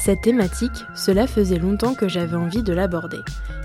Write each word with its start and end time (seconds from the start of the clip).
Cette 0.00 0.22
thématique, 0.22 0.86
cela 0.94 1.26
faisait 1.26 1.58
longtemps 1.58 1.94
que 1.94 2.08
j'avais 2.08 2.36
envie 2.36 2.62
de 2.62 2.72
l'aborder. 2.72 3.20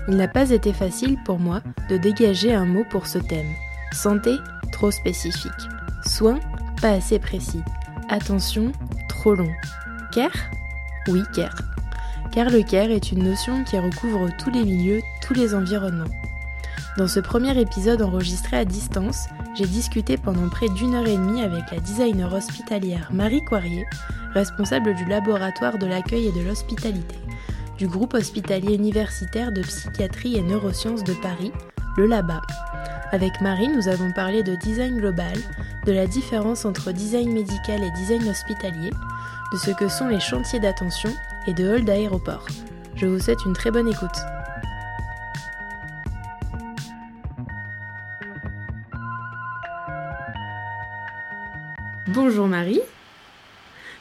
Il 0.06 0.16
n'a 0.16 0.28
pas 0.28 0.50
été 0.50 0.74
facile 0.74 1.16
pour 1.24 1.38
moi 1.38 1.62
de 1.88 1.96
dégager 1.96 2.54
un 2.54 2.66
mot 2.66 2.84
pour 2.90 3.06
ce 3.06 3.16
thème. 3.16 3.48
Santé, 3.92 4.36
trop 4.70 4.90
spécifique. 4.90 5.50
Soins, 6.04 6.38
pas 6.82 6.90
assez 6.90 7.18
précis. 7.18 7.62
Attention, 8.10 8.70
trop 9.08 9.34
long. 9.34 9.50
Care? 10.12 10.50
Oui, 11.08 11.22
care. 11.34 11.56
Car 12.32 12.50
le 12.50 12.62
care 12.62 12.90
est 12.90 13.12
une 13.12 13.24
notion 13.24 13.64
qui 13.64 13.78
recouvre 13.78 14.28
tous 14.38 14.50
les 14.50 14.62
milieux, 14.62 15.00
tous 15.22 15.32
les 15.32 15.54
environnements. 15.54 16.04
Dans 16.96 17.08
ce 17.08 17.20
premier 17.20 17.58
épisode 17.60 18.00
enregistré 18.00 18.56
à 18.56 18.64
distance, 18.64 19.26
j'ai 19.54 19.66
discuté 19.66 20.16
pendant 20.16 20.48
près 20.48 20.70
d'une 20.70 20.94
heure 20.94 21.06
et 21.06 21.16
demie 21.16 21.42
avec 21.42 21.70
la 21.70 21.78
designer 21.78 22.32
hospitalière 22.32 23.10
Marie 23.12 23.44
Coirier, 23.44 23.86
responsable 24.32 24.94
du 24.94 25.04
laboratoire 25.04 25.76
de 25.76 25.84
l'accueil 25.84 26.28
et 26.28 26.32
de 26.32 26.40
l'hospitalité, 26.40 27.16
du 27.76 27.86
groupe 27.86 28.14
hospitalier 28.14 28.76
universitaire 28.76 29.52
de 29.52 29.60
psychiatrie 29.60 30.36
et 30.38 30.42
neurosciences 30.42 31.04
de 31.04 31.12
Paris, 31.12 31.52
le 31.98 32.06
LABA. 32.06 32.40
Avec 33.12 33.42
Marie, 33.42 33.68
nous 33.68 33.88
avons 33.88 34.10
parlé 34.12 34.42
de 34.42 34.54
design 34.54 34.96
global, 34.96 35.36
de 35.84 35.92
la 35.92 36.06
différence 36.06 36.64
entre 36.64 36.92
design 36.92 37.30
médical 37.30 37.82
et 37.82 37.90
design 37.90 38.26
hospitalier, 38.26 38.90
de 39.52 39.58
ce 39.58 39.70
que 39.70 39.88
sont 39.88 40.08
les 40.08 40.20
chantiers 40.20 40.60
d'attention 40.60 41.10
et 41.46 41.52
de 41.52 41.68
hall 41.68 41.84
d'aéroport. 41.84 42.46
Je 42.94 43.04
vous 43.04 43.20
souhaite 43.20 43.44
une 43.44 43.52
très 43.52 43.70
bonne 43.70 43.88
écoute. 43.88 44.16
Bonjour 52.16 52.46
Marie. 52.46 52.80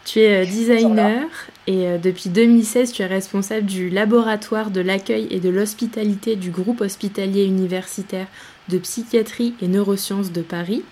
Tu 0.06 0.20
es 0.20 0.44
euh, 0.44 0.46
designer 0.46 1.28
et 1.68 1.86
euh, 1.86 1.98
depuis 1.98 2.30
2016 2.30 2.94
tu 2.94 3.02
es 3.02 3.06
responsable 3.06 3.66
du 3.66 3.90
laboratoire 3.90 4.72
de 4.72 4.80
l'accueil 4.80 5.28
et 5.32 5.42
de 5.42 5.50
l'hospitalité 5.50 6.38
du 6.38 6.50
groupe 6.50 6.80
hospitalier 6.80 7.44
universitaire 7.44 8.28
de 8.70 8.78
psychiatrie 8.78 9.54
et 9.62 9.68
neurosciences 9.68 10.32
de 10.32 10.42
Paris. 10.42 10.84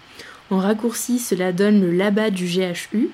En 0.49 0.57
raccourci, 0.57 1.17
cela 1.17 1.53
donne 1.53 1.79
le 1.79 1.91
LABA 1.91 2.29
du 2.29 2.43
GHU. 2.43 3.09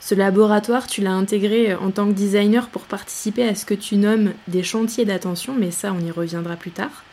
Ce 0.00 0.14
laboratoire, 0.14 0.86
tu 0.86 1.00
l'as 1.00 1.14
intégré 1.14 1.72
euh, 1.72 1.78
en 1.78 1.92
tant 1.92 2.08
que 2.08 2.12
designer 2.12 2.68
pour 2.68 2.82
participer 2.82 3.48
à 3.48 3.54
ce 3.54 3.64
que 3.64 3.72
tu 3.72 3.96
nommes 3.96 4.32
des 4.48 4.62
chantiers 4.62 5.06
d'attention, 5.06 5.54
mais 5.58 5.70
ça 5.70 5.94
on 5.94 6.06
y 6.06 6.10
reviendra 6.10 6.56
plus 6.56 6.72
tard. 6.72 7.04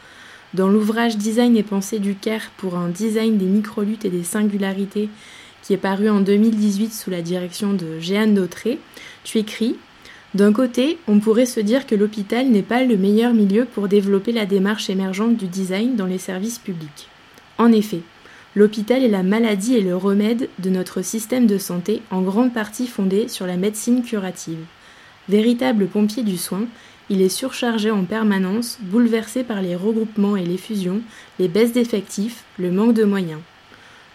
Dans 0.53 0.67
l'ouvrage 0.67 1.16
Design 1.16 1.55
et 1.55 1.63
pensée 1.63 2.00
du 2.00 2.16
CARE 2.16 2.52
pour 2.57 2.75
un 2.75 2.89
design 2.89 3.38
des 3.38 3.45
microluttes 3.45 4.03
et 4.03 4.09
des 4.09 4.25
singularités 4.25 5.09
qui 5.64 5.73
est 5.73 5.78
paru 5.78 6.09
en 6.09 6.19
2018 6.19 6.94
sous 6.94 7.09
la 7.09 7.22
direction 7.22 7.73
de 7.73 8.00
Jeanne 8.00 8.36
Dautré, 8.36 8.80
tu 9.23 9.39
écris 9.39 9.78
D'un 10.35 10.51
côté, 10.51 10.97
on 11.07 11.19
pourrait 11.19 11.46
se 11.46 11.62
dire 11.62 11.88
que 11.88 11.96
l'hôpital 11.96 12.50
n'est 12.50 12.62
pas 12.62 12.84
le 12.84 12.97
meilleur 12.97 13.34
milieu 13.34 13.66
pour 13.66 13.88
développer 13.88 14.34
la 14.34 14.46
démarche 14.46 14.90
émergente 14.90 15.38
du 15.38 15.47
design 15.47 15.96
dans 15.96 16.06
les 16.06 16.18
services 16.18 16.59
publics. 16.59 17.07
En 17.57 17.72
effet, 17.72 18.02
l'hôpital 18.56 19.03
est 19.03 19.09
la 19.09 19.23
maladie 19.23 19.75
et 19.75 19.81
le 19.81 19.96
remède 19.96 20.50
de 20.59 20.69
notre 20.69 21.02
système 21.02 21.47
de 21.47 21.57
santé 21.57 22.02
en 22.12 22.22
grande 22.22 22.53
partie 22.53 22.88
fondé 22.88 23.29
sur 23.29 23.47
la 23.47 23.56
médecine 23.56 24.03
curative. 24.03 24.59
Véritable 25.29 25.88
pompier 25.88 26.23
du 26.23 26.38
soin, 26.38 26.66
il 27.09 27.22
est 27.22 27.29
surchargé 27.29 27.90
en 27.90 28.03
permanence, 28.03 28.79
bouleversé 28.81 29.44
par 29.44 29.62
les 29.62 29.75
regroupements 29.75 30.35
et 30.35 30.46
les 30.46 30.57
fusions, 30.57 31.02
les 31.40 31.47
baisses 31.47 31.72
d'effectifs, 31.72 32.44
le 32.57 32.72
manque 32.72 32.94
de 32.94 33.06
moyens. 33.06 33.40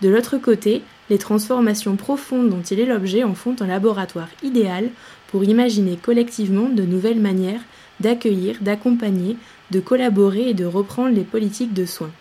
De 0.03 0.09
l'autre 0.09 0.37
côté, 0.37 0.83
les 1.11 1.19
transformations 1.19 1.97
profondes 1.97 2.51
dont 2.51 2.63
il 2.63 2.81
est 2.81 2.87
l'objet 2.87 3.25
en 3.25 3.35
font 3.35 3.57
un 3.61 3.67
laboratoire 3.67 4.29
idéal 4.43 4.91
pour 5.29 5.45
imaginer 5.45 5.97
collectivement 5.97 6.69
de 6.69 6.83
nouvelles 6.83 7.21
manières 7.21 7.63
d'accueillir, 8.01 8.59
d'accompagner, 8.61 9.37
de 9.71 9.81
collaborer 9.81 10.51
et 10.51 10.55
de 10.55 10.65
reprendre 10.65 11.15
les 11.15 11.25
politiques 11.25 11.75
de 11.75 11.85
soins. 11.85 12.13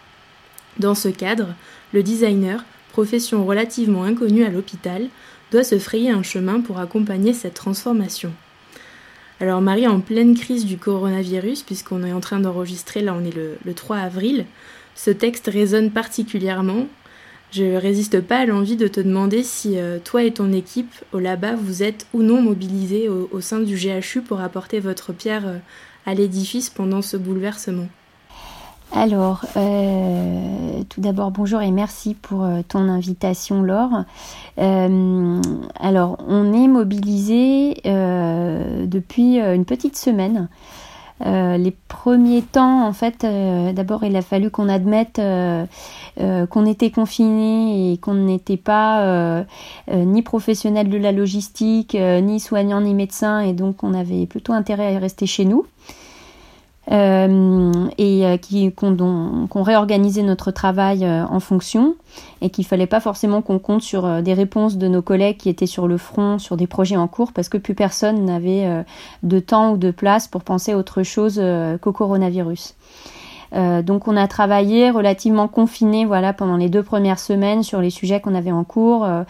Dans 0.79 0.95
ce 0.95 1.09
cadre, 1.09 1.53
le 1.93 2.03
designer, 2.03 2.65
profession 2.91 3.45
relativement 3.45 4.03
inconnue 4.03 4.43
à 4.43 4.49
l'hôpital, 4.49 5.07
doit 5.51 5.63
se 5.63 5.79
frayer 5.79 6.09
un 6.09 6.23
chemin 6.23 6.61
pour 6.61 6.79
accompagner 6.79 7.33
cette 7.33 7.53
transformation. 7.53 8.33
Alors 9.39 9.61
Marie, 9.61 9.87
en 9.87 9.99
pleine 9.99 10.35
crise 10.35 10.65
du 10.65 10.77
coronavirus, 10.77 11.61
puisqu'on 11.61 12.03
est 12.03 12.11
en 12.11 12.19
train 12.19 12.39
d'enregistrer, 12.39 13.01
là 13.01 13.13
on 13.13 13.23
est 13.23 13.35
le, 13.35 13.57
le 13.63 13.73
3 13.73 13.97
avril, 13.97 14.45
ce 14.95 15.11
texte 15.11 15.47
résonne 15.51 15.91
particulièrement 15.91 16.87
je 17.51 17.77
résiste 17.77 18.21
pas 18.21 18.39
à 18.39 18.45
l'envie 18.45 18.75
de 18.75 18.87
te 18.87 18.99
demander 18.99 19.41
si 19.41 19.77
euh, 19.77 19.99
toi 20.03 20.23
et 20.23 20.31
ton 20.31 20.51
équipe 20.51 20.93
au 21.13 21.19
LABA 21.19 21.55
vous 21.55 21.81
êtes 21.81 22.05
ou 22.13 22.21
non 22.21 22.41
mobilisés 22.41 23.07
au, 23.09 23.39
sein 23.39 23.59
du 23.59 23.75
GHU 23.75 24.21
pour 24.21 24.41
apporter 24.41 24.79
votre 24.79 25.13
pierre 25.13 25.47
euh, 25.47 25.57
à 26.05 26.13
l'édifice 26.13 26.69
pendant 26.69 27.01
ce 27.01 27.15
bouleversement. 27.15 27.87
Alors, 28.93 29.45
euh, 29.57 30.83
tout 30.89 31.01
d'abord, 31.01 31.31
bonjour 31.31 31.61
et 31.61 31.71
merci 31.71 32.13
pour 32.13 32.47
ton 32.69 32.87
invitation, 32.87 33.61
Laure. 33.61 34.05
alors, 34.57 36.17
on 36.25 36.53
est 36.53 36.67
mobilisé 36.69 37.81
depuis 37.83 39.39
une 39.39 39.65
petite 39.65 39.97
semaine. 39.97 40.47
Euh, 41.25 41.57
les 41.57 41.71
premiers 41.71 42.43
temps, 42.43 42.85
en 42.85 42.93
fait, 42.93 43.23
euh, 43.23 43.73
d'abord, 43.73 44.03
il 44.03 44.15
a 44.15 44.21
fallu 44.21 44.51
qu'on 44.51 44.69
admette 44.69 45.19
euh, 45.19 45.65
qu'on 46.49 46.65
était 46.65 46.91
confiné 46.91 47.93
et 47.93 47.97
qu'on 47.97 48.13
n'était 48.13 48.57
pas 48.57 49.45
ni 49.91 50.21
professionnel 50.23 50.89
de 50.89 50.97
la 50.97 51.11
logistique, 51.11 51.95
ni 51.95 52.39
soignant, 52.39 52.81
ni 52.81 52.93
médecin, 52.95 53.39
et 53.39 53.53
donc 53.53 53.83
on 53.83 53.93
avait 53.93 54.25
plutôt 54.25 54.53
intérêt 54.53 54.95
à 54.95 54.99
rester 54.99 55.27
chez 55.27 55.45
nous. 55.45 55.65
Euh, 56.89 57.87
et 57.97 58.25
euh, 58.25 58.37
qu'on 58.71 59.61
réorganisait 59.61 60.23
notre 60.23 60.51
travail 60.51 61.03
euh, 61.03 61.25
en 61.25 61.41
fonction 61.41 61.95
et 62.41 62.49
qu'il 62.49 62.65
fallait 62.65 62.87
pas 62.87 63.01
forcément 63.01 63.41
qu'on 63.41 63.59
compte 63.59 63.81
sur 63.81 64.21
des 64.21 64.33
réponses 64.33 64.77
de 64.77 64.87
nos 64.87 65.01
collègues 65.01 65.37
qui 65.37 65.49
étaient 65.49 65.65
sur 65.65 65.87
le 65.87 65.97
front 65.97 66.39
sur 66.39 66.55
des 66.55 66.67
projets 66.67 66.95
en 66.95 67.07
cours 67.07 67.33
parce 67.33 67.49
que 67.49 67.57
plus 67.57 67.75
personne 67.75 68.23
n'avait 68.23 68.85
de 69.23 69.39
temps 69.39 69.73
ou 69.73 69.77
de 69.77 69.91
place 69.91 70.27
pour 70.27 70.43
penser 70.43 70.73
autre 70.73 71.03
chose 71.03 71.41
qu'au 71.81 71.91
coronavirus. 71.91 72.75
Euh, 73.53 73.81
donc 73.81 74.07
on 74.07 74.17
a 74.17 74.27
travaillé 74.27 74.89
relativement 74.89 75.47
confiné 75.47 76.05
voilà 76.05 76.33
pendant 76.33 76.57
les 76.57 76.69
deux 76.69 76.83
premières 76.83 77.19
semaines 77.19 77.63
sur 77.63 77.81
les 77.81 77.89
sujets 77.89 78.19
qu'on 78.19 78.35
avait 78.35 78.51
en 78.51 78.63
cours, 78.63 79.05
euh, 79.05 79.23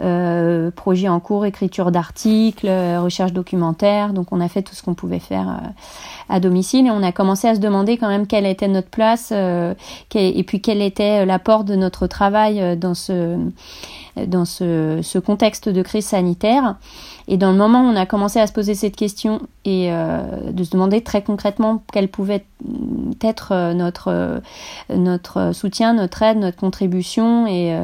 euh 0.00 0.70
projets 0.70 1.08
en 1.08 1.20
cours, 1.20 1.46
écriture 1.46 1.90
d'articles, 1.90 2.68
euh, 2.68 3.00
recherche 3.00 3.32
documentaire. 3.32 4.12
Donc 4.12 4.32
on 4.32 4.40
a 4.40 4.48
fait 4.48 4.62
tout 4.62 4.74
ce 4.74 4.82
qu'on 4.82 4.94
pouvait 4.94 5.18
faire 5.18 5.60
à 6.28 6.40
domicile 6.40 6.86
et 6.86 6.90
on 6.90 7.02
a 7.02 7.12
commencé 7.12 7.48
à 7.48 7.54
se 7.54 7.60
demander 7.60 7.96
quand 7.96 8.08
même 8.08 8.26
quelle 8.26 8.46
était 8.46 8.68
notre 8.68 8.88
place 8.88 9.32
et 9.32 10.44
puis 10.44 10.60
quel 10.60 10.82
était 10.82 11.24
l'apport 11.24 11.64
de 11.64 11.74
notre 11.74 12.06
travail 12.06 12.76
dans 12.76 12.94
ce 12.94 13.38
dans 14.26 14.44
ce 14.44 15.18
contexte 15.18 15.68
de 15.68 15.82
crise 15.82 16.06
sanitaire. 16.06 16.76
Et 17.28 17.36
dans 17.36 17.52
le 17.52 17.58
moment 17.58 17.82
où 17.82 17.86
on 17.86 17.96
a 17.96 18.06
commencé 18.06 18.40
à 18.40 18.46
se 18.46 18.52
poser 18.52 18.74
cette 18.74 18.96
question 18.96 19.42
et 19.64 19.92
euh, 19.92 20.50
de 20.50 20.64
se 20.64 20.70
demander 20.70 21.02
très 21.02 21.22
concrètement 21.22 21.82
quel 21.92 22.08
pouvait 22.08 22.44
être 23.22 23.52
euh, 23.52 23.74
notre, 23.74 24.08
euh, 24.08 24.40
notre 24.94 25.52
soutien, 25.52 25.94
notre 25.94 26.22
aide, 26.22 26.38
notre 26.38 26.56
contribution 26.56 27.46
et 27.46 27.76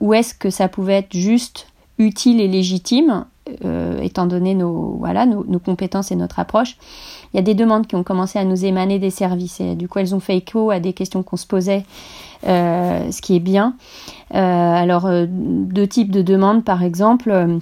où 0.00 0.14
est-ce 0.14 0.34
que 0.34 0.50
ça 0.50 0.68
pouvait 0.68 0.94
être 0.94 1.16
juste, 1.16 1.66
utile 1.98 2.40
et 2.40 2.48
légitime, 2.48 3.26
étant 4.00 4.26
donné 4.26 4.54
nos, 4.54 4.96
voilà, 4.98 5.26
nos, 5.26 5.44
nos, 5.44 5.58
compétences 5.58 6.10
et 6.10 6.16
notre 6.16 6.38
approche, 6.38 6.76
il 7.32 7.36
y 7.36 7.38
a 7.38 7.42
des 7.42 7.54
demandes 7.54 7.86
qui 7.86 7.96
ont 7.96 8.02
commencé 8.02 8.38
à 8.38 8.44
nous 8.44 8.64
émaner 8.64 8.98
des 8.98 9.10
services 9.10 9.60
et 9.60 9.74
du 9.74 9.88
coup 9.88 9.98
elles 9.98 10.14
ont 10.14 10.20
fait 10.20 10.36
écho 10.36 10.70
à 10.70 10.80
des 10.80 10.92
questions 10.92 11.22
qu'on 11.22 11.36
se 11.36 11.46
posait, 11.46 11.84
ce 12.44 13.20
qui 13.20 13.36
est 13.36 13.40
bien. 13.40 13.74
alors 14.30 15.08
deux 15.28 15.86
types 15.86 16.10
de 16.10 16.22
demandes 16.22 16.64
par 16.64 16.82
exemple 16.82 17.60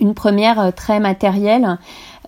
une 0.00 0.14
première 0.14 0.60
euh, 0.60 0.70
très 0.70 1.00
matérielle. 1.00 1.78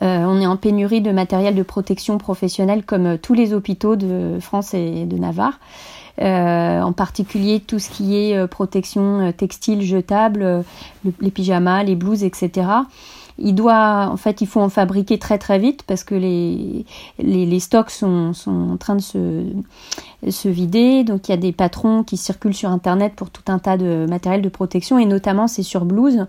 Euh, 0.03 0.25
on 0.25 0.41
est 0.41 0.47
en 0.47 0.57
pénurie 0.57 1.01
de 1.01 1.11
matériel 1.11 1.55
de 1.55 1.63
protection 1.63 2.19
professionnelle 2.19 2.85
comme 2.85 3.07
euh, 3.07 3.17
tous 3.21 3.35
les 3.35 3.55
hôpitaux 3.55 3.97
de 3.97 4.39
France 4.41 4.75
et 4.75 5.05
de 5.05 5.17
Navarre. 5.17 5.59
en 6.19 6.93
particulier 6.93 7.61
tout 7.61 7.79
ce 7.79 7.91
qui 7.91 8.17
est 8.17 8.47
protection 8.47 9.33
textile 9.33 9.83
jetable, 9.83 10.63
les 11.21 11.31
pyjamas, 11.31 11.85
les 11.85 11.97
blouses, 11.97 12.23
etc. 12.23 12.51
il 13.39 13.55
doit, 13.55 14.11
en 14.13 14.19
fait, 14.19 14.43
il 14.43 14.47
faut 14.47 14.61
en 14.61 14.69
fabriquer 14.69 15.19
très 15.19 15.39
très 15.39 15.59
vite 15.59 15.85
parce 15.87 16.05
que 16.05 16.15
les, 16.15 16.85
les, 17.19 17.61
stocks 17.61 17.91
sont, 17.91 18.35
sont, 18.35 18.73
en 18.73 18.77
train 18.77 18.95
de 18.95 19.01
se, 19.01 19.43
se 20.29 20.49
vider. 20.51 21.03
Donc 21.03 21.29
il 21.29 21.31
y 21.31 21.35
a 21.35 21.39
des 21.39 21.53
patrons 21.53 22.03
qui 22.03 22.19
circulent 22.19 22.55
sur 22.55 22.69
Internet 22.69 23.15
pour 23.17 23.31
tout 23.31 23.49
un 23.49 23.59
tas 23.59 23.79
de 23.79 24.07
matériel 24.07 24.43
de 24.43 24.51
protection 24.51 24.99
et 24.99 25.07
notamment 25.07 25.49
c'est 25.49 25.65
sur 25.65 25.87
Blues. 25.87 26.27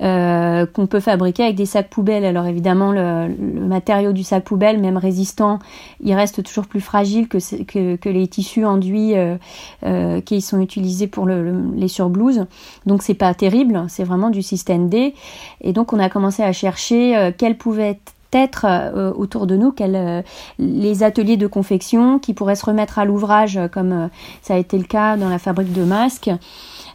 Euh, 0.00 0.64
qu'on 0.64 0.86
peut 0.86 1.00
fabriquer 1.00 1.44
avec 1.44 1.56
des 1.56 1.66
sacs 1.66 1.90
poubelles. 1.90 2.24
Alors 2.24 2.46
évidemment, 2.46 2.92
le, 2.92 3.28
matériau 3.28 4.12
du 4.12 4.24
sac 4.24 4.42
poubelle, 4.42 4.80
même 4.80 4.96
résistant, 4.96 5.58
il 6.00 6.14
reste 6.14 6.42
toujours 6.42 6.66
plus 6.66 6.80
fragile 6.80 7.28
que, 7.28 8.08
les 8.08 8.26
tissus 8.26 8.64
enduits 8.64 9.14
euh, 9.14 9.36
euh, 9.84 10.20
qui 10.22 10.40
sont 10.40 10.60
utilisés 10.60 11.08
pour 11.08 11.26
les 11.26 11.88
surblouses. 11.88 12.46
Donc 12.86 13.02
c'est 13.02 13.14
pas 13.14 13.34
terrible, 13.34 13.84
c'est 13.88 14.04
vraiment 14.04 14.30
du 14.30 14.42
système 14.42 14.88
D. 14.88 15.14
Et 15.60 15.72
donc 15.72 15.92
on 15.92 15.98
a 15.98 16.08
commencé 16.08 16.42
à 16.42 16.52
chercher 16.52 17.32
quels 17.36 17.58
pouvaient 17.58 17.98
être 18.32 18.66
autour 19.14 19.46
de 19.46 19.56
nous 19.56 19.74
les 20.58 21.02
ateliers 21.02 21.36
de 21.36 21.46
confection 21.46 22.18
qui 22.18 22.32
pourraient 22.32 22.56
se 22.56 22.64
remettre 22.64 22.98
à 22.98 23.04
l'ouvrage 23.04 23.60
comme 23.72 24.08
ça 24.40 24.54
a 24.54 24.56
été 24.56 24.78
le 24.78 24.84
cas 24.84 25.18
dans 25.18 25.28
la 25.28 25.38
fabrique 25.38 25.72
de 25.72 25.84
masques 25.84 26.30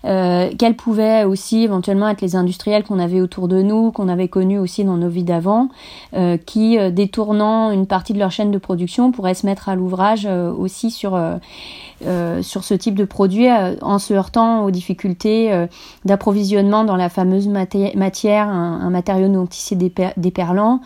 euh, 0.08 0.50
quels 0.58 0.76
pouvaient 0.76 1.26
aussi 1.26 1.64
éventuellement 1.64 2.08
être 2.08 2.22
les 2.22 2.36
industriels 2.36 2.84
qu'on 2.84 3.00
avait 3.00 3.22
autour 3.22 3.48
de 3.48 3.62
nous, 3.62 3.92
qu'on 3.92 4.08
avait 4.08 4.28
connus 4.28 4.58
aussi 4.58 4.84
dans 4.84 4.98
nos 4.98 5.10
vies 5.10 5.24
d'avant, 5.24 5.70
euh, 6.16 6.38
qui, 6.38 6.78
euh, 6.78 6.92
détournant 6.92 7.72
une 7.72 7.88
partie 7.88 8.14
de 8.14 8.20
leur 8.20 8.32
chaîne 8.32 8.52
de 8.52 8.58
production, 8.58 9.12
pourraient 9.12 9.34
se 9.34 9.46
mettre 9.46 9.70
à 9.70 9.76
l'ouvrage 9.76 10.26
aussi 10.26 10.92
sur, 10.92 11.20
sur 12.42 12.64
ce 12.64 12.74
type 12.74 12.96
de 12.96 13.06
produit 13.06 13.48
en 13.82 14.00
se 14.00 14.14
heurtant 14.14 14.64
aux 14.64 14.72
difficultés 14.72 15.68
d'approvisionnement 16.06 16.84
dans 16.84 16.96
la 16.96 17.10
fameuse 17.10 17.48
matière, 17.48 18.50
un, 18.50 18.90
matériau 18.90 19.28
non 19.28 19.46
tissé 19.46 19.76
déperlant, 19.76 20.82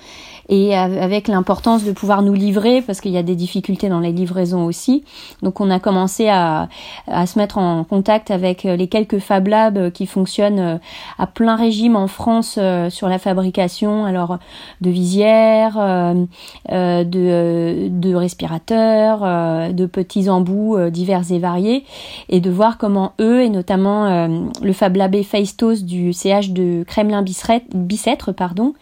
et 0.49 0.75
avec 0.75 1.27
l'importance 1.27 1.83
de 1.83 1.91
pouvoir 1.91 2.21
nous 2.21 2.33
livrer 2.33 2.81
parce 2.81 3.01
qu'il 3.01 3.11
y 3.11 3.17
a 3.17 3.23
des 3.23 3.35
difficultés 3.35 3.89
dans 3.89 3.99
les 3.99 4.11
livraisons 4.11 4.65
aussi. 4.65 5.03
Donc 5.41 5.61
on 5.61 5.69
a 5.69 5.79
commencé 5.79 6.27
à, 6.29 6.69
à 7.07 7.25
se 7.25 7.37
mettre 7.39 7.57
en 7.57 7.83
contact 7.83 8.31
avec 8.31 8.63
les 8.63 8.87
quelques 8.87 9.19
Fab 9.19 9.47
Labs 9.47 9.91
qui 9.91 10.05
fonctionnent 10.05 10.59
euh, 10.59 10.77
à 11.17 11.27
plein 11.27 11.55
régime 11.55 11.95
en 11.95 12.07
France 12.07 12.55
euh, 12.57 12.89
sur 12.89 13.07
la 13.07 13.19
fabrication 13.19 14.05
alors 14.05 14.37
de 14.81 14.89
visières, 14.89 15.77
euh, 15.79 16.13
de, 17.03 17.87
de 17.89 18.15
respirateurs, 18.15 19.73
de 19.73 19.85
petits 19.85 20.29
embouts 20.29 20.77
divers 21.01 21.31
et 21.31 21.39
variés 21.39 21.83
et 22.29 22.39
de 22.39 22.49
voir 22.49 22.77
comment 22.77 23.13
eux 23.19 23.41
et 23.41 23.49
notamment 23.49 24.27
le 24.61 24.73
Fab 24.73 24.95
Lab 24.95 25.15
Faistos 25.23 25.83
du 25.83 26.13
CH 26.13 26.49
de 26.49 26.83
Kremlin-Bicêtre 26.87 28.31
pardon, 28.31 28.73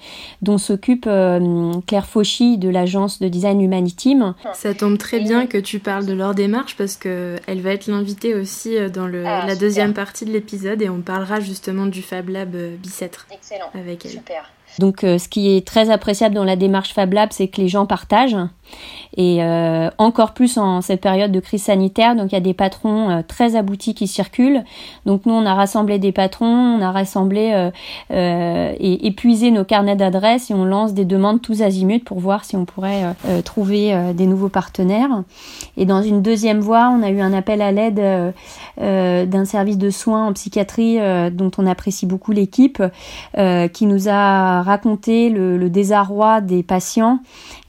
dont 0.41 0.57
s'occupe 0.57 1.09
Claire 1.87 2.05
Fauchy 2.05 2.57
de 2.57 2.69
l'agence 2.69 3.19
de 3.19 3.27
design 3.27 3.61
Humaniteam. 3.61 4.33
Ça 4.53 4.73
tombe 4.73 4.97
très 4.97 5.19
bien 5.19 5.47
que 5.47 5.57
tu 5.57 5.79
parles 5.79 6.05
de 6.05 6.13
leur 6.13 6.35
démarche 6.35 6.75
parce 6.75 6.95
que 6.95 7.37
elle 7.47 7.61
va 7.61 7.71
être 7.71 7.87
l'invitée 7.87 8.35
aussi 8.35 8.75
dans 8.93 9.07
le, 9.07 9.25
ah, 9.25 9.45
la 9.45 9.55
deuxième 9.55 9.93
partie 9.93 10.25
de 10.25 10.31
l'épisode 10.31 10.81
et 10.81 10.89
on 10.89 11.01
parlera 11.01 11.39
justement 11.39 11.85
du 11.85 12.01
Fab 12.01 12.29
Lab 12.29 12.55
euh, 12.55 12.75
Bicêtre 12.77 13.27
Excellent. 13.31 13.69
avec 13.73 14.05
elle. 14.05 14.11
Super. 14.11 14.51
Donc 14.79 15.03
euh, 15.03 15.17
ce 15.19 15.27
qui 15.27 15.55
est 15.55 15.67
très 15.67 15.91
appréciable 15.91 16.33
dans 16.33 16.45
la 16.45 16.55
démarche 16.55 16.93
Fab 16.93 17.13
Lab, 17.13 17.29
c'est 17.31 17.49
que 17.49 17.61
les 17.61 17.67
gens 17.67 17.85
partagent 17.85 18.37
et 19.17 19.43
euh, 19.43 19.89
encore 19.97 20.33
plus 20.33 20.59
en 20.59 20.81
cette 20.81 21.01
période 21.01 21.31
de 21.31 21.39
crise 21.39 21.63
sanitaire. 21.63 22.15
Donc 22.15 22.31
il 22.31 22.35
y 22.35 22.37
a 22.37 22.41
des 22.41 22.53
patrons 22.53 23.09
euh, 23.09 23.21
très 23.27 23.55
aboutis 23.55 23.95
qui 23.95 24.07
circulent. 24.07 24.63
Donc 25.05 25.25
nous 25.25 25.33
on 25.33 25.45
a 25.45 25.53
rassemblé 25.53 25.99
des 25.99 26.11
patrons, 26.11 26.77
on 26.77 26.81
a 26.81 26.91
rassemblé 26.91 27.69
et 28.11 29.07
épuisé 29.07 29.51
nos 29.51 29.65
carnets 29.65 29.95
d'adresses 29.95 30.49
et 30.49 30.53
on 30.53 30.63
lance 30.63 30.93
des 30.93 31.05
demandes 31.05 31.41
tous 31.41 31.61
azimuts 31.61 32.03
pour 32.05 32.19
voir 32.19 32.45
si 32.45 32.55
on 32.55 32.65
pourrait 32.65 33.03
trouver 33.43 34.13
des 34.13 34.27
nouveaux 34.27 34.49
partenaires. 34.49 35.23
Et 35.75 35.85
dans 35.85 36.01
une 36.01 36.21
deuxième 36.21 36.59
voie, 36.59 36.89
on 36.95 37.03
a 37.03 37.09
eu 37.09 37.19
un 37.19 37.33
appel 37.33 37.61
à 37.61 37.71
l'aide 37.71 38.33
d'un 38.77 39.45
service 39.45 39.77
de 39.77 39.89
soins 39.89 40.27
en 40.27 40.33
psychiatrie 40.33 40.99
dont 41.31 41.51
on 41.57 41.65
apprécie 41.65 42.05
beaucoup 42.05 42.31
l'équipe, 42.31 42.81
qui 43.73 43.85
nous 43.85 44.07
a 44.07 44.61
raconté 44.69 45.29
le, 45.29 45.69
désarroi 45.69 46.41
des 46.41 46.63
patients. 46.63 47.19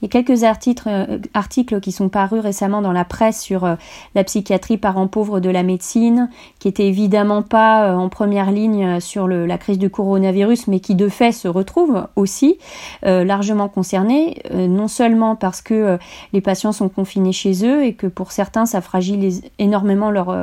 Il 0.01 0.05
y 0.05 0.05
a 0.05 0.09
quelques 0.09 0.43
articles 0.43 0.87
euh, 0.87 1.17
articles 1.33 1.79
qui 1.79 1.91
sont 1.91 2.09
parus 2.09 2.41
récemment 2.41 2.81
dans 2.81 2.91
la 2.91 3.05
presse 3.05 3.41
sur 3.41 3.65
euh, 3.65 3.75
la 4.15 4.23
psychiatrie 4.23 4.77
parent 4.77 5.07
pauvre 5.07 5.39
de 5.39 5.49
la 5.49 5.63
médecine, 5.63 6.29
qui 6.59 6.67
était 6.67 6.87
évidemment 6.87 7.41
pas 7.41 7.85
euh, 7.85 7.95
en 7.95 8.09
première 8.09 8.51
ligne 8.51 8.99
sur 8.99 9.27
la 9.27 9.57
crise 9.57 9.79
du 9.79 9.89
coronavirus, 9.89 10.67
mais 10.67 10.79
qui 10.79 10.95
de 10.95 11.09
fait 11.09 11.31
se 11.31 11.47
retrouve 11.47 12.07
aussi 12.15 12.57
largement 13.03 13.67
concernés, 13.67 14.41
non 14.53 14.87
seulement 14.87 15.35
parce 15.35 15.61
que 15.61 15.97
les 16.33 16.41
patients 16.41 16.71
sont 16.71 16.89
confinés 16.89 17.31
chez 17.31 17.65
eux 17.65 17.83
et 17.83 17.93
que 17.93 18.07
pour 18.07 18.31
certains 18.31 18.65
ça 18.65 18.81
fragilise 18.81 19.43
énormément 19.59 20.11
leur, 20.11 20.35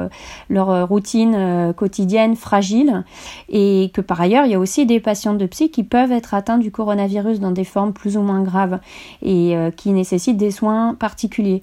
leur 0.49 0.88
routine 0.88 1.72
quotidienne 1.76 2.37
fragile, 2.37 3.04
et 3.49 3.90
que 3.94 4.00
par 4.00 4.20
ailleurs 4.20 4.46
il 4.46 4.52
y 4.52 4.54
a 4.54 4.58
aussi 4.58 4.87
des 4.87 5.00
patients 5.00 5.34
de 5.34 5.46
psy 5.46 5.70
qui 5.70 5.82
peuvent 5.82 6.12
être 6.12 6.34
atteints 6.34 6.47
du 6.56 6.70
coronavirus 6.70 7.40
dans 7.40 7.50
des 7.50 7.64
formes 7.64 7.92
plus 7.92 8.16
ou 8.16 8.22
moins 8.22 8.42
graves 8.42 8.78
et 9.22 9.54
qui 9.76 9.90
nécessitent 9.90 10.38
des 10.38 10.50
soins 10.50 10.94
particuliers. 10.94 11.62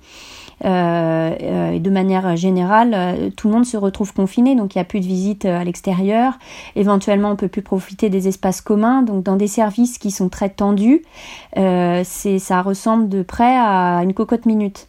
Euh, 0.63 1.35
euh, 1.41 1.79
de 1.79 1.89
manière 1.89 2.35
générale, 2.37 2.93
euh, 2.93 3.29
tout 3.35 3.49
le 3.49 3.53
monde 3.53 3.65
se 3.65 3.75
retrouve 3.75 4.13
confiné, 4.13 4.55
donc 4.55 4.73
il 4.73 4.77
n'y 4.77 4.81
a 4.81 4.85
plus 4.85 5.01
de 5.01 5.05
visites 5.05 5.45
à 5.45 5.63
l'extérieur. 5.63 6.33
Éventuellement, 6.75 7.31
on 7.31 7.35
peut 7.35 7.49
plus 7.49 7.61
profiter 7.61 8.09
des 8.09 8.27
espaces 8.27 8.61
communs. 8.61 9.01
Donc, 9.01 9.23
dans 9.23 9.35
des 9.35 9.47
services 9.47 9.97
qui 9.97 10.11
sont 10.11 10.29
très 10.29 10.49
tendus, 10.49 11.03
ça 11.55 12.61
ressemble 12.61 13.09
de 13.09 13.21
près 13.23 13.57
à 13.57 14.01
une 14.03 14.13
cocotte 14.13 14.45
minute. 14.45 14.87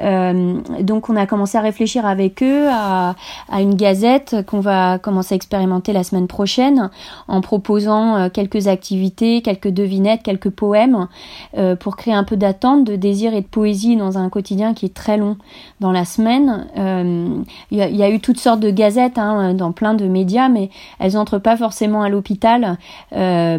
Euh, 0.00 0.60
donc 0.80 1.08
on 1.08 1.16
a 1.16 1.26
commencé 1.26 1.56
à 1.56 1.60
réfléchir 1.60 2.04
avec 2.06 2.42
eux 2.42 2.68
à, 2.70 3.14
une 3.58 3.74
gazette 3.74 4.36
qu'on 4.46 4.60
va 4.60 4.98
commencer 4.98 5.34
à 5.34 5.36
expérimenter 5.36 5.92
la 5.92 6.04
semaine 6.04 6.26
prochaine 6.26 6.90
en 7.28 7.40
proposant 7.40 8.16
euh, 8.16 8.28
quelques 8.28 8.68
activités, 8.68 9.42
quelques 9.42 9.68
devinettes, 9.68 10.22
quelques 10.22 10.50
poèmes 10.50 11.08
euh, 11.56 11.76
pour 11.76 11.96
créer 11.96 12.14
un 12.14 12.24
peu 12.24 12.36
d'attente, 12.36 12.84
de 12.84 12.96
désir 12.96 13.34
et 13.34 13.40
de 13.40 13.46
poésie 13.46 13.96
dans 13.96 14.18
un 14.18 14.28
quotidien 14.28 14.74
qui 14.74 14.86
est 14.86 14.94
très 14.94 15.16
long 15.16 15.36
dans 15.80 15.92
la 15.92 16.04
semaine. 16.04 16.66
Il 17.70 17.78
y, 17.78 17.96
y, 17.96 18.02
a 18.02 18.10
eu 18.10 18.20
toutes 18.20 18.38
sortes 18.38 18.60
de 18.60 18.70
gazettes 18.70 19.18
hein, 19.18 19.54
dans 19.54 19.72
plein 19.72 19.94
de 19.94 20.06
médias, 20.06 20.48
mais 20.48 20.70
elles 20.98 21.14
n'entrent 21.14 21.38
pas 21.38 21.56
forcément 21.56 22.02
à 22.02 22.08
l'hôpital 22.08 22.78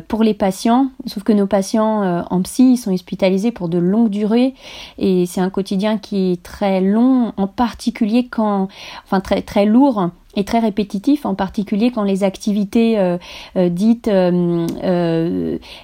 pour 0.07 0.23
les 0.23 0.33
patients, 0.33 0.87
sauf 1.05 1.23
que 1.23 1.33
nos 1.33 1.47
patients 1.47 2.25
en 2.29 2.41
psy 2.41 2.73
ils 2.73 2.77
sont 2.77 2.93
hospitalisés 2.93 3.51
pour 3.51 3.69
de 3.69 3.77
longues 3.77 4.09
durées 4.09 4.53
et 4.97 5.25
c'est 5.25 5.41
un 5.41 5.49
quotidien 5.49 5.97
qui 5.97 6.26
très 6.35 6.81
long, 6.81 7.33
en 7.37 7.47
particulier 7.47 8.27
quand, 8.27 8.67
enfin 9.05 9.21
très 9.21 9.41
très 9.41 9.65
lourd 9.65 10.09
et 10.37 10.43
très 10.43 10.59
répétitif, 10.59 11.25
en 11.25 11.33
particulier 11.33 11.91
quand 11.91 12.03
les 12.03 12.23
activités 12.23 12.99
euh, 12.99 13.17
euh, 13.57 13.69
dites 13.69 14.07
euh, 14.07 14.67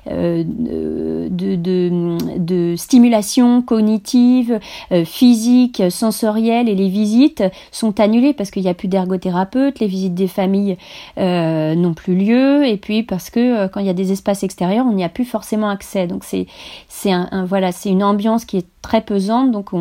de, 0.05 1.55
de, 1.55 2.37
de, 2.37 2.75
stimulation 2.77 3.63
cognitive, 3.63 4.59
physique, 5.05 5.81
sensorielle 5.89 6.69
et 6.69 6.75
les 6.75 6.87
visites 6.87 7.43
sont 7.71 7.99
annulées 7.99 8.33
parce 8.33 8.51
qu'il 8.51 8.61
n'y 8.61 8.69
a 8.69 8.75
plus 8.75 8.87
d'ergothérapeute, 8.87 9.79
les 9.79 9.87
visites 9.87 10.13
des 10.13 10.27
familles 10.27 10.77
n'ont 11.17 11.95
plus 11.95 12.15
lieu, 12.15 12.67
et 12.67 12.77
puis 12.77 13.01
parce 13.01 13.31
que 13.31 13.65
quand 13.67 13.79
il 13.79 13.87
y 13.87 13.89
a 13.89 13.93
des 13.93 14.11
espaces 14.11 14.43
extérieurs, 14.43 14.85
on 14.85 14.93
n'y 14.93 15.03
a 15.03 15.09
plus 15.09 15.25
forcément 15.25 15.69
accès. 15.69 16.05
Donc 16.05 16.23
c'est 16.23 16.45
c'est 16.87 17.11
un, 17.11 17.45
voilà, 17.45 17.71
c'est 17.71 17.89
une 17.89 18.03
ambiance 18.03 18.45
qui 18.45 18.57
est 18.57 18.67
très 18.83 19.01
pesante. 19.01 19.51
Donc 19.51 19.71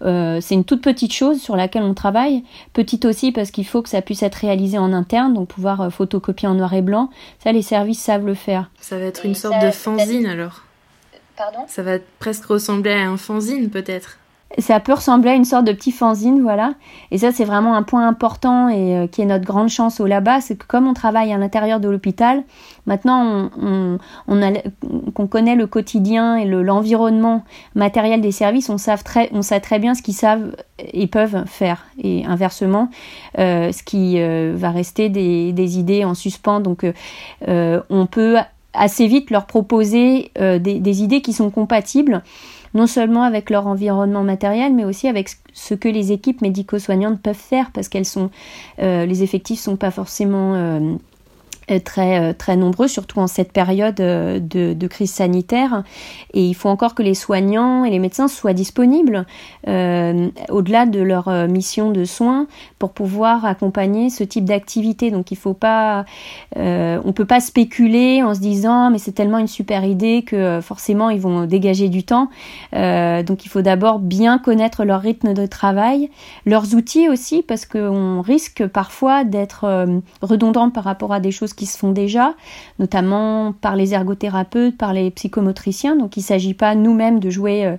c'est 0.00 0.54
une 0.54 0.64
toute 0.64 0.82
petite 0.82 1.14
chose 1.14 1.40
sur 1.40 1.56
laquelle 1.56 1.82
on 1.82 1.94
travaille, 1.94 2.42
petite 2.74 3.06
aussi 3.06 3.32
parce 3.32 3.50
qu'il 3.50 3.66
faut 3.66 3.80
que 3.80 3.88
ça 3.88 4.02
puisse 4.02 4.17
être 4.26 4.36
réalisé 4.36 4.78
en 4.78 4.92
interne, 4.92 5.34
donc 5.34 5.48
pouvoir 5.48 5.80
euh, 5.80 5.90
photocopier 5.90 6.48
en 6.48 6.54
noir 6.54 6.72
et 6.74 6.82
blanc. 6.82 7.10
Ça, 7.42 7.52
les 7.52 7.62
services 7.62 8.00
savent 8.00 8.26
le 8.26 8.34
faire. 8.34 8.70
Ça 8.80 8.98
va 8.98 9.04
être 9.04 9.24
une 9.24 9.34
sorte 9.34 9.62
de 9.62 9.70
fanzine 9.70 10.26
alors 10.26 10.64
Pardon? 11.36 11.60
Ça 11.68 11.82
va 11.82 11.98
presque 12.18 12.46
ressembler 12.46 12.92
à 12.92 13.08
un 13.08 13.16
fanzine 13.16 13.70
peut-être 13.70 14.18
ça 14.56 14.80
peut 14.80 14.94
ressembler 14.94 15.30
à 15.30 15.34
une 15.34 15.44
sorte 15.44 15.66
de 15.66 15.72
petit 15.72 15.92
fanzine, 15.92 16.40
voilà. 16.40 16.72
Et 17.10 17.18
ça, 17.18 17.32
c'est 17.32 17.44
vraiment 17.44 17.74
un 17.74 17.82
point 17.82 18.08
important 18.08 18.70
et 18.70 18.96
euh, 18.96 19.06
qui 19.06 19.20
est 19.20 19.26
notre 19.26 19.44
grande 19.44 19.68
chance 19.68 20.00
au 20.00 20.06
là-bas, 20.06 20.40
c'est 20.40 20.56
que 20.56 20.64
comme 20.66 20.88
on 20.88 20.94
travaille 20.94 21.32
à 21.32 21.36
l'intérieur 21.36 21.80
de 21.80 21.88
l'hôpital, 21.88 22.42
maintenant 22.86 23.50
on, 23.60 23.98
connaît 25.26 25.54
le 25.54 25.66
quotidien 25.66 26.36
et 26.36 26.46
l'environnement 26.46 27.44
matériel 27.74 28.22
des 28.22 28.32
services, 28.32 28.70
on, 28.70 28.78
sait 28.78 29.60
très 29.60 29.78
bien 29.78 29.94
ce 29.94 30.00
qu'ils 30.00 30.14
savent 30.14 30.56
et 30.78 31.06
peuvent 31.06 31.44
faire. 31.46 31.86
Et 32.02 32.24
inversement, 32.24 32.88
euh, 33.38 33.70
ce 33.72 33.82
qui 33.82 34.14
euh, 34.18 34.54
va 34.56 34.70
rester 34.70 35.10
des, 35.10 35.78
idées 35.78 36.06
en 36.06 36.14
suspens. 36.14 36.60
Donc, 36.60 36.86
on 37.46 38.06
peut 38.10 38.36
assez 38.72 39.06
vite 39.06 39.30
leur 39.30 39.44
proposer 39.44 40.30
des 40.38 41.02
idées 41.02 41.20
qui 41.20 41.34
sont 41.34 41.50
compatibles 41.50 42.22
non 42.74 42.86
seulement 42.86 43.22
avec 43.22 43.50
leur 43.50 43.66
environnement 43.66 44.22
matériel, 44.22 44.74
mais 44.74 44.84
aussi 44.84 45.08
avec 45.08 45.30
ce 45.52 45.74
que 45.74 45.88
les 45.88 46.12
équipes 46.12 46.42
médico-soignantes 46.42 47.20
peuvent 47.20 47.34
faire, 47.34 47.70
parce 47.72 47.88
qu'elles 47.88 48.04
sont, 48.04 48.30
euh, 48.80 49.06
les 49.06 49.22
effectifs 49.22 49.60
sont 49.60 49.76
pas 49.76 49.90
forcément 49.90 50.54
euh, 50.54 50.94
très 51.76 52.18
euh, 52.20 52.32
très 52.32 52.56
nombreux, 52.56 52.88
surtout 52.88 53.20
en 53.20 53.26
cette 53.26 53.52
période 53.52 54.00
euh, 54.00 54.40
de, 54.40 54.72
de, 54.72 54.86
crise 54.86 55.12
sanitaire. 55.12 55.84
Et 56.32 56.44
il 56.44 56.54
faut 56.54 56.68
encore 56.68 56.94
que 56.94 57.02
les 57.02 57.14
soignants 57.14 57.84
et 57.84 57.90
les 57.90 57.98
médecins 57.98 58.28
soient 58.28 58.54
disponibles 58.54 59.26
euh, 59.66 60.28
au-delà 60.48 60.86
de 60.86 61.00
leur 61.00 61.28
mission 61.48 61.90
de 61.90 62.04
soins 62.04 62.46
pour 62.78 62.92
pouvoir 62.92 63.44
accompagner 63.44 64.10
ce 64.10 64.24
type 64.24 64.44
d'activité. 64.44 65.10
Donc 65.10 65.30
il 65.30 65.36
faut 65.36 65.54
pas, 65.54 66.04
euh, 66.56 67.00
on 67.04 67.12
peut 67.12 67.24
pas 67.24 67.40
spéculer 67.40 68.22
en 68.22 68.34
se 68.34 68.40
disant 68.40 68.90
mais 68.90 68.98
c'est 68.98 69.12
tellement 69.12 69.38
une 69.38 69.46
super 69.46 69.84
idée 69.84 70.22
que 70.22 70.60
forcément 70.60 71.10
ils 71.10 71.20
vont 71.20 71.44
dégager 71.44 71.88
du 71.88 72.02
temps. 72.02 72.30
Euh, 72.74 73.22
donc 73.22 73.44
il 73.44 73.48
faut 73.48 73.62
d'abord 73.62 73.98
bien 73.98 74.38
connaître 74.38 74.84
leur 74.84 75.00
rythme 75.00 75.34
de 75.34 75.46
travail, 75.46 76.10
leurs 76.46 76.74
outils 76.74 77.08
aussi 77.08 77.42
parce 77.42 77.66
qu'on 77.66 78.20
risque 78.20 78.66
parfois 78.66 79.24
d'être 79.24 79.66
redondant 80.22 80.70
par 80.70 80.84
rapport 80.84 81.12
à 81.12 81.20
des 81.20 81.30
choses 81.30 81.52
qui 81.58 81.66
se 81.66 81.76
font 81.76 81.90
déjà, 81.90 82.34
notamment 82.78 83.52
par 83.52 83.74
les 83.74 83.92
ergothérapeutes, 83.92 84.78
par 84.78 84.92
les 84.92 85.10
psychomotriciens. 85.10 85.96
Donc 85.96 86.16
il 86.16 86.20
ne 86.20 86.24
s'agit 86.24 86.54
pas 86.54 86.76
nous-mêmes 86.76 87.18
de 87.18 87.30
jouer 87.30 87.76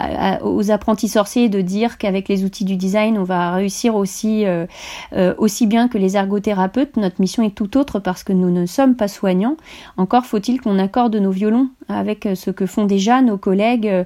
euh, 0.00 0.36
aux 0.42 0.70
apprentis 0.72 1.08
sorciers 1.08 1.44
et 1.44 1.48
de 1.48 1.60
dire 1.60 1.96
qu'avec 1.96 2.28
les 2.28 2.44
outils 2.44 2.64
du 2.64 2.76
design, 2.76 3.16
on 3.18 3.22
va 3.22 3.52
réussir 3.52 3.94
aussi, 3.94 4.44
euh, 4.44 4.66
euh, 5.12 5.32
aussi 5.38 5.68
bien 5.68 5.86
que 5.86 5.96
les 5.96 6.16
ergothérapeutes. 6.16 6.96
Notre 6.96 7.20
mission 7.20 7.44
est 7.44 7.54
tout 7.54 7.78
autre 7.78 8.00
parce 8.00 8.24
que 8.24 8.32
nous 8.32 8.50
ne 8.50 8.66
sommes 8.66 8.96
pas 8.96 9.08
soignants. 9.08 9.56
Encore 9.96 10.26
faut-il 10.26 10.60
qu'on 10.60 10.80
accorde 10.80 11.14
nos 11.14 11.30
violons 11.30 11.68
avec 11.88 12.28
ce 12.34 12.50
que 12.50 12.66
font 12.66 12.84
déjà 12.84 13.22
nos 13.22 13.38
collègues 13.38 14.04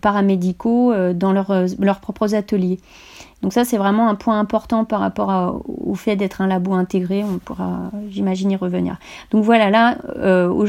paramédicaux 0.00 0.92
dans 1.14 1.32
leurs 1.32 2.00
propres 2.00 2.34
ateliers. 2.34 2.78
Donc 3.42 3.52
ça, 3.52 3.64
c'est 3.64 3.76
vraiment 3.76 4.08
un 4.08 4.14
point 4.14 4.40
important 4.40 4.84
par 4.84 5.00
rapport 5.00 5.62
au 5.68 5.94
fait 5.94 6.16
d'être 6.16 6.40
un 6.40 6.46
labo 6.46 6.72
intégré. 6.72 7.22
On 7.22 7.38
pourra, 7.38 7.90
j'imagine, 8.10 8.50
y 8.50 8.56
revenir. 8.56 8.96
Donc 9.30 9.44
voilà, 9.44 9.70
là, 9.70 9.98
euh, 10.16 10.48
au, 10.48 10.66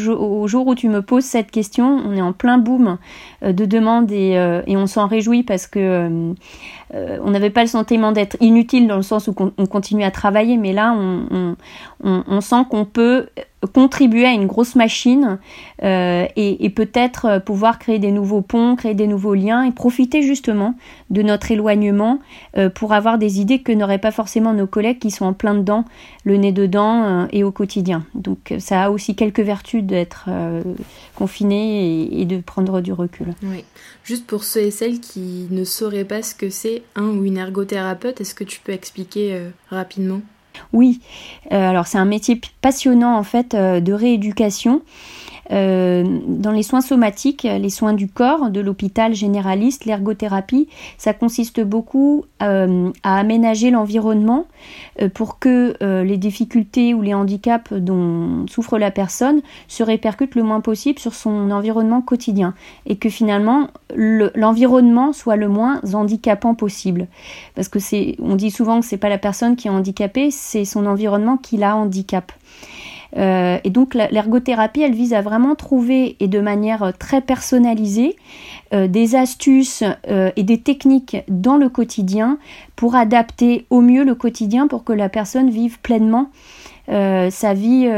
jour, 0.47 0.67
où 0.67 0.75
tu 0.75 0.89
me 0.89 1.01
poses 1.01 1.23
cette 1.23 1.49
question, 1.49 1.85
on 2.05 2.13
est 2.13 2.21
en 2.21 2.33
plein 2.33 2.57
boom 2.57 2.97
euh, 3.43 3.53
de 3.53 3.65
demandes 3.65 4.11
et, 4.11 4.37
euh, 4.37 4.61
et 4.67 4.75
on 4.75 4.85
s'en 4.85 5.07
réjouit 5.07 5.43
parce 5.43 5.65
que 5.65 6.33
on 6.93 7.31
n'avait 7.31 7.49
pas 7.49 7.61
le 7.61 7.67
sentiment 7.67 8.13
d'être 8.13 8.37
inutile 8.39 8.87
dans 8.87 8.95
le 8.95 9.01
sens 9.01 9.27
où 9.27 9.35
on, 9.57 9.65
continue 9.65 10.03
à 10.03 10.11
travailler, 10.11 10.55
mais 10.55 10.71
là, 10.71 10.95
on 12.03 12.41
sent 12.41 12.63
qu'on 12.69 12.85
peut 12.85 13.27
contribuer 13.65 14.25
à 14.25 14.33
une 14.33 14.45
grosse 14.45 14.75
machine 14.75 15.39
euh, 15.83 16.27
et, 16.35 16.69
peut-être 16.69 17.41
pouvoir 17.43 17.79
créer 17.79 17.97
des 17.97 18.11
nouveaux 18.11 18.41
ponts, 18.41 18.75
créer 18.75 18.93
des 18.93 19.07
nouveaux 19.07 19.33
liens 19.33 19.63
et 19.63 19.71
profiter 19.71 20.21
justement 20.21 20.75
de 21.09 21.23
notre 21.23 21.51
éloignement 21.51 22.19
euh, 22.55 22.69
pour 22.69 22.93
avoir 22.93 23.17
des 23.17 23.39
idées 23.39 23.59
que 23.63 23.71
n'auraient 23.71 23.97
pas 23.97 24.11
forcément 24.11 24.53
nos 24.53 24.67
collègues 24.67 24.99
qui 24.99 25.09
sont 25.09 25.25
en 25.25 25.33
plein 25.33 25.55
dedans, 25.55 25.85
le 26.23 26.37
nez 26.37 26.51
dedans 26.51 27.03
euh, 27.03 27.25
et 27.31 27.43
au 27.43 27.51
quotidien. 27.51 28.05
Donc 28.13 28.53
ça 28.59 28.83
a 28.83 28.89
aussi 28.91 29.15
quelques 29.15 29.39
vertus 29.39 29.83
d'être 29.83 30.29
confiné 31.15 32.03
et, 32.03 32.21
et, 32.21 32.25
de 32.25 32.39
prendre 32.39 32.81
du 32.81 32.93
recul. 32.93 33.33
Oui. 33.41 33.63
Juste 34.03 34.27
pour 34.27 34.43
ceux 34.43 34.61
et 34.61 34.71
celles 34.71 34.99
qui 34.99 35.47
ne 35.49 35.63
sauraient 35.63 36.05
pas 36.05 36.21
ce 36.21 36.35
que 36.35 36.49
c'est 36.49 36.83
un 36.95 37.07
ou 37.07 37.25
une 37.25 37.37
ergothérapeute, 37.37 38.21
est-ce 38.21 38.35
que 38.35 38.43
tu 38.43 38.59
peux 38.59 38.71
expliquer 38.71 39.41
rapidement? 39.69 40.21
Oui, 40.73 40.99
euh, 41.51 41.69
alors 41.69 41.87
c'est 41.87 41.97
un 41.97 42.05
métier 42.05 42.39
passionnant 42.61 43.17
en 43.17 43.23
fait 43.23 43.53
euh, 43.53 43.79
de 43.79 43.93
rééducation. 43.93 44.81
Euh, 45.51 46.19
dans 46.27 46.51
les 46.51 46.63
soins 46.63 46.81
somatiques, 46.81 47.43
les 47.43 47.69
soins 47.69 47.93
du 47.93 48.07
corps 48.07 48.49
de 48.49 48.59
l'hôpital 48.59 49.13
généraliste, 49.13 49.85
l'ergothérapie, 49.85 50.67
ça 50.97 51.13
consiste 51.13 51.61
beaucoup 51.61 52.25
euh, 52.43 52.91
à 53.03 53.17
aménager 53.17 53.71
l'environnement 53.71 54.45
euh, 55.01 55.09
pour 55.09 55.39
que 55.39 55.75
les 56.03 56.17
difficultés 56.17 56.93
ou 56.93 57.01
les 57.01 57.13
handicaps 57.13 57.73
dont 57.73 58.45
souffre 58.47 58.77
la 58.77 58.91
personne 58.91 59.41
se 59.67 59.83
répercutent 59.83 60.35
le 60.35 60.43
moins 60.43 60.61
possible 60.61 60.99
sur 60.99 61.13
son 61.13 61.51
environnement 61.51 62.01
quotidien 62.01 62.53
et 62.85 62.95
que 62.95 63.09
finalement 63.09 63.69
l'environnement 63.95 65.13
soit 65.13 65.35
le 65.35 65.47
moins 65.47 65.81
handicapant 65.93 66.55
possible. 66.55 67.07
Parce 67.55 67.69
que 67.69 67.79
c'est, 67.79 68.15
on 68.19 68.35
dit 68.35 68.51
souvent 68.51 68.79
que 68.79 68.85
c'est 68.85 68.97
pas 68.97 69.09
la 69.09 69.17
personne 69.17 69.55
qui 69.55 69.67
est 69.67 69.71
handicapée, 69.71 70.31
c'est 70.31 70.65
son 70.65 70.85
environnement 70.85 71.37
qui 71.37 71.57
la 71.57 71.75
handicap. 71.75 72.31
Euh, 73.17 73.57
et 73.63 73.69
donc 73.69 73.93
l'ergothérapie, 73.95 74.81
elle 74.81 74.93
vise 74.93 75.13
à 75.13 75.21
vraiment 75.21 75.55
trouver 75.55 76.15
et 76.19 76.27
de 76.27 76.39
manière 76.39 76.83
euh, 76.83 76.91
très 76.97 77.21
personnalisée 77.21 78.15
euh, 78.73 78.87
des 78.87 79.15
astuces 79.15 79.83
et 80.35 80.43
des 80.43 80.59
techniques 80.59 81.17
dans 81.27 81.57
le 81.57 81.69
quotidien 81.69 82.37
pour 82.75 82.95
adapter 82.95 83.65
au 83.69 83.81
mieux 83.81 84.03
le 84.03 84.15
quotidien 84.15 84.67
pour 84.67 84.83
que 84.83 84.93
la 84.93 85.09
personne 85.09 85.49
vive 85.49 85.79
pleinement 85.79 86.29
sa 86.89 87.53
vie 87.53 87.89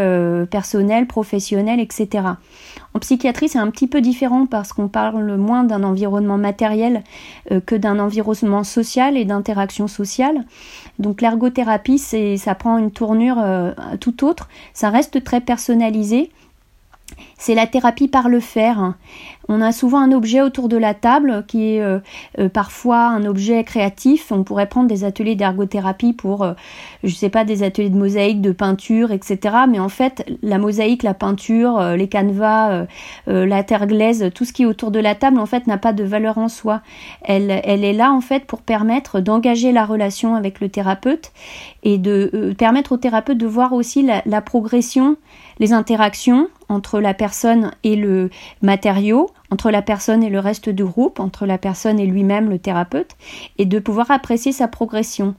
personnelle, 0.49 1.05
professionnelle, 1.05 1.79
etc. 1.79 2.23
En 2.93 2.99
psychiatrie, 2.99 3.49
c'est 3.49 3.59
un 3.59 3.69
petit 3.69 3.87
peu 3.87 4.01
différent 4.01 4.45
parce 4.45 4.73
qu'on 4.73 4.87
parle 4.87 5.35
moins 5.37 5.63
d'un 5.63 5.83
environnement 5.83 6.37
matériel 6.37 7.03
euh, 7.51 7.59
que 7.59 7.75
d'un 7.75 7.99
environnement 7.99 8.63
social 8.63 9.15
et 9.15 9.25
d'interaction 9.25 9.87
sociale. 9.87 10.45
Donc 10.97 11.21
l'ergothérapie, 11.21 11.99
ça 11.99 12.55
prend 12.55 12.77
une 12.77 12.91
tournure 12.91 13.37
euh, 13.39 13.71
tout 13.99 14.25
autre. 14.25 14.49
Ça 14.73 14.89
reste 14.89 15.23
très 15.23 15.41
personnalisé 15.41 16.31
c'est 17.39 17.55
la 17.55 17.65
thérapie 17.65 18.09
par 18.09 18.29
le 18.29 18.41
faire. 18.41 18.93
On 19.47 19.61
a 19.61 19.71
souvent 19.71 19.99
un 19.99 20.11
objet 20.11 20.41
autour 20.41 20.69
de 20.69 20.77
la 20.77 20.93
table 20.93 21.45
qui 21.47 21.73
est 21.73 21.81
euh, 21.81 21.99
euh, 22.37 22.49
parfois 22.49 23.07
un 23.07 23.25
objet 23.25 23.63
créatif. 23.63 24.31
On 24.31 24.43
pourrait 24.43 24.67
prendre 24.67 24.87
des 24.87 25.05
ateliers 25.05 25.35
d'ergothérapie 25.35 26.13
pour, 26.13 26.43
euh, 26.43 26.53
je 27.03 27.15
sais 27.15 27.29
pas, 27.29 27.45
des 27.45 27.63
ateliers 27.63 27.89
de 27.89 27.97
mosaïque, 27.97 28.41
de 28.41 28.51
peinture, 28.51 29.11
etc. 29.11 29.55
Mais 29.69 29.79
en 29.79 29.89
fait, 29.89 30.23
la 30.43 30.59
mosaïque, 30.59 31.01
la 31.01 31.15
peinture, 31.15 31.81
les 31.95 32.09
canevas, 32.09 32.85
la 33.25 33.63
terre 33.63 33.87
glaise, 33.87 34.29
tout 34.35 34.45
ce 34.45 34.53
qui 34.53 34.63
est 34.63 34.67
autour 34.67 34.91
de 34.91 34.99
la 34.99 35.15
table, 35.15 35.39
en 35.39 35.45
fait, 35.45 35.65
n'a 35.65 35.77
pas 35.77 35.93
de 35.93 36.03
valeur 36.03 36.37
en 36.37 36.49
soi. 36.49 36.81
Elle, 37.23 37.61
elle 37.63 37.83
est 37.83 37.93
là, 37.93 38.11
en 38.11 38.21
fait, 38.21 38.45
pour 38.45 38.61
permettre 38.61 39.19
d'engager 39.21 39.71
la 39.71 39.85
relation 39.85 40.35
avec 40.35 40.59
le 40.59 40.69
thérapeute 40.69 41.31
et 41.83 41.97
de 41.97 42.53
permettre 42.57 42.91
au 42.91 42.97
thérapeute 42.97 43.37
de 43.37 43.47
voir 43.47 43.73
aussi 43.73 44.07
la 44.25 44.41
progression, 44.41 45.15
les 45.59 45.73
interactions 45.73 46.49
entre 46.69 46.99
la 46.99 47.15
personne 47.15 47.28
et 47.83 47.95
le 47.95 48.29
matériau, 48.61 49.29
entre 49.51 49.71
la 49.71 49.81
personne 49.81 50.23
et 50.23 50.29
le 50.29 50.39
reste 50.39 50.69
du 50.69 50.83
groupe, 50.83 51.19
entre 51.19 51.45
la 51.45 51.57
personne 51.57 51.99
et 51.99 52.05
lui-même, 52.05 52.49
le 52.49 52.59
thérapeute, 52.59 53.15
et 53.57 53.65
de 53.65 53.79
pouvoir 53.79 54.11
apprécier 54.11 54.51
sa 54.51 54.67
progression. 54.67 55.35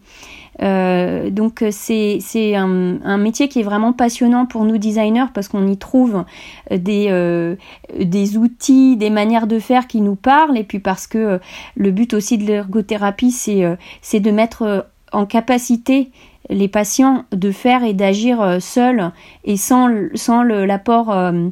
Euh, 0.62 1.30
donc 1.30 1.64
c'est 1.70 2.18
un, 2.54 2.98
un, 3.02 3.16
métier 3.16 3.48
qui 3.48 3.60
est 3.60 3.62
vraiment 3.62 3.92
passionnant 3.92 4.44
pour 4.44 4.64
nous 4.64 4.76
designers 4.76 5.26
parce 5.32 5.48
qu'on 5.48 5.66
y 5.66 5.78
trouve 5.78 6.24
des, 6.70 7.06
euh, 7.08 7.54
des 7.98 8.36
outils, 8.36 8.96
des 8.96 9.10
manières 9.10 9.46
de 9.46 9.58
faire 9.58 9.86
qui 9.86 10.02
nous 10.02 10.16
parlent 10.16 10.58
et 10.58 10.64
puis 10.64 10.80
parce 10.80 11.06
que 11.06 11.40
le 11.76 11.90
but 11.92 12.12
aussi 12.12 12.36
de 12.36 12.44
l'ergothérapie 12.44 13.30
c'est 13.30 13.64
euh, 13.64 13.76
de 14.12 14.30
mettre 14.30 14.88
en 15.12 15.24
capacité 15.24 16.10
les 16.50 16.68
patients 16.68 17.24
de 17.32 17.50
faire 17.52 17.84
et 17.84 17.94
d'agir 17.94 18.42
euh, 18.42 18.58
seuls 18.60 19.12
et 19.44 19.56
sans, 19.56 19.88
sans 20.14 20.42
l'apport 20.42 21.10
euh, 21.10 21.48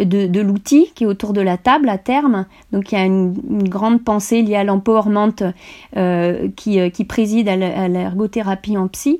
de, 0.00 0.40
l'outil 0.40 0.90
qui 0.94 1.04
est 1.04 1.06
autour 1.06 1.32
de 1.32 1.40
la 1.40 1.56
table 1.56 1.88
à 1.88 1.98
terme. 1.98 2.46
Donc 2.72 2.92
il 2.92 2.98
y 2.98 3.00
a 3.00 3.04
une, 3.04 3.32
grande 3.68 4.02
pensée 4.02 4.42
liée 4.42 4.56
à 4.56 4.64
l'empowerment 4.64 5.52
euh, 5.96 6.48
qui, 6.56 6.90
qui, 6.90 7.04
préside 7.04 7.48
à 7.48 7.88
l'ergothérapie 7.88 8.76
en 8.76 8.88
psy 8.88 9.18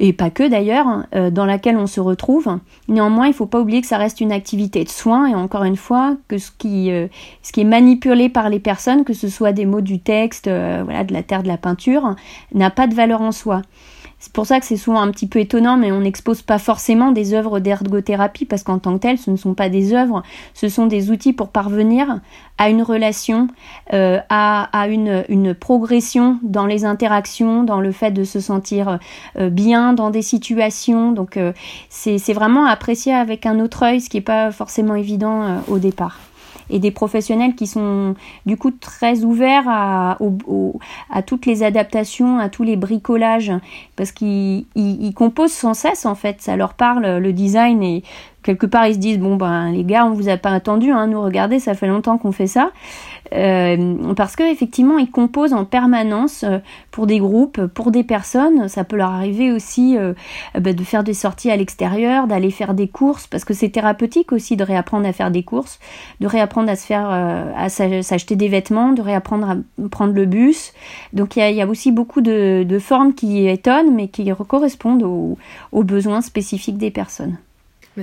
et 0.00 0.12
pas 0.12 0.30
que 0.30 0.48
d'ailleurs, 0.48 1.06
dans 1.30 1.46
laquelle 1.46 1.76
on 1.76 1.86
se 1.86 2.00
retrouve. 2.00 2.58
Néanmoins, 2.88 3.26
il 3.26 3.30
ne 3.30 3.34
faut 3.34 3.46
pas 3.46 3.60
oublier 3.60 3.80
que 3.80 3.86
ça 3.86 3.96
reste 3.96 4.20
une 4.20 4.32
activité 4.32 4.82
de 4.82 4.88
soins 4.88 5.28
et 5.28 5.34
encore 5.34 5.62
une 5.62 5.76
fois, 5.76 6.16
que 6.26 6.36
ce 6.36 6.50
qui, 6.50 6.90
ce 7.42 7.52
qui 7.52 7.60
est 7.60 7.64
manipulé 7.64 8.28
par 8.28 8.48
les 8.48 8.58
personnes, 8.58 9.04
que 9.04 9.12
ce 9.12 9.28
soit 9.28 9.52
des 9.52 9.66
mots 9.66 9.80
du 9.80 10.00
texte, 10.00 10.48
voilà, 10.48 11.04
de 11.04 11.12
la 11.12 11.22
terre, 11.22 11.44
de 11.44 11.48
la 11.48 11.58
peinture, 11.58 12.16
n'a 12.52 12.70
pas 12.70 12.88
de 12.88 12.94
valeur 12.94 13.22
en 13.22 13.30
soi. 13.30 13.62
C'est 14.24 14.32
pour 14.32 14.46
ça 14.46 14.58
que 14.58 14.64
c'est 14.64 14.78
souvent 14.78 15.02
un 15.02 15.10
petit 15.10 15.26
peu 15.26 15.38
étonnant, 15.38 15.76
mais 15.76 15.92
on 15.92 16.00
n'expose 16.00 16.40
pas 16.40 16.58
forcément 16.58 17.12
des 17.12 17.34
œuvres 17.34 17.60
d'ergothérapie 17.60 18.46
parce 18.46 18.62
qu'en 18.62 18.78
tant 18.78 18.94
que 18.94 19.02
telles, 19.02 19.18
ce 19.18 19.30
ne 19.30 19.36
sont 19.36 19.52
pas 19.52 19.68
des 19.68 19.92
œuvres, 19.92 20.22
ce 20.54 20.70
sont 20.70 20.86
des 20.86 21.10
outils 21.10 21.34
pour 21.34 21.50
parvenir 21.50 22.20
à 22.56 22.70
une 22.70 22.82
relation, 22.82 23.48
euh, 23.92 24.18
à, 24.30 24.88
une, 24.88 25.26
une, 25.28 25.52
progression 25.52 26.38
dans 26.42 26.64
les 26.64 26.86
interactions, 26.86 27.64
dans 27.64 27.82
le 27.82 27.92
fait 27.92 28.12
de 28.12 28.24
se 28.24 28.40
sentir 28.40 28.98
euh, 29.36 29.50
bien 29.50 29.92
dans 29.92 30.08
des 30.08 30.22
situations. 30.22 31.12
Donc 31.12 31.36
euh, 31.36 31.52
c'est 31.90 32.32
vraiment 32.32 32.64
apprécié 32.64 33.12
avec 33.12 33.44
un 33.44 33.60
autre 33.60 33.82
œil, 33.82 34.00
ce 34.00 34.08
qui 34.08 34.16
n'est 34.16 34.22
pas 34.22 34.50
forcément 34.52 34.94
évident 34.94 35.60
au 35.68 35.78
départ 35.78 36.18
et 36.70 36.78
des 36.78 36.90
professionnels 36.90 37.54
qui 37.54 37.66
sont 37.66 38.14
du 38.46 38.56
coup 38.56 38.70
très 38.70 39.24
ouverts 39.24 39.68
à, 39.68 40.16
toutes 41.26 41.46
les 41.46 41.62
adaptations, 41.62 42.38
à 42.38 42.48
tous 42.48 42.62
les 42.62 42.76
bricolages, 42.76 43.52
parce 43.96 44.12
qu'ils 44.12 44.66
ils, 44.74 45.14
composent 45.14 45.52
sans 45.52 45.74
cesse 45.74 46.06
en 46.06 46.14
fait, 46.14 46.40
ça 46.40 46.56
leur 46.56 46.74
parle 46.74 47.18
le 47.18 47.32
design 47.32 47.82
et 47.82 48.02
quelque 48.44 48.66
part 48.66 48.86
ils 48.86 48.94
se 48.94 48.98
disent 48.98 49.18
bon 49.18 49.34
ben 49.34 49.72
les 49.72 49.82
gars 49.82 50.06
on 50.06 50.12
vous 50.12 50.28
a 50.28 50.36
pas 50.36 50.50
attendu 50.50 50.92
hein, 50.92 51.08
nous 51.08 51.20
regardez 51.20 51.58
ça 51.58 51.74
fait 51.74 51.88
longtemps 51.88 52.18
qu'on 52.18 52.30
fait 52.30 52.46
ça. 52.46 52.70
Euh, 53.32 54.14
parce 54.14 54.36
que 54.36 54.42
effectivement 54.42 54.98
ils 54.98 55.10
composent 55.10 55.54
en 55.54 55.64
permanence 55.64 56.44
euh, 56.44 56.58
pour 56.90 57.06
des 57.06 57.18
groupes 57.18 57.66
pour 57.66 57.90
des 57.90 58.04
personnes. 58.04 58.68
Ça 58.68 58.84
peut 58.84 58.96
leur 58.96 59.10
arriver 59.10 59.50
aussi 59.50 59.96
euh, 59.96 60.12
bah, 60.58 60.74
de 60.74 60.84
faire 60.84 61.02
des 61.02 61.14
sorties 61.14 61.50
à 61.50 61.56
l'extérieur 61.56 62.26
d'aller 62.26 62.50
faire 62.50 62.74
des 62.74 62.86
courses 62.86 63.26
parce 63.26 63.44
que 63.44 63.54
c'est 63.54 63.70
thérapeutique 63.70 64.30
aussi 64.30 64.56
de 64.56 64.62
réapprendre 64.62 65.08
à 65.08 65.12
faire 65.12 65.30
des 65.30 65.42
courses 65.42 65.80
de 66.20 66.26
réapprendre 66.26 66.70
à 66.70 66.76
se 66.76 66.86
faire 66.86 67.08
à 67.08 67.68
s'acheter 67.70 68.36
des 68.36 68.48
vêtements 68.48 68.92
de 68.92 69.00
réapprendre 69.00 69.48
à 69.50 69.88
prendre 69.88 70.12
le 70.12 70.26
bus. 70.26 70.72
Donc 71.14 71.36
il 71.36 71.54
y 71.54 71.62
a, 71.62 71.66
aussi 71.66 71.92
beaucoup 71.92 72.20
de, 72.20 72.78
formes 72.78 73.14
qui 73.14 73.48
étonnent 73.48 73.94
mais 73.94 74.08
qui 74.08 74.30
correspondent 74.46 75.02
aux 75.02 75.82
besoins 75.82 76.20
spécifiques 76.20 76.78
des 76.78 76.90
personnes 76.90 77.38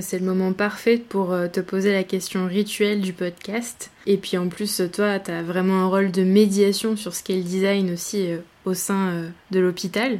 c'est 0.00 0.18
le 0.18 0.24
moment 0.24 0.52
parfait 0.52 0.96
pour 0.96 1.32
euh, 1.32 1.48
te 1.48 1.60
poser 1.60 1.92
la 1.92 2.04
question 2.04 2.46
rituelle 2.46 3.00
du 3.00 3.12
podcast. 3.12 3.90
Et 4.06 4.16
puis 4.16 4.38
en 4.38 4.48
plus, 4.48 4.82
toi, 4.92 5.18
tu 5.18 5.30
as 5.30 5.42
vraiment 5.42 5.82
un 5.82 5.86
rôle 5.86 6.10
de 6.10 6.22
médiation 6.22 6.96
sur 6.96 7.14
ce 7.14 7.22
qu'est 7.22 7.36
le 7.36 7.42
design 7.42 7.92
aussi 7.92 8.30
euh, 8.30 8.38
au 8.64 8.72
sein 8.72 9.08
euh, 9.10 9.28
de 9.50 9.60
l'hôpital. 9.60 10.18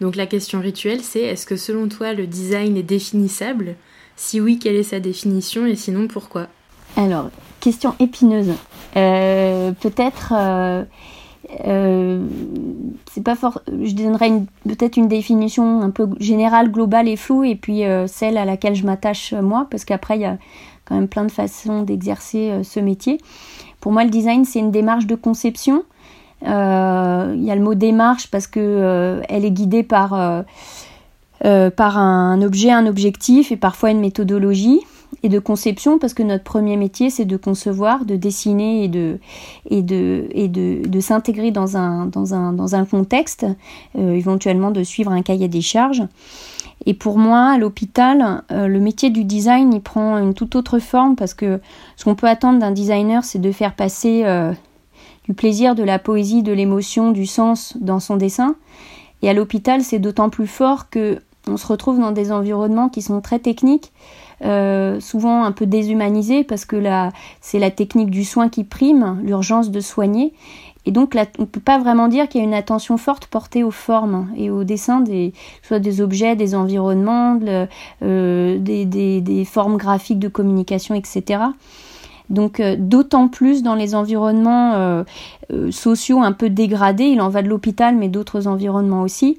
Donc 0.00 0.14
la 0.14 0.26
question 0.26 0.60
rituelle, 0.60 1.00
c'est 1.02 1.22
est-ce 1.22 1.46
que 1.46 1.56
selon 1.56 1.88
toi, 1.88 2.12
le 2.12 2.28
design 2.28 2.76
est 2.76 2.84
définissable? 2.84 3.74
Si 4.14 4.40
oui, 4.40 4.60
quelle 4.60 4.76
est 4.76 4.84
sa 4.84 5.00
définition? 5.00 5.66
Et 5.66 5.74
sinon 5.74 6.06
pourquoi? 6.06 6.46
Alors, 6.96 7.30
question 7.60 7.94
épineuse. 7.98 8.54
Peut-être 8.94 10.32
euh, 11.66 12.26
c'est 13.10 13.22
pas. 13.22 13.34
Je 13.66 13.94
donnerais 13.94 14.30
peut-être 14.64 14.96
une 14.96 15.08
définition 15.08 15.80
un 15.80 15.90
peu 15.90 16.08
générale, 16.20 16.70
globale 16.70 17.08
et 17.08 17.16
floue, 17.16 17.44
et 17.44 17.56
puis 17.56 17.84
euh, 17.84 18.06
celle 18.06 18.36
à 18.36 18.44
laquelle 18.44 18.74
je 18.74 18.84
m'attache 18.84 19.32
euh, 19.32 19.42
moi, 19.42 19.66
parce 19.70 19.84
qu'après 19.84 20.16
il 20.16 20.22
y 20.22 20.26
a 20.26 20.36
quand 20.84 20.94
même 20.94 21.08
plein 21.08 21.24
de 21.24 21.30
façons 21.30 21.82
d'exercer 21.82 22.62
ce 22.62 22.80
métier. 22.80 23.18
Pour 23.80 23.92
moi, 23.92 24.04
le 24.04 24.10
design 24.10 24.44
c'est 24.44 24.58
une 24.58 24.70
démarche 24.70 25.06
de 25.06 25.14
conception. 25.14 25.84
Il 26.42 26.48
y 26.48 27.50
a 27.50 27.54
le 27.54 27.60
mot 27.60 27.74
démarche 27.74 28.30
parce 28.30 28.46
que 28.46 29.20
elle 29.28 29.44
est 29.44 29.50
guidée 29.50 29.82
par 29.82 30.44
par 31.40 31.98
un 31.98 32.40
objet, 32.40 32.70
un 32.70 32.86
objectif 32.86 33.52
et 33.52 33.56
parfois 33.56 33.90
une 33.90 34.00
méthodologie 34.00 34.80
et 35.22 35.28
de 35.28 35.38
conception 35.38 35.98
parce 35.98 36.14
que 36.14 36.22
notre 36.22 36.44
premier 36.44 36.76
métier 36.76 37.10
c'est 37.10 37.24
de 37.24 37.36
concevoir, 37.36 38.04
de 38.04 38.16
dessiner 38.16 38.84
et 38.84 38.88
de, 38.88 39.18
et 39.70 39.82
de, 39.82 40.26
et 40.30 40.48
de, 40.48 40.86
de 40.86 41.00
s'intégrer 41.00 41.50
dans 41.50 41.76
un, 41.76 42.06
dans, 42.06 42.34
un, 42.34 42.52
dans 42.52 42.74
un 42.74 42.84
contexte, 42.84 43.46
euh, 43.96 44.14
éventuellement 44.14 44.70
de 44.70 44.82
suivre 44.82 45.10
un 45.10 45.22
cahier 45.22 45.48
des 45.48 45.62
charges. 45.62 46.02
Et 46.86 46.94
pour 46.94 47.18
moi, 47.18 47.50
à 47.50 47.58
l'hôpital, 47.58 48.44
euh, 48.52 48.68
le 48.68 48.80
métier 48.80 49.10
du 49.10 49.24
design, 49.24 49.72
il 49.72 49.80
prend 49.80 50.16
une 50.18 50.32
toute 50.32 50.54
autre 50.54 50.78
forme 50.78 51.16
parce 51.16 51.34
que 51.34 51.60
ce 51.96 52.04
qu'on 52.04 52.14
peut 52.14 52.28
attendre 52.28 52.60
d'un 52.60 52.70
designer, 52.70 53.24
c'est 53.24 53.40
de 53.40 53.50
faire 53.50 53.74
passer 53.74 54.22
euh, 54.24 54.52
du 55.24 55.34
plaisir, 55.34 55.74
de 55.74 55.82
la 55.82 55.98
poésie, 55.98 56.42
de 56.42 56.52
l'émotion, 56.52 57.10
du 57.10 57.26
sens 57.26 57.76
dans 57.80 58.00
son 58.00 58.16
dessin. 58.16 58.54
Et 59.22 59.28
à 59.28 59.34
l'hôpital, 59.34 59.82
c'est 59.82 59.98
d'autant 59.98 60.30
plus 60.30 60.46
fort 60.46 60.88
que 60.88 61.20
on 61.48 61.56
se 61.56 61.66
retrouve 61.66 61.98
dans 61.98 62.12
des 62.12 62.30
environnements 62.30 62.88
qui 62.88 63.02
sont 63.02 63.20
très 63.20 63.38
techniques, 63.38 63.92
euh, 64.44 65.00
souvent 65.00 65.44
un 65.44 65.52
peu 65.52 65.66
déshumanisé 65.66 66.44
parce 66.44 66.64
que 66.64 66.76
là, 66.76 67.10
c'est 67.40 67.58
la 67.58 67.70
technique 67.70 68.10
du 68.10 68.24
soin 68.24 68.48
qui 68.48 68.64
prime, 68.64 69.20
l'urgence 69.22 69.70
de 69.70 69.80
soigner. 69.80 70.32
Et 70.86 70.90
donc 70.90 71.14
là, 71.14 71.26
on 71.38 71.42
ne 71.42 71.46
peut 71.46 71.60
pas 71.60 71.78
vraiment 71.78 72.08
dire 72.08 72.28
qu'il 72.28 72.40
y 72.40 72.44
a 72.44 72.46
une 72.46 72.54
attention 72.54 72.96
forte 72.96 73.26
portée 73.26 73.62
aux 73.62 73.70
formes 73.70 74.28
et 74.36 74.48
au 74.48 74.64
dessin 74.64 75.00
des, 75.00 75.34
soit 75.62 75.80
des 75.80 76.00
objets, 76.00 76.34
des 76.34 76.54
environnements, 76.54 77.38
euh, 78.02 78.58
des, 78.58 78.86
des, 78.86 79.44
formes 79.44 79.76
graphiques 79.76 80.18
de 80.18 80.28
communication, 80.28 80.94
etc. 80.94 81.42
Donc 82.30 82.60
euh, 82.60 82.76
d'autant 82.78 83.28
plus 83.28 83.62
dans 83.62 83.74
les 83.74 83.94
environnements 83.94 85.04
euh, 85.50 85.68
euh, 85.68 85.70
sociaux 85.70 86.20
un 86.20 86.32
peu 86.32 86.50
dégradés, 86.50 87.04
il 87.04 87.20
en 87.20 87.28
va 87.28 87.42
de 87.42 87.48
l'hôpital 87.48 87.96
mais 87.96 88.08
d'autres 88.08 88.46
environnements 88.46 89.02
aussi. 89.02 89.38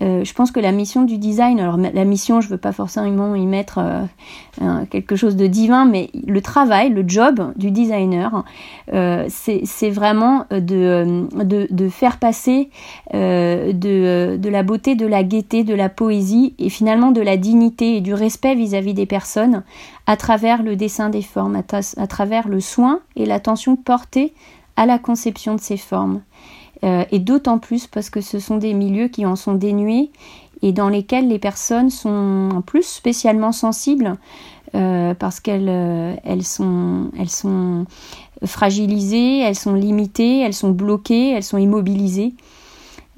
je 0.00 0.32
pense 0.32 0.52
que 0.52 0.60
la 0.60 0.70
mission 0.70 1.02
du 1.02 1.18
design, 1.18 1.58
alors 1.58 1.76
la 1.76 2.04
mission, 2.04 2.40
je 2.40 2.46
ne 2.46 2.52
veux 2.52 2.58
pas 2.58 2.72
forcément 2.72 3.34
y 3.34 3.46
mettre 3.46 3.80
quelque 4.90 5.16
chose 5.16 5.34
de 5.34 5.48
divin, 5.48 5.86
mais 5.86 6.10
le 6.26 6.40
travail, 6.40 6.90
le 6.90 7.02
job 7.06 7.52
du 7.56 7.72
designer, 7.72 8.44
c'est 8.92 9.90
vraiment 9.90 10.44
de, 10.50 11.88
faire 11.90 12.18
passer 12.18 12.70
de 13.12 14.48
la 14.48 14.62
beauté, 14.62 14.94
de 14.94 15.06
la 15.06 15.24
gaieté, 15.24 15.64
de 15.64 15.74
la 15.74 15.88
poésie 15.88 16.54
et 16.60 16.68
finalement 16.68 17.10
de 17.10 17.20
la 17.20 17.36
dignité 17.36 17.96
et 17.96 18.00
du 18.00 18.14
respect 18.14 18.54
vis-à-vis 18.54 18.94
des 18.94 19.06
personnes 19.06 19.64
à 20.08 20.16
travers 20.16 20.62
le 20.62 20.74
dessin 20.74 21.10
des 21.10 21.20
formes, 21.20 21.62
à, 21.70 22.06
travers 22.06 22.48
le 22.48 22.60
soin 22.60 23.00
et 23.14 23.26
l'attention 23.26 23.76
portée 23.76 24.32
à 24.78 24.86
la 24.86 24.98
conception 25.00 25.56
de 25.56 25.60
ces 25.60 25.76
formes. 25.76 26.22
Euh, 26.84 27.04
et 27.10 27.18
d'autant 27.18 27.58
plus 27.58 27.88
parce 27.88 28.08
que 28.08 28.20
ce 28.20 28.38
sont 28.38 28.56
des 28.56 28.72
milieux 28.72 29.08
qui 29.08 29.26
en 29.26 29.34
sont 29.34 29.54
dénués 29.54 30.10
et 30.62 30.70
dans 30.70 30.88
lesquels 30.88 31.26
les 31.26 31.40
personnes 31.40 31.90
sont 31.90 32.50
en 32.54 32.60
plus 32.60 32.84
spécialement 32.84 33.50
sensibles 33.50 34.16
euh, 34.76 35.12
parce 35.14 35.40
qu'elles 35.40 35.68
euh, 35.68 36.14
elles 36.22 36.44
sont, 36.44 37.10
elles 37.18 37.30
sont 37.30 37.86
fragilisées, 38.44 39.40
elles 39.40 39.56
sont 39.56 39.74
limitées, 39.74 40.38
elles 40.38 40.54
sont 40.54 40.70
bloquées, 40.70 41.32
elles 41.32 41.42
sont 41.42 41.58
immobilisées. 41.58 42.34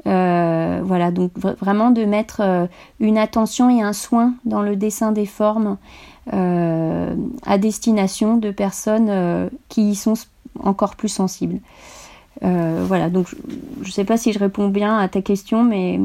voilà, 0.07 1.11
donc 1.11 1.33
vraiment 1.37 1.90
de 1.90 2.07
mettre 2.07 2.68
une 3.01 3.18
attention 3.18 3.68
et 3.68 3.83
un 3.83 3.92
soin 3.92 4.33
dans 4.46 4.62
le 4.62 4.77
dessin 4.77 5.12
des 5.12 5.27
formes 5.27 5.77
à 6.33 7.59
destination 7.59 8.38
de 8.38 8.51
personnes 8.51 9.51
qui 9.68 9.90
y 9.90 9.94
sont 9.94 10.14
encore 10.59 10.97
plus 10.97 11.09
sensibles. 11.09 11.61
Euh, 12.43 12.85
voilà, 12.87 13.11
donc 13.11 13.29
je 13.83 13.87
ne 13.87 13.93
sais 13.93 14.05
pas 14.05 14.17
si 14.17 14.33
je 14.33 14.39
réponds 14.39 14.69
bien 14.69 14.99
à 14.99 15.09
ta 15.09 15.23
question, 15.23 15.65
mais 15.65 16.01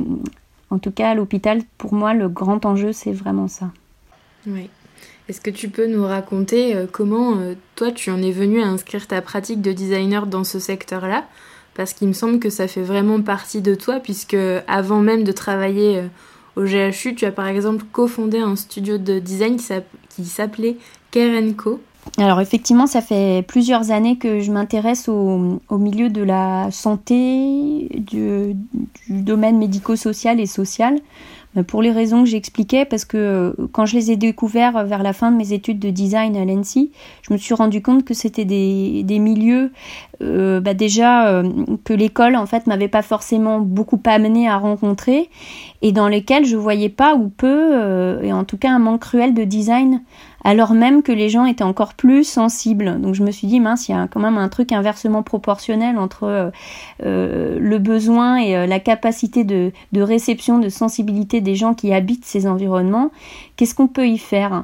en 0.69 0.79
tout 0.79 0.91
cas, 0.91 1.11
à 1.11 1.15
l'hôpital, 1.15 1.61
pour 1.77 1.93
moi, 1.93 2.13
le 2.13 2.27
grand 2.29 2.65
enjeu, 2.65 2.91
c'est 2.91 3.11
vraiment 3.11 3.47
ça. 3.47 3.71
Oui. 4.47 4.69
Est-ce 5.27 5.41
que 5.41 5.49
tu 5.49 5.69
peux 5.69 5.87
nous 5.87 6.05
raconter 6.05 6.75
comment 6.91 7.35
toi 7.75 7.91
tu 7.91 8.11
en 8.11 8.21
es 8.21 8.31
venu 8.31 8.61
à 8.61 8.67
inscrire 8.67 9.07
ta 9.07 9.21
pratique 9.23 9.61
de 9.61 9.71
designer 9.71 10.27
dans 10.27 10.43
ce 10.43 10.59
secteur-là? 10.59 11.25
Parce 11.73 11.93
qu'il 11.93 12.07
me 12.07 12.13
semble 12.13 12.39
que 12.39 12.51
ça 12.51 12.67
fait 12.67 12.83
vraiment 12.83 13.19
partie 13.21 13.61
de 13.61 13.73
toi, 13.73 13.99
puisque 13.99 14.37
avant 14.67 14.99
même 14.99 15.23
de 15.23 15.31
travailler 15.31 16.03
au 16.55 16.63
GHU, 16.63 17.15
tu 17.15 17.25
as 17.25 17.31
par 17.31 17.47
exemple 17.47 17.85
cofondé 17.91 18.37
un 18.37 18.55
studio 18.55 18.97
de 18.97 19.19
design 19.19 19.57
qui 20.09 20.25
s'appelait 20.25 20.77
Kerenco. 21.11 21.81
Alors 22.17 22.39
effectivement, 22.39 22.87
ça 22.87 23.01
fait 23.01 23.43
plusieurs 23.45 23.91
années 23.91 24.17
que 24.17 24.39
je 24.39 24.51
m'intéresse 24.51 25.09
au, 25.09 25.59
milieu 25.71 26.09
de 26.09 26.23
la 26.23 26.71
santé, 26.71 27.89
du 27.91 28.55
domaine 29.09 29.57
médico-social 29.57 30.39
et 30.39 30.45
social. 30.45 30.99
Euh, 31.57 31.63
pour 31.63 31.81
les 31.81 31.91
raisons 31.91 32.23
que 32.23 32.29
j'expliquais, 32.29 32.85
parce 32.85 33.05
que 33.05 33.17
euh, 33.17 33.67
quand 33.71 33.85
je 33.85 33.95
les 33.95 34.11
ai 34.11 34.15
découverts 34.15 34.85
vers 34.85 35.03
la 35.03 35.13
fin 35.13 35.31
de 35.31 35.37
mes 35.37 35.53
études 35.53 35.79
de 35.79 35.89
design 35.89 36.35
à 36.37 36.45
l'ENSI, 36.45 36.91
je 37.21 37.33
me 37.33 37.37
suis 37.37 37.53
rendu 37.53 37.81
compte 37.81 38.05
que 38.05 38.13
c'était 38.13 38.45
des, 38.45 39.03
milieux 39.19 39.71
euh, 40.21 40.59
bah 40.59 40.73
déjà 40.73 41.41
que 41.83 41.93
l'école 41.93 42.35
en 42.35 42.45
fait 42.45 42.67
m'avait 42.67 42.89
pas 42.89 43.01
forcément 43.01 43.59
beaucoup 43.59 44.01
amené 44.05 44.47
à 44.47 44.57
rencontrer 44.57 45.29
et 45.81 45.91
dans 45.91 46.07
lesquels 46.07 46.45
je 46.45 46.57
voyais 46.57 46.89
pas 46.89 47.15
ou 47.15 47.29
peu 47.29 48.19
et 48.21 48.33
en 48.33 48.43
tout 48.43 48.57
cas 48.57 48.71
un 48.71 48.79
manque 48.79 49.01
cruel 49.01 49.33
de 49.33 49.45
design 49.45 50.01
alors 50.45 50.75
même 50.75 51.01
que 51.01 51.11
les 51.11 51.27
gens 51.27 51.45
étaient 51.45 51.63
encore 51.63 51.95
plus 51.95 52.23
sensibles. 52.23 53.01
Donc 53.01 53.15
je 53.15 53.23
me 53.23 53.31
suis 53.31 53.47
dit, 53.47 53.59
mince, 53.59 53.89
il 53.89 53.93
y 53.93 53.95
a 53.95 54.07
quand 54.07 54.19
même 54.19 54.37
un 54.37 54.47
truc 54.47 54.71
inversement 54.71 55.23
proportionnel 55.23 55.97
entre 55.97 56.25
euh, 56.25 56.51
euh, 57.03 57.57
le 57.59 57.79
besoin 57.79 58.37
et 58.37 58.55
euh, 58.55 58.67
la 58.67 58.79
capacité 58.79 59.43
de, 59.43 59.71
réception, 59.95 60.59
de 60.59 60.69
sensibilité 60.69 61.41
des 61.41 61.55
gens 61.55 61.73
qui 61.73 61.91
habitent 61.91 62.25
ces 62.25 62.45
environnements. 62.45 63.09
Qu'est-ce 63.55 63.73
qu'on 63.73 63.87
peut 63.87 64.07
y 64.07 64.19
faire? 64.19 64.63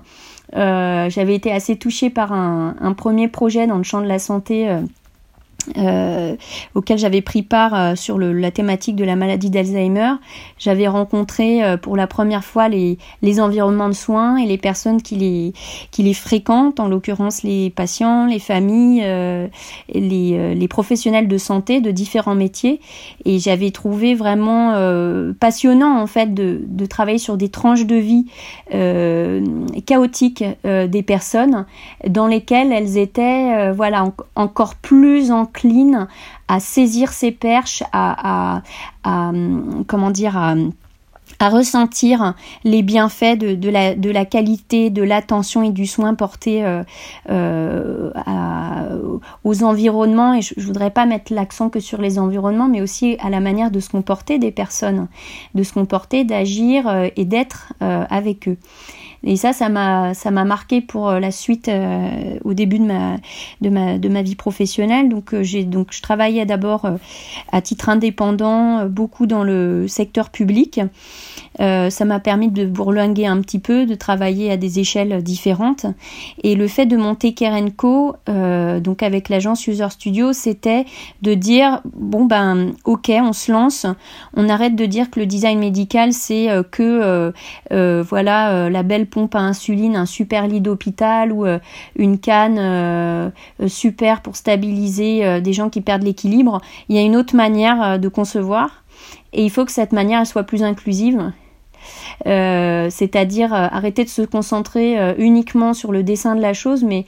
J'avais 0.54 1.34
été 1.34 1.52
assez 1.52 1.78
touchée 1.78 2.10
par 2.10 2.34
un, 2.34 2.94
premier 2.96 3.28
projet 3.30 3.66
dans 3.68 3.78
le 3.78 3.84
champ 3.84 4.02
de 4.02 4.08
la 4.08 4.20
santé 4.20 4.70
auquel 6.76 6.98
j'avais 6.98 7.22
pris 7.22 7.44
part 7.44 7.74
euh, 7.74 7.96
sur 7.96 8.18
le, 8.18 8.34
la 8.34 8.52
thématique 8.52 8.96
de 8.96 9.04
la 9.04 9.16
maladie 9.16 9.50
d'Alzheimer. 9.50 10.14
J'avais 10.58 10.88
rencontré 10.88 11.64
euh, 11.64 11.78
pour 11.78 11.96
la 11.96 12.08
première 12.08 12.44
fois 12.44 12.68
les, 12.68 12.98
les, 13.22 13.40
environnements 13.40 13.90
de 13.90 13.94
soins 13.94 14.38
et 14.38 14.46
les 14.46 14.58
personnes 14.58 15.02
qui 15.02 15.16
les, 15.16 15.54
qui 15.92 16.04
les 16.04 16.14
fréquentent, 16.14 16.80
en 16.80 16.88
l'occurrence 16.88 17.44
les 17.44 17.70
patients, 17.70 18.26
les 18.26 18.40
familles, 18.40 19.02
les, 19.94 20.56
les, 20.56 20.68
professionnels 20.68 21.28
de 21.28 21.38
santé 21.38 21.82
de 21.82 21.92
différents 21.92 22.36
métiers. 22.36 22.80
Et 23.26 23.40
j'avais 23.40 23.72
trouvé 23.72 24.16
vraiment 24.16 24.74
passionnant 25.40 26.00
en 26.00 26.08
fait 26.08 26.34
de, 26.34 26.62
de, 26.66 26.86
travailler 26.86 27.18
sur 27.18 27.38
des 27.38 27.50
tranches 27.50 27.86
de 27.86 27.96
vie 27.96 28.26
chaotiques 29.86 30.44
des 30.64 31.04
personnes 31.04 31.66
dans 32.08 32.28
lesquelles 32.28 32.72
elles 32.72 32.98
étaient 32.98 33.72
voilà 33.72 34.06
encore 34.36 34.76
plus 34.76 35.32
en 35.32 35.46
à 36.48 36.60
saisir 36.60 37.14
ses 37.14 37.32
perches, 37.32 37.84
à, 37.92 38.62
comment 39.88 40.12
dire, 40.12 40.38
à 41.42 41.50
ressentir 41.50 42.36
les 42.64 42.84
bienfaits 42.84 43.38
de, 43.38 43.70
la, 44.12 44.26
qualité, 44.26 44.90
de 44.90 45.02
l'attention 45.02 45.64
et 45.64 45.72
du 45.72 45.88
soin 45.88 46.14
porté 46.14 46.64
euh, 46.64 46.84
euh, 47.30 48.12
aux 49.44 49.64
environnements. 49.64 50.36
Et 50.36 50.42
je, 50.42 50.54
ne 50.58 50.64
voudrais 50.64 50.92
pas 50.92 51.06
mettre 51.06 51.34
l'accent 51.34 51.70
que 51.70 51.80
sur 51.80 52.00
les 52.00 52.20
environnements, 52.20 52.68
mais 52.68 52.82
aussi 52.82 53.18
à 53.20 53.30
la 53.30 53.40
manière 53.40 53.72
de 53.72 53.80
se 53.80 53.90
comporter 53.90 54.38
des 54.38 54.52
personnes, 54.52 55.08
de 55.56 55.64
se 55.64 55.74
comporter, 55.74 56.24
d'agir 56.24 56.88
euh, 56.88 57.08
et 57.16 57.26
d'être 57.26 57.74
avec 57.80 58.48
eux. 58.48 58.58
Et 59.24 59.36
ça, 59.36 59.54
ça 59.54 59.70
m'a, 59.70 60.14
ça 60.14 60.32
m'a 60.32 60.46
marqué 60.46 60.82
pour 60.82 61.10
euh, 61.10 61.20
la 61.20 61.32
suite 61.32 61.68
euh, 61.68 62.40
au 62.44 62.54
début 62.54 62.80
de 62.80 62.86
ma, 62.86 63.18
de 63.62 63.70
ma, 63.70 63.98
de 64.00 64.10
ma 64.10 64.24
vie 64.24 64.36
professionnelle. 64.36 65.10
Donc, 65.10 65.34
euh, 65.34 65.44
j'ai, 65.44 65.64
donc, 65.64 65.90
je 65.92 66.02
travaillais 66.02 66.46
d'abord 66.46 66.90
à 67.52 67.62
titre 67.62 67.90
indépendant, 67.90 68.86
beaucoup 68.86 69.28
dans 69.28 69.44
le 69.44 69.88
secteur 69.88 70.30
public. 70.30 70.82
Ça 71.60 72.06
m'a 72.06 72.20
permis 72.20 72.50
de 72.50 72.66
bourlinguer 72.66 73.28
un 73.28 73.42
petit 73.42 73.60
peu, 73.60 73.86
de 73.86 73.96
travailler 73.96 74.52
à 74.52 74.58
des 74.58 74.80
échelles 74.80 75.22
différentes. 75.22 75.86
Et 76.44 76.56
le 76.56 76.68
fait 76.68 76.86
de 76.86 76.98
monter 76.98 77.34
Kerenco, 77.34 78.16
euh, 78.30 78.80
donc 78.80 79.04
avec 79.04 79.30
l'agence 79.30 79.68
User 79.68 79.90
Studio, 79.90 80.34
c'était 80.34 80.86
de 81.22 81.34
dire 81.34 81.82
bon 81.94 82.26
ben 82.26 82.72
ok, 82.86 83.12
on 83.14 83.34
se 83.34 83.52
lance, 83.52 83.86
on 84.36 84.50
arrête 84.50 84.76
de 84.76 84.86
dire 84.86 85.12
que 85.12 85.20
le 85.20 85.26
design 85.26 85.60
médical 85.60 86.14
c'est 86.14 86.48
que 86.72 87.32
euh, 87.72 88.04
voilà 88.08 88.70
la 88.70 88.84
belle 88.84 89.08
pompe 89.08 89.36
à 89.36 89.40
insuline, 89.40 89.96
un 89.96 90.06
super 90.06 90.48
lit 90.48 90.62
d'hôpital 90.62 91.32
ou 91.32 91.46
euh, 91.46 91.60
une 91.96 92.20
canne 92.20 92.58
euh, 92.60 93.30
euh, 93.62 93.68
super 93.68 94.22
pour 94.22 94.36
stabiliser 94.36 95.42
des 95.42 95.54
gens 95.54 95.70
qui 95.70 95.82
perdent 95.82 96.04
l'équilibre. 96.04 96.62
Il 96.90 96.96
y 96.96 97.00
a 97.00 97.02
une 97.02 97.16
autre 97.16 97.36
manière 97.36 98.00
de 98.00 98.08
concevoir 98.08 98.81
et 99.34 99.44
il 99.44 99.50
faut 99.50 99.66
que 99.66 99.72
cette 99.72 99.92
manière 99.92 100.26
soit 100.26 100.44
plus 100.44 100.64
inclusive. 100.64 101.32
c'est-à-dire 102.26 103.54
arrêter 103.54 104.04
de 104.04 104.10
se 104.10 104.22
concentrer 104.22 105.16
uniquement 105.18 105.74
sur 105.74 105.92
le 105.92 106.04
dessin 106.04 106.36
de 106.36 106.42
la 106.42 106.54
chose, 106.54 106.84
mais 106.84 107.06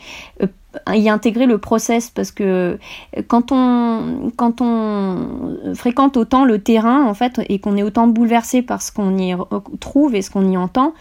y 0.92 1.10
intégrer 1.10 1.46
le 1.46 1.60
process. 1.60 2.10
Parce 2.10 2.32
que 2.32 2.80
quand 3.28 3.52
on 3.52 4.32
quand 4.36 4.62
on 4.62 5.76
fréquente 5.76 6.18
autant 6.18 6.46
le 6.46 6.60
terrain 6.60 7.06
en 7.06 7.14
fait 7.14 7.40
et 7.50 7.60
qu'on 7.60 7.78
est 7.78 7.84
autant 7.84 8.08
bouleversé 8.08 8.62
par 8.64 8.82
ce 8.82 8.92
qu'on 8.92 9.18
y 9.18 9.36
trouve 9.80 10.16
et 10.16 10.22
ce 10.22 10.32
qu'on 10.32 10.50
y 10.50 10.58
entend 10.58 10.94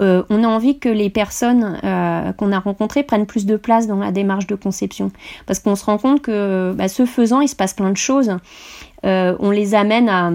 euh, 0.00 0.22
on 0.30 0.44
a 0.44 0.46
envie 0.46 0.78
que 0.78 0.88
les 0.88 1.10
personnes 1.10 1.78
euh, 1.82 2.32
qu'on 2.32 2.52
a 2.52 2.60
rencontrées 2.60 3.02
prennent 3.02 3.26
plus 3.26 3.46
de 3.46 3.56
place 3.56 3.86
dans 3.86 3.96
la 3.96 4.12
démarche 4.12 4.46
de 4.46 4.54
conception. 4.54 5.10
Parce 5.46 5.58
qu'on 5.58 5.74
se 5.74 5.84
rend 5.84 5.98
compte 5.98 6.22
que 6.22 6.72
bah, 6.76 6.88
ce 6.88 7.04
faisant 7.04 7.40
il 7.40 7.48
se 7.48 7.56
passe 7.56 7.74
plein 7.74 7.90
de 7.90 7.96
choses. 7.96 8.36
Euh, 9.04 9.36
on 9.40 9.50
les 9.50 9.74
amène 9.74 10.08
à 10.08 10.30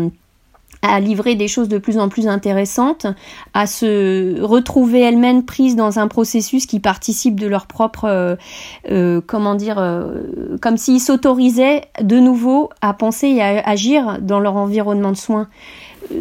à 0.84 1.00
livrer 1.00 1.36
des 1.36 1.48
choses 1.48 1.70
de 1.70 1.78
plus 1.78 1.98
en 1.98 2.10
plus 2.10 2.28
intéressantes, 2.28 3.08
à 3.54 3.66
se 3.66 4.40
retrouver 4.42 5.00
elles-mêmes 5.00 5.46
prises 5.46 5.78
dans 5.78 5.98
un 5.98 6.10
processus 6.10 6.66
qui 6.66 6.82
participe 6.82 7.40
de 7.40 7.48
leur 7.48 7.68
propre, 7.68 8.06
euh, 8.06 8.36
euh, 8.92 9.22
comment 9.26 9.56
dire, 9.56 9.78
euh, 9.80 10.58
comme 10.62 10.76
s'ils 10.76 11.00
s'autorisaient 11.00 11.84
de 12.02 12.20
nouveau 12.20 12.70
à 12.82 12.94
penser 12.94 13.28
et 13.28 13.42
à 13.42 13.68
agir 13.68 14.20
dans 14.22 14.42
leur 14.42 14.58
environnement 14.58 15.12
de 15.12 15.18
soins. 15.18 15.48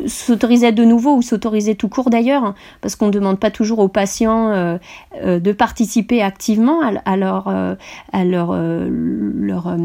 S'autorisaient 0.07 0.71
de 0.71 0.85
nouveau 0.85 1.17
ou 1.17 1.23
s'autorisaient 1.23 1.75
tout 1.75 1.89
court 1.89 2.09
d'ailleurs, 2.09 2.45
hein, 2.45 2.55
parce 2.81 2.95
qu'on 2.95 3.07
ne 3.07 3.11
demande 3.11 3.41
pas 3.41 3.51
toujours 3.51 3.81
aux 3.81 3.89
patients 3.89 4.79
de 5.21 5.53
participer 5.53 6.23
activement 6.23 6.81
à, 7.05 7.17
leur, 7.17 7.49
à 7.49 8.25
leur, 8.25 8.57
leur, 8.57 9.77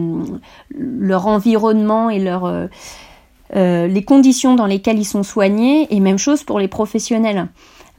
leur 0.77 1.27
environnement 1.27 2.11
et 2.11 2.19
leur 2.19 2.69
euh, 3.55 3.87
les 3.87 4.03
conditions 4.03 4.55
dans 4.55 4.65
lesquelles 4.65 4.99
ils 4.99 5.05
sont 5.05 5.23
soignés 5.23 5.87
et 5.89 5.99
même 5.99 6.17
chose 6.17 6.43
pour 6.43 6.59
les 6.59 6.67
professionnels. 6.67 7.47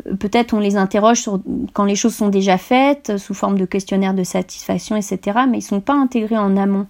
Euh, 0.07 0.15
peut-être 0.15 0.55
on 0.55 0.61
les 0.61 0.77
interroge 0.77 1.29
quand 1.73 1.85
les 1.85 1.97
choses 1.97 2.15
sont 2.15 2.29
déjà 2.29 2.59
faites, 2.59 3.17
sous 3.17 3.35
forme 3.35 3.59
de 3.59 3.65
questionnaire 3.65 4.15
de 4.15 4.25
satisfaction, 4.25 4.97
etc., 4.97 5.19
mais 5.49 5.59
ils 5.59 5.63
ne 5.63 5.69
sont 5.69 5.81
pas 5.81 5.95
intégrés 5.95 6.39
en 6.39 6.57
amont. 6.57 6.87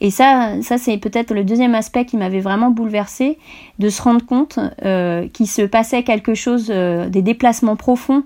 Et 0.00 0.10
ça, 0.10 0.62
ça 0.62 0.78
c'est 0.78 0.96
peut-être 0.98 1.34
le 1.34 1.44
deuxième 1.44 1.74
aspect 1.74 2.04
qui 2.04 2.16
m'avait 2.16 2.40
vraiment 2.40 2.70
bouleversé, 2.70 3.38
de 3.78 3.88
se 3.88 4.00
rendre 4.00 4.24
compte 4.24 4.58
euh, 4.84 5.28
qu'il 5.28 5.48
se 5.48 5.62
passait 5.62 6.02
quelque 6.02 6.34
chose, 6.34 6.68
euh, 6.70 7.08
des 7.08 7.22
déplacements 7.22 7.76
profonds 7.76 8.22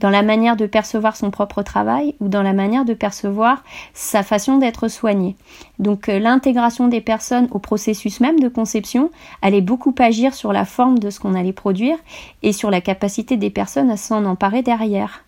dans 0.00 0.10
la 0.10 0.22
manière 0.22 0.56
de 0.56 0.66
percevoir 0.66 1.16
son 1.16 1.30
propre 1.30 1.62
travail 1.62 2.14
ou 2.20 2.28
dans 2.28 2.42
la 2.42 2.52
manière 2.52 2.84
de 2.84 2.94
percevoir 2.94 3.64
sa 3.94 4.22
façon 4.22 4.58
d'être 4.58 4.88
soigné. 4.88 5.36
Donc 5.78 6.08
euh, 6.08 6.18
l'intégration 6.18 6.88
des 6.88 7.00
personnes 7.00 7.48
au 7.50 7.58
processus 7.58 8.20
même 8.20 8.38
de 8.38 8.48
conception 8.48 9.10
allait 9.42 9.60
beaucoup 9.60 9.94
agir 9.98 10.34
sur 10.34 10.52
la 10.52 10.64
forme 10.64 10.98
de 10.98 11.10
ce 11.10 11.20
qu'on 11.20 11.34
allait 11.34 11.52
produire 11.52 11.96
et 12.42 12.52
sur 12.52 12.70
la 12.70 12.80
capacité 12.80 13.36
des 13.36 13.50
personnes 13.50 13.90
à 13.90 13.96
s'en 13.96 14.24
emparer 14.24 14.62
derrière. 14.62 15.23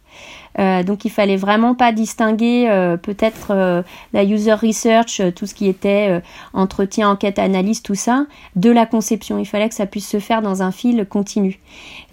Euh, 0.58 0.82
donc 0.82 1.04
il 1.04 1.10
fallait 1.10 1.36
vraiment 1.36 1.74
pas 1.74 1.92
distinguer 1.92 2.66
euh, 2.68 2.96
peut-être 2.96 3.48
euh, 3.50 3.82
la 4.12 4.24
user 4.24 4.54
research, 4.54 5.20
tout 5.34 5.46
ce 5.46 5.54
qui 5.54 5.68
était 5.68 6.22
entretien, 6.52 7.10
enquête, 7.10 7.38
analyse, 7.38 7.82
tout 7.82 7.94
ça, 7.94 8.26
de 8.54 8.70
la 8.70 8.86
conception. 8.86 9.38
Il 9.38 9.46
fallait 9.46 9.68
que 9.68 9.74
ça 9.74 9.86
puisse 9.86 10.08
se 10.08 10.18
faire 10.18 10.42
dans 10.42 10.62
un 10.62 10.72
fil 10.72 11.06
continu. 11.06 11.60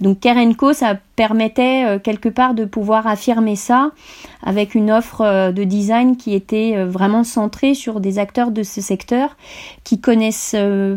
Donc 0.02 0.20
Kerenco, 0.20 0.74
ça 0.74 0.96
permettait 1.16 2.00
quelque 2.04 2.30
part 2.30 2.54
de 2.54 2.66
pouvoir 2.66 3.08
affirmer 3.08 3.56
ça 3.56 3.92
avec 4.42 4.76
une 4.76 4.92
offre 4.92 5.52
de 5.52 5.64
design 5.64 6.18
qui 6.18 6.34
était 6.34 6.84
vraiment 6.84 7.24
centrée 7.24 7.74
sur 7.74 8.00
des 8.00 8.20
acteurs 8.20 8.52
de 8.52 8.64
ce 8.64 8.82
secteur 8.82 9.38
qui 9.84 10.02
connaissent 10.02 10.56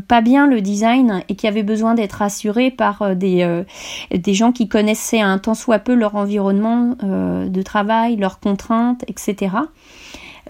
pas 0.09 0.21
bien 0.21 0.47
le 0.47 0.61
design 0.61 1.23
et 1.29 1.35
qui 1.35 1.47
avaient 1.47 1.63
besoin 1.63 1.95
d'être 1.95 2.23
assurés 2.23 2.71
par 2.71 3.15
des, 3.15 3.63
des 4.11 4.35
gens 4.35 4.53
qui 4.53 4.69
connaissaient 4.69 5.21
un 5.21 5.39
tant 5.39 5.55
soit 5.55 5.79
peu 5.79 5.95
leur 5.95 6.15
environnement 6.15 6.97
euh, 7.03 7.49
de 7.49 7.63
travail, 7.63 8.17
leurs 8.17 8.41
contraintes, 8.41 9.05
etc. 9.09 9.57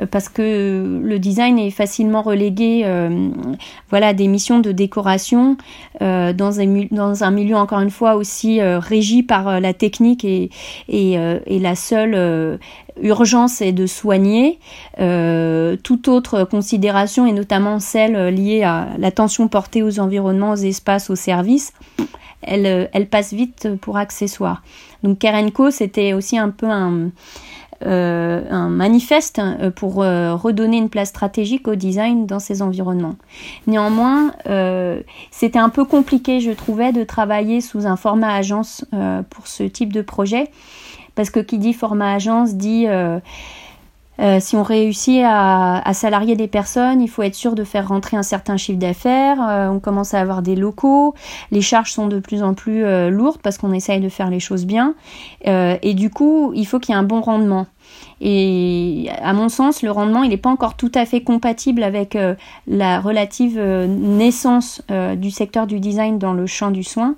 Euh, 0.01 0.07
parce 0.11 0.29
que 0.29 1.01
le 1.03 1.19
design 1.19 1.59
est 1.59 1.71
facilement 1.71 2.23
relégué 2.23 2.83
euh, 2.85 3.31
voilà, 3.91 4.15
des 4.15 4.29
missions 4.29 4.59
de 4.61 4.73
décoration 4.73 5.57
dans, 6.01 6.61
un, 6.61 6.87
dans 6.91 7.25
un 7.25 7.31
milieu 7.31 7.57
encore 7.57 7.81
une 7.81 7.91
fois 7.91 8.17
aussi 8.17 8.61
régi 8.61 9.23
par 9.23 9.61
la 9.61 9.73
technique 9.73 10.25
et, 10.25 10.51
et, 10.89 11.59
la 11.59 11.75
seule 11.75 12.59
urgence 13.01 13.63
est 13.63 13.73
de 13.73 13.87
soigner. 13.87 14.59
toute 14.99 16.09
autre 16.09 16.45
considération, 16.45 17.27
et 17.27 17.33
notamment 17.33 17.79
celle 17.81 18.35
liée 18.35 18.63
à 18.63 18.89
l'attention 18.99 19.49
portée 19.49 19.83
aux 19.83 20.01
environnements, 20.01 20.53
aux 20.53 20.57
espaces, 20.57 21.09
aux 21.09 21.17
services, 21.17 21.73
elle, 22.43 22.91
elle 22.93 23.09
passe 23.09 23.33
vite 23.33 23.69
pour 23.81 23.97
accessoire. 23.97 24.63
Donc 25.03 25.19
Kerenco, 25.19 25.71
c'était 25.71 26.13
aussi 26.13 26.37
un 26.39 26.51
peu 26.51 26.69
un, 26.69 27.11
euh, 27.85 28.69
manifeste 28.69 29.39
euh, 29.39 29.71
pour 29.71 30.03
euh, 30.03 30.35
redonner 30.35 30.79
une 30.79 30.89
place 30.89 31.11
stratégique 31.11 31.69
au 31.69 31.75
design 31.75 32.27
dans 32.27 32.39
ces 32.39 32.63
environnements. 32.63 33.17
Néanmoins, 33.67 34.33
c'était 35.31 35.59
un 35.59 35.69
peu 35.69 35.85
compliqué, 35.85 36.41
je 36.41 36.51
trouvais, 36.51 36.93
de 36.93 37.05
travailler 37.05 37.61
sous 37.61 37.87
un 37.87 37.97
format 37.97 38.35
agence 38.35 38.85
pour 39.31 39.47
ce 39.47 39.63
type 39.65 39.93
de 39.93 40.03
projet, 40.03 40.51
parce 41.15 41.31
que 41.31 41.41
qui 41.41 41.59
dit 41.59 41.73
format 41.73 42.15
agence 42.15 42.55
dit 42.55 42.87
euh, 44.21 44.39
si 44.41 44.57
on 44.57 44.63
réussit 44.63 45.23
à, 45.25 45.83
salarier 45.93 46.37
des 46.37 46.49
personnes, 46.49 47.01
il 47.01 47.09
faut 47.09 47.23
être 47.23 47.35
sûr 47.35 47.55
de 47.55 47.65
faire 47.65 47.89
rentrer 47.89 48.17
un 48.17 48.23
certain 48.23 48.57
chiffre 48.57 48.79
d'affaires. 48.79 49.39
Euh, 49.49 49.69
on 49.69 49.81
commence 49.81 50.15
à 50.15 50.21
avoir 50.21 50.43
des 50.43 50.57
locaux. 50.57 51.15
Les 51.51 51.61
charges 51.61 51.93
sont 51.93 52.07
de 52.07 52.19
plus 52.19 52.43
en 52.43 52.55
plus 52.55 52.85
euh, 52.85 53.11
lourdes 53.11 53.41
parce 53.43 53.59
qu'on 53.59 53.73
essaye 53.73 54.01
de 54.01 54.09
faire 54.09 54.31
les 54.31 54.41
choses 54.41 54.67
bien. 54.67 54.95
et 55.45 55.95
du 55.95 56.11
coup, 56.11 56.53
il 56.55 56.67
faut 56.67 56.79
qu'il 56.79 56.95
y 56.95 56.97
ait 56.97 57.01
un 57.01 57.05
bon 57.05 57.21
rendement. 57.21 57.67
Et 58.21 59.09
à 59.23 59.33
mon 59.33 59.49
sens, 59.49 59.83
le 59.83 59.91
rendement, 59.91 60.23
il 60.23 60.31
n'est 60.31 60.37
pas 60.37 60.51
encore 60.51 60.77
tout 60.77 60.91
à 60.95 61.05
fait 61.05 61.23
compatible 61.23 61.83
avec 61.83 62.17
la 62.67 63.01
relative 63.01 63.61
naissance 63.61 64.83
du 65.17 65.31
secteur 65.31 65.67
du 65.67 65.81
design 65.81 66.19
dans 66.19 66.33
le 66.33 66.47
champ 66.47 66.71
du 66.71 66.83
soin. 66.83 67.15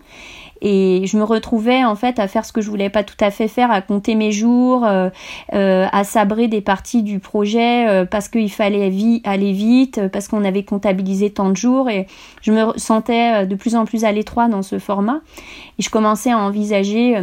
Et 0.61 1.03
je 1.07 1.17
me 1.17 1.23
retrouvais 1.23 1.85
en 1.85 1.95
fait 1.95 2.19
à 2.19 2.29
faire 2.29 2.45
ce 2.45 2.53
que 2.53 2.61
je 2.61 2.71
voulais 2.71 2.91
pas 2.91 3.05
tout 3.05 3.17
à 3.21 3.31
fait 3.31 3.49
faire, 3.49 3.71
à 3.71 3.81
compter 3.81 4.15
mes 4.15 4.33
jours, 4.33 4.85
euh, 4.85 5.11
euh, 5.55 5.87
à 5.93 6.05
sabrer 6.05 6.49
des 6.49 6.61
parties 6.61 7.03
du 7.03 7.19
projet 7.19 7.89
euh, 7.89 8.05
parce 8.05 8.29
qu'il 8.29 8.51
fallait 8.51 9.21
aller 9.25 9.53
vite, 9.53 10.01
parce 10.13 10.29
qu'on 10.29 10.45
avait 10.45 10.65
comptabilisé 10.65 11.31
tant 11.31 11.51
de 11.51 11.57
jours. 11.57 11.89
Et 11.89 12.07
je 12.43 12.53
me 12.53 12.77
sentais 12.77 13.47
de 13.47 13.55
plus 13.55 13.77
en 13.77 13.85
plus 13.85 14.05
à 14.05 14.13
l'étroit 14.13 14.49
dans 14.49 14.63
ce 14.63 14.79
format. 14.79 15.21
Et 15.79 15.83
je 15.83 15.91
commençais 15.91 16.31
à 16.31 16.39
envisager 16.39 17.17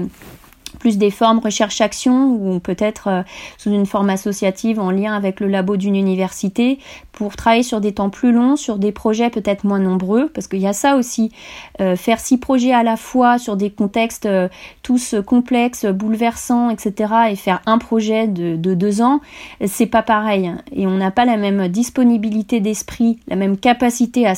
plus 0.75 0.97
des 0.97 1.11
formes 1.11 1.39
recherche-action 1.39 2.25
ou 2.27 2.59
peut-être 2.59 3.07
euh, 3.07 3.21
sous 3.57 3.71
une 3.71 3.85
forme 3.85 4.09
associative 4.09 4.79
en 4.79 4.91
lien 4.91 5.13
avec 5.13 5.39
le 5.39 5.47
labo 5.47 5.77
d'une 5.77 5.95
université 5.95 6.79
pour 7.11 7.35
travailler 7.35 7.63
sur 7.63 7.79
des 7.79 7.93
temps 7.93 8.09
plus 8.09 8.31
longs, 8.31 8.57
sur 8.57 8.77
des 8.77 8.91
projets 8.91 9.29
peut-être 9.29 9.63
moins 9.63 9.79
nombreux, 9.79 10.29
parce 10.33 10.47
qu'il 10.47 10.59
y 10.59 10.67
a 10.67 10.73
ça 10.73 10.97
aussi, 10.97 11.31
euh, 11.79 11.95
faire 11.95 12.19
six 12.19 12.37
projets 12.37 12.73
à 12.73 12.83
la 12.83 12.97
fois 12.97 13.37
sur 13.37 13.55
des 13.55 13.69
contextes 13.69 14.25
euh, 14.25 14.49
tous 14.83 15.15
complexes, 15.25 15.85
bouleversants, 15.85 16.69
etc., 16.69 17.13
et 17.31 17.35
faire 17.35 17.61
un 17.65 17.77
projet 17.77 18.27
de, 18.27 18.55
deux 18.55 19.01
ans, 19.01 19.21
c'est 19.65 19.85
pas 19.85 20.03
pareil. 20.03 20.51
Et 20.73 20.85
on 20.85 20.97
n'a 20.97 21.11
pas 21.11 21.25
la 21.25 21.37
même 21.37 21.69
disponibilité 21.69 22.59
d'esprit, 22.59 23.19
la 23.27 23.35
même 23.35 23.57
capacité 23.57 24.27
à, 24.27 24.33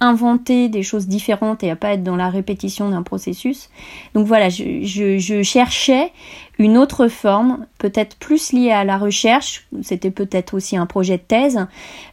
inventer 0.00 0.68
des 0.68 0.82
choses 0.82 1.06
différentes 1.06 1.62
et 1.62 1.70
à 1.70 1.76
pas 1.76 1.92
être 1.92 2.02
dans 2.02 2.16
la 2.16 2.28
répétition 2.28 2.90
d'un 2.90 3.02
processus. 3.02 3.70
Donc 4.14 4.26
voilà, 4.26 4.48
je 4.48 5.42
cherchais 5.52 6.12
une 6.58 6.78
autre 6.78 7.08
forme, 7.08 7.66
peut-être 7.78 8.16
plus 8.16 8.52
liée 8.52 8.70
à 8.70 8.84
la 8.84 8.96
recherche, 8.96 9.66
c'était 9.82 10.10
peut-être 10.10 10.54
aussi 10.54 10.76
un 10.76 10.86
projet 10.86 11.16
de 11.16 11.22
thèse, 11.22 11.66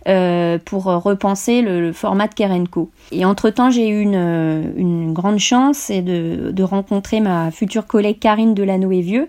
euh, 0.07 0.57
pour 0.63 0.85
repenser 0.85 1.61
le, 1.61 1.93
format 1.93 2.27
de 2.27 2.33
Kerenco. 2.33 2.89
Et 3.11 3.25
entre-temps, 3.25 3.69
j'ai 3.69 3.89
eu 3.89 4.01
une, 4.01 4.73
une, 4.75 5.13
grande 5.13 5.39
chance 5.39 5.91
de, 5.91 6.51
de 6.51 6.63
rencontrer 6.63 7.19
ma 7.19 7.51
future 7.51 7.85
collègue 7.85 8.19
Karine 8.19 8.53
Delanoë-Vieux, 8.53 9.27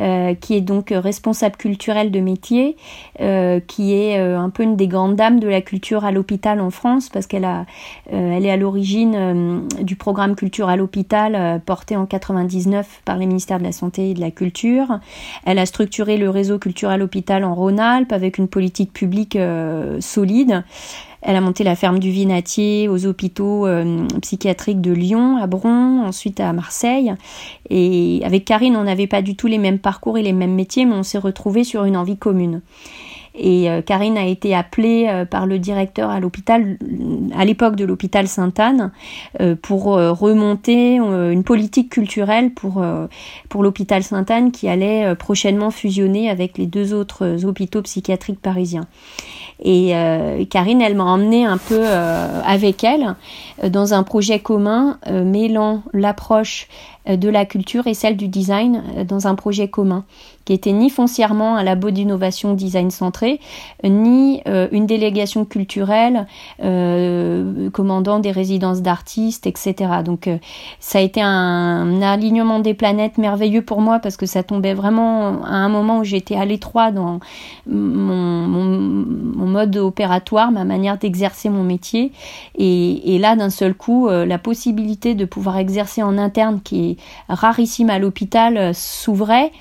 euh, 0.00 0.34
qui 0.34 0.54
est 0.54 0.62
donc 0.62 0.94
responsable 0.96 1.56
culturelle 1.56 2.10
de 2.10 2.20
métier, 2.20 2.76
euh, 3.20 3.60
qui 3.60 3.92
est 3.92 4.18
euh, 4.18 4.38
un 4.38 4.48
peu 4.48 4.62
une 4.62 4.74
des 4.76 4.88
grandes 4.88 5.14
dames 5.14 5.40
de 5.40 5.48
la 5.48 5.60
culture 5.60 6.06
à 6.06 6.10
l'hôpital 6.10 6.60
en 6.60 6.70
France, 6.70 7.10
parce 7.10 7.26
qu'elle 7.26 7.44
a, 7.44 7.66
elle 8.10 8.46
est 8.46 8.50
à 8.50 8.56
l'origine 8.56 9.66
du 9.82 9.96
programme 9.96 10.36
Culture 10.36 10.68
à 10.68 10.76
l'hôpital 10.76 11.60
porté 11.66 11.96
en 11.96 12.06
99 12.06 13.02
par 13.04 13.18
les 13.18 13.26
ministères 13.26 13.58
de 13.58 13.64
la 13.64 13.72
Santé 13.72 14.10
et 14.10 14.14
de 14.14 14.20
la 14.20 14.30
Culture. 14.30 15.00
Elle 15.44 15.58
a 15.58 15.66
structuré 15.66 16.16
le 16.16 16.30
réseau 16.30 16.58
Culture 16.58 16.88
à 16.88 16.96
l'hôpital 16.96 17.44
en 17.44 17.54
Rhône-Alpes 17.54 18.12
avec 18.12 18.38
une 18.38 18.48
politique 18.48 18.92
publique 18.92 19.36
solide. 20.00 20.64
Elle 21.22 21.36
a 21.36 21.40
monté 21.40 21.64
la 21.64 21.76
ferme 21.76 21.98
du 21.98 22.10
Vinatier 22.10 22.88
aux 22.88 23.06
hôpitaux 23.06 23.66
euh, 23.66 24.06
psychiatriques 24.22 24.80
de 24.80 24.92
Lyon, 24.92 25.36
à 25.36 25.46
Bron, 25.46 26.02
ensuite 26.06 26.40
à 26.40 26.52
Marseille. 26.52 27.12
Et 27.68 28.22
avec 28.24 28.44
Karine, 28.44 28.76
on 28.76 28.84
n'avait 28.84 29.06
pas 29.06 29.22
du 29.22 29.36
tout 29.36 29.46
les 29.46 29.58
mêmes 29.58 29.78
parcours 29.78 30.16
et 30.16 30.22
les 30.22 30.32
mêmes 30.32 30.54
métiers, 30.54 30.86
mais 30.86 30.94
on 30.94 31.02
s'est 31.02 31.18
retrouvés 31.18 31.64
sur 31.64 31.84
une 31.84 31.96
envie 31.96 32.16
commune. 32.16 32.62
Et 33.34 33.70
euh, 33.70 33.80
Karine 33.80 34.18
a 34.18 34.26
été 34.26 34.54
appelée 34.54 35.06
euh, 35.08 35.24
par 35.24 35.46
le 35.46 35.58
directeur 35.58 36.10
à 36.10 36.20
l'hôpital, 36.20 36.78
à 37.36 37.44
l'époque 37.44 37.76
de 37.76 37.84
l'hôpital 37.84 38.28
Sainte-Anne, 38.28 38.92
pour 39.62 39.84
remonter 39.84 40.96
une 40.96 41.44
politique 41.44 41.90
culturelle 41.90 42.52
pour, 42.52 42.84
pour 43.48 43.62
l'hôpital 43.62 44.02
Sainte-Anne 44.02 44.52
qui 44.52 44.68
allait 44.68 45.14
prochainement 45.14 45.70
fusionner 45.70 46.28
avec 46.28 46.58
les 46.58 46.66
deux 46.66 46.92
autres 46.92 47.44
hôpitaux 47.44 47.82
psychiatriques 47.82 48.40
parisiens. 48.40 48.86
Et 49.62 49.94
euh, 49.94 50.44
Karine, 50.46 50.80
elle 50.80 50.94
m'a 50.96 51.04
emmenée 51.04 51.44
un 51.44 51.58
peu 51.58 51.80
euh, 51.80 52.40
avec 52.44 52.82
elle 52.82 53.14
euh, 53.62 53.68
dans 53.68 53.92
un 53.92 54.02
projet 54.02 54.38
commun 54.38 54.98
mêlant 55.06 55.82
l'approche 55.92 56.68
de 57.16 57.28
la 57.28 57.44
culture 57.44 57.86
et 57.86 57.94
celle 57.94 58.16
du 58.16 58.28
design 58.28 58.82
dans 59.06 59.26
un 59.26 59.34
projet 59.34 59.68
commun 59.68 60.04
qui 60.44 60.54
était 60.54 60.72
ni 60.72 60.90
foncièrement 60.90 61.56
un 61.56 61.62
labo 61.62 61.90
d'innovation 61.90 62.54
design 62.54 62.90
centré, 62.90 63.40
ni 63.84 64.42
une 64.46 64.86
délégation 64.86 65.44
culturelle 65.44 66.26
commandant 67.72 68.18
des 68.18 68.30
résidences 68.30 68.82
d'artistes, 68.82 69.46
etc. 69.46 69.74
Donc 70.04 70.28
ça 70.80 70.98
a 70.98 71.02
été 71.02 71.20
un, 71.22 72.02
alignement 72.02 72.58
des 72.58 72.74
planètes 72.74 73.18
merveilleux 73.18 73.62
pour 73.62 73.80
moi 73.80 73.98
parce 73.98 74.16
que 74.16 74.26
ça 74.26 74.42
tombait 74.42 74.74
vraiment 74.74 75.44
à 75.44 75.54
un 75.54 75.68
moment 75.68 75.98
où 75.98 76.04
j'étais 76.04 76.36
à 76.36 76.44
l'étroit 76.44 76.90
dans 76.90 77.20
mon, 77.66 78.46
mode 79.50 79.76
opératoire, 79.76 80.52
ma 80.52 80.64
manière 80.64 80.98
d'exercer 80.98 81.48
mon 81.48 81.64
métier. 81.64 82.12
Et, 82.56 83.18
là, 83.18 83.36
d'un 83.36 83.50
seul 83.50 83.74
coup, 83.74 84.08
euh, 84.08 84.24
la 84.24 84.38
possibilité 84.38 85.14
de 85.14 85.24
pouvoir 85.24 85.58
exercer 85.58 86.02
en 86.02 86.18
interne, 86.18 86.60
qui 86.62 86.90
est 86.90 86.96
rarissime 87.28 87.90
à 87.90 87.98
l'hôpital, 87.98 88.56
euh, 88.56 88.72
s'ouvrait. 88.72 89.52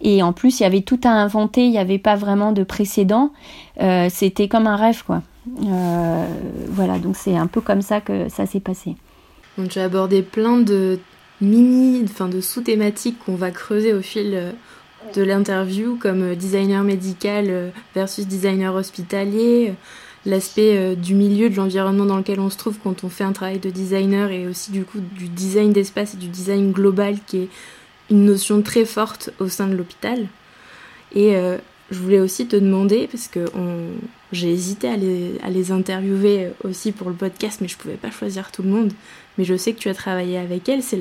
Et 0.00 0.22
en 0.22 0.32
plus, 0.32 0.60
il 0.60 0.64
y 0.64 0.66
avait 0.66 0.82
tout 0.82 1.00
à 1.04 1.10
inventer, 1.10 1.64
il 1.64 1.70
n'y 1.70 1.78
avait 1.78 1.98
pas 1.98 2.16
vraiment 2.16 2.52
de 2.52 2.62
précédent. 2.62 3.32
Euh, 3.80 4.08
c'était 4.10 4.48
comme 4.48 4.66
un 4.66 4.76
rêve, 4.76 5.02
quoi. 5.04 5.22
voilà, 6.68 6.98
donc 6.98 7.16
c'est 7.16 7.36
un 7.36 7.46
peu 7.46 7.60
comme 7.60 7.82
ça 7.82 8.00
que 8.00 8.28
ça 8.28 8.46
s'est 8.46 8.60
passé. 8.60 8.96
Donc 9.56 9.68
tu 9.68 9.78
as 9.78 9.84
abordé 9.84 10.22
plein 10.22 10.58
de 10.58 10.98
mini, 11.40 12.02
enfin 12.04 12.28
de 12.28 12.40
sous-thématiques 12.40 13.18
qu'on 13.24 13.36
va 13.36 13.50
creuser 13.50 13.92
au 13.92 14.02
fil 14.02 14.54
de 15.14 15.22
l'interview 15.22 15.96
comme 15.96 16.22
euh, 16.22 16.34
designer 16.34 16.82
médical 16.82 17.46
euh, 17.48 17.70
versus 17.94 18.26
designer 18.26 18.74
hospitalier, 18.74 19.70
euh, 19.70 19.74
l'aspect 20.26 20.96
du 20.96 21.14
milieu, 21.14 21.50
de 21.50 21.56
l'environnement 21.56 22.06
dans 22.06 22.16
lequel 22.16 22.40
on 22.40 22.50
se 22.50 22.56
trouve 22.56 22.78
quand 22.82 23.04
on 23.04 23.08
fait 23.08 23.24
un 23.24 23.32
travail 23.32 23.58
de 23.58 23.70
designer 23.70 24.30
et 24.30 24.46
aussi 24.46 24.70
du 24.70 24.84
coup 24.84 25.00
du 25.00 25.28
design 25.28 25.72
d'espace 25.72 26.14
et 26.14 26.16
du 26.16 26.28
design 26.28 26.72
global 26.72 27.18
qui 27.26 27.38
est 27.38 27.48
une 28.10 28.24
notion 28.24 28.62
très 28.62 28.84
forte 28.84 29.30
au 29.38 29.48
sein 29.48 29.66
de 29.66 29.74
l'hôpital. 29.74 30.26
Et 31.14 31.34
je 31.90 31.98
voulais 31.98 32.20
aussi 32.20 32.46
te 32.46 32.56
demander, 32.56 33.06
parce 33.06 33.28
que 33.28 33.44
j'ai 34.32 34.50
hésité 34.50 34.88
à 34.88 34.96
les, 34.96 35.38
à 35.42 35.50
les, 35.50 35.70
interviewer 35.70 36.48
aussi 36.64 36.92
pour 36.92 37.08
le 37.08 37.14
podcast, 37.14 37.60
mais 37.60 37.68
je 37.68 37.76
pouvais 37.76 37.94
pas 37.94 38.10
choisir 38.10 38.50
tout 38.50 38.62
le 38.62 38.70
monde. 38.70 38.92
Mais 39.36 39.44
je 39.44 39.56
sais 39.56 39.72
que 39.72 39.78
tu 39.78 39.88
as 39.88 39.94
travaillé 39.94 40.38
avec 40.38 40.68
elles, 40.68 40.82
c'est 40.82 40.98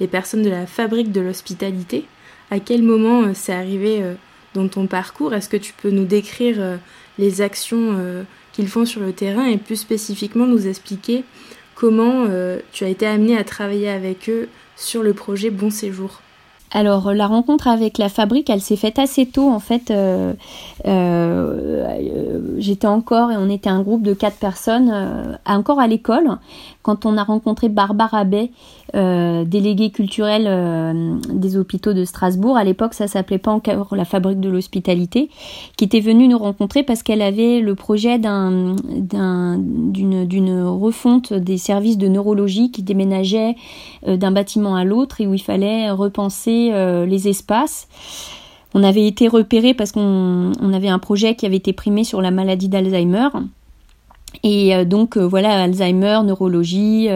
les 0.00 0.06
personnes 0.06 0.42
de 0.42 0.50
la 0.50 0.66
fabrique 0.66 1.12
de 1.12 1.20
l'hospitalité. 1.20 2.06
À 2.50 2.60
quel 2.60 2.82
moment 2.82 3.24
euh, 3.24 3.32
c'est 3.34 3.52
arrivé 3.52 4.02
euh, 4.02 4.14
dans 4.54 4.68
ton 4.68 4.86
parcours? 4.86 5.34
Est-ce 5.34 5.48
que 5.48 5.56
tu 5.56 5.74
peux 5.74 5.90
nous 5.90 6.06
décrire 6.06 6.56
euh, 6.58 6.76
les 7.18 7.42
actions 7.42 7.98
font 8.66 8.84
sur 8.84 9.00
le 9.00 9.12
terrain 9.12 9.46
et 9.46 9.58
plus 9.58 9.76
spécifiquement 9.76 10.46
nous 10.46 10.66
expliquer 10.66 11.24
comment 11.76 12.24
tu 12.72 12.84
as 12.84 12.88
été 12.88 13.06
amené 13.06 13.38
à 13.38 13.44
travailler 13.44 13.88
avec 13.88 14.28
eux 14.28 14.48
sur 14.74 15.04
le 15.04 15.14
projet 15.14 15.50
Bon 15.50 15.70
Séjour 15.70 16.20
alors 16.70 17.14
la 17.14 17.26
rencontre 17.26 17.66
avec 17.66 17.96
la 17.98 18.08
fabrique, 18.08 18.50
elle 18.50 18.60
s'est 18.60 18.76
faite 18.76 18.98
assez 18.98 19.26
tôt 19.26 19.48
en 19.50 19.58
fait. 19.58 19.90
Euh, 19.90 20.34
euh, 20.86 22.56
j'étais 22.58 22.86
encore 22.86 23.32
et 23.32 23.36
on 23.36 23.48
était 23.48 23.70
un 23.70 23.80
groupe 23.80 24.02
de 24.02 24.12
quatre 24.12 24.36
personnes 24.36 24.90
euh, 24.92 25.34
encore 25.46 25.80
à 25.80 25.86
l'école 25.86 26.28
quand 26.82 27.06
on 27.06 27.16
a 27.16 27.24
rencontré 27.24 27.68
Barbara 27.68 28.24
Bay, 28.24 28.50
déléguée 28.94 29.90
culturelle 29.90 31.18
des 31.32 31.56
hôpitaux 31.56 31.92
de 31.92 32.04
Strasbourg. 32.04 32.56
À 32.56 32.64
l'époque, 32.64 32.94
ça 32.94 33.06
s'appelait 33.06 33.38
pas 33.38 33.50
encore 33.50 33.94
la 33.94 34.04
fabrique 34.04 34.40
de 34.40 34.48
l'hospitalité, 34.48 35.30
qui 35.76 35.84
était 35.84 36.00
venue 36.00 36.28
nous 36.28 36.38
rencontrer 36.38 36.82
parce 36.82 37.02
qu'elle 37.02 37.22
avait 37.22 37.60
le 37.60 37.74
projet 37.74 38.18
d'un, 38.18 38.76
d'une, 38.84 40.24
d'une 40.24 40.62
refonte 40.62 41.32
des 41.32 41.58
services 41.58 41.98
de 41.98 42.08
neurologie 42.08 42.70
qui 42.70 42.82
déménageait 42.82 43.56
d'un 44.06 44.30
bâtiment 44.30 44.74
à 44.74 44.84
l'autre 44.84 45.20
et 45.20 45.26
où 45.26 45.34
il 45.34 45.42
fallait 45.42 45.90
repenser 45.90 46.70
euh, 46.72 47.06
les 47.06 47.28
espaces. 47.28 47.88
On 48.74 48.82
avait 48.82 49.06
été 49.06 49.28
repéré 49.28 49.74
parce 49.74 49.92
qu'on 49.92 50.52
avait 50.72 50.88
un 50.88 50.98
projet 50.98 51.34
qui 51.34 51.46
avait 51.46 51.56
été 51.56 51.72
primé 51.72 52.04
sur 52.04 52.20
la 52.20 52.30
maladie 52.30 52.68
d'Alzheimer. 52.68 53.28
Et 54.42 54.74
euh, 54.74 54.84
donc 54.84 55.16
euh, 55.16 55.26
voilà, 55.26 55.62
Alzheimer, 55.62 56.20
neurologie, 56.24 57.08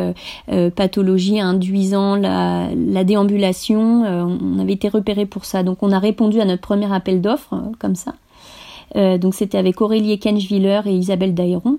pathologie 0.74 1.40
induisant 1.40 2.16
la, 2.16 3.04
déambulation, 3.04 4.04
on 4.40 4.58
avait 4.58 4.72
été 4.72 4.88
repéré 4.88 5.26
pour 5.26 5.44
ça. 5.44 5.62
Donc 5.62 5.82
on 5.82 5.92
a 5.92 5.98
répondu 5.98 6.40
à 6.40 6.44
notre 6.44 6.62
premier 6.62 6.92
appel 6.92 7.20
d'offres 7.20 7.54
comme 7.78 7.94
ça. 7.94 8.14
donc 8.94 9.34
c'était 9.34 9.58
avec 9.58 9.80
Aurélie 9.80 10.18
Kenschwiller 10.18 10.82
et 10.86 10.92
Isabelle 10.92 11.34
Daéron. 11.34 11.78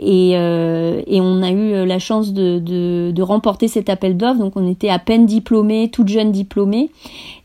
Euh, 0.00 1.02
et, 1.06 1.20
on 1.20 1.42
a 1.42 1.50
eu 1.50 1.72
euh, 1.74 1.84
la 1.84 1.98
chance 1.98 2.32
de, 2.32 3.22
remporter 3.22 3.68
cet 3.68 3.88
appel 3.88 4.16
d'offres. 4.16 4.38
Donc 4.38 4.56
on 4.56 4.68
était 4.68 4.88
à 4.88 4.98
peine 4.98 5.26
diplômés, 5.26 5.90
toute 5.90 6.08
jeune 6.08 6.32
diplômée. 6.32 6.90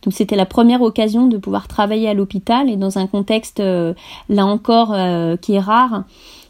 Donc 0.03 0.13
c'était 0.13 0.35
la 0.35 0.45
première 0.45 0.81
occasion 0.81 1.27
de 1.27 1.37
pouvoir 1.37 1.67
travailler 1.67 2.07
à 2.07 2.13
l'hôpital 2.13 2.69
et 2.69 2.77
dans 2.77 2.97
un 2.97 3.07
contexte, 3.07 3.59
euh, 3.59 3.93
là 4.29 4.45
encore, 4.45 4.95
qui 5.41 5.53
est 5.53 5.59
rare. 5.59 6.03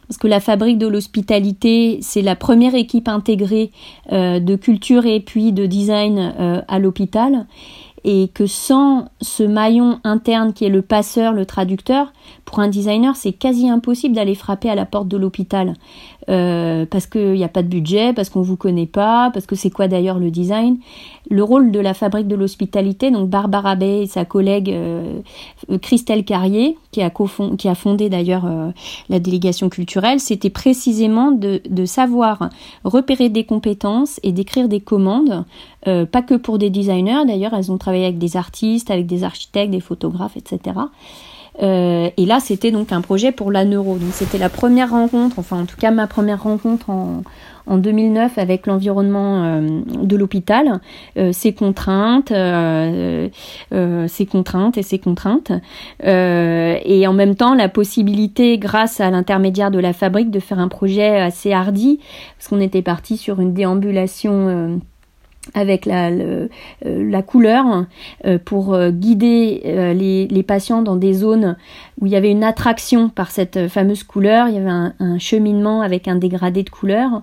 Parce 0.08 0.18
que 0.18 0.26
la 0.26 0.40
fabrique 0.40 0.78
de 0.78 0.86
l'hospitalité, 0.86 1.98
c'est 2.00 2.22
la 2.22 2.34
première 2.34 2.74
équipe 2.74 3.08
intégrée 3.08 3.70
de 4.10 4.56
culture 4.56 5.04
et 5.04 5.20
puis 5.20 5.52
de 5.52 5.66
design 5.66 6.64
à 6.66 6.78
l'hôpital 6.78 7.46
et 8.04 8.28
que 8.28 8.46
sans 8.46 9.08
ce 9.20 9.42
maillon 9.42 10.00
interne 10.04 10.52
qui 10.52 10.64
est 10.64 10.70
le 10.70 10.82
passeur, 10.82 11.32
le 11.32 11.44
traducteur, 11.46 12.12
pour 12.44 12.60
un 12.60 12.68
designer, 12.68 13.16
c'est 13.16 13.32
quasi 13.32 13.68
impossible 13.68 14.14
d'aller 14.14 14.34
frapper 14.34 14.70
à 14.70 14.74
la 14.74 14.86
porte 14.86 15.08
de 15.08 15.16
l'hôpital. 15.16 15.74
Euh, 16.28 16.84
parce 16.84 17.06
qu'il 17.06 17.32
n'y 17.32 17.44
a 17.44 17.48
pas 17.48 17.62
de 17.62 17.68
budget, 17.68 18.12
parce 18.12 18.28
qu'on 18.28 18.42
vous 18.42 18.56
connaît 18.56 18.86
pas, 18.86 19.30
parce 19.32 19.46
que 19.46 19.56
c'est 19.56 19.70
quoi 19.70 19.88
d'ailleurs 19.88 20.18
le 20.18 20.30
design. 20.30 20.78
Le 21.30 21.42
rôle 21.42 21.70
de 21.70 21.80
la 21.80 21.94
fabrique 21.94 22.28
de 22.28 22.34
l'hospitalité, 22.34 23.10
donc 23.10 23.30
Barbara 23.30 23.76
Bay 23.76 24.02
et 24.02 24.06
sa 24.06 24.24
collègue 24.24 24.70
euh, 24.70 25.20
Christelle 25.80 26.24
Carrier, 26.24 26.76
qui 26.90 27.02
a, 27.02 27.10
qui 27.56 27.68
a 27.68 27.74
fondé 27.74 28.10
d'ailleurs 28.10 28.44
euh, 28.46 28.70
la 29.08 29.20
délégation 29.20 29.68
culturelle, 29.68 30.20
c'était 30.20 30.50
précisément 30.50 31.32
de, 31.32 31.62
de, 31.68 31.84
savoir 31.86 32.50
repérer 32.84 33.30
des 33.30 33.44
compétences 33.44 34.20
et 34.22 34.32
d'écrire 34.32 34.68
des 34.68 34.80
commandes, 34.80 35.44
pas 35.84 36.20
que 36.20 36.34
pour 36.34 36.58
des 36.58 36.68
designers 36.68 37.24
d'ailleurs, 37.26 37.54
elles 37.54 37.72
ont 37.72 37.78
travaillé 37.78 38.04
avec 38.04 38.18
des 38.18 38.36
artistes, 38.36 38.90
avec 38.90 39.06
des 39.06 39.24
architectes, 39.24 39.70
des 39.70 39.80
photographes, 39.80 40.36
etc. 40.36 40.76
Euh, 41.62 42.10
et 42.16 42.26
là, 42.26 42.40
c'était 42.40 42.70
donc 42.70 42.92
un 42.92 43.00
projet 43.00 43.32
pour 43.32 43.50
la 43.50 43.64
neuro. 43.64 43.96
Donc 43.96 44.10
c'était 44.12 44.38
la 44.38 44.48
première 44.48 44.90
rencontre, 44.90 45.38
enfin 45.38 45.60
en 45.60 45.66
tout 45.66 45.76
cas 45.76 45.90
ma 45.90 46.06
première 46.06 46.42
rencontre 46.42 46.90
en, 46.90 47.22
en 47.66 47.78
2009 47.78 48.38
avec 48.38 48.66
l'environnement 48.66 49.44
euh, 49.44 49.80
de 50.02 50.16
l'hôpital, 50.16 50.80
euh, 51.16 51.32
ses 51.32 51.52
contraintes, 51.52 52.32
ses 54.08 54.26
contraintes 54.26 54.78
et 54.78 54.82
ses 54.82 54.98
contraintes, 54.98 55.52
et 56.02 57.06
en 57.06 57.12
même 57.12 57.34
temps 57.34 57.54
la 57.54 57.68
possibilité, 57.68 58.58
grâce 58.58 59.00
à 59.00 59.10
l'intermédiaire 59.10 59.70
de 59.70 59.78
la 59.78 59.92
fabrique, 59.92 60.30
de 60.30 60.40
faire 60.40 60.58
un 60.58 60.68
projet 60.68 61.20
assez 61.20 61.52
hardi, 61.52 62.00
parce 62.36 62.48
qu'on 62.48 62.60
était 62.60 62.82
parti 62.82 63.16
sur 63.16 63.40
une 63.40 63.52
déambulation 63.52 64.80
avec 65.54 65.86
la, 65.86 66.08
euh, 66.08 66.48
la 66.84 67.22
couleur 67.22 67.86
euh, 68.26 68.38
pour 68.42 68.74
euh, 68.74 68.90
guider 68.90 69.62
les, 69.64 70.26
les, 70.26 70.42
patients 70.42 70.82
dans 70.82 70.96
des 70.96 71.12
zones 71.12 71.56
où 72.00 72.06
il 72.06 72.12
y 72.12 72.16
avait 72.16 72.30
une 72.30 72.44
attraction 72.44 73.08
par 73.08 73.30
cette 73.30 73.68
fameuse 73.68 74.02
couleur, 74.02 74.48
il 74.48 74.54
y 74.54 74.58
avait 74.58 74.70
un, 74.70 74.94
un 75.00 75.18
cheminement 75.18 75.80
avec 75.80 76.08
un 76.08 76.16
dégradé 76.16 76.62
de 76.62 76.70
couleur 76.70 77.22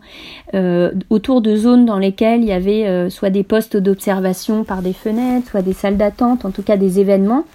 autour 1.10 1.42
de 1.42 1.56
zones 1.56 1.86
dans 1.86 1.98
lesquelles 1.98 2.42
il 2.42 2.48
y 2.48 2.52
avait 2.52 3.10
soit 3.10 3.30
des 3.30 3.44
postes 3.44 3.78
d'observation 3.78 4.64
par 4.64 4.82
des 4.82 4.94
fenêtres, 4.94 5.50
soit 5.52 5.62
des 5.62 5.74
salles 5.74 5.98
d'attente, 5.98 6.46
en 6.46 6.52
tout 6.52 6.62
cas 6.62 6.78
des 6.78 7.00
événements. 7.00 7.46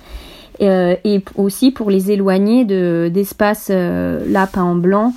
et 0.61 1.23
aussi 1.37 1.71
pour 1.71 1.91
les 1.91 2.11
éloigner 2.11 2.65
d'espaces 3.11 3.71
là 3.71 4.47
peints 4.47 4.65
en 4.65 4.75
blanc 4.75 5.13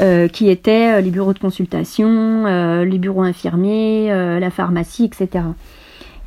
euh, 0.00 0.28
qui 0.28 0.50
étaient 0.50 0.96
euh, 0.96 1.00
les 1.00 1.10
bureaux 1.10 1.32
de 1.32 1.38
consultation, 1.38 2.44
euh, 2.46 2.84
les 2.84 2.98
bureaux 2.98 3.22
infirmiers, 3.22 4.08
la 4.38 4.50
pharmacie, 4.50 5.04
etc. 5.04 5.44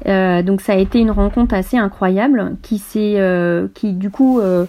Euh, 0.08 0.42
donc 0.42 0.62
ça 0.62 0.74
a 0.74 0.78
été 0.78 1.00
une 1.00 1.12
rencontre 1.12 1.54
assez 1.54 1.78
incroyable 1.78 2.56
qui 2.62 2.78
s'est 2.78 3.16
euh, 3.18 3.68
qui 3.74 3.92
du 3.92 4.10
coup 4.10 4.40
euh, 4.40 4.66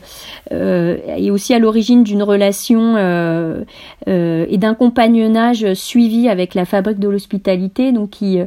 est 0.51 1.31
aussi 1.31 1.55
à 1.55 1.61
l'origine 1.61 2.03
d'une 2.03 2.23
relation 2.23 2.97
et 4.07 4.59
d'un 4.59 4.75
compagnonnage 4.75 5.75
suivi 5.75 6.29
avec 6.29 6.55
la 6.55 6.65
fabrique 6.65 6.99
de 6.99 7.09
l'hospitalité 7.09 7.93
donc 7.93 8.11
qui 8.11 8.41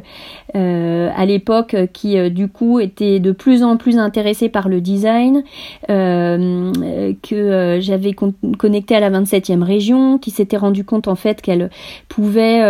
à 0.54 1.26
l'époque 1.26 1.76
qui 1.92 2.30
du 2.30 2.48
coup 2.48 2.78
était 2.80 3.20
de 3.20 3.32
plus 3.32 3.62
en 3.62 3.76
plus 3.76 3.98
intéressée 3.98 4.48
par 4.48 4.68
le 4.68 4.80
design 4.80 5.42
que 5.88 7.78
j'avais 7.80 8.14
connecté 8.58 8.94
à 8.94 9.00
la 9.00 9.10
27e 9.10 9.62
région 9.62 10.18
qui 10.18 10.30
s'était 10.30 10.56
rendu 10.56 10.84
compte 10.84 11.08
en 11.08 11.16
fait 11.16 11.42
qu'elle 11.42 11.70
pouvait 12.08 12.62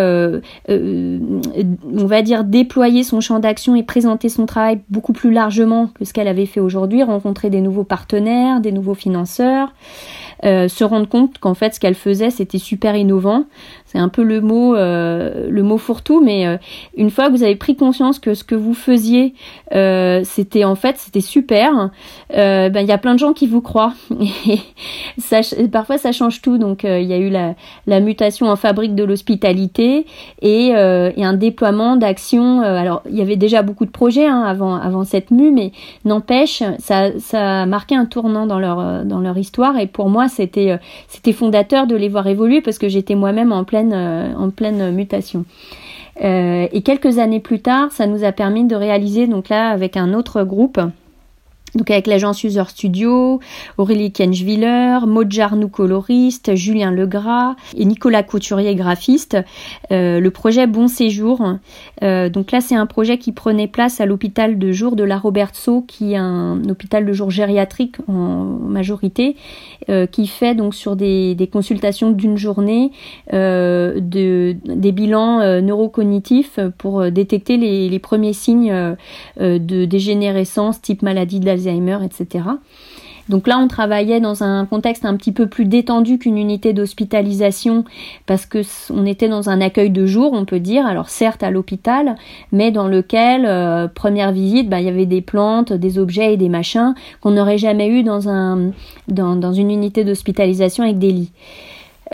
on 0.68 2.07
va 2.07 2.23
dire 2.23 2.44
déployer 2.44 3.03
son 3.03 3.20
champ 3.20 3.38
d'action 3.38 3.75
et 3.77 3.83
présenter 3.83 4.29
son 4.29 4.47
travail 4.47 4.81
beaucoup 4.90 5.12
plus 5.12 5.33
largement 5.33 5.88
que 5.88 6.05
ce 6.05 6.12
qu'elle 6.12 6.29
avait 6.29 6.47
fait 6.47 6.61
aujourd'hui, 6.61 7.03
rencontrer 7.03 7.51
des 7.51 7.61
nouveaux 7.61 7.85
partenaires, 7.85 8.61
des 8.61 8.73
nouveaux 8.73 8.94
financeurs, 8.94 9.73
euh, 10.44 10.68
se 10.68 10.85
rendre 10.85 11.09
compte 11.09 11.38
qu'en 11.38 11.55
fait 11.55 11.75
ce 11.75 11.81
qu'elle 11.81 11.94
faisait 11.94 12.31
c'était 12.31 12.59
super 12.59 12.97
innovant, 12.97 13.44
c'est 13.87 13.99
un 13.99 14.09
peu 14.09 14.23
le 14.23 14.40
mot, 14.40 14.75
euh, 14.75 15.49
le 15.49 15.62
mot 15.62 15.79
fourre-tout, 15.79 16.23
mais 16.23 16.47
euh, 16.47 16.57
une 16.97 17.11
fois 17.11 17.29
que 17.29 17.37
vous 17.37 17.42
avez 17.42 17.57
pris 17.57 17.73
conscience 17.76 18.18
que 18.18 18.34
ce 18.34 18.44
que 18.44 18.54
vous 18.54 18.74
faisiez, 18.74 19.34
euh, 19.74 20.22
c'était 20.24 20.64
en 20.64 20.74
fait, 20.74 20.96
c'était 20.98 21.20
super, 21.20 21.90
ben 22.30 22.76
il 22.80 22.87
y 22.87 22.92
a 22.92 22.98
plein 22.98 23.14
de 23.14 23.18
gens 23.18 23.32
qui 23.32 23.46
vous 23.46 23.60
croient. 23.60 23.94
Et 25.58 25.68
parfois 25.68 25.98
ça 25.98 26.12
change 26.12 26.42
tout. 26.42 26.58
Donc 26.58 26.84
il 26.84 27.04
y 27.04 27.12
a 27.12 27.18
eu 27.18 27.30
la, 27.30 28.00
mutation 28.00 28.48
en 28.48 28.56
fabrique 28.56 28.94
de 28.94 29.04
l'hospitalité 29.04 30.06
et, 30.42 30.74
un 30.74 31.32
déploiement 31.34 31.96
d'actions. 31.96 32.60
alors 32.60 33.02
il 33.08 33.16
y 33.16 33.22
avait 33.22 33.37
déjà 33.37 33.62
beaucoup 33.62 33.87
de 33.87 33.90
projets 33.90 34.26
hein, 34.26 34.42
avant, 34.42 34.74
avant 34.74 35.04
cette 35.04 35.30
mue, 35.30 35.50
mais 35.50 35.72
n'empêche, 36.04 36.62
ça, 36.78 37.18
ça 37.18 37.62
a 37.62 37.66
marqué 37.66 37.94
un 37.94 38.06
tournant 38.06 38.46
dans 38.46 38.58
leur, 38.58 39.04
dans 39.04 39.20
leur 39.20 39.38
histoire. 39.38 39.78
Et 39.78 39.87
pour 39.87 40.08
moi, 40.08 40.28
c'était, 40.28 40.78
c'était 41.08 41.32
fondateur 41.32 41.87
de 41.87 41.96
les 41.96 42.08
voir 42.08 42.26
évoluer 42.26 42.60
parce 42.60 42.78
que 42.78 42.88
j'étais 42.88 43.14
moi-même 43.14 43.52
en 43.52 43.64
pleine 43.64 43.92
euh, 43.92 44.34
en 44.37 44.50
pleine 44.50 44.90
mutation. 44.92 45.44
Euh, 46.22 46.68
et 46.70 46.83
quelques 46.83 47.18
années 47.18 47.40
plus 47.40 47.61
tard, 47.61 47.90
ça 47.92 48.07
nous 48.07 48.24
a 48.24 48.33
permis 48.33 48.64
de 48.64 48.77
réaliser, 48.77 49.27
donc 49.27 49.48
là, 49.48 49.70
avec 49.70 49.96
un 49.96 50.14
autre 50.14 50.44
groupe, 50.44 50.81
donc 51.74 51.90
avec 51.90 52.06
l'agence 52.06 52.44
User 52.44 52.62
Studio, 52.68 53.40
Aurélie 53.78 54.12
Kenschwiller, 54.12 55.00
Maud 55.06 55.30
Jarnou 55.30 55.68
coloriste, 55.68 56.54
Julien 56.54 56.92
Legras 56.92 57.56
et 57.76 57.84
Nicolas 57.84 58.22
Couturier 58.22 58.74
graphiste, 58.74 59.37
euh, 59.90 60.20
le 60.20 60.30
projet 60.30 60.66
Bon 60.66 60.87
Séjour. 60.87 61.42
Euh, 62.02 62.28
donc 62.28 62.52
là 62.52 62.60
c'est 62.60 62.76
un 62.76 62.87
projet 62.87 63.18
qui 63.18 63.32
prenait 63.32 63.66
place 63.66 64.00
à 64.00 64.06
l'hôpital 64.06 64.58
de 64.58 64.72
jour 64.72 64.94
de 64.94 65.02
la 65.02 65.18
Robertso, 65.18 65.82
qui 65.82 66.12
est 66.12 66.16
un 66.16 66.62
hôpital 66.68 67.04
de 67.04 67.12
jour 67.12 67.30
gériatrique 67.30 67.96
en 68.08 68.44
majorité, 68.44 69.37
euh, 69.88 70.06
qui 70.06 70.26
fait 70.26 70.54
donc 70.54 70.74
sur 70.74 70.96
des, 70.96 71.37
consultations 71.52 72.10
d'une 72.10 72.37
journée 72.37 72.90
de, 73.30 74.56
des 74.64 74.92
bilans 74.92 75.60
neurocognitifs 75.60 76.58
pour 76.78 77.10
détecter 77.10 77.58
les, 77.58 77.88
les 77.88 77.98
premiers 77.98 78.32
signes 78.32 78.96
de 79.38 79.84
dégénérescence 79.84 80.80
type 80.80 81.02
maladie 81.02 81.38
de 81.38 81.44
etc. 81.70 82.44
Donc 83.29 83.46
là, 83.46 83.59
on 83.59 83.68
travaillait 83.68 84.20
dans 84.20 84.42
un 84.42 84.66
contexte 84.66 85.05
un 85.05 85.16
petit 85.16 85.33
peu 85.33 85.46
plus 85.46 85.64
détendu 85.64 86.18
qu'une 86.18 86.37
unité 86.37 86.72
d'hospitalisation 86.72 87.85
parce 88.27 88.44
que 88.44 88.61
on 88.90 89.07
était 89.07 89.29
dans 89.29 89.48
un 89.48 89.61
accueil 89.61 89.90
de 89.90 90.05
jour, 90.07 90.33
on 90.35 90.44
peut 90.44 90.61
dire. 90.61 90.87
Alors 90.87 91.09
certes 91.09 91.42
à 91.42 91.50
l'hôpital, 91.50 92.16
mais 92.53 92.70
dans 92.70 92.87
lequel 92.87 93.46
euh, 93.46 93.88
première 93.88 94.33
visite, 94.33 94.68
bah, 94.68 94.81
il 94.81 94.87
y 94.87 94.90
avait 94.90 95.07
des 95.07 95.22
plantes, 95.22 95.72
des 95.72 95.98
objets 95.98 96.35
et 96.35 96.37
des 96.37 96.48
machins 96.48 96.94
qu'on 97.20 97.31
n'aurait 97.31 97.59
jamais 97.59 97.88
eu 97.88 98.03
dans 98.03 98.20
une 99.53 99.70
unité 99.70 100.05
d'hospitalisation 100.05 100.85
avec 100.85 100.98
des 100.98 101.12
lits. 101.12 101.33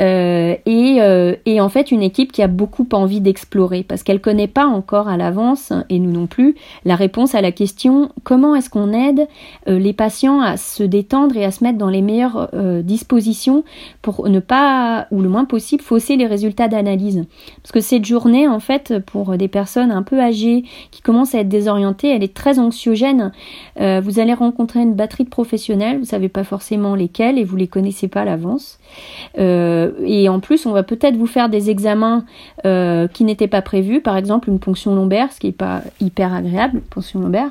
Euh, 0.00 0.56
et, 0.64 0.96
euh, 1.00 1.34
et, 1.44 1.60
en 1.60 1.68
fait 1.68 1.90
une 1.90 2.02
équipe 2.02 2.32
qui 2.32 2.42
a 2.42 2.46
beaucoup 2.46 2.86
envie 2.92 3.20
d'explorer 3.20 3.82
parce 3.82 4.02
qu'elle 4.02 4.20
connaît 4.20 4.46
pas 4.46 4.66
encore 4.66 5.08
à 5.08 5.18
l'avance 5.18 5.74
et 5.90 5.98
nous 5.98 6.10
non 6.10 6.26
plus 6.26 6.54
la 6.86 6.96
réponse 6.96 7.34
à 7.34 7.42
la 7.42 7.52
question 7.52 8.10
comment 8.24 8.54
est-ce 8.54 8.70
qu'on 8.70 8.94
aide 8.94 9.28
euh, 9.68 9.78
les 9.78 9.92
patients 9.92 10.40
à 10.40 10.56
se 10.56 10.82
détendre 10.82 11.36
et 11.36 11.44
à 11.44 11.50
se 11.50 11.62
mettre 11.62 11.76
dans 11.76 11.90
les 11.90 12.00
meilleures 12.00 12.48
dispositions 12.82 13.64
pour 14.00 14.28
ne 14.28 14.40
pas 14.40 15.06
ou 15.10 15.20
le 15.20 15.28
moins 15.28 15.44
possible 15.44 15.82
fausser 15.82 16.16
les 16.16 16.26
résultats 16.26 16.68
d'analyse. 16.68 17.24
Parce 17.62 17.72
que 17.72 17.80
cette 17.80 18.04
journée 18.04 18.48
en 18.48 18.60
fait 18.60 18.98
pour 19.00 19.36
des 19.36 19.48
personnes 19.48 19.90
un 19.90 20.02
peu 20.02 20.20
âgées 20.20 20.64
qui 20.90 21.02
commencent 21.02 21.34
à 21.34 21.40
être 21.40 21.48
désorientées 21.48 22.08
elle 22.08 22.22
est 22.22 22.34
très 22.34 22.58
anxiogène. 22.58 23.32
Vous 23.78 24.18
allez 24.18 24.34
rencontrer 24.34 24.80
une 24.80 24.94
batterie 24.94 25.24
de 25.24 25.28
professionnels 25.28 25.98
vous 25.98 26.04
savez 26.04 26.28
pas 26.28 26.44
forcément 26.44 26.94
lesquels 26.94 27.38
et 27.38 27.44
vous 27.44 27.56
les 27.56 27.68
connaissez 27.68 28.08
pas 28.08 28.22
à 28.22 28.24
l'avance 28.24 28.78
euh, 29.98 30.04
et 30.04 30.28
en 30.28 30.40
plus, 30.40 30.66
on 30.66 30.72
va 30.72 30.82
peut-être 30.82 31.16
vous 31.16 31.26
faire 31.26 31.48
des 31.48 31.70
examens 31.70 32.24
euh, 32.64 33.08
qui 33.08 33.24
n'étaient 33.24 33.48
pas 33.48 33.62
prévus, 33.62 34.00
par 34.00 34.16
exemple 34.16 34.48
une 34.48 34.58
ponction 34.58 34.94
lombaire, 34.94 35.32
ce 35.32 35.40
qui 35.40 35.46
n'est 35.46 35.52
pas 35.52 35.82
hyper 36.00 36.34
agréable, 36.34 36.80
ponction 36.90 37.20
lombaire, 37.20 37.50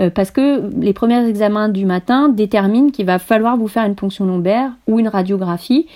euh, 0.00 0.10
parce 0.10 0.30
que 0.30 0.70
les 0.80 0.92
premiers 0.92 1.26
examens 1.26 1.68
du 1.68 1.86
matin 1.86 2.28
déterminent 2.28 2.90
qu'il 2.90 3.06
va 3.06 3.18
falloir 3.18 3.56
vous 3.56 3.68
faire 3.68 3.84
une 3.84 3.94
ponction 3.94 4.26
lombaire 4.26 4.72
ou 4.86 4.98
une 4.98 5.08
radiographie, 5.08 5.86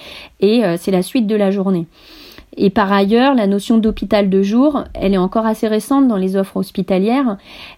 et 0.41 0.63
c'est 0.77 0.91
la 0.91 1.03
suite 1.03 1.27
de 1.27 1.37
la 1.37 1.51
journée. 1.51 1.87
Et 2.57 2.71
par 2.71 2.93
ailleurs, 2.93 3.35
la 3.35 3.47
notion 3.47 3.79
d'hôpital 3.79 4.31
de 4.31 4.43
jour, 4.43 4.85
elle 4.95 5.15
est 5.15 5.19
encore 5.19 5.47
assez 5.47 5.67
récente 5.67 6.07
dans 6.09 6.17
les 6.17 6.37
offres 6.37 6.57
hospitalières. 6.57 7.37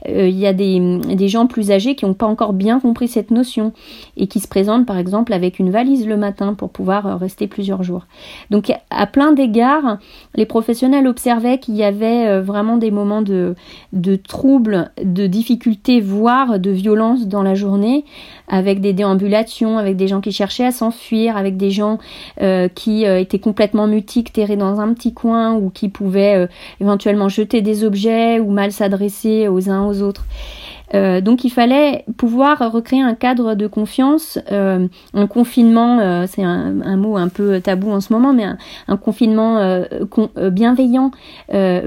Euh, 0.08 0.28
il 0.28 0.38
y 0.38 0.46
a 0.46 0.52
des, 0.52 0.98
des, 0.98 1.28
gens 1.28 1.46
plus 1.46 1.70
âgés 1.70 1.94
qui 1.94 2.04
n'ont 2.04 2.14
pas 2.14 2.26
encore 2.26 2.52
bien 2.52 2.78
compris 2.80 3.08
cette 3.08 3.30
notion 3.30 3.72
et 4.16 4.26
qui 4.26 4.40
se 4.40 4.48
présentent 4.48 4.86
par 4.86 4.98
exemple 4.98 5.32
avec 5.32 5.58
une 5.58 5.70
valise 5.70 6.06
le 6.06 6.16
matin 6.16 6.54
pour 6.54 6.70
pouvoir 6.70 7.06
euh, 7.06 7.16
rester 7.16 7.46
plusieurs 7.46 7.82
jours. 7.82 8.06
Donc 8.50 8.72
à 8.90 9.06
plein 9.06 9.32
d'égards, 9.32 9.98
les 10.34 10.46
professionnels 10.46 11.06
observaient 11.06 11.58
qu'il 11.58 11.76
y 11.76 11.84
avait 11.84 12.26
euh, 12.26 12.42
vraiment 12.42 12.76
des 12.76 12.90
moments 12.90 13.22
de, 13.22 13.54
de 13.92 14.16
troubles, 14.16 14.90
de 15.02 15.26
difficultés, 15.26 16.00
voire 16.00 16.58
de 16.58 16.70
violence 16.70 17.26
dans 17.26 17.42
la 17.42 17.54
journée, 17.54 18.04
avec 18.48 18.80
des 18.80 18.92
déambulations, 18.92 19.78
avec 19.78 19.96
des 19.96 20.08
gens 20.08 20.20
qui 20.20 20.32
cherchaient 20.32 20.66
à 20.66 20.70
s'enfuir, 20.70 21.36
avec 21.36 21.56
des 21.56 21.70
gens 21.70 21.98
qui 22.74 23.04
étaient 23.04 23.38
complètement 23.38 23.86
mutiques, 23.86 24.32
terrés 24.32 24.56
dans 24.56 24.65
dans 24.70 24.80
un 24.80 24.92
petit 24.92 25.14
coin 25.14 25.54
ou 25.54 25.70
qui 25.70 25.88
pouvaient 25.88 26.36
euh, 26.36 26.46
éventuellement 26.80 27.28
jeter 27.28 27.62
des 27.62 27.84
objets 27.84 28.40
ou 28.40 28.50
mal 28.50 28.72
s'adresser 28.72 29.48
aux 29.48 29.70
uns 29.70 29.86
aux 29.86 30.02
autres. 30.02 30.24
Euh, 30.94 31.20
donc 31.20 31.42
il 31.42 31.50
fallait 31.50 32.04
pouvoir 32.16 32.70
recréer 32.70 33.02
un 33.02 33.14
cadre 33.14 33.56
de 33.56 33.66
confiance, 33.66 34.38
euh, 34.52 34.86
un 35.14 35.26
confinement, 35.26 36.26
c'est 36.28 36.44
un, 36.44 36.96
mot 36.96 37.16
un 37.16 37.26
peu 37.26 37.60
tabou 37.60 37.90
en 37.90 38.00
ce 38.00 38.12
moment, 38.12 38.32
mais 38.32 38.44
un, 38.86 38.96
confinement 38.96 39.82
con, 40.10 40.30
bienveillant 40.52 41.10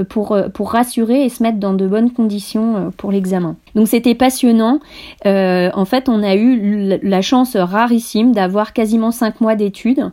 pour, 0.09 0.37
pour 0.53 0.71
rassurer 0.71 1.23
et 1.23 1.29
se 1.29 1.41
mettre 1.41 1.59
dans 1.59 1.73
de 1.73 1.87
bonnes 1.87 2.11
conditions 2.11 2.91
pour 2.97 3.13
l'examen. 3.13 3.55
Donc 3.73 3.87
c'était 3.87 4.15
passionnant. 4.15 4.79
en 5.25 5.85
fait, 5.85 6.09
on 6.09 6.21
a 6.21 6.35
eu 6.35 6.99
la 7.01 7.21
chance 7.21 7.55
rarissime 7.55 8.33
d'avoir 8.33 8.73
quasiment 8.73 9.11
cinq 9.11 9.39
mois 9.39 9.55
d'études. 9.55 10.11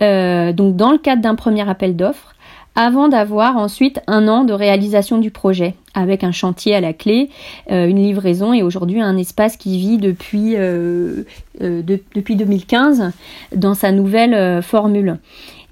Donc 0.00 0.76
dans 0.76 0.90
le 0.90 0.98
cadre 0.98 1.22
d'un 1.22 1.34
premier 1.34 1.68
appel 1.68 1.96
d'offres 1.96 2.32
avant 2.74 3.08
d'avoir 3.08 3.56
ensuite 3.56 4.00
un 4.06 4.28
an 4.28 4.44
de 4.44 4.52
réalisation 4.52 5.18
du 5.18 5.30
projet, 5.30 5.74
avec 5.94 6.24
un 6.24 6.32
chantier 6.32 6.74
à 6.74 6.80
la 6.80 6.92
clé, 6.92 7.28
euh, 7.70 7.86
une 7.86 8.02
livraison 8.02 8.54
et 8.54 8.62
aujourd'hui 8.62 9.00
un 9.00 9.16
espace 9.16 9.56
qui 9.56 9.78
vit 9.78 9.98
depuis, 9.98 10.56
euh, 10.56 11.24
euh, 11.60 11.82
de, 11.82 12.00
depuis 12.14 12.36
2015 12.36 13.12
dans 13.54 13.74
sa 13.74 13.92
nouvelle 13.92 14.34
euh, 14.34 14.62
formule. 14.62 15.18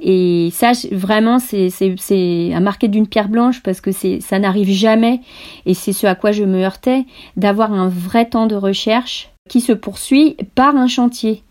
Et 0.02 0.48
ça, 0.52 0.72
vraiment, 0.92 1.38
c'est 1.38 2.52
à 2.54 2.60
marquer 2.60 2.88
d'une 2.88 3.06
pierre 3.06 3.28
blanche 3.28 3.62
parce 3.62 3.82
que 3.82 3.90
ça 3.92 4.38
n'arrive 4.38 4.70
jamais, 4.70 5.20
et 5.66 5.74
c'est 5.74 5.92
ce 5.92 6.06
à 6.06 6.14
quoi 6.14 6.32
je 6.32 6.44
me 6.44 6.64
heurtais, 6.64 7.04
d'avoir 7.36 7.72
un 7.72 7.88
vrai 7.88 8.24
temps 8.24 8.46
de 8.46 8.56
recherche 8.56 9.30
qui 9.50 9.60
se 9.60 9.72
poursuit 9.72 10.36
par 10.54 10.76
un 10.76 10.86
chantier. 10.86 11.42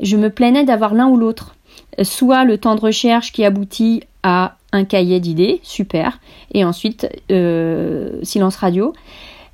Je 0.00 0.16
me 0.16 0.30
plaignais 0.30 0.64
d'avoir 0.64 0.94
l'un 0.94 1.08
ou 1.08 1.16
l'autre 1.18 1.54
soit 2.02 2.44
le 2.44 2.58
temps 2.58 2.74
de 2.74 2.80
recherche 2.80 3.32
qui 3.32 3.44
aboutit 3.44 4.02
à 4.22 4.56
un 4.72 4.84
cahier 4.84 5.20
d'idées, 5.20 5.60
super, 5.62 6.18
et 6.52 6.64
ensuite 6.64 7.08
euh, 7.30 8.18
silence 8.22 8.56
radio. 8.56 8.92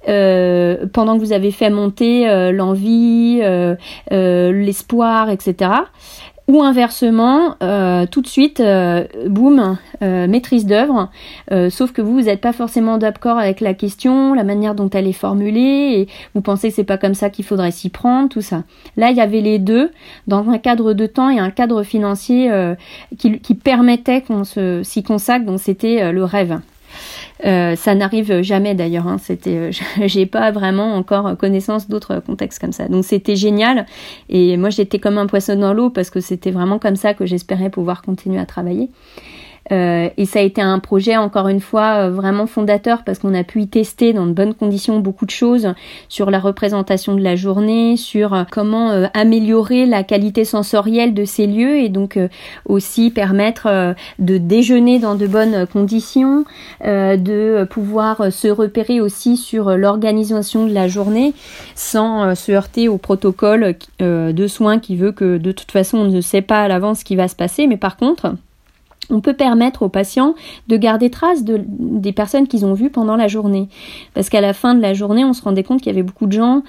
Euh, 0.09 0.87
pendant 0.93 1.17
que 1.17 1.21
vous 1.21 1.33
avez 1.33 1.51
fait 1.51 1.69
monter 1.69 2.29
euh, 2.29 2.53
l'envie, 2.53 3.41
l'espoir, 4.11 5.31
etc. 5.31 5.71
Ou 6.49 6.63
inversement, 6.63 7.57
euh, 7.61 8.07
tout 8.07 8.23
de 8.23 8.29
suite, 8.29 8.61
euh, 8.61 9.05
boum, 9.27 9.79
euh, 10.03 10.29
maîtrise 10.29 10.65
d'œuvre, 10.65 11.11
euh, 11.51 11.71
sauf 11.71 11.91
que 11.91 12.01
vous, 12.01 12.13
vous 12.13 12.23
n'êtes 12.23 12.41
pas 12.41 12.53
forcément 12.53 12.99
d'accord 12.99 13.37
avec 13.37 13.61
la 13.61 13.75
question, 13.75 14.33
la 14.33 14.45
manière 14.45 14.77
dont 14.77 14.89
elle 14.91 15.09
est 15.09 15.13
formulée, 15.13 15.61
et 16.01 16.09
vous 16.35 16.43
pensez 16.43 16.69
que 16.69 16.77
c'est 16.77 16.85
pas 16.85 16.99
comme 16.99 17.15
ça 17.15 17.31
qu'il 17.31 17.45
faudrait 17.45 17.73
s'y 17.73 17.89
prendre, 17.89 18.29
tout 18.29 18.43
ça. 18.43 18.63
Là, 18.97 19.11
il 19.11 19.17
y 19.17 19.21
avait 19.21 19.41
les 19.41 19.59
deux, 19.59 19.91
dans 20.29 20.49
un 20.49 20.59
cadre 20.59 20.93
de 20.93 21.07
temps 21.07 21.31
et 21.31 21.41
un 21.41 21.51
cadre 21.51 21.83
financier 21.83 22.49
euh, 22.53 22.77
qui, 23.19 23.41
qui, 23.41 23.55
permettait 23.57 24.21
qu'on 24.21 24.45
s'y 24.45 25.03
consacre, 25.03 25.47
donc 25.47 25.59
c'était 25.59 26.13
le 26.13 26.23
rêve. 26.23 26.61
Euh, 27.45 27.77
ça 27.77 27.95
n'arrive 27.95 28.43
jamais 28.43 28.75
d'ailleurs. 28.75 29.07
Hein. 29.07 29.19
C'était, 29.19 29.57
euh, 29.57 29.71
j'ai 30.07 30.27
pas 30.27 30.51
vraiment 30.51 30.95
encore 30.95 31.37
connaissance 31.37 31.89
d'autres 31.89 32.21
contextes 32.21 32.59
comme 32.59 32.73
ça. 32.73 32.89
Donc 32.89 33.05
c'était 33.05 33.37
génial. 33.37 33.87
Et 34.29 34.57
moi 34.57 34.71
j'étais 34.71 34.99
comme 34.99 35.19
un 35.19 35.27
poisson 35.27 35.57
dans 35.57 35.75
l'eau 35.75 35.91
parce 35.91 36.11
que 36.11 36.21
c'était 36.21 36.51
vraiment 36.51 36.79
comme 36.79 36.97
ça 36.97 37.15
que 37.15 37.27
j'espérais 37.27 37.71
pouvoir 37.71 38.03
continuer 38.03 38.39
à 38.39 38.47
travailler. 38.47 38.91
Euh, 39.73 40.09
et 40.17 40.27
ça 40.27 40.39
a 40.39 40.43
été 40.43 40.61
un 40.61 40.79
projet, 40.79 41.17
encore 41.17 41.49
une 41.49 41.61
fois, 41.61 42.07
euh, 42.07 42.11
vraiment 42.11 42.47
fondateur 42.47 43.03
parce 43.05 43.19
qu'on 43.19 43.35
a 43.35 43.43
pu 43.45 43.63
y 43.63 43.69
tester 43.69 44.13
dans 44.13 44.27
de 44.27 44.33
bonnes 44.33 44.55
conditions 44.55 45.01
beaucoup 45.01 45.27
de 45.27 45.31
choses 45.31 45.75
sur 46.09 46.31
la 46.31 46.39
représentation 46.39 47.15
de 47.15 47.23
la 47.23 47.37
journée, 47.37 47.97
sur 47.97 48.35
euh, 48.35 48.45
comment 48.51 48.91
améliorer 49.15 49.87
la 49.87 50.05
qualité 50.05 50.45
sensorielle 50.45 51.15
de 51.15 51.25
ces 51.25 51.47
lieux 51.47 51.79
et 51.79 51.89
donc 51.89 52.19
aussi 52.67 53.11
permettre 53.11 53.95
de 54.19 54.39
déjeuner 54.39 54.99
dans 54.99 55.15
de 55.15 55.27
bonnes 55.27 55.67
conditions, 55.67 56.45
de 56.85 57.65
pouvoir 57.65 58.33
se 58.33 58.49
repérer 58.49 59.01
aussi 59.01 59.37
sur 59.37 59.77
l'organisation 59.77 60.67
de 60.67 60.73
la 60.73 60.89
journée 60.89 61.35
sans 61.75 62.35
se 62.35 62.53
heurter 62.53 62.89
au 62.89 62.99
protocole 62.99 63.75
de 64.01 64.47
soins 64.47 64.79
qui 64.79 64.97
veut 64.97 65.13
que 65.13 65.39
de 65.39 65.53
toute 65.53 65.73
façon 65.73 65.99
on 65.99 66.05
ne 66.05 66.21
sait 66.21 66.43
pas 66.43 66.63
à 66.63 66.69
l'avance 66.69 67.01
ce 67.01 67.05
qui 67.05 67.17
va 67.17 67.29
se 67.29 67.37
passer, 67.37 67.67
mais 67.67 67.77
par 67.77 67.97
contre, 67.97 68.35
on 69.11 69.21
peut 69.21 69.35
permettre 69.35 69.83
aux 69.83 69.89
patients 69.89 70.35
de 70.69 70.77
garder 70.77 71.11
trace 71.11 71.45
de, 71.45 71.65
des 71.67 72.13
personnes 72.13 72.47
qu'ils 72.47 72.65
ont 72.65 72.75
vues 72.75 72.91
pendant 72.91 73.17
la 73.17 73.29
journée. 73.29 73.69
Parce 74.15 74.29
qu'à 74.29 74.41
la 74.41 74.53
fin 74.53 74.75
de 74.75 74.81
la 74.81 74.95
journée, 74.95 75.25
on 75.25 75.33
se 75.33 75.43
rendait 75.43 75.63
compte 75.63 75.81
qu'il 75.81 75.93
y 75.93 75.95
avait 75.95 76.03
beaucoup 76.03 76.27
de 76.27 76.33
gens, 76.33 76.63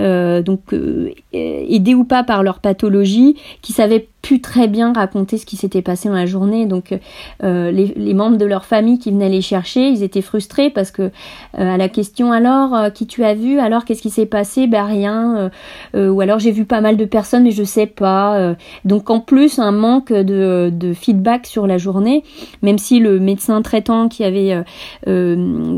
euh, 0.00 0.42
donc 0.42 0.72
euh, 0.72 1.12
aidés 1.32 1.94
ou 1.94 2.04
pas 2.04 2.24
par 2.24 2.42
leur 2.42 2.58
pathologie, 2.58 3.36
qui 3.62 3.72
savaient 3.72 4.08
pu 4.24 4.40
très 4.40 4.68
bien 4.68 4.94
raconter 4.94 5.36
ce 5.36 5.44
qui 5.44 5.56
s'était 5.56 5.82
passé 5.82 6.08
dans 6.08 6.14
la 6.14 6.24
journée. 6.24 6.64
Donc 6.64 6.98
euh, 7.42 7.70
les, 7.70 8.14
membres 8.14 8.38
de 8.38 8.46
leur 8.46 8.64
famille 8.64 8.98
qui 8.98 9.10
venaient 9.10 9.28
les 9.28 9.42
chercher, 9.42 9.88
ils 9.88 10.02
étaient 10.02 10.22
frustrés 10.22 10.70
parce 10.70 10.90
que 10.90 11.02
euh, 11.02 11.10
à 11.58 11.76
la 11.76 11.90
question 11.90 12.32
alors 12.32 12.74
euh, 12.74 12.88
qui 12.88 13.06
tu 13.06 13.22
as 13.22 13.34
vu, 13.34 13.58
alors 13.58 13.84
qu'est-ce 13.84 14.00
qui 14.00 14.08
s'est 14.08 14.24
passé, 14.24 14.66
ben 14.66 14.84
rien. 14.84 15.50
Ou 15.94 16.20
alors 16.20 16.38
j'ai 16.38 16.52
vu 16.52 16.64
pas 16.64 16.80
mal 16.80 16.96
de 16.96 17.04
personnes 17.04 17.42
mais 17.42 17.50
je 17.50 17.64
sais 17.64 17.86
pas. 17.86 18.54
donc 18.84 19.10
en 19.10 19.20
plus 19.20 19.58
un 19.58 19.72
manque 19.72 20.12
de, 20.12 20.92
feedback 20.94 21.46
sur 21.46 21.66
la 21.66 21.76
journée, 21.76 22.24
même 22.62 22.78
si 22.78 23.00
le 23.00 23.20
médecin 23.20 23.60
traitant 23.60 24.08
qui 24.08 24.24
avait 24.24 24.64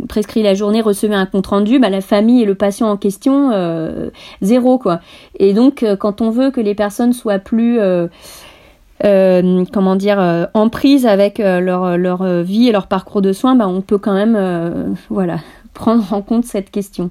prescrit 0.09 0.43
la 0.43 0.55
journée 0.55 0.83
recevait 0.83 1.15
un 1.15 1.27
compte 1.27 1.49
rendu, 1.49 1.81
ben, 1.81 1.91
la 1.91 2.01
famille 2.01 2.43
et 2.43 2.45
le 2.45 2.55
patient 2.55 2.89
en 2.89 2.97
question 2.97 3.51
zéro 4.41 4.79
quoi. 4.79 5.01
Et 5.39 5.53
donc 5.53 5.85
quand 5.99 6.21
on 6.21 6.31
veut 6.31 6.51
que 6.51 6.61
les 6.61 6.75
personnes 6.75 7.13
soient 7.13 7.41
plus 7.41 7.81
comment 9.03 9.97
dire, 9.97 10.21
euh, 10.21 10.47
en 10.55 10.69
prise 10.69 11.07
avec 11.07 11.41
euh, 11.41 11.61
leur, 11.61 11.99
leur 11.99 12.25
vie 12.43 12.69
et 12.69 12.73
leur 12.73 12.87
parcours 12.87 13.23
de 13.23 13.33
soins, 13.33 13.55
bah, 13.55 13.69
on 13.69 13.81
peut 13.81 13.99
quand 13.99 14.15
même 14.15 14.37
euh, 14.37 14.95
voilà, 15.11 15.39
prendre 15.75 16.13
en 16.13 16.23
compte 16.23 16.45
cette 16.45 16.71
question. 16.71 17.11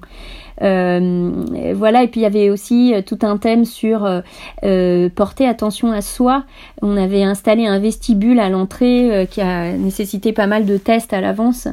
Euh, 0.62 1.32
voilà, 1.74 2.02
et 2.02 2.08
puis 2.08 2.20
il 2.20 2.22
y 2.22 2.26
avait 2.26 2.50
aussi 2.50 2.94
euh, 2.94 3.02
tout 3.02 3.18
un 3.22 3.36
thème 3.36 3.64
sur 3.64 4.04
euh, 4.04 4.20
euh, 4.64 5.08
porter 5.14 5.46
attention 5.46 5.92
à 5.92 6.00
soi. 6.00 6.44
On 6.82 6.96
avait 6.96 7.22
installé 7.22 7.66
un 7.66 7.78
vestibule 7.78 8.40
à 8.40 8.48
l'entrée 8.48 9.14
euh, 9.14 9.26
qui 9.26 9.40
a 9.40 9.72
nécessité 9.72 10.32
pas 10.32 10.46
mal 10.46 10.64
de 10.64 10.76
tests 10.76 11.12
à 11.12 11.20
l'avance 11.20 11.68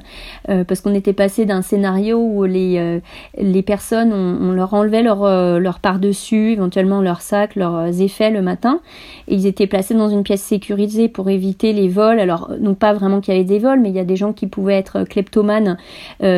euh, 0.49 0.63
parce 0.63 0.81
qu'on 0.81 0.93
était 0.93 1.13
passé 1.13 1.45
d'un 1.45 1.61
scénario 1.61 2.19
où 2.19 2.43
les, 2.43 3.01
les 3.37 3.61
personnes, 3.61 4.11
on, 4.11 4.51
leur 4.51 4.73
enlevait 4.73 5.01
leur, 5.01 5.23
leur 5.59 5.79
par-dessus, 5.79 6.51
éventuellement 6.51 7.01
leur 7.01 7.21
sac, 7.21 7.55
leurs 7.55 8.01
effets 8.01 8.29
le 8.29 8.41
matin, 8.41 8.79
et 9.27 9.35
ils 9.35 9.45
étaient 9.45 9.67
placés 9.67 9.93
dans 9.93 10.09
une 10.09 10.23
pièce 10.23 10.41
sécurisée 10.41 11.07
pour 11.07 11.29
éviter 11.29 11.73
les 11.73 11.87
vols. 11.87 12.19
Alors, 12.19 12.51
non 12.59 12.75
pas 12.75 12.93
vraiment 12.93 13.21
qu'il 13.21 13.33
y 13.33 13.37
avait 13.37 13.45
des 13.45 13.59
vols, 13.59 13.79
mais 13.79 13.89
il 13.89 13.95
y 13.95 13.99
a 13.99 14.03
des 14.03 14.15
gens 14.15 14.33
qui 14.33 14.47
pouvaient 14.47 14.75
être 14.75 15.03
kleptomanes 15.03 15.77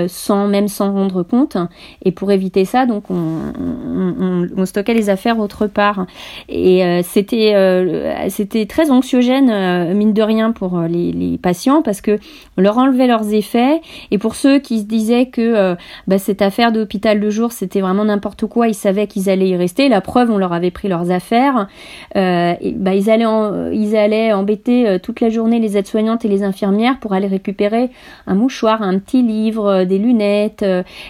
sans 0.07 0.47
même 0.47 0.67
s'en 0.67 0.93
rendre 0.93 1.23
compte, 1.23 1.57
et 2.03 2.11
pour 2.11 2.31
éviter 2.35 2.65
ça, 2.65 2.85
donc 2.85 3.05
on, 3.09 4.65
stockait 4.65 4.93
les 4.93 5.09
affaires 5.09 5.39
autre 5.39 5.67
part. 5.67 6.05
Et 6.49 6.83
euh, 6.83 7.01
c'était 7.03 7.53
euh, 7.55 8.29
c'était 8.29 8.65
très 8.65 8.91
anxiogène, 8.91 9.49
euh, 9.49 9.93
mine 9.93 10.13
de 10.13 10.21
rien, 10.21 10.51
pour 10.51 10.79
les, 10.81 11.39
patients, 11.41 11.81
parce 11.81 12.01
que 12.01 12.19
on 12.57 12.61
leur 12.61 12.77
enlevait 12.77 13.07
leurs 13.07 13.33
effets. 13.33 13.81
Et 14.11 14.17
pour 14.17 14.35
ceux 14.35 14.59
qui 14.59 14.79
se 14.79 14.85
disaient 14.85 15.27
que 15.27 15.75
bah, 16.07 16.17
cette 16.17 16.41
affaire 16.41 16.71
d'hôpital 16.71 17.19
de 17.19 17.29
jour, 17.29 17.51
c'était 17.51 17.81
vraiment 17.81 18.05
n'importe 18.05 18.45
quoi, 18.45 18.67
ils 18.67 18.75
savaient 18.75 19.07
qu'ils 19.07 19.29
allaient 19.29 19.49
y 19.49 19.55
rester. 19.55 19.89
La 19.89 20.01
preuve, 20.01 20.31
on 20.31 20.37
leur 20.37 20.53
avait 20.53 20.71
pris 20.71 20.87
leurs 20.87 21.11
affaires. 21.11 21.67
Bah, 22.13 22.55
ils, 22.61 23.09
allaient 23.09 23.25
en, 23.25 23.71
ils 23.71 23.95
allaient 23.95 24.33
embêter 24.33 24.97
toute 25.01 25.21
la 25.21 25.29
journée 25.29 25.59
les 25.59 25.77
aides-soignantes 25.77 26.25
et 26.25 26.27
les 26.27 26.43
infirmières 26.43 26.99
pour 26.99 27.13
aller 27.13 27.27
récupérer 27.27 27.89
un 28.27 28.35
mouchoir, 28.35 28.81
un 28.81 28.97
petit 28.99 29.21
livre, 29.21 29.83
des 29.83 29.97
lunettes, 29.97 30.65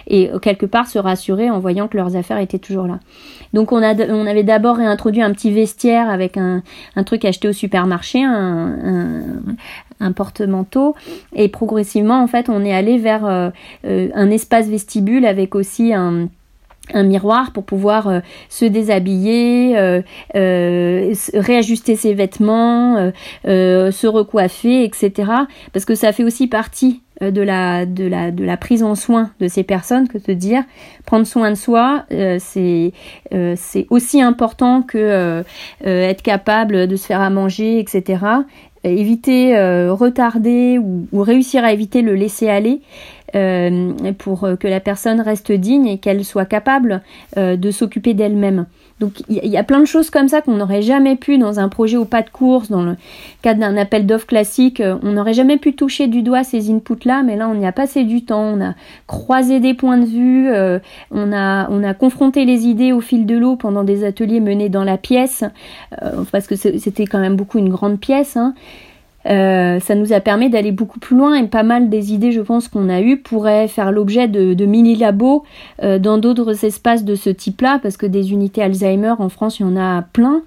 et 0.08 0.30
quelque 0.42 0.66
part 0.66 0.86
se 0.86 0.98
rassurer 0.98 1.15
en 1.50 1.58
voyant 1.58 1.88
que 1.88 1.96
leurs 1.96 2.16
affaires 2.16 2.38
étaient 2.38 2.58
toujours 2.58 2.86
là. 2.86 3.00
Donc 3.52 3.72
on, 3.72 3.82
a, 3.82 3.94
on 4.10 4.26
avait 4.26 4.42
d'abord 4.42 4.76
réintroduit 4.76 5.22
un 5.22 5.32
petit 5.32 5.50
vestiaire 5.50 6.10
avec 6.10 6.36
un, 6.36 6.62
un 6.94 7.04
truc 7.04 7.24
acheté 7.24 7.48
au 7.48 7.52
supermarché, 7.52 8.22
un, 8.22 9.22
un, 10.00 10.12
porte-manteau, 10.12 10.94
et 11.34 11.48
progressivement 11.48 12.22
en 12.22 12.26
fait 12.26 12.48
on 12.48 12.64
est 12.64 12.74
allé 12.74 12.98
vers 12.98 13.26
euh, 13.26 13.50
euh, 13.86 14.08
un 14.14 14.30
espace 14.30 14.68
vestibule 14.68 15.26
avec 15.26 15.54
aussi 15.54 15.92
un 15.92 16.28
un 16.94 17.02
miroir 17.02 17.50
pour 17.50 17.64
pouvoir 17.64 18.06
euh, 18.06 18.20
se 18.48 18.64
déshabiller, 18.64 19.74
réajuster 20.34 21.96
ses 21.96 22.14
vêtements, 22.14 23.10
se 23.44 24.06
recoiffer, 24.06 24.84
etc. 24.84 25.32
Parce 25.72 25.84
que 25.84 25.96
ça 25.96 26.12
fait 26.12 26.22
aussi 26.22 26.46
partie 26.46 27.02
de 27.20 27.40
la, 27.42 27.86
de, 27.86 28.04
la, 28.04 28.30
de 28.30 28.44
la 28.44 28.56
prise 28.56 28.82
en 28.82 28.94
soin 28.94 29.30
de 29.40 29.48
ces 29.48 29.62
personnes 29.62 30.08
que 30.08 30.18
de 30.18 30.32
dire 30.34 30.62
prendre 31.06 31.26
soin 31.26 31.50
de 31.50 31.54
soi, 31.54 32.04
c'est 32.38 32.92
c'est 33.56 33.86
aussi 33.90 34.20
important 34.20 34.82
que 34.82 35.42
être 35.82 36.22
capable 36.22 36.86
de 36.86 36.96
se 36.96 37.06
faire 37.06 37.20
à 37.20 37.30
manger, 37.30 37.78
etc 37.78 38.18
éviter, 38.84 39.56
euh, 39.56 39.92
retarder 39.92 40.78
ou, 40.78 41.08
ou, 41.10 41.22
réussir 41.22 41.64
à 41.64 41.72
éviter 41.72 42.02
le 42.02 42.14
laisser 42.14 42.48
aller, 42.48 42.80
pour 44.18 44.48
que 44.58 44.68
la 44.68 44.80
personne 44.80 45.20
reste 45.20 45.52
digne 45.52 45.86
et 45.88 45.98
qu'elle 45.98 46.24
soit 46.24 46.46
capable 46.46 47.02
de 47.36 47.70
s'occuper 47.70 48.14
d'elle-même. 48.14 48.66
Donc 48.98 49.22
il 49.28 49.46
y, 49.46 49.58
a 49.58 49.62
plein 49.62 49.80
de 49.80 49.84
choses 49.84 50.08
comme 50.08 50.26
ça 50.26 50.40
qu'on 50.40 50.54
n'aurait 50.54 50.80
jamais 50.80 51.16
pu 51.16 51.36
dans 51.36 51.60
un 51.60 51.68
projet 51.68 51.98
au 51.98 52.06
pas 52.06 52.22
de 52.22 52.30
course, 52.30 52.70
dans 52.70 52.82
le 52.82 52.96
cadre 53.42 53.60
d'un 53.60 53.76
appel 53.76 54.06
d'offres 54.06 54.26
classique, 54.26 54.80
euh, 54.80 54.96
on 55.02 55.12
n'aurait 55.12 55.34
jamais 55.34 55.58
pu 55.58 55.74
toucher 55.74 56.06
du 56.06 56.22
doigt 56.22 56.44
ces 56.44 56.70
inputs-là, 56.70 57.22
mais 57.22 57.36
là 57.36 57.46
on 57.46 57.60
y 57.60 57.66
a 57.66 57.72
passé 57.72 58.04
du 58.04 58.24
temps, 58.24 58.54
on 58.54 58.60
a 58.62 58.74
croisé 59.06 59.60
des 59.60 59.74
points 59.74 59.98
de 59.98 60.06
vue, 60.06 60.48
euh, 60.48 60.78
on, 61.10 61.30
a, 61.34 61.68
on 61.70 61.84
a 61.84 61.92
confronté 61.92 62.46
les 62.46 62.66
idées 62.66 62.92
au 62.92 63.02
fil 63.02 63.26
de 63.26 63.36
l'eau 63.36 63.56
pendant 63.56 63.84
des 63.84 64.02
ateliers 64.02 64.40
menés 64.40 64.70
dans 64.70 64.84
la 64.84 64.96
pièce, 64.96 65.44
euh, 66.02 66.24
parce 66.32 66.46
que 66.46 66.56
c'était 66.56 67.04
quand 67.04 67.20
même 67.20 67.36
beaucoup 67.36 67.58
une 67.58 67.68
grande 67.68 68.00
pièce. 68.00 68.38
Hein. 68.38 68.54
Euh, 69.28 69.80
ça 69.80 69.94
nous 69.94 70.12
a 70.12 70.20
permis 70.20 70.50
d'aller 70.50 70.72
beaucoup 70.72 71.00
plus 71.00 71.16
loin 71.16 71.34
et 71.34 71.46
pas 71.46 71.62
mal 71.62 71.88
des 71.88 72.12
idées, 72.12 72.32
je 72.32 72.40
pense, 72.40 72.68
qu'on 72.68 72.88
a 72.88 73.00
eues 73.00 73.18
pourraient 73.18 73.68
faire 73.68 73.90
l'objet 73.92 74.28
de, 74.28 74.54
de 74.54 74.66
mini-labos 74.66 75.44
euh, 75.82 75.98
dans 75.98 76.18
d'autres 76.18 76.64
espaces 76.64 77.04
de 77.04 77.14
ce 77.14 77.30
type-là, 77.30 77.80
parce 77.82 77.96
que 77.96 78.06
des 78.06 78.32
unités 78.32 78.62
Alzheimer 78.62 79.14
en 79.18 79.28
France, 79.28 79.58
il 79.58 79.62
y 79.62 79.66
en 79.66 79.76
a 79.76 80.02
plein, 80.02 80.42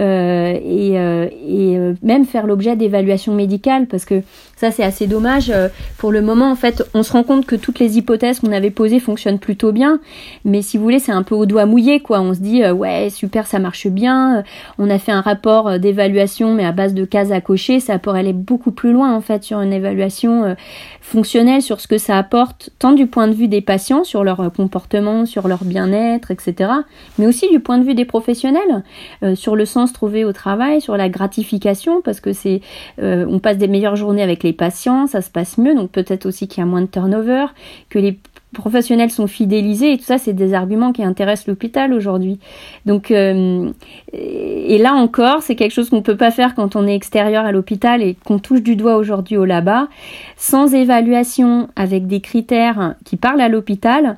euh, 0.00 0.52
et, 0.62 0.94
et 0.94 1.78
même 2.02 2.24
faire 2.24 2.46
l'objet 2.46 2.76
d'évaluations 2.76 3.34
médicales, 3.34 3.86
parce 3.86 4.04
que 4.04 4.22
ça, 4.58 4.70
c'est 4.70 4.82
assez 4.82 5.06
dommage. 5.06 5.52
Pour 5.96 6.12
le 6.12 6.20
moment, 6.20 6.50
en 6.50 6.56
fait, 6.56 6.82
on 6.94 7.02
se 7.02 7.12
rend 7.12 7.22
compte 7.22 7.46
que 7.46 7.56
toutes 7.56 7.78
les 7.78 7.98
hypothèses 7.98 8.40
qu'on 8.40 8.52
avait 8.52 8.70
posées 8.70 9.00
fonctionnent 9.00 9.38
plutôt 9.38 9.72
bien, 9.72 10.00
mais 10.44 10.62
si 10.62 10.76
vous 10.76 10.84
voulez, 10.84 10.98
c'est 10.98 11.12
un 11.12 11.22
peu 11.22 11.34
au 11.34 11.46
doigt 11.46 11.66
mouillé, 11.66 12.00
quoi. 12.00 12.20
On 12.20 12.34
se 12.34 12.40
dit, 12.40 12.64
ouais, 12.64 13.08
super, 13.10 13.46
ça 13.46 13.58
marche 13.58 13.86
bien. 13.86 14.44
On 14.78 14.90
a 14.90 14.98
fait 14.98 15.12
un 15.12 15.20
rapport 15.20 15.78
d'évaluation, 15.78 16.54
mais 16.54 16.64
à 16.64 16.72
base 16.72 16.94
de 16.94 17.04
cases 17.04 17.30
à 17.30 17.40
cocher, 17.40 17.80
ça 17.80 17.98
pourrait 17.98 18.20
aller 18.20 18.32
beaucoup 18.32 18.72
plus 18.72 18.92
loin 18.92 19.14
en 19.14 19.20
fait 19.20 19.44
sur 19.44 19.60
une 19.60 19.72
évaluation 19.72 20.44
euh, 20.44 20.54
fonctionnelle 21.00 21.62
sur 21.62 21.80
ce 21.80 21.88
que 21.88 21.98
ça 21.98 22.16
apporte 22.18 22.70
tant 22.78 22.92
du 22.92 23.06
point 23.06 23.28
de 23.28 23.34
vue 23.34 23.48
des 23.48 23.60
patients 23.60 24.04
sur 24.04 24.24
leur 24.24 24.40
euh, 24.40 24.50
comportement, 24.50 25.26
sur 25.26 25.48
leur 25.48 25.64
bien-être, 25.64 26.30
etc. 26.30 26.70
Mais 27.18 27.26
aussi 27.26 27.48
du 27.50 27.60
point 27.60 27.78
de 27.78 27.84
vue 27.84 27.94
des 27.94 28.04
professionnels 28.04 28.84
euh, 29.22 29.34
sur 29.34 29.56
le 29.56 29.64
sens 29.64 29.92
trouvé 29.92 30.24
au 30.24 30.32
travail, 30.32 30.80
sur 30.80 30.96
la 30.96 31.08
gratification 31.08 32.00
parce 32.02 32.20
que 32.20 32.32
c'est 32.32 32.60
on 33.00 33.38
passe 33.38 33.58
des 33.58 33.68
meilleures 33.68 33.96
journées 33.96 34.22
avec 34.22 34.42
les 34.42 34.47
patients, 34.52 35.06
ça 35.06 35.20
se 35.20 35.30
passe 35.30 35.58
mieux 35.58 35.74
donc 35.74 35.90
peut-être 35.90 36.26
aussi 36.26 36.48
qu'il 36.48 36.60
y 36.60 36.62
a 36.62 36.66
moins 36.66 36.82
de 36.82 36.86
turnover, 36.86 37.46
que 37.88 37.98
les 37.98 38.18
professionnels 38.54 39.10
sont 39.10 39.26
fidélisés 39.26 39.92
et 39.92 39.98
tout 39.98 40.04
ça 40.04 40.18
c'est 40.18 40.32
des 40.32 40.54
arguments 40.54 40.92
qui 40.92 41.02
intéressent 41.02 41.48
l'hôpital 41.48 41.92
aujourd'hui. 41.92 42.38
Donc 42.86 43.10
euh, 43.10 43.70
et 44.12 44.78
là 44.78 44.94
encore 44.94 45.42
c'est 45.42 45.54
quelque 45.54 45.72
chose 45.72 45.90
qu'on 45.90 46.02
peut 46.02 46.16
pas 46.16 46.30
faire 46.30 46.54
quand 46.54 46.76
on 46.76 46.86
est 46.86 46.94
extérieur 46.94 47.44
à 47.44 47.52
l'hôpital 47.52 48.02
et 48.02 48.16
qu'on 48.24 48.38
touche 48.38 48.62
du 48.62 48.76
doigt 48.76 48.96
aujourd'hui 48.96 49.36
au 49.36 49.44
là-bas. 49.44 49.88
Sans 50.36 50.74
évaluation 50.74 51.68
avec 51.76 52.06
des 52.06 52.20
critères 52.20 52.94
qui 53.04 53.16
parlent 53.16 53.40
à 53.40 53.48
l'hôpital 53.48 54.16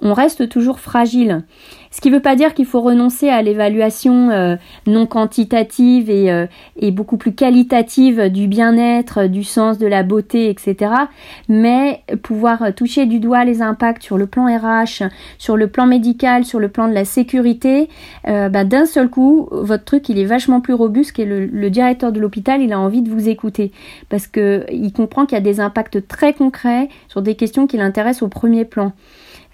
on 0.00 0.12
reste 0.12 0.48
toujours 0.48 0.80
fragile 0.80 1.44
ce 1.96 2.02
qui 2.02 2.10
ne 2.10 2.16
veut 2.16 2.20
pas 2.20 2.36
dire 2.36 2.52
qu'il 2.52 2.66
faut 2.66 2.82
renoncer 2.82 3.30
à 3.30 3.40
l'évaluation 3.40 4.28
euh, 4.28 4.56
non 4.86 5.06
quantitative 5.06 6.10
et, 6.10 6.30
euh, 6.30 6.46
et, 6.78 6.90
beaucoup 6.90 7.16
plus 7.16 7.32
qualitative 7.32 8.28
du 8.28 8.48
bien-être, 8.48 9.28
du 9.28 9.44
sens, 9.44 9.78
de 9.78 9.86
la 9.86 10.02
beauté, 10.02 10.50
etc. 10.50 10.92
Mais 11.48 12.02
pouvoir 12.22 12.74
toucher 12.74 13.06
du 13.06 13.18
doigt 13.18 13.46
les 13.46 13.62
impacts 13.62 14.02
sur 14.02 14.18
le 14.18 14.26
plan 14.26 14.44
RH, 14.44 15.04
sur 15.38 15.56
le 15.56 15.68
plan 15.68 15.86
médical, 15.86 16.44
sur 16.44 16.58
le 16.58 16.68
plan 16.68 16.86
de 16.86 16.92
la 16.92 17.06
sécurité, 17.06 17.88
euh, 18.28 18.50
bah, 18.50 18.64
d'un 18.64 18.84
seul 18.84 19.08
coup, 19.08 19.48
votre 19.50 19.84
truc 19.84 20.10
il 20.10 20.18
est 20.18 20.26
vachement 20.26 20.60
plus 20.60 20.74
robuste 20.74 21.18
et 21.18 21.24
le, 21.24 21.46
le 21.46 21.70
directeur 21.70 22.12
de 22.12 22.20
l'hôpital 22.20 22.60
il 22.60 22.74
a 22.74 22.78
envie 22.78 23.00
de 23.00 23.10
vous 23.10 23.30
écouter 23.30 23.72
parce 24.10 24.26
que 24.26 24.66
il 24.70 24.92
comprend 24.92 25.24
qu'il 25.24 25.36
y 25.36 25.38
a 25.38 25.40
des 25.40 25.60
impacts 25.60 26.06
très 26.06 26.34
concrets 26.34 26.90
sur 27.08 27.22
des 27.22 27.36
questions 27.36 27.66
qui 27.66 27.78
l'intéressent 27.78 28.22
au 28.22 28.28
premier 28.28 28.66
plan. 28.66 28.92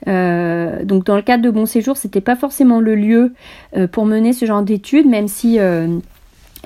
Euh, 0.09 0.85
donc 0.85 1.05
dans 1.05 1.17
le 1.17 1.23
cadre 1.23 1.43
de 1.43 1.51
Bon 1.51 1.67
Séjour, 1.67 1.97
c'était 1.97 2.21
pas 2.21 2.37
forcément 2.37 2.81
le 2.81 2.95
lieu 2.95 3.35
euh, 3.77 3.87
pour 3.87 4.07
mener 4.07 4.33
ce 4.33 4.47
genre 4.47 4.63
d'études, 4.63 5.07
même 5.07 5.29
si 5.29 5.59
euh, 5.59 5.99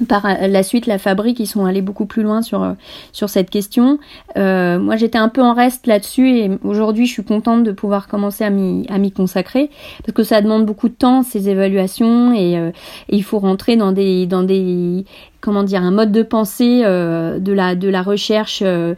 par 0.09 0.26
la 0.41 0.62
suite, 0.62 0.87
la 0.87 0.99
fabrique, 0.99 1.41
ils 1.41 1.47
sont 1.47 1.64
allés 1.64 1.80
beaucoup 1.80 2.05
plus 2.05 2.22
loin 2.22 2.43
sur, 2.43 2.74
sur 3.12 3.30
cette 3.30 3.49
question. 3.49 3.99
moi, 4.37 4.97
j'étais 4.97 5.16
un 5.16 5.30
peu 5.30 5.41
en 5.41 5.55
reste 5.55 5.87
là-dessus 5.87 6.28
et 6.37 6.51
aujourd'hui, 6.64 7.07
je 7.07 7.12
suis 7.12 7.24
contente 7.24 7.64
de 7.64 7.72
pouvoir 7.72 8.07
commencer 8.07 8.45
à 8.45 8.51
m'y, 8.51 9.12
consacrer 9.12 9.70
parce 10.05 10.12
que 10.12 10.22
ça 10.22 10.43
demande 10.43 10.66
beaucoup 10.66 10.91
de 10.91 10.95
temps, 10.95 11.22
ces 11.22 11.49
évaluations, 11.49 12.34
et, 12.34 12.57
et 12.57 12.72
il 13.09 13.24
faut 13.24 13.39
rentrer 13.39 13.76
dans 13.76 13.93
des, 13.93 14.26
dans 14.26 14.43
des, 14.43 15.07
comment 15.41 15.62
dire, 15.62 15.80
un 15.80 15.93
mode 15.93 16.12
de 16.12 16.22
pensée 16.22 16.82
de, 16.82 17.53
la, 17.53 17.74
de 17.74 17.89
la 17.89 18.03
recherche 18.03 18.62
euh, 18.62 18.95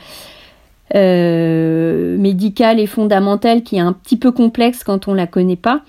médicale 0.95 2.81
et 2.81 2.87
fondamentale 2.87 3.63
qui 3.63 3.77
est 3.77 3.81
un 3.81 3.93
petit 3.93 4.17
peu 4.17 4.33
complexe 4.33 4.85
quand 4.85 5.09
on 5.09 5.15
la 5.15 5.27
connaît 5.27 5.57
pas. 5.57 5.83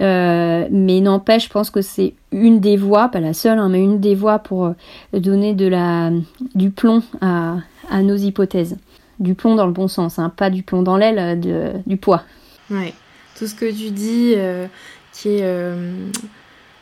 Euh, 0.00 0.68
mais 0.70 1.00
n'empêche, 1.00 1.46
je 1.46 1.50
pense 1.50 1.70
que 1.70 1.82
c'est 1.82 2.14
une 2.30 2.60
des 2.60 2.76
voies, 2.76 3.08
pas 3.08 3.20
la 3.20 3.32
seule, 3.32 3.58
hein, 3.58 3.68
mais 3.68 3.82
une 3.82 4.00
des 4.00 4.14
voies 4.14 4.38
pour 4.38 4.66
euh, 4.66 4.74
donner 5.12 5.54
de 5.54 5.66
la, 5.66 6.10
du 6.54 6.70
plomb 6.70 7.02
à, 7.20 7.56
à 7.90 8.02
nos 8.02 8.16
hypothèses. 8.16 8.76
Du 9.18 9.34
plomb 9.34 9.56
dans 9.56 9.66
le 9.66 9.72
bon 9.72 9.88
sens, 9.88 10.20
hein, 10.20 10.30
pas 10.34 10.50
du 10.50 10.62
plomb 10.62 10.82
dans 10.82 10.96
l'aile, 10.96 11.40
du 11.86 11.96
poids. 11.96 12.22
Ouais, 12.70 12.94
tout 13.36 13.48
ce 13.48 13.54
que 13.54 13.66
tu 13.66 13.90
dis 13.90 14.36
qui 15.12 15.28
est 15.30 15.74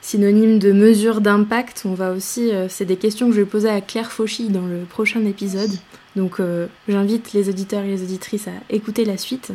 synonyme 0.03 0.59
de 0.59 0.73
mesure 0.73 1.23
d'impact, 1.23 1.85
on 1.87 1.95
va 1.95 2.13
aussi, 2.13 2.51
c'est 2.69 2.85
des 2.85 2.97
questions 2.97 3.29
que 3.29 3.33
je 3.35 3.41
vais 3.41 3.47
poser 3.47 3.71
à 3.71 3.81
Claire 3.81 4.13
Fauchy 4.13 4.51
dans 4.51 4.67
le 4.67 4.81
prochain 4.81 5.25
épisode. 5.25 5.71
Donc 6.17 6.41
euh, 6.41 6.67
j'invite 6.89 7.35
les 7.35 7.49
auditeurs 7.49 7.85
et 7.85 7.89
les 7.89 8.03
auditrices 8.03 8.49
à 8.49 8.53
écouter 8.71 9.05
la 9.05 9.19
suite. 9.19 9.53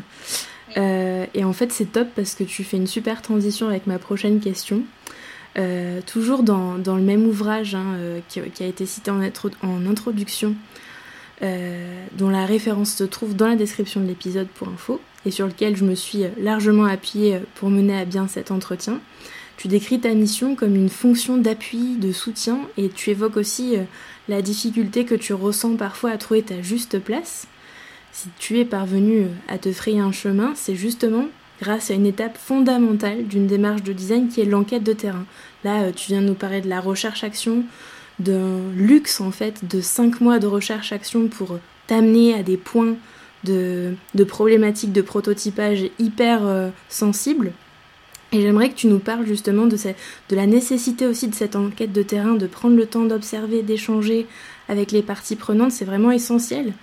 Euh, 0.78 1.26
et 1.34 1.44
en 1.44 1.52
fait 1.52 1.74
c'est 1.74 1.92
top 1.92 2.08
parce 2.16 2.36
que 2.36 2.46
tu 2.46 2.64
fais 2.64 2.78
une 2.78 2.88
super 2.88 3.22
transition 3.22 3.68
avec 3.68 3.88
ma 3.88 4.00
prochaine 4.00 4.40
question. 4.40 4.84
Euh, 5.58 6.00
toujours 6.06 6.44
dans, 6.44 6.78
le 6.78 7.02
même 7.02 7.26
ouvrage 7.26 7.76
hein, 7.76 7.98
qui, 8.30 8.40
a 8.40 8.66
été 8.66 8.86
cité 8.86 9.12
en, 9.12 9.20
en 9.64 9.86
introduction, 9.86 10.56
dont 11.42 12.30
la 12.30 12.46
référence 12.46 12.94
se 12.94 13.04
trouve 13.04 13.36
dans 13.36 13.48
la 13.48 13.56
description 13.56 14.00
de 14.00 14.06
l'épisode 14.06 14.48
pour 14.48 14.70
info, 14.70 15.02
et 15.26 15.32
sur 15.32 15.48
lequel 15.48 15.76
je 15.76 15.84
me 15.84 15.96
suis 15.96 16.24
largement 16.40 16.86
appuyée 16.86 17.40
pour 17.56 17.70
mener 17.70 17.98
à 17.98 18.06
bien 18.06 18.28
cet 18.28 18.52
entretien. 18.52 19.02
Tu 19.58 19.68
décris 19.68 20.00
ta 20.00 20.14
mission 20.14 20.56
comme 20.56 20.76
une 20.76 20.90
fonction 20.90 21.38
d'appui, 21.38 21.98
de 21.98 22.12
soutien, 22.14 22.60
et 22.78 22.88
tu 22.88 23.10
évoques 23.10 23.38
aussi 23.38 23.76
la 24.30 24.42
difficulté 24.42 25.06
que 25.06 25.16
tu 25.16 25.34
ressens 25.34 25.76
parfois 25.76 26.12
à 26.12 26.18
trouver 26.18 26.44
ta 26.44 26.62
juste 26.62 27.00
place, 27.00 27.48
si 28.12 28.30
tu 28.40 28.60
es 28.60 28.66
parvenu 28.66 29.28
à 29.48 29.58
te 29.58 29.72
frayer 29.72 30.00
un 30.00 30.12
chemin, 30.12 30.54
c'est 30.56 30.76
justement 30.76 31.28
grâce 31.62 31.92
à 31.92 31.94
une 31.94 32.06
étape 32.06 32.38
fondamentale 32.38 33.26
d'une 33.26 33.48
démarche 33.48 33.84
de 33.84 33.94
design 33.94 34.28
qui 34.28 34.42
est 34.42 34.46
l'enquête 34.46 34.84
de 34.84 34.94
terrain. 34.94 35.26
Là, 35.64 35.84
euh, 35.84 35.92
tu 35.96 36.08
viens 36.08 36.22
de 36.22 36.28
nous 36.28 36.34
parler 36.34 36.60
de 36.60 36.70
la 36.70 36.82
recherche-action, 36.82 37.64
d'un 38.20 38.60
luxe 38.76 39.22
en 39.22 39.32
fait, 39.32 39.66
de 39.68 39.80
5 39.80 40.22
mois 40.22 40.40
de 40.40 40.48
recherche-action 40.48 41.28
pour 41.28 41.60
t'amener 41.88 42.34
à 42.34 42.44
des 42.44 42.58
points 42.58 42.96
de, 43.44 43.96
problématiques 44.28 44.92
de 44.92 45.02
prototypage 45.02 45.86
hyper 46.00 46.46
euh, 46.46 46.70
sensibles. 46.90 47.52
Et 48.34 48.42
j'aimerais 48.42 48.70
que 48.70 48.76
tu 48.76 48.88
nous 48.88 49.00
parles 49.00 49.26
justement 49.26 49.66
de, 49.66 49.78
la 50.30 50.46
nécessité 50.46 51.06
aussi 51.06 51.28
de 51.28 51.36
cette 51.36 51.58
enquête 51.58 51.92
de 51.92 52.02
terrain, 52.02 52.36
de 52.36 52.48
prendre 52.48 52.78
le 52.78 52.86
temps 52.86 53.04
d'observer, 53.04 53.62
d'échanger 53.62 54.26
avec 54.70 54.92
les 54.94 55.02
parties 55.02 55.36
prenantes. 55.36 55.72
C'est 55.72 55.86
vraiment 55.86 56.12
essentiel 56.12 56.74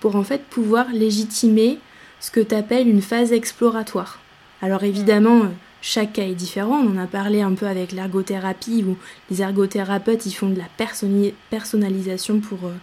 pour 0.00 0.16
en 0.16 0.22
fait 0.22 0.42
pouvoir 0.44 0.86
légitimer 0.92 1.78
ce 2.20 2.30
que 2.30 2.40
tu 2.40 2.54
appelles 2.54 2.88
une 2.88 3.00
phase 3.00 3.32
exploratoire. 3.32 4.20
Alors 4.60 4.84
évidemment, 4.84 5.46
chaque 5.80 6.14
cas 6.14 6.24
est 6.24 6.34
différent. 6.34 6.78
On 6.78 6.98
a 6.98 7.06
parlé 7.06 7.40
un 7.40 7.54
peu 7.54 7.66
avec 7.66 7.92
l'ergothérapie 7.92 8.84
où 8.86 8.96
les 9.30 9.40
ergothérapeutes 9.40 10.26
ils 10.26 10.32
font 10.32 10.50
de 10.50 10.58
la 10.58 10.68
personnalisation 11.48 12.40
pour, 12.40 12.66
euh, 12.66 12.74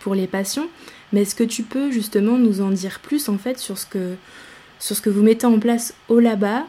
pour 0.00 0.14
les 0.14 0.26
patients. 0.26 0.68
Mais 1.12 1.22
est-ce 1.22 1.34
que 1.34 1.44
tu 1.44 1.64
peux 1.64 1.90
justement 1.90 2.38
nous 2.38 2.62
en 2.62 2.70
dire 2.70 3.00
plus 3.00 3.28
en 3.28 3.36
fait 3.36 3.58
sur 3.58 3.76
ce 3.76 3.84
que, 3.84 4.14
sur 4.78 4.96
ce 4.96 5.02
que 5.02 5.10
vous 5.10 5.22
mettez 5.22 5.46
en 5.46 5.58
place 5.58 5.94
au 6.08 6.18
LABA 6.18 6.64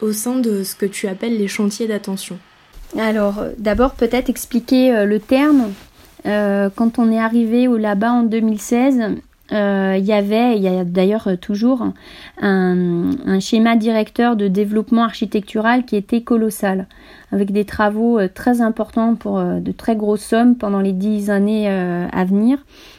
au 0.00 0.12
sein 0.12 0.38
de 0.38 0.62
ce 0.62 0.74
que 0.74 0.86
tu 0.86 1.08
appelles 1.08 1.38
les 1.38 1.48
chantiers 1.48 1.86
d'attention 1.86 2.38
Alors, 2.98 3.38
euh, 3.38 3.50
d'abord, 3.58 3.94
peut-être 3.94 4.28
expliquer 4.28 4.94
euh, 4.94 5.04
le 5.06 5.20
terme. 5.20 5.72
Euh, 6.26 6.70
quand 6.74 6.98
on 6.98 7.10
est 7.10 7.18
arrivé 7.18 7.68
au 7.68 7.76
là-bas 7.76 8.12
en 8.12 8.22
2016, 8.22 9.16
il 9.52 10.04
y 10.04 10.12
avait, 10.12 10.56
il 10.56 10.62
y 10.62 10.66
a 10.66 10.82
d'ailleurs 10.82 11.28
toujours, 11.40 11.86
un, 12.42 13.38
schéma 13.38 13.76
directeur 13.76 14.34
de 14.34 14.48
développement 14.48 15.04
architectural 15.04 15.84
qui 15.84 15.94
était 15.94 16.22
colossal, 16.22 16.88
avec 17.30 17.52
des 17.52 17.64
travaux 17.64 18.18
très 18.34 18.60
importants 18.60 19.14
pour 19.14 19.40
de 19.40 19.70
très 19.70 19.94
grosses 19.94 20.24
sommes 20.24 20.56
pendant 20.56 20.80
les 20.80 20.92
dix 20.92 21.30
années 21.30 21.68
à 21.68 22.24
venir, 22.24 22.58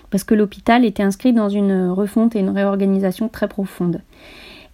parce 0.09 0.23
que 0.23 0.35
l'hôpital 0.35 0.85
était 0.85 1.03
inscrit 1.03 1.33
dans 1.33 1.49
une 1.49 1.89
refonte 1.89 2.33
et 2.37 2.39
une 2.39 2.51
réorganisation 2.51 3.27
très 3.27 3.49
profonde. 3.49 3.99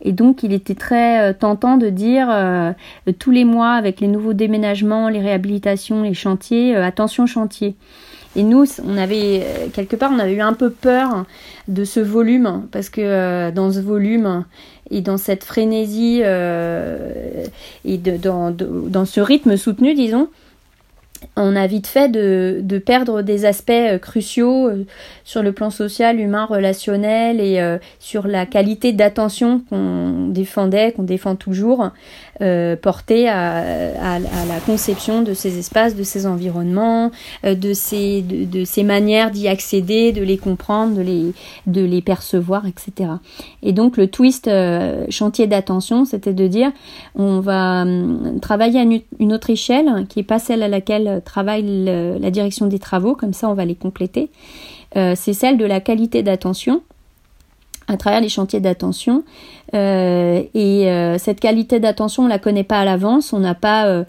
Et 0.04 0.12
donc, 0.12 0.44
il 0.44 0.54
était 0.54 0.76
très 0.76 1.30
euh, 1.30 1.34
tentant 1.34 1.78
de 1.78 1.90
dire 1.90 2.28
euh, 2.30 2.74
tous 3.20 3.32
les 3.32 3.46
mois, 3.46 3.72
avec 3.72 4.02
les 4.02 4.08
nouveaux 4.08 4.34
déménagements, 4.34 5.08
les 5.08 5.22
réhabilitations, 5.22 6.04
les 6.04 6.14
chantiers, 6.14 6.76
euh, 6.76 6.84
attention 6.84 7.26
chantier. 7.26 7.76
Et 8.36 8.44
nous, 8.44 8.66
on 8.84 8.98
avait 8.98 9.44
quelque 9.74 9.96
part, 9.96 10.12
on 10.12 10.18
avait 10.18 10.34
eu 10.34 10.42
un 10.42 10.54
peu 10.54 10.72
peur 10.72 11.26
de 11.68 11.84
ce 11.86 12.00
volume 12.00 12.64
parce 12.72 12.90
que 12.90 13.52
dans 13.52 13.72
ce 13.72 13.80
volume 13.80 14.44
et 14.90 15.02
dans 15.02 15.18
cette 15.18 15.44
frénésie 15.44 16.24
et 16.26 17.98
dans, 17.98 18.50
dans 18.50 19.06
ce 19.06 19.22
rythme 19.22 19.56
soutenu, 19.56 19.94
disons, 19.94 20.30
on 21.36 21.56
a 21.56 21.68
vite 21.68 21.88
fait 21.88 22.10
de, 22.10 22.78
perdre 22.86 23.22
des 23.22 23.46
aspects 23.46 23.72
euh, 23.72 23.98
cruciaux 23.98 24.68
euh, 24.68 24.86
sur 25.24 25.44
le 25.44 25.52
plan 25.52 25.70
social, 25.70 26.20
humain, 26.20 26.46
relationnel 26.46 27.40
et 27.40 27.60
euh, 27.60 27.78
sur 28.00 28.28
la 28.28 28.46
qualité 28.46 28.94
d'attention 28.94 29.62
qu'on 29.70 30.28
défendait, 30.30 30.92
qu'on 30.92 31.04
défend 31.04 31.36
toujours, 31.36 31.90
portée 32.82 33.30
à, 33.30 34.20
la 34.20 34.60
conception 34.66 35.22
de 35.22 35.34
ces 35.34 35.58
espaces, 35.58 35.96
de 35.96 36.04
ces 36.04 36.26
environnements, 36.26 37.12
de, 37.44 37.74
ces, 37.74 38.22
de, 38.22 38.66
ces 38.66 38.84
manières 38.84 39.32
d'y 39.32 39.48
accéder, 39.48 40.12
de 40.12 40.22
les 40.24 40.38
comprendre, 40.38 40.96
de 40.96 41.82
les, 41.82 42.02
percevoir, 42.02 42.66
etc. 42.66 43.12
Et 43.62 43.72
donc 43.72 43.98
le 43.98 44.08
twist 44.08 44.50
chantier 45.10 45.48
d'attention, 45.48 46.06
c'était 46.06 46.34
de 46.34 46.48
dire 46.48 46.72
on 47.16 47.40
va 47.40 47.84
hum, 47.84 48.40
travailler 48.42 48.80
à 48.80 48.84
une 49.20 49.34
autre 49.34 49.50
échelle 49.50 50.06
qui 50.10 50.20
n'est 50.20 50.24
pas 50.24 50.40
celle 50.40 50.64
à 50.64 50.68
laquelle 50.68 51.22
travaille 51.24 51.64
la 52.20 52.32
direction 52.32 52.68
des 52.68 52.80
travaux, 52.80 53.16
comme 53.16 53.34
ça 53.34 53.50
on 53.50 53.54
va 53.54 53.66
les 53.66 53.76
compléter. 53.76 54.30
Euh, 54.96 55.14
c'est 55.16 55.34
celle 55.34 55.58
de 55.58 55.66
la 55.66 55.80
qualité 55.80 56.24
d'attention 56.24 56.82
à 57.88 57.98
travers 57.98 58.22
les 58.22 58.30
chantiers 58.30 58.62
d'attention. 58.62 59.24
Euh, 59.74 60.44
et 60.54 60.92
euh, 60.92 61.18
cette 61.18 61.40
qualité 61.40 61.80
d'attention, 61.80 62.24
on 62.24 62.28
la 62.28 62.40
connaît 62.40 62.64
pas 62.64 62.80
à 62.80 62.86
l'avance. 62.86 63.34
On 63.34 63.40
n'a 63.40 63.56
pas 63.56 64.04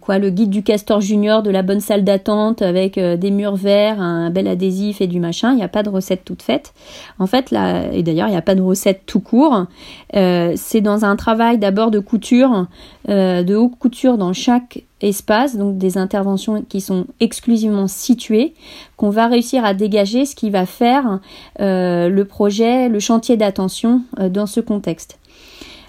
quoi 0.00 0.18
le 0.18 0.30
guide 0.30 0.50
du 0.50 0.62
castor 0.62 1.00
junior 1.00 1.42
de 1.42 1.50
la 1.50 1.62
bonne 1.62 1.80
salle 1.80 2.04
d'attente 2.04 2.62
avec 2.62 2.98
des 2.98 3.30
murs 3.30 3.56
verts, 3.56 4.00
un 4.00 4.30
bel 4.30 4.48
adhésif 4.48 5.00
et 5.00 5.06
du 5.06 5.20
machin. 5.20 5.52
Il 5.52 5.56
n'y 5.56 5.62
a 5.62 5.68
pas 5.68 5.82
de 5.82 5.90
recette 5.90 6.24
toute 6.24 6.42
faite. 6.42 6.72
En 7.18 7.26
fait, 7.26 7.50
là, 7.50 7.92
et 7.92 8.02
d'ailleurs, 8.02 8.28
il 8.28 8.32
n'y 8.32 8.36
a 8.36 8.42
pas 8.42 8.54
de 8.54 8.62
recette 8.62 9.02
tout 9.06 9.20
court. 9.20 9.66
c'est 10.12 10.80
dans 10.80 11.04
un 11.04 11.16
travail 11.16 11.58
d'abord 11.58 11.90
de 11.90 11.98
couture, 11.98 12.66
de 13.08 13.54
haute 13.54 13.78
couture 13.78 14.18
dans 14.18 14.32
chaque 14.32 14.85
espace, 15.02 15.56
donc 15.56 15.76
des 15.76 15.98
interventions 15.98 16.64
qui 16.66 16.80
sont 16.80 17.06
exclusivement 17.20 17.86
situées, 17.86 18.54
qu'on 18.96 19.10
va 19.10 19.26
réussir 19.26 19.64
à 19.64 19.74
dégager 19.74 20.24
ce 20.24 20.34
qui 20.34 20.50
va 20.50 20.64
faire 20.64 21.20
euh, 21.60 22.08
le 22.08 22.24
projet, 22.24 22.88
le 22.88 22.98
chantier 22.98 23.36
d'attention 23.36 24.02
euh, 24.18 24.28
dans 24.28 24.46
ce 24.46 24.60
contexte. 24.60 25.18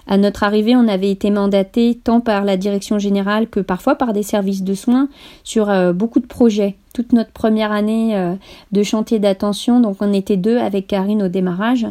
À 0.06 0.16
notre 0.16 0.42
arrivée, 0.42 0.74
on 0.74 0.88
avait 0.88 1.10
été 1.10 1.30
mandaté 1.30 1.98
tant 2.02 2.20
par 2.20 2.44
la 2.44 2.56
direction 2.56 2.98
générale 2.98 3.46
que 3.46 3.60
parfois 3.60 3.94
par 3.94 4.14
des 4.14 4.22
services 4.22 4.62
de 4.62 4.72
soins 4.72 5.08
sur 5.44 5.68
euh, 5.68 5.92
beaucoup 5.92 6.20
de 6.20 6.26
projets. 6.26 6.76
Toute 6.94 7.12
notre 7.12 7.30
première 7.30 7.70
année 7.70 8.36
de 8.72 8.82
chantier 8.82 9.20
d'attention, 9.20 9.78
donc 9.78 9.98
on 10.00 10.12
était 10.12 10.36
deux 10.36 10.58
avec 10.58 10.88
Karine 10.88 11.22
au 11.22 11.28
démarrage. 11.28 11.86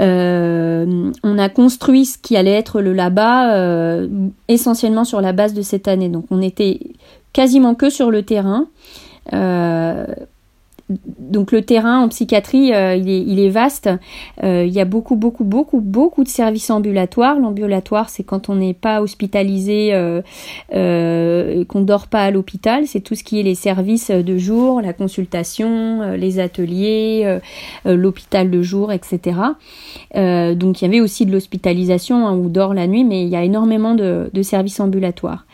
Euh, 0.00 1.12
on 1.22 1.38
a 1.38 1.48
construit 1.48 2.04
ce 2.04 2.18
qui 2.18 2.36
allait 2.36 2.52
être 2.52 2.80
le 2.80 2.92
LABA 2.92 3.54
euh, 3.54 4.08
essentiellement 4.48 5.04
sur 5.04 5.20
la 5.20 5.32
base 5.32 5.54
de 5.54 5.62
cette 5.62 5.88
année. 5.88 6.08
Donc 6.08 6.26
on 6.30 6.42
était 6.42 6.80
quasiment 7.32 7.74
que 7.74 7.90
sur 7.90 8.10
le 8.10 8.22
terrain. 8.22 8.66
Euh, 9.32 10.06
donc 10.90 11.50
le 11.52 11.62
terrain 11.62 12.00
en 12.00 12.08
psychiatrie, 12.08 12.74
euh, 12.74 12.94
il, 12.94 13.40
est, 13.40 13.48
vaste. 13.48 13.88
Euh, 14.42 14.64
il 14.66 14.72
y 14.72 14.80
a 14.80 14.84
beaucoup, 14.84 15.16
beaucoup, 15.16 15.44
beaucoup, 15.44 15.80
beaucoup 15.80 16.24
de 16.24 16.28
services 16.28 16.70
ambulatoires. 16.70 17.38
L'ambulatoire, 17.40 18.10
c'est 18.10 18.22
quand 18.22 18.50
on 18.50 18.56
n'est 18.56 18.74
pas 18.74 19.00
hospitalisé, 19.00 19.92
euh, 19.94 21.64
qu'on 21.64 21.80
dort 21.80 22.08
pas 22.08 22.22
à 22.24 22.30
l'hôpital. 22.30 22.86
C'est 22.86 23.00
tout 23.00 23.14
ce 23.14 23.24
qui 23.24 23.40
est 23.40 23.42
les 23.42 23.54
services 23.54 24.10
de 24.10 24.36
jour, 24.36 24.82
la 24.82 24.92
consultation, 24.92 26.12
les 26.16 26.38
ateliers, 26.38 27.38
l'hôpital 27.86 28.50
de 28.50 28.62
jour, 28.62 28.92
etc. 28.92 29.38
donc 30.14 30.80
il 30.80 30.84
y 30.84 30.88
avait 30.88 31.00
aussi 31.00 31.24
de 31.26 31.32
l'hospitalisation 31.32 32.26
hein, 32.26 32.34
où 32.34 32.46
on 32.46 32.48
dort 32.48 32.74
la 32.74 32.86
nuit, 32.86 33.04
mais 33.04 33.22
il 33.22 33.28
y 33.28 33.36
a 33.36 33.42
énormément 33.42 33.94
de, 33.94 34.30
de 34.32 34.42
services 34.42 34.80
ambulatoires. 34.80 35.46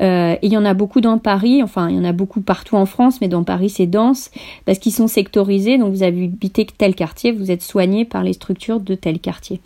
et 0.00 0.38
il 0.42 0.52
y 0.52 0.56
en 0.56 0.64
a 0.64 0.74
beaucoup 0.74 1.00
dans 1.00 1.18
Paris. 1.18 1.62
Enfin, 1.62 1.90
il 1.90 1.96
y 1.96 1.98
en 1.98 2.04
a 2.04 2.12
beaucoup 2.12 2.40
partout 2.40 2.76
en 2.76 2.86
France, 2.86 3.20
mais 3.20 3.28
dans 3.28 3.44
Paris, 3.44 3.70
c'est 3.70 3.86
dense 3.86 4.30
parce 4.70 4.78
qu'ils 4.78 4.92
sont 4.92 5.08
sectorisés. 5.08 5.78
Donc 5.78 5.92
vous 5.92 6.04
habitez 6.04 6.64
tel 6.64 6.94
quartier, 6.94 7.32
vous 7.32 7.50
êtes 7.50 7.60
soigné 7.60 8.04
par 8.04 8.22
les 8.22 8.34
structures 8.34 8.78
de 8.78 8.94
tel 8.94 9.18
quartier. 9.18 9.58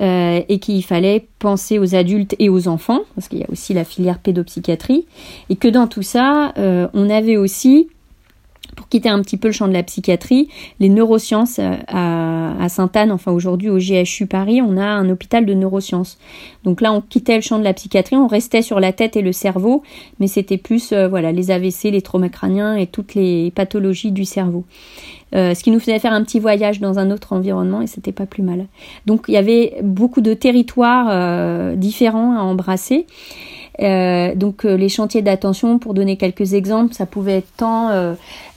Euh, 0.00 0.40
et 0.48 0.58
qu'il 0.58 0.82
fallait 0.82 1.28
penser 1.38 1.78
aux 1.78 1.94
adultes 1.94 2.34
et 2.40 2.48
aux 2.48 2.66
enfants, 2.66 3.02
parce 3.14 3.28
qu'il 3.28 3.38
y 3.38 3.44
a 3.44 3.50
aussi 3.52 3.74
la 3.74 3.84
filière 3.84 4.18
pédopsychiatrie, 4.18 5.06
et 5.50 5.54
que 5.54 5.68
dans 5.68 5.86
tout 5.86 6.02
ça, 6.02 6.52
euh, 6.58 6.88
on 6.94 7.10
avait 7.10 7.36
aussi 7.36 7.86
pour 8.74 8.88
quitter 8.88 9.08
un 9.08 9.20
petit 9.22 9.36
peu 9.36 9.48
le 9.48 9.52
champ 9.52 9.68
de 9.68 9.72
la 9.72 9.82
psychiatrie, 9.82 10.48
les 10.80 10.88
neurosciences 10.88 11.58
euh, 11.58 11.74
à, 11.88 12.68
Sainte-Anne, 12.68 13.12
enfin 13.12 13.32
aujourd'hui 13.32 13.68
au 13.68 13.78
GHU 13.78 14.26
Paris, 14.26 14.60
on 14.62 14.76
a 14.76 14.84
un 14.84 15.08
hôpital 15.10 15.46
de 15.46 15.54
neurosciences. 15.54 16.18
Donc 16.64 16.80
là, 16.80 16.92
on 16.92 17.00
quittait 17.00 17.36
le 17.36 17.42
champ 17.42 17.58
de 17.58 17.64
la 17.64 17.74
psychiatrie, 17.74 18.16
on 18.16 18.26
restait 18.26 18.62
sur 18.62 18.80
la 18.80 18.92
tête 18.92 19.16
et 19.16 19.22
le 19.22 19.32
cerveau, 19.32 19.82
mais 20.18 20.26
c'était 20.26 20.56
plus 20.56 20.92
euh, 20.92 21.08
voilà 21.08 21.32
les 21.32 21.50
AVC, 21.50 21.84
les 21.84 22.02
traumas 22.02 22.28
crâniens 22.28 22.76
et 22.76 22.86
toutes 22.86 23.14
les 23.14 23.50
pathologies 23.50 24.12
du 24.12 24.24
cerveau. 24.24 24.64
Euh, 25.34 25.54
ce 25.54 25.64
qui 25.64 25.70
nous 25.70 25.80
faisait 25.80 25.98
faire 25.98 26.12
un 26.12 26.22
petit 26.22 26.38
voyage 26.38 26.80
dans 26.80 26.98
un 26.98 27.10
autre 27.10 27.32
environnement 27.32 27.82
et 27.82 27.86
c'était 27.86 28.12
pas 28.12 28.26
plus 28.26 28.42
mal. 28.42 28.66
Donc 29.06 29.24
il 29.28 29.34
y 29.34 29.36
avait 29.36 29.74
beaucoup 29.82 30.20
de 30.20 30.32
territoires 30.32 31.76
différents 31.76 32.36
à 32.36 32.42
embrasser. 32.42 33.06
Donc 33.80 34.62
les 34.62 34.88
chantiers 34.88 35.22
d'attention, 35.22 35.80
pour 35.80 35.92
donner 35.92 36.16
quelques 36.16 36.54
exemples, 36.54 36.94
ça 36.94 37.06
pouvait 37.06 37.38
être 37.38 37.48
tant 37.56 38.14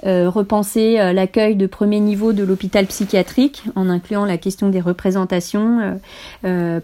euh, 0.07 0.29
repenser 0.29 0.97
l'accueil 1.13 1.55
de 1.55 1.67
premier 1.67 1.99
niveau 1.99 2.33
de 2.33 2.43
l'hôpital 2.43 2.85
psychiatrique 2.85 3.63
en 3.75 3.89
incluant 3.89 4.25
la 4.25 4.37
question 4.37 4.69
des 4.69 4.81
représentations, 4.81 5.99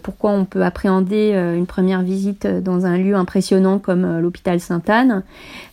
pourquoi 0.02 0.30
on 0.30 0.44
peut 0.44 0.62
appréhender 0.62 1.32
une 1.56 1.66
première 1.66 2.02
visite 2.02 2.46
dans 2.46 2.86
un 2.86 2.96
lieu 2.98 3.14
impressionnant 3.14 3.78
comme 3.78 4.20
l'hôpital 4.20 4.60
Sainte-Anne. 4.60 5.22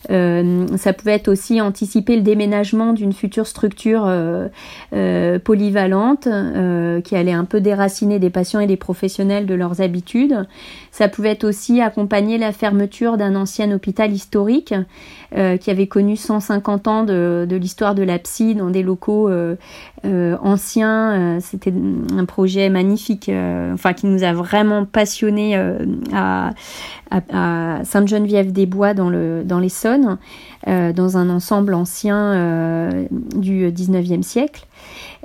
ça 0.08 0.92
pouvait 0.92 1.28
aussi 1.28 1.60
anticiper 1.60 2.16
le 2.16 2.22
déménagement 2.22 2.92
d'une 2.92 3.12
future 3.12 3.46
structure 3.46 4.10
polyvalente 5.44 6.28
qui 7.04 7.16
allait 7.16 7.32
un 7.32 7.44
peu 7.44 7.60
déraciner 7.60 8.18
des 8.18 8.30
patients 8.30 8.60
et 8.60 8.66
des 8.66 8.76
professionnels 8.76 9.46
de 9.46 9.54
leurs 9.54 9.80
habitudes. 9.80 10.46
Ça 10.90 11.08
pouvait 11.08 11.44
aussi 11.44 11.80
accompagner 11.80 12.38
la 12.38 12.52
fermeture 12.52 13.16
d'un 13.16 13.34
ancien 13.34 13.72
hôpital 13.72 14.12
historique 14.12 14.74
euh, 15.36 15.56
qui 15.56 15.70
avait 15.70 15.86
connu 15.86 16.16
150 16.16 16.88
ans 16.88 17.04
de, 17.04 17.41
l'histoire 17.56 17.94
de 17.94 18.02
la 18.02 18.18
psy 18.18 18.54
dans 18.54 18.70
des 18.70 18.82
locaux 18.82 19.30
euh, 20.04 20.32
euh, 20.32 20.36
anciens. 20.42 21.38
C'était 21.40 21.72
un 22.16 22.24
projet 22.24 22.68
magnifique, 22.68 23.30
enfin 23.72 23.92
qui 23.92 24.06
nous 24.06 24.22
a 24.24 24.32
vraiment 24.32 24.84
passionnés 24.84 25.56
à, 26.12 26.50
Sainte-Geneviève-des-Bois 27.10 28.94
dans, 28.94 29.10
le, 29.10 29.42
dans 29.44 29.58
l'Essonne, 29.58 30.18
dans 30.66 31.16
un 31.16 31.28
ensemble 31.28 31.74
ancien 31.74 32.90
du 33.34 33.70
19e 33.70 34.22
siècle. 34.22 34.66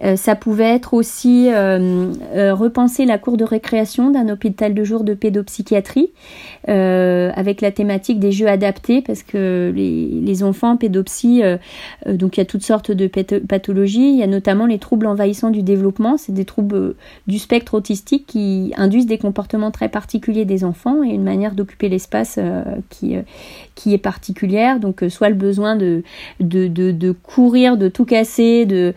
Euh, 0.04 0.16
ça 0.16 0.36
pouvait 0.36 0.76
être 0.76 0.94
aussi 0.94 1.50
euh, 1.52 2.12
euh, 2.36 2.54
repenser 2.54 3.06
la 3.06 3.18
cour 3.18 3.36
de 3.36 3.44
récréation 3.44 4.12
d'un 4.12 4.30
hôpital 4.30 4.76
de 4.76 4.84
jour 4.84 5.04
de 5.04 5.16
pédopsychiatrie 5.16 6.12
avec 6.68 7.62
la 7.62 7.72
thématique 7.72 8.20
des 8.20 8.34
jeux 8.34 8.48
adaptés 8.48 9.02
parce 9.02 9.24
que 9.24 9.72
les, 9.74 10.44
enfants 10.44 10.76
pédopsie, 10.76 11.42
donc 12.06 12.38
il 12.38 12.42
y 12.42 12.44
a 12.44 12.46
toutes 12.46 12.64
sortes 12.64 12.92
de 12.92 13.08
pathologies, 13.08 14.10
il 14.10 14.18
y 14.18 14.24
a 14.24 14.28
notamment 14.28 14.67
les 14.68 14.80
troubles 14.80 15.08
envahissants 15.08 15.50
du 15.50 15.64
développement, 15.64 16.18
c'est 16.18 16.32
des 16.32 16.46
troubles 16.46 16.96
du 17.26 17.40
spectre 17.40 17.74
autistique 17.74 18.26
qui 18.28 18.74
induisent 18.78 19.08
des 19.08 19.18
comportements 19.18 19.72
très 19.72 19.90
particuliers 19.90 20.46
des 20.46 20.64
enfants 20.64 21.04
et 21.04 21.10
une 21.10 21.24
manière 21.24 21.54
d'occuper 21.54 21.90
l'espace 21.90 22.40
qui, 22.90 23.16
qui 23.76 23.94
est 23.94 23.98
particulière, 23.98 24.80
donc 24.80 25.04
soit 25.10 25.30
le 25.30 25.36
besoin 25.36 25.76
de, 25.76 26.04
courir, 27.24 27.78
de 27.78 27.88
tout 27.88 28.06
casser, 28.06 28.66
de, 28.66 28.94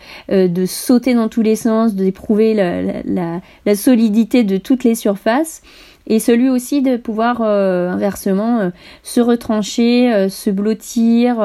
sauter 0.66 1.14
dans 1.14 1.29
tous 1.29 1.43
les 1.43 1.57
sens, 1.57 1.95
d'éprouver 1.95 2.55
la, 2.55 3.03
la, 3.05 3.75
solidité 3.75 4.45
de 4.45 4.57
toutes 4.57 4.85
les 4.85 4.95
surfaces 4.95 5.62
et 6.11 6.19
celui 6.19 6.51
aussi 6.51 6.83
de 6.83 6.97
pouvoir 6.97 7.41
euh, 7.41 7.89
inversement 7.89 8.59
euh, 8.59 8.71
se 9.05 9.21
retrancher, 9.21 10.13
euh, 10.13 10.29
se 10.29 10.51
blottir, 10.51 11.37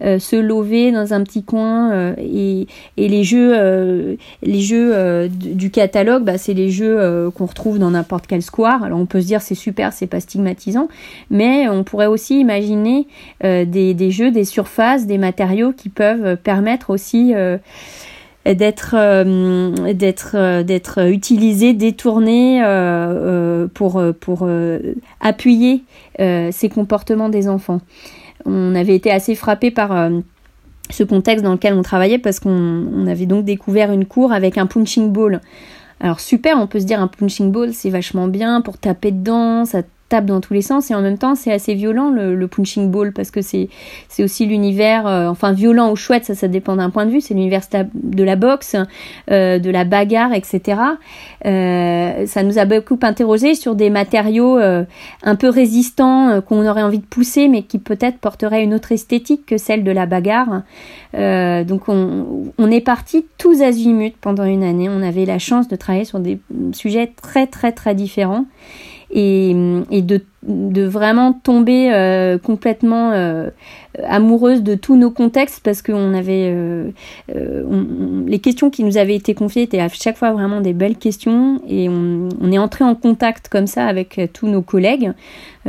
se 0.00 0.36
lever 0.36 0.90
dans 0.90 1.14
un 1.14 1.22
petit 1.22 1.44
coin 1.44 2.14
et, 2.18 2.66
et, 2.96 3.08
les 3.08 3.22
jeux 3.22 4.16
les 4.42 4.60
jeux 4.60 5.28
du 5.28 5.70
catalogue 5.70 6.24
bah, 6.24 6.38
c'est 6.38 6.54
les 6.54 6.70
jeux 6.70 7.30
qu'on 7.36 7.46
retrouve 7.46 7.78
dans 7.78 7.92
n'importe 7.92 8.26
quel 8.26 8.42
square. 8.42 8.82
Alors 8.82 8.98
on 8.98 9.06
peut 9.06 9.20
se 9.20 9.26
dire 9.26 9.42
c'est 9.42 9.54
super, 9.54 9.92
c'est 9.92 10.08
pas 10.08 10.20
stigmatisant, 10.20 10.88
mais 11.30 11.68
on 11.68 11.84
pourrait 11.84 12.06
aussi 12.06 12.40
imaginer 12.40 13.06
des, 13.42 13.94
des, 13.94 14.10
jeux, 14.10 14.32
des 14.32 14.44
surfaces, 14.44 15.06
des 15.06 15.18
matériaux 15.18 15.72
qui 15.72 15.88
peuvent 15.88 16.36
permettre 16.36 16.90
aussi 16.90 17.32
d'être 18.44 18.94
euh, 18.96 19.92
d'être 19.92 20.32
euh, 20.34 20.62
d'être 20.62 21.10
utilisé, 21.10 21.74
détourné 21.74 22.62
euh, 22.64 23.68
pour 23.72 24.02
pour 24.20 24.48
appuyer 25.20 25.84
ces 26.18 26.68
comportements 26.72 27.28
des 27.28 27.48
enfants. 27.48 27.80
On 28.46 28.74
avait 28.74 28.94
été 28.94 29.10
assez 29.10 29.34
frappé 29.34 29.70
par 29.70 30.10
ce 30.90 31.04
contexte 31.04 31.44
dans 31.44 31.52
lequel 31.52 31.74
on 31.74 31.82
travaillait 31.82 32.18
parce 32.18 32.40
qu'on 32.40 33.06
avait 33.06 33.26
donc 33.26 33.44
découvert 33.44 33.92
une 33.92 34.06
cour 34.06 34.32
avec 34.32 34.58
un 34.58 34.66
punching 34.66 35.12
ball. 35.12 35.40
Alors 36.00 36.20
super, 36.20 36.58
on 36.58 36.66
peut 36.66 36.80
se 36.80 36.86
dire 36.86 37.00
un 37.00 37.06
punching 37.06 37.52
ball 37.52 37.72
c'est 37.74 37.90
vachement 37.90 38.28
bien 38.28 38.60
pour 38.62 38.78
taper 38.78 39.12
dedans, 39.12 39.64
tape 40.10 40.26
dans 40.26 40.40
tous 40.40 40.52
les 40.52 40.60
sens 40.60 40.90
et 40.90 40.94
en 40.94 41.00
même 41.00 41.16
temps 41.16 41.34
c'est 41.34 41.52
assez 41.52 41.72
violent 41.74 42.10
le, 42.10 42.48
punching 42.48 42.90
ball 42.90 43.12
parce 43.12 43.30
que 43.30 43.42
c'est 43.42 43.68
c'est 44.08 44.24
aussi 44.24 44.44
l'univers 44.44 45.06
euh, 45.06 45.28
enfin 45.28 45.52
violent 45.52 45.92
ou 45.92 45.96
chouette 45.96 46.24
ça 46.24 46.34
ça 46.34 46.48
dépend 46.48 46.76
d'un 46.76 46.90
point 46.90 47.06
de 47.06 47.10
vue 47.10 47.20
c'est 47.20 47.32
l'univers 47.32 47.62
de 47.94 48.24
la 48.24 48.34
boxe 48.34 48.74
euh, 49.30 49.58
de 49.60 49.70
la 49.70 49.84
bagarre 49.84 50.34
etc 50.34 50.80
euh, 51.46 52.26
ça 52.26 52.42
nous 52.42 52.58
a 52.58 52.64
beaucoup 52.64 52.98
interrogé 53.02 53.54
sur 53.54 53.76
des 53.76 53.88
matériaux 53.88 54.58
un 54.58 55.36
peu 55.36 55.48
résistants 55.48 56.40
qu'on 56.42 56.66
aurait 56.66 56.82
envie 56.82 56.98
de 56.98 57.06
pousser 57.06 57.48
mais 57.48 57.62
qui 57.62 57.78
peut-être 57.78 58.18
porteraient 58.18 58.64
une 58.64 58.74
autre 58.74 58.92
esthétique 58.92 59.46
que 59.46 59.56
celle 59.56 59.84
de 59.84 59.90
la 59.90 60.06
bagarre. 60.06 60.62
Donc 61.14 61.88
on, 61.88 62.52
on 62.58 62.70
est 62.70 62.80
parti 62.80 63.26
tous 63.38 63.62
azimuts 63.62 64.16
pendant 64.20 64.44
une 64.44 64.64
année. 64.64 64.88
On 64.88 65.02
avait 65.02 65.24
la 65.24 65.38
chance 65.38 65.68
de 65.68 65.76
travailler 65.76 66.04
sur 66.04 66.18
des 66.18 66.38
sujets 66.72 67.12
très 67.22 67.46
très 67.46 67.72
très 67.72 67.94
différents 67.94 68.44
et, 69.12 69.50
et 69.90 70.02
de, 70.02 70.20
de, 70.42 70.82
vraiment 70.84 71.32
tomber 71.32 71.92
euh, 71.92 72.38
complètement 72.38 73.10
euh, 73.12 73.50
amoureuse 74.04 74.62
de 74.62 74.74
tous 74.74 74.96
nos 74.96 75.10
contextes 75.10 75.60
parce 75.64 75.82
qu'on 75.82 76.14
avait 76.14 76.52
euh, 76.54 76.90
les 78.26 78.38
questions 78.38 78.70
qui 78.70 78.84
nous 78.84 78.96
avaient 78.98 79.16
été 79.16 79.34
confiées 79.34 79.62
étaient 79.62 79.80
à 79.80 79.88
chaque 79.88 80.16
fois 80.16 80.32
vraiment 80.32 80.60
des 80.60 80.72
belles 80.72 80.96
questions 80.96 81.60
et 81.68 81.88
on, 81.88 82.28
on 82.40 82.52
est 82.52 82.58
entré 82.58 82.84
en 82.84 82.94
contact 82.94 83.48
comme 83.48 83.66
ça 83.66 83.86
avec 83.86 84.20
tous 84.32 84.46
nos 84.46 84.62
collègues 84.62 85.12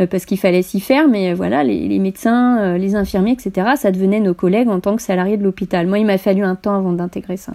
parce 0.10 0.26
qu'il 0.26 0.38
fallait 0.38 0.62
s'y 0.62 0.80
faire 0.80 1.08
mais 1.08 1.34
voilà 1.34 1.64
les, 1.64 1.88
les 1.88 2.00
médecins 2.00 2.78
les 2.78 2.96
infirmiers 2.96 3.34
etc 3.34 3.72
ça 3.76 3.92
devenait 3.92 4.20
nos 4.20 4.34
collègues 4.34 4.70
en 4.70 4.80
tant 4.80 4.96
que 4.96 5.02
salariés 5.02 5.38
de 5.38 5.44
l'hôpital. 5.44 5.88
Moi 5.88 6.00
il 6.00 6.06
m'a 6.06 6.18
fallu 6.18 6.44
un 6.44 6.56
temps 6.56 6.76
avant 6.76 6.94
d'intégrer 6.94 7.38
ça 7.38 7.54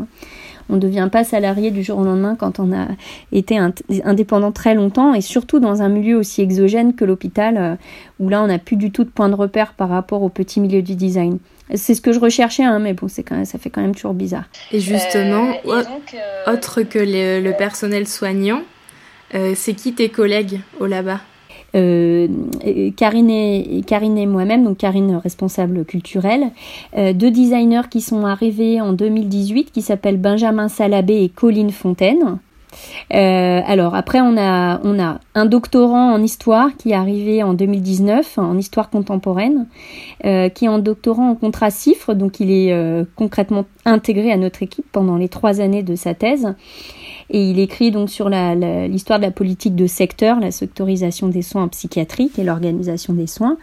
on 0.69 0.75
ne 0.75 0.81
devient 0.81 1.09
pas 1.11 1.25
salarié 1.25 1.71
du 1.71 1.83
jour 1.83 1.99
au 1.99 2.05
lendemain 2.05 2.37
quand 2.37 2.59
on 2.59 2.73
a 2.73 2.89
été 3.33 3.59
indépendant 4.05 4.53
très 4.53 4.75
longtemps 4.75 5.15
et 5.15 5.21
surtout 5.21 5.61
dans 5.61 5.83
un 5.83 5.89
milieu 5.89 6.17
aussi 6.17 6.43
exogène 6.43 6.95
que 6.95 7.05
l'hôpital 7.05 7.57
euh, 7.57 7.77
où 8.19 8.29
là 8.29 8.43
on 8.43 8.47
n'a 8.47 8.59
plus 8.59 8.77
du 8.77 8.91
tout 8.91 9.05
de 9.05 9.11
point 9.11 9.29
de 9.29 9.35
repère 9.35 9.73
par 9.73 9.89
rapport 9.89 10.23
au 10.23 10.29
petit 10.29 10.61
milieu 10.61 10.83
du 10.83 10.95
design. 10.95 11.39
C'est 11.75 11.95
ce 11.95 12.01
que 12.01 12.13
je 12.13 12.21
recherchais, 12.21 12.63
hein, 12.63 12.79
mais 12.79 12.95
bon, 12.95 13.09
c'est 13.09 13.25
quand 13.25 13.35
même, 13.35 13.45
ça 13.45 13.59
fait 13.59 13.71
quand 13.71 13.81
même 13.81 13.95
toujours 13.95 14.15
bizarre. 14.15 14.45
Et 14.71 14.79
justement, 14.79 15.49
euh, 15.67 15.83
euh, 16.15 16.53
autre 16.53 16.83
que 16.83 17.01
le, 17.01 17.51
personnel 17.59 18.07
soignant, 18.07 18.63
c'est 19.33 19.75
qui 19.75 19.93
tes 19.93 20.09
collègues 20.09 20.61
au 20.79 20.87
là-bas? 20.87 21.21
Euh, 21.77 22.29
Karine 22.97 23.31
et, 23.31 24.27
moi-même, 24.27 24.65
donc 24.65 24.79
Karine 24.79 25.17
responsable 25.17 25.85
culturelle, 25.85 26.51
euh, 26.97 27.13
deux 27.13 27.31
designers 27.31 27.89
qui 27.91 28.01
sont 28.01 28.25
arrivés 28.25 28.81
en 28.81 28.93
2018 28.93 29.71
qui 29.73 29.83
s'appellent 29.83 30.21
Benjamin 30.21 30.69
Salabé 30.69 31.23
et 31.23 31.29
Colline 31.29 31.71
Fontaine. 31.71 32.39
Euh, 33.15 33.61
alors 33.65 33.95
après 33.95 34.21
on 34.21 34.37
a 34.37 34.81
on 34.83 34.99
a 34.99 35.21
un 35.35 35.47
doctorant 35.47 36.13
en 36.13 36.23
histoire 36.23 36.77
qui 36.77 36.91
est 36.91 36.95
arrivé 36.95 37.43
en 37.43 37.55
2019 37.55 38.39
en 38.39 38.57
histoire 38.59 38.91
contemporaine, 38.91 39.67
euh, 40.25 40.49
qui 40.49 40.65
est 40.65 40.69
en 40.69 40.79
doctorant 40.79 41.31
en 41.31 41.35
contrat 41.35 41.71
cifre, 41.71 42.15
donc 42.15 42.41
il 42.41 42.51
est 42.51 42.73
euh, 42.73 43.05
concrètement 43.15 43.65
intégré 43.85 44.33
à 44.33 44.37
notre 44.37 44.63
équipe 44.63 44.87
pendant 44.91 45.17
les 45.17 45.29
trois 45.29 45.61
années 45.61 45.83
de 45.83 45.95
sa 45.95 46.15
thèse. 46.15 46.55
Et 47.29 47.51
il 47.51 47.59
écrit 47.59 47.91
donc 47.91 48.09
sur 48.09 48.29
l'histoire 48.29 49.19
de 49.19 49.25
la 49.25 49.33
politique 49.33 49.75
de 49.75 49.89
secteur, 49.89 50.39
la 50.39 50.53
sectorisation 50.53 51.27
des 51.27 51.43
soins 51.43 51.67
psychiatriques 51.67 52.39
et 52.39 52.45
l'organisation 52.45 53.15
des 53.15 53.27
soins. 53.27 53.57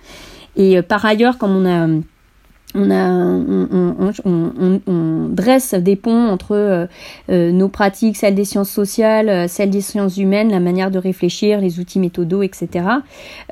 Et 0.58 0.82
par 0.82 1.06
ailleurs, 1.06 1.38
comme 1.38 1.56
on 1.56 1.66
a 1.66 1.88
on, 2.76 4.12
dresse 5.30 5.74
des 5.74 5.96
ponts 5.96 6.28
entre 6.28 6.56
euh, 6.56 6.86
euh, 7.30 7.52
nos 7.52 7.70
pratiques, 7.70 8.18
celles 8.18 8.36
des 8.36 8.46
sciences 8.46 8.70
sociales, 8.70 9.30
euh, 9.30 9.48
celles 9.48 9.70
des 9.70 9.82
sciences 9.82 10.18
humaines, 10.18 10.50
la 10.50 10.60
manière 10.60 10.92
de 10.92 10.98
réfléchir, 10.98 11.60
les 11.60 11.80
outils 11.80 12.00
méthodaux, 12.00 12.44
etc. 12.44 12.86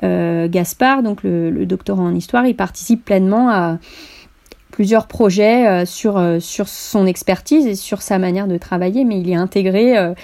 Gaspard, 0.02 1.02
donc 1.02 1.22
le, 1.22 1.50
le, 1.50 1.66
doctorant 1.66 2.06
en 2.06 2.14
histoire, 2.14 2.46
il 2.46 2.56
participe 2.56 3.04
pleinement 3.04 3.50
à, 3.50 3.78
plusieurs 4.72 5.06
projets 5.06 5.68
euh, 5.68 5.86
sur, 5.86 6.16
euh, 6.16 6.40
sur 6.40 6.66
son 6.66 7.06
expertise 7.06 7.66
et 7.66 7.76
sur 7.76 8.02
sa 8.02 8.18
manière 8.18 8.48
de 8.48 8.56
travailler, 8.56 9.04
mais 9.04 9.20
il 9.20 9.30
est 9.30 9.36
intégré, 9.36 9.96
euh, 9.96 10.14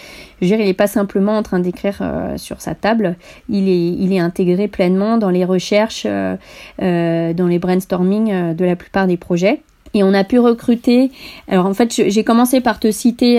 je 0.41 0.47
veux 0.47 0.57
dire, 0.57 0.61
il 0.61 0.67
n'est 0.67 0.75
pas 0.75 0.89
simplement 0.89 1.37
en 1.37 1.45
train 1.45 1.61
d'écrire 1.61 2.03
sur 2.37 2.61
sa 2.61 2.75
table, 2.75 3.17
il 3.49 3.69
est, 3.69 3.89
il 3.89 4.13
est 4.13 4.19
intégré 4.19 4.67
pleinement 4.67 5.19
dans 5.19 5.31
les 5.31 5.45
recherches, 5.45 6.07
dans 6.07 7.47
les 7.47 7.59
brainstorming 7.59 8.55
de 8.55 8.65
la 8.65 8.77
plupart 8.77 9.07
des 9.07 9.17
projets. 9.17 9.61
Et 9.95 10.03
on 10.03 10.15
a 10.15 10.23
pu 10.23 10.39
recruter. 10.39 11.11
Alors 11.49 11.67
en 11.67 11.75
fait, 11.75 11.93
j'ai 11.93 12.25
commencé 12.25 12.61
par 12.61 12.79
te 12.79 12.91
citer 12.91 13.39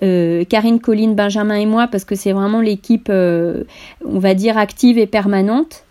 Karine, 0.00 0.80
Colline, 0.80 1.14
Benjamin 1.14 1.54
et 1.54 1.66
moi 1.66 1.86
parce 1.86 2.04
que 2.04 2.16
c'est 2.16 2.32
vraiment 2.32 2.60
l'équipe, 2.60 3.08
on 3.08 4.18
va 4.18 4.34
dire 4.34 4.58
active 4.58 4.98
et 4.98 5.06
permanente. 5.06 5.85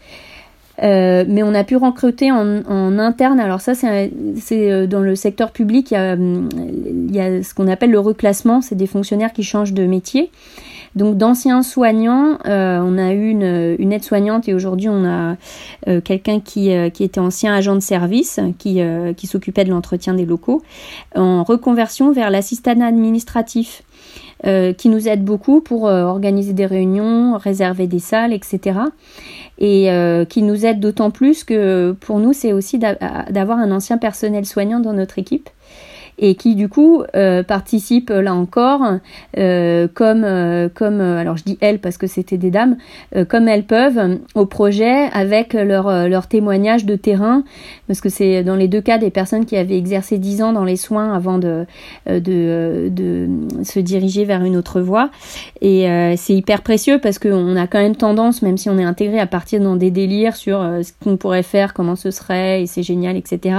Euh, 0.84 1.23
mais 1.28 1.43
on 1.43 1.53
a 1.53 1.63
pu 1.63 1.78
recruter 1.78 2.32
en, 2.32 2.63
en 2.65 2.99
interne. 2.99 3.39
Alors 3.39 3.61
ça, 3.61 3.73
c'est 3.76 4.11
euh, 4.51 4.88
dans 4.88 5.01
le 5.01 5.15
secteur 5.15 5.51
public, 5.51 5.91
il 5.91 5.93
y 5.93 5.97
a, 5.97 6.15
il 6.15 7.15
y 7.15 7.19
a 7.19 7.43
ce 7.43 7.53
qu'on 7.53 7.67
appelle 7.67 7.91
le 7.91 7.99
reclassement. 7.99 8.61
C'est 8.61 8.76
des 8.76 8.88
fonctionnaires 8.88 9.34
qui 9.34 9.43
changent 9.43 9.73
de 9.73 9.86
métier. 9.86 10.32
Donc 10.95 11.17
d'anciens 11.17 11.61
soignants, 11.61 12.38
euh, 12.45 12.80
on 12.82 12.97
a 12.97 13.11
eu 13.11 13.30
une, 13.30 13.76
une 13.80 13.91
aide-soignante 13.91 14.47
et 14.47 14.53
aujourd'hui 14.53 14.88
on 14.88 15.03
a 15.03 15.36
euh, 15.89 15.99
quelqu'un 15.99 16.39
qui, 16.39 16.71
euh, 16.71 16.89
qui 16.89 17.03
était 17.03 17.19
ancien 17.19 17.53
agent 17.53 17.76
de 17.76 17.82
service, 17.82 18.39
qui, 18.57 18.80
qui 19.17 19.28
s'occupait 19.28 19.65
de 19.65 19.71
l'entretien 19.71 20.13
des 20.13 20.26
locaux, 20.26 20.61
en 21.15 21.43
reconversion 21.43 22.13
vers 22.13 22.30
l'assistanat 22.30 22.88
administratif. 22.88 23.84
Qui 24.78 24.89
nous 24.89 25.08
aide 25.08 25.24
beaucoup 25.24 25.60
pour 25.60 25.84
organiser 25.84 26.54
des 26.54 26.68
réunions, 26.68 27.38
réserver 27.38 27.88
des 27.88 28.00
salles, 28.00 28.32
etc 28.32 28.82
et 29.58 29.89
euh, 29.89 30.26
qui 30.26 30.41
nous 30.41 30.66
aide 30.66 30.80
d'autant 30.80 31.12
plus 31.12 31.43
que 31.43 31.96
pour 32.02 32.20
nous, 32.20 32.34
c'est 32.34 32.54
aussi 32.54 32.78
d'avoir 32.78 33.58
un 33.58 33.72
ancien 33.72 33.98
personnel 33.98 34.46
soignant 34.46 34.80
dans 34.80 34.93
notre 34.93 35.18
équipe 35.20 35.50
et 36.18 36.36
qui 36.36 36.55
du 36.55 36.70
coup 36.70 37.03
euh, 37.16 37.43
participent 37.43 38.09
là 38.09 38.34
encore 38.34 38.82
euh, 39.38 39.88
comme 39.93 40.24
euh, 40.24 40.70
comme 40.74 41.01
euh, 41.01 41.18
alors 41.18 41.38
je 41.38 41.43
dis 41.43 41.57
elles 41.61 41.80
parce 41.80 41.97
que 41.97 42.07
c'était 42.07 42.38
des 42.38 42.51
dames 42.51 42.78
euh, 43.16 43.26
comme 43.26 43.47
elles 43.47 43.66
peuvent 43.66 44.20
au 44.34 44.45
projet 44.45 45.09
avec 45.13 45.53
leur 45.53 46.07
leur 46.07 46.28
témoignage 46.28 46.86
de 46.86 46.95
terrain. 46.95 47.43
Parce 47.88 48.01
que 48.01 48.09
c'est 48.09 48.43
dans 48.43 48.55
les 48.55 48.68
deux 48.68 48.82
cas 48.82 48.97
des 48.97 49.11
personnes 49.11 49.45
qui 49.45 49.57
avaient 49.57 49.78
exercé 49.78 50.18
dix 50.18 50.41
ans 50.41 50.53
dans 50.53 50.63
les 50.63 50.76
soins 50.76 51.13
avant 51.13 51.38
de 51.38 51.66
de, 52.07 52.89
de 52.89 53.28
se 53.63 53.80
diriger 53.80 54.26
vers 54.26 54.43
une 54.43 54.55
autre 54.57 54.82
voie. 54.82 55.09
Et 55.61 55.88
c'est 56.18 56.34
hyper 56.34 56.61
précieux 56.61 56.99
parce 56.99 57.20
qu'on 57.20 57.55
a 57.55 57.68
quand 57.68 57.80
même 57.80 57.95
tendance 57.95 58.41
même 58.41 58.57
si 58.57 58.70
on 58.70 58.78
est 58.78 58.84
intégré 58.84 59.20
à 59.20 59.28
partir 59.28 59.61
dans 59.61 59.76
des 59.76 59.91
délires 59.91 60.36
sur 60.36 60.59
ce 60.59 60.91
qu'on 61.03 61.18
pourrait 61.18 61.43
faire 61.43 61.74
comment 61.74 61.95
ce 61.95 62.11
serait 62.11 62.63
et 62.63 62.68
c'est 62.68 62.84
génial 62.84 63.16
etc 63.18 63.57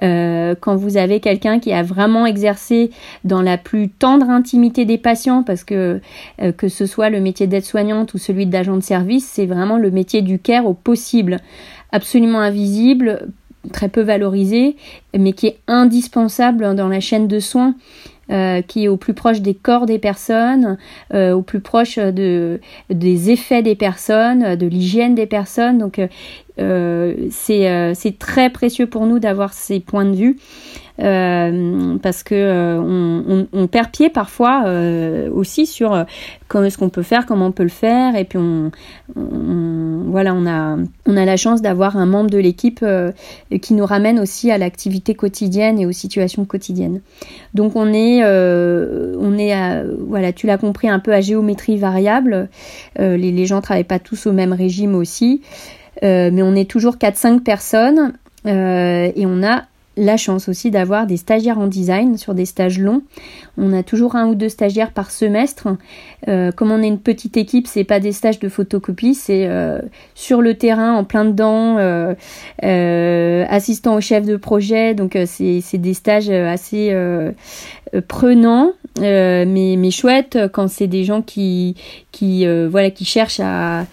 quand 0.00 0.76
vous 0.76 0.96
avez 0.96 1.20
quelqu'un 1.20 1.58
qui 1.58 1.72
a 1.72 1.81
vraiment 1.82 2.26
exercé 2.26 2.90
dans 3.24 3.42
la 3.42 3.58
plus 3.58 3.88
tendre 3.88 4.30
intimité 4.30 4.84
des 4.84 4.98
patients 4.98 5.42
parce 5.42 5.64
que 5.64 6.00
euh, 6.40 6.52
que 6.52 6.68
ce 6.68 6.86
soit 6.86 7.10
le 7.10 7.20
métier 7.20 7.46
d'aide-soignante 7.46 8.14
ou 8.14 8.18
celui 8.18 8.46
d'agent 8.46 8.76
de 8.76 8.82
service, 8.82 9.28
c'est 9.28 9.46
vraiment 9.46 9.78
le 9.78 9.90
métier 9.90 10.22
du 10.22 10.38
care 10.38 10.66
au 10.66 10.74
possible, 10.74 11.38
absolument 11.90 12.40
invisible, 12.40 13.28
très 13.72 13.88
peu 13.88 14.00
valorisé, 14.00 14.76
mais 15.16 15.32
qui 15.32 15.46
est 15.46 15.58
indispensable 15.68 16.74
dans 16.74 16.88
la 16.88 17.00
chaîne 17.00 17.28
de 17.28 17.38
soins. 17.38 17.74
Euh, 18.30 18.62
qui 18.62 18.84
est 18.84 18.88
au 18.88 18.96
plus 18.96 19.14
proche 19.14 19.40
des 19.40 19.52
corps 19.52 19.84
des 19.84 19.98
personnes, 19.98 20.78
euh, 21.12 21.32
au 21.32 21.42
plus 21.42 21.60
proche 21.60 21.98
de, 21.98 22.60
des 22.88 23.30
effets 23.30 23.62
des 23.62 23.74
personnes, 23.74 24.54
de 24.54 24.66
l'hygiène 24.66 25.14
des 25.14 25.26
personnes. 25.26 25.76
Donc 25.76 26.00
c'est 26.58 28.18
très 28.18 28.50
précieux 28.50 28.86
pour 28.86 29.06
nous 29.06 29.18
d'avoir 29.18 29.52
ces 29.52 29.80
points 29.80 30.04
de 30.04 30.16
vue. 30.16 30.36
Euh, 31.00 31.96
parce 32.02 32.22
que 32.22 32.34
euh, 32.34 33.46
on, 33.52 33.66
perd 33.66 33.90
pied 33.90 34.10
parfois 34.10 34.64
euh, 34.66 35.30
aussi 35.32 35.64
sur 35.64 36.04
comment 36.48 36.64
est-ce 36.66 36.76
qu'on 36.76 36.90
peut 36.90 37.02
faire, 37.02 37.24
comment 37.24 37.46
on 37.46 37.52
peut 37.52 37.62
le 37.62 37.70
faire, 37.70 38.14
et 38.14 38.24
puis 38.24 38.38
on, 38.38 38.70
voilà, 39.16 40.34
on 40.34 40.46
a 40.46 40.76
on 41.06 41.16
a 41.16 41.24
la 41.24 41.36
chance 41.38 41.62
d'avoir 41.62 41.96
un 41.96 42.04
membre 42.04 42.30
de 42.30 42.36
l'équipe 42.36 42.84
qui 43.62 43.74
nous 43.74 43.86
ramène 43.86 44.20
aussi 44.20 44.50
à 44.50 44.58
l'activité 44.58 45.14
quotidienne 45.14 45.78
et 45.78 45.86
aux 45.86 45.92
situations 45.92 46.44
quotidiennes. 46.44 47.00
Donc 47.54 47.74
on 47.74 47.92
est 47.92 48.22
on 48.22 49.38
est 49.38 49.84
voilà, 49.98 50.32
tu 50.34 50.46
l'as 50.46 50.58
compris 50.58 50.90
un 50.90 50.98
peu 50.98 51.14
à 51.14 51.22
géométrie 51.22 51.78
variable. 51.78 52.50
les, 52.98 53.16
les 53.16 53.46
gens 53.46 53.62
travaillent 53.62 53.84
pas 53.84 53.98
tous 53.98 54.26
au 54.26 54.32
même 54.32 54.52
régime 54.52 54.94
aussi. 54.94 55.40
Mais 56.00 56.42
on 56.42 56.54
est 56.54 56.70
toujours 56.70 56.96
4-5 56.96 57.40
personnes 57.40 58.14
euh, 58.46 59.12
et 59.14 59.26
on 59.26 59.42
a 59.42 59.64
la 59.96 60.16
chance 60.16 60.48
aussi 60.48 60.70
d'avoir 60.70 61.06
des 61.06 61.18
stagiaires 61.18 61.58
en 61.58 61.66
design 61.66 62.16
sur 62.16 62.34
des 62.34 62.46
stages 62.46 62.78
longs. 62.78 63.02
On 63.58 63.74
a 63.74 63.82
toujours 63.82 64.16
un 64.16 64.26
ou 64.26 64.34
deux 64.34 64.48
stagiaires 64.48 64.92
par 64.92 65.10
semestre. 65.10 65.68
Euh, 66.28 66.50
comme 66.50 66.70
on 66.70 66.82
est 66.82 66.88
une 66.88 66.98
petite 66.98 67.36
équipe, 67.36 67.66
c'est 67.66 67.84
pas 67.84 68.00
des 68.00 68.12
stages 68.12 68.38
de 68.38 68.48
photocopie, 68.48 69.14
c'est 69.14 69.46
euh, 69.46 69.80
sur 70.14 70.40
le 70.40 70.54
terrain, 70.54 70.94
en 70.94 71.04
plein 71.04 71.26
dedans, 71.26 71.76
euh, 71.78 73.44
assistant 73.50 73.94
au 73.94 74.00
chef 74.00 74.24
de 74.24 74.36
projet. 74.36 74.94
Donc 74.94 75.18
c'est 75.26 75.78
des 75.78 75.94
stages 75.94 76.30
assez 76.30 76.96
prenants, 78.08 78.72
mais, 78.98 79.74
mais 79.76 79.90
chouettes 79.90 80.38
quand 80.54 80.68
c'est 80.68 80.86
des 80.86 81.04
gens 81.04 81.20
qui, 81.20 81.76
qui, 82.12 82.46
voilà, 82.66 82.90
qui 82.90 83.04
cherchent 83.04 83.40
à, 83.40 83.84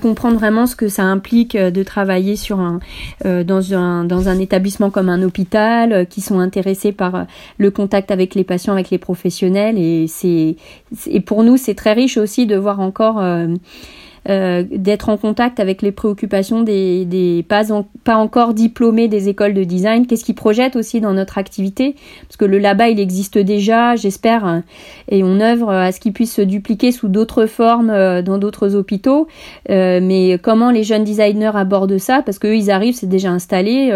comprendre 0.00 0.38
vraiment 0.38 0.66
ce 0.66 0.76
que 0.76 0.88
ça 0.88 1.04
implique 1.04 1.54
euh, 1.54 1.70
de 1.70 1.82
travailler 1.82 2.36
sur 2.36 2.60
un, 2.60 2.80
euh, 3.24 3.44
dans, 3.44 3.74
un, 3.74 4.04
dans 4.04 4.28
un 4.28 4.38
établissement 4.38 4.90
comme 4.90 5.08
un 5.08 5.22
hôpital, 5.22 5.92
euh, 5.92 6.04
qui 6.04 6.20
sont 6.20 6.38
intéressés 6.38 6.92
par 6.92 7.26
le 7.58 7.70
contact 7.70 8.10
avec 8.10 8.34
les 8.34 8.44
patients, 8.44 8.72
avec 8.72 8.90
les 8.90 8.98
professionnels. 8.98 9.78
Et, 9.78 10.06
c'est, 10.08 10.56
et 11.06 11.20
pour 11.20 11.42
nous, 11.42 11.56
c'est 11.56 11.74
très 11.74 11.92
riche 11.92 12.16
aussi 12.16 12.46
de 12.46 12.56
voir 12.56 12.80
encore 12.80 13.22
euh, 14.28 14.64
d'être 14.70 15.08
en 15.08 15.16
contact 15.16 15.60
avec 15.60 15.80
les 15.80 15.92
préoccupations 15.92 16.62
des, 16.62 17.44
pas, 17.48 17.62
pas 18.04 18.16
encore 18.16 18.52
diplômés 18.52 19.08
des 19.08 19.30
écoles 19.30 19.54
de 19.54 19.64
design, 19.64 20.06
qu'est-ce 20.06 20.26
qu'ils 20.26 20.34
projettent 20.34 20.76
aussi 20.76 21.00
dans 21.00 21.14
notre 21.14 21.38
activité, 21.38 21.96
parce 22.26 22.36
que 22.36 22.44
le 22.44 22.58
là-bas 22.58 22.90
il 22.90 23.00
existe 23.00 23.38
déjà, 23.38 23.96
j'espère, 23.96 24.44
hein, 24.44 24.62
et 25.08 25.24
on 25.24 25.40
œuvre 25.40 25.70
à 25.70 25.90
ce 25.90 26.00
qu'il 26.00 26.12
puisse 26.12 26.34
se 26.34 26.42
dupliquer 26.42 26.92
sous 26.92 27.08
d'autres 27.08 27.46
formes 27.46 27.88
euh, 27.88 28.20
dans 28.20 28.36
d'autres 28.36 28.74
hôpitaux, 28.76 29.26
euh, 29.70 30.00
mais 30.02 30.38
comment 30.42 30.70
les 30.70 30.82
jeunes 30.82 31.04
designers 31.04 31.52
abordent 31.54 31.96
ça, 31.96 32.20
parce 32.22 32.38
qu'eux 32.38 32.56
ils 32.56 32.70
arrivent, 32.70 32.96
c'est 32.96 33.08
déjà 33.08 33.30
installé, 33.30 33.90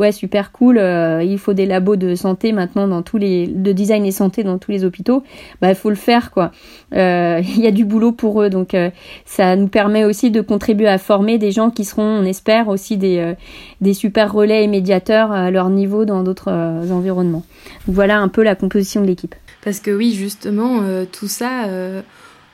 ouais 0.00 0.10
super 0.10 0.50
cool, 0.50 0.78
il 0.78 1.38
faut 1.38 1.52
des 1.52 1.66
labos 1.66 1.96
de 1.96 2.16
santé 2.16 2.50
maintenant 2.50 2.88
dans 2.88 3.02
tous 3.02 3.18
les, 3.18 3.46
de 3.46 3.70
design 3.70 4.04
et 4.04 4.10
santé 4.10 4.42
dans 4.42 4.58
tous 4.58 4.72
les 4.72 4.84
hôpitaux, 4.84 5.22
bah 5.60 5.68
il 5.68 5.76
faut 5.76 5.90
le 5.90 5.94
faire 5.94 6.32
quoi, 6.32 6.50
il 6.92 7.60
y 7.60 7.66
a 7.68 7.70
du 7.70 7.84
boulot 7.84 8.10
pour 8.10 8.42
eux, 8.42 8.50
donc 8.50 8.76
ça 9.24 9.59
nous 9.60 9.68
permet 9.68 10.04
aussi 10.04 10.30
de 10.30 10.40
contribuer 10.40 10.88
à 10.88 10.98
former 10.98 11.38
des 11.38 11.52
gens 11.52 11.70
qui 11.70 11.84
seront, 11.84 12.02
on 12.02 12.24
espère, 12.24 12.68
aussi 12.68 12.96
des, 12.96 13.18
euh, 13.18 13.34
des 13.80 13.94
super 13.94 14.32
relais 14.32 14.64
et 14.64 14.66
médiateurs 14.66 15.30
à 15.30 15.50
leur 15.50 15.70
niveau 15.70 16.04
dans 16.04 16.22
d'autres 16.22 16.50
euh, 16.50 16.90
environnements. 16.90 17.44
voilà 17.86 18.18
un 18.18 18.28
peu 18.28 18.42
la 18.42 18.54
composition 18.54 19.00
de 19.02 19.06
l'équipe. 19.06 19.34
Parce 19.62 19.78
que 19.80 19.90
oui, 19.90 20.14
justement, 20.14 20.80
euh, 20.82 21.04
tout 21.10 21.28
ça, 21.28 21.66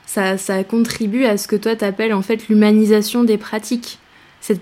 ça, 0.06 0.36
ça, 0.36 0.64
contribue 0.64 1.24
à 1.24 1.36
ce 1.36 1.46
que 1.48 1.56
toi 1.56 1.76
t'appelles 1.76 2.12
en 2.12 2.22
fait 2.22 2.48
l'humanisation 2.48 3.24
des 3.24 3.38
pratiques. 3.38 3.98
Cette, 4.40 4.60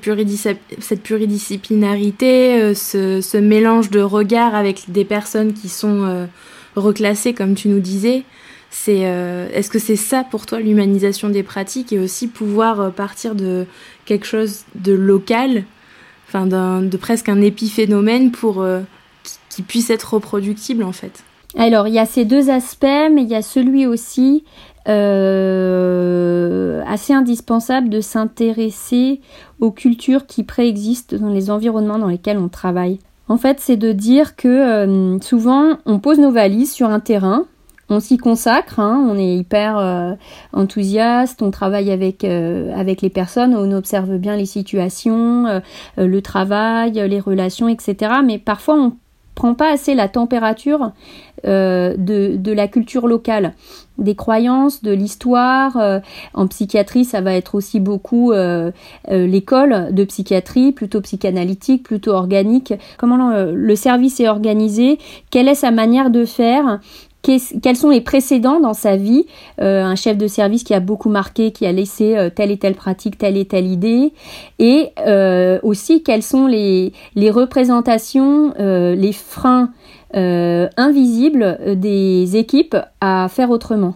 cette 0.78 1.02
pluridisciplinarité, 1.02 2.74
ce, 2.74 3.20
ce, 3.20 3.36
mélange 3.36 3.90
de 3.90 4.00
regards 4.00 4.54
avec 4.54 4.84
des 4.88 5.04
personnes 5.04 5.52
qui 5.52 5.68
sont 5.68 6.26
reclassées, 6.76 7.34
comme 7.34 7.54
tu 7.54 7.68
nous 7.68 7.80
disais, 7.80 8.22
c'est, 8.76 9.06
euh, 9.06 9.46
est-ce 9.54 9.70
que 9.70 9.78
c'est 9.78 9.94
ça 9.94 10.24
pour 10.28 10.46
toi 10.46 10.58
l'humanisation 10.58 11.28
des 11.28 11.44
pratiques 11.44 11.92
et 11.92 12.00
aussi 12.00 12.26
pouvoir 12.26 12.80
euh, 12.80 12.90
partir 12.90 13.36
de 13.36 13.66
quelque 14.04 14.26
chose 14.26 14.64
de 14.74 14.92
local, 14.92 15.62
enfin 16.26 16.46
de 16.46 16.96
presque 16.96 17.28
un 17.28 17.40
épiphénomène 17.40 18.32
pour 18.32 18.62
euh, 18.62 18.80
qui, 19.48 19.62
puisse 19.62 19.90
être 19.90 20.14
reproductible 20.14 20.82
en 20.82 20.90
fait? 20.90 21.22
Alors 21.56 21.86
il 21.86 21.94
y 21.94 22.00
a 22.00 22.04
ces 22.04 22.24
deux 22.24 22.50
aspects, 22.50 23.10
mais 23.12 23.22
il 23.22 23.28
y 23.28 23.36
a 23.36 23.42
celui 23.42 23.86
aussi 23.86 24.42
assez 24.86 24.92
indispensable 27.12 27.88
de 27.88 28.00
s'intéresser 28.00 29.20
aux 29.60 29.70
cultures 29.70 30.26
qui 30.26 30.42
préexistent 30.42 31.14
dans 31.14 31.30
les 31.30 31.48
environnements 31.48 32.00
dans 32.00 32.08
lesquels 32.08 32.38
on 32.38 32.48
travaille. 32.48 32.98
En 33.28 33.38
fait, 33.38 33.60
c'est 33.60 33.76
de 33.76 33.92
dire 33.92 34.36
que 34.36 35.16
souvent 35.22 35.78
on 35.86 36.00
pose 36.00 36.18
nos 36.18 36.32
valises 36.32 36.72
sur 36.72 36.90
un 36.90 37.00
terrain 37.00 37.46
on 37.88 38.00
s'y 38.00 38.16
consacre, 38.16 38.80
hein, 38.80 39.06
on 39.10 39.18
est 39.18 39.36
hyper 39.36 39.78
euh, 39.78 40.14
enthousiaste, 40.52 41.42
on 41.42 41.50
travaille 41.50 41.90
avec 41.90 42.24
euh, 42.24 42.74
avec 42.74 43.02
les 43.02 43.10
personnes, 43.10 43.54
on 43.54 43.70
observe 43.72 44.16
bien 44.16 44.36
les 44.36 44.46
situations, 44.46 45.46
euh, 45.46 45.60
le 45.96 46.22
travail, 46.22 46.92
les 46.92 47.20
relations, 47.20 47.68
etc. 47.68 48.12
Mais 48.24 48.38
parfois 48.38 48.76
on 48.76 48.92
prend 49.34 49.54
pas 49.54 49.72
assez 49.72 49.94
la 49.94 50.08
température 50.08 50.92
de, 51.42 51.94
de, 51.98 52.52
la 52.52 52.68
culture 52.68 53.06
locale, 53.06 53.52
des 53.98 54.14
croyances, 54.14 54.82
de 54.82 54.92
l'histoire. 54.92 55.76
en 56.32 56.46
psychiatrie, 56.46 57.04
ça 57.04 57.20
va 57.20 57.34
être 57.34 57.54
aussi 57.54 57.80
beaucoup 57.80 58.32
l'école 59.10 59.92
de 59.92 60.04
psychiatrie, 60.04 60.72
plutôt 60.72 61.02
psychanalytique, 61.02 61.82
plutôt 61.82 62.12
organique. 62.12 62.72
Comment 62.96 63.34
le 63.52 63.76
service 63.76 64.20
est 64.20 64.28
organisé, 64.28 64.98
quelle 65.30 65.48
est 65.48 65.56
sa 65.56 65.72
manière 65.72 66.10
de 66.10 66.24
faire, 66.24 66.78
quels 67.24 67.76
sont 67.76 67.90
les 67.90 68.00
précédents 68.00 68.60
dans 68.60 68.74
sa 68.74 68.96
vie, 68.96 69.26
euh, 69.60 69.82
un 69.82 69.96
chef 69.96 70.18
de 70.18 70.26
service 70.26 70.62
qui 70.62 70.74
a 70.74 70.80
beaucoup 70.80 71.08
marqué, 71.08 71.50
qui 71.50 71.66
a 71.66 71.72
laissé 71.72 72.16
euh, 72.16 72.30
telle 72.30 72.50
et 72.50 72.58
telle 72.58 72.74
pratique, 72.74 73.18
telle 73.18 73.36
et 73.36 73.46
telle 73.46 73.66
idée, 73.66 74.12
et 74.58 74.90
euh, 75.06 75.58
aussi 75.62 76.02
quelles 76.02 76.22
sont 76.22 76.46
les, 76.46 76.92
les 77.14 77.30
représentations, 77.30 78.54
les 78.58 79.12
freins 79.12 79.70
invisibles 80.14 81.58
des 81.76 82.36
équipes 82.36 82.76
à 83.00 83.28
faire 83.28 83.50
autrement? 83.50 83.94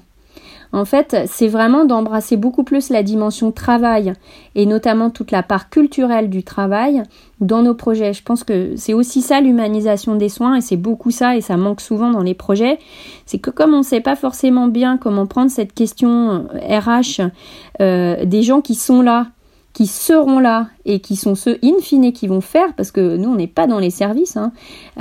En 0.73 0.85
fait, 0.85 1.17
c'est 1.27 1.49
vraiment 1.49 1.85
d'embrasser 1.85 2.37
beaucoup 2.37 2.63
plus 2.63 2.91
la 2.91 3.03
dimension 3.03 3.53
travail 3.53 4.13
et 4.55 4.67
notamment 4.67 5.11
toute 5.11 5.31
la 5.31 5.43
part 5.43 5.71
culturelle 5.71 6.29
du 6.29 6.43
travail 6.43 7.03
dans 7.41 7.63
nos 7.63 7.75
projets. 7.75 8.13
Je 8.13 8.23
pense 8.23 8.45
que 8.45 8.75
c'est 8.77 8.93
aussi 8.93 9.23
ça 9.23 9.41
l'humanisation 9.41 10.17
des 10.17 10.29
soins 10.29 10.57
et 10.57 10.61
c'est 10.61 10.77
beaucoup 10.77 11.11
ça 11.11 11.37
et 11.37 11.41
ça 11.41 11.57
manque 11.57 11.81
souvent 11.81 12.11
dans 12.11 12.23
les 12.23 12.35
projets. 12.35 12.79
C'est 13.25 13.39
que 13.39 13.51
comme 13.51 13.75
on 13.75 13.79
ne 13.79 13.83
sait 13.83 14.01
pas 14.01 14.17
forcément 14.17 14.67
bien 14.67 14.99
comment 14.99 15.27
prendre 15.27 15.51
cette 15.51 15.73
question 15.73 16.47
RH 16.69 17.21
euh, 17.21 17.29
euh, 17.81 18.25
des 18.25 18.43
gens 18.43 18.61
qui 18.61 18.75
sont 18.75 19.03
là, 19.03 19.29
qui 19.79 19.87
seront 19.87 20.41
là 20.41 20.67
et 20.87 20.99
qui 20.99 21.15
sont 21.15 21.37
ceux 21.37 21.57
in 21.63 21.79
fine 21.81 22.13
qui 22.13 22.27
vont 22.27 22.41
faire, 22.41 22.75
parce 22.75 22.91
que 22.91 23.17
nous 23.17 23.31
on 23.31 23.37
n'est 23.37 23.47
pas 23.47 23.69
dans 23.69 23.79
les 23.79 23.91
services, 23.91 24.37
hein. 24.37 24.51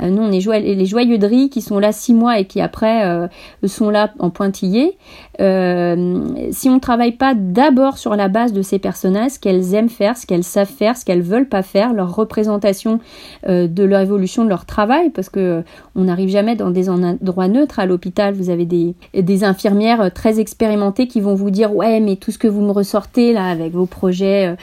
euh, 0.00 0.08
nous 0.08 0.22
on 0.22 0.30
est 0.30 0.38
les 0.60 0.86
joyeux 0.86 1.18
de 1.18 1.48
qui 1.48 1.62
sont 1.62 1.80
là 1.80 1.90
six 1.90 2.14
mois 2.14 2.38
et 2.38 2.44
qui 2.44 2.60
après 2.60 3.04
euh, 3.04 3.26
sont 3.66 3.90
là 3.90 4.12
en 4.20 4.30
pointillé. 4.30 4.96
Euh, 5.40 6.20
si 6.52 6.68
on 6.68 6.74
ne 6.74 6.78
travaille 6.78 7.16
pas 7.16 7.34
d'abord 7.34 7.98
sur 7.98 8.14
la 8.14 8.28
base 8.28 8.52
de 8.52 8.62
ces 8.62 8.78
personnages, 8.78 9.32
ce 9.32 9.38
qu'elles 9.40 9.74
aiment 9.74 9.88
faire, 9.88 10.16
ce 10.16 10.26
qu'elles 10.26 10.44
savent 10.44 10.68
faire, 10.68 10.96
ce 10.96 11.04
qu'elles 11.04 11.22
veulent 11.22 11.48
pas 11.48 11.64
faire, 11.64 11.92
leur 11.92 12.14
représentation 12.14 13.00
de 13.48 13.82
leur 13.82 14.00
évolution 14.00 14.44
de 14.44 14.48
leur 14.48 14.64
travail, 14.64 15.10
parce 15.10 15.28
que 15.28 15.64
on 15.98 16.04
n'arrive 16.04 16.30
jamais 16.30 16.56
dans 16.56 16.70
des 16.70 16.88
endroits 16.88 17.48
neutres 17.48 17.78
à 17.78 17.86
l'hôpital. 17.86 18.34
Vous 18.34 18.50
avez 18.50 18.64
des, 18.64 19.44
infirmières 19.44 20.12
très 20.12 20.40
expérimentées 20.40 21.06
qui 21.06 21.20
vont 21.20 21.34
vous 21.34 21.50
dire 21.50 21.74
ouais 21.74 22.00
mais 22.00 22.16
tout 22.16 22.30
ce 22.30 22.38
que 22.38 22.48
vous 22.48 22.62
me 22.62 22.72
ressortez 22.72 23.32
là 23.32 23.46
avec 23.46 23.72
vos 23.72 23.86
projets 23.86 24.56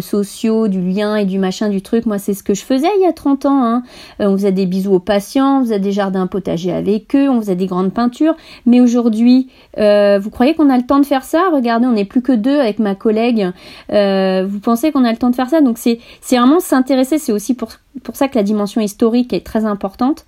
sociaux 0.00 0.68
du 0.68 0.80
lien 0.80 1.16
et 1.16 1.24
du 1.24 1.38
machin, 1.38 1.68
du 1.68 1.82
truc. 1.82 2.06
Moi, 2.06 2.18
c'est 2.18 2.34
ce 2.34 2.42
que 2.42 2.54
je 2.54 2.62
faisais 2.62 2.88
il 2.98 3.02
y 3.02 3.06
a 3.06 3.12
30 3.12 3.46
ans. 3.46 3.64
Hein. 3.64 3.82
Euh, 4.20 4.26
on 4.26 4.36
faisait 4.36 4.52
des 4.52 4.66
bisous 4.66 4.94
aux 4.94 5.00
patients, 5.00 5.60
on 5.60 5.64
faisait 5.64 5.78
des 5.78 5.92
jardins 5.92 6.26
potagers 6.26 6.72
avec 6.72 7.14
eux, 7.14 7.28
on 7.28 7.40
faisait 7.40 7.56
des 7.56 7.66
grandes 7.66 7.92
peintures. 7.92 8.34
Mais 8.66 8.80
aujourd'hui, 8.80 9.48
euh, 9.78 10.18
vous 10.18 10.30
croyez 10.30 10.54
qu'on 10.54 10.70
a 10.70 10.76
le 10.76 10.84
temps 10.84 10.98
de 10.98 11.06
faire 11.06 11.24
ça? 11.24 11.50
Regardez, 11.52 11.86
on 11.86 11.92
n'est 11.92 12.04
plus 12.04 12.22
que 12.22 12.32
deux 12.32 12.58
avec 12.58 12.78
ma 12.78 12.94
collègue. 12.94 13.50
Euh, 13.92 14.46
vous 14.48 14.60
pensez 14.60 14.92
qu'on 14.92 15.04
a 15.04 15.10
le 15.10 15.18
temps 15.18 15.30
de 15.30 15.36
faire 15.36 15.48
ça? 15.48 15.60
Donc, 15.60 15.78
c'est 15.78 15.98
vraiment 16.30 16.60
s'intéresser. 16.60 17.18
C'est 17.18 17.32
aussi 17.32 17.54
pour, 17.54 17.70
pour 18.02 18.16
ça 18.16 18.28
que 18.28 18.36
la 18.36 18.42
dimension 18.42 18.80
historique 18.80 19.32
est 19.32 19.44
très 19.44 19.64
importante. 19.64 20.24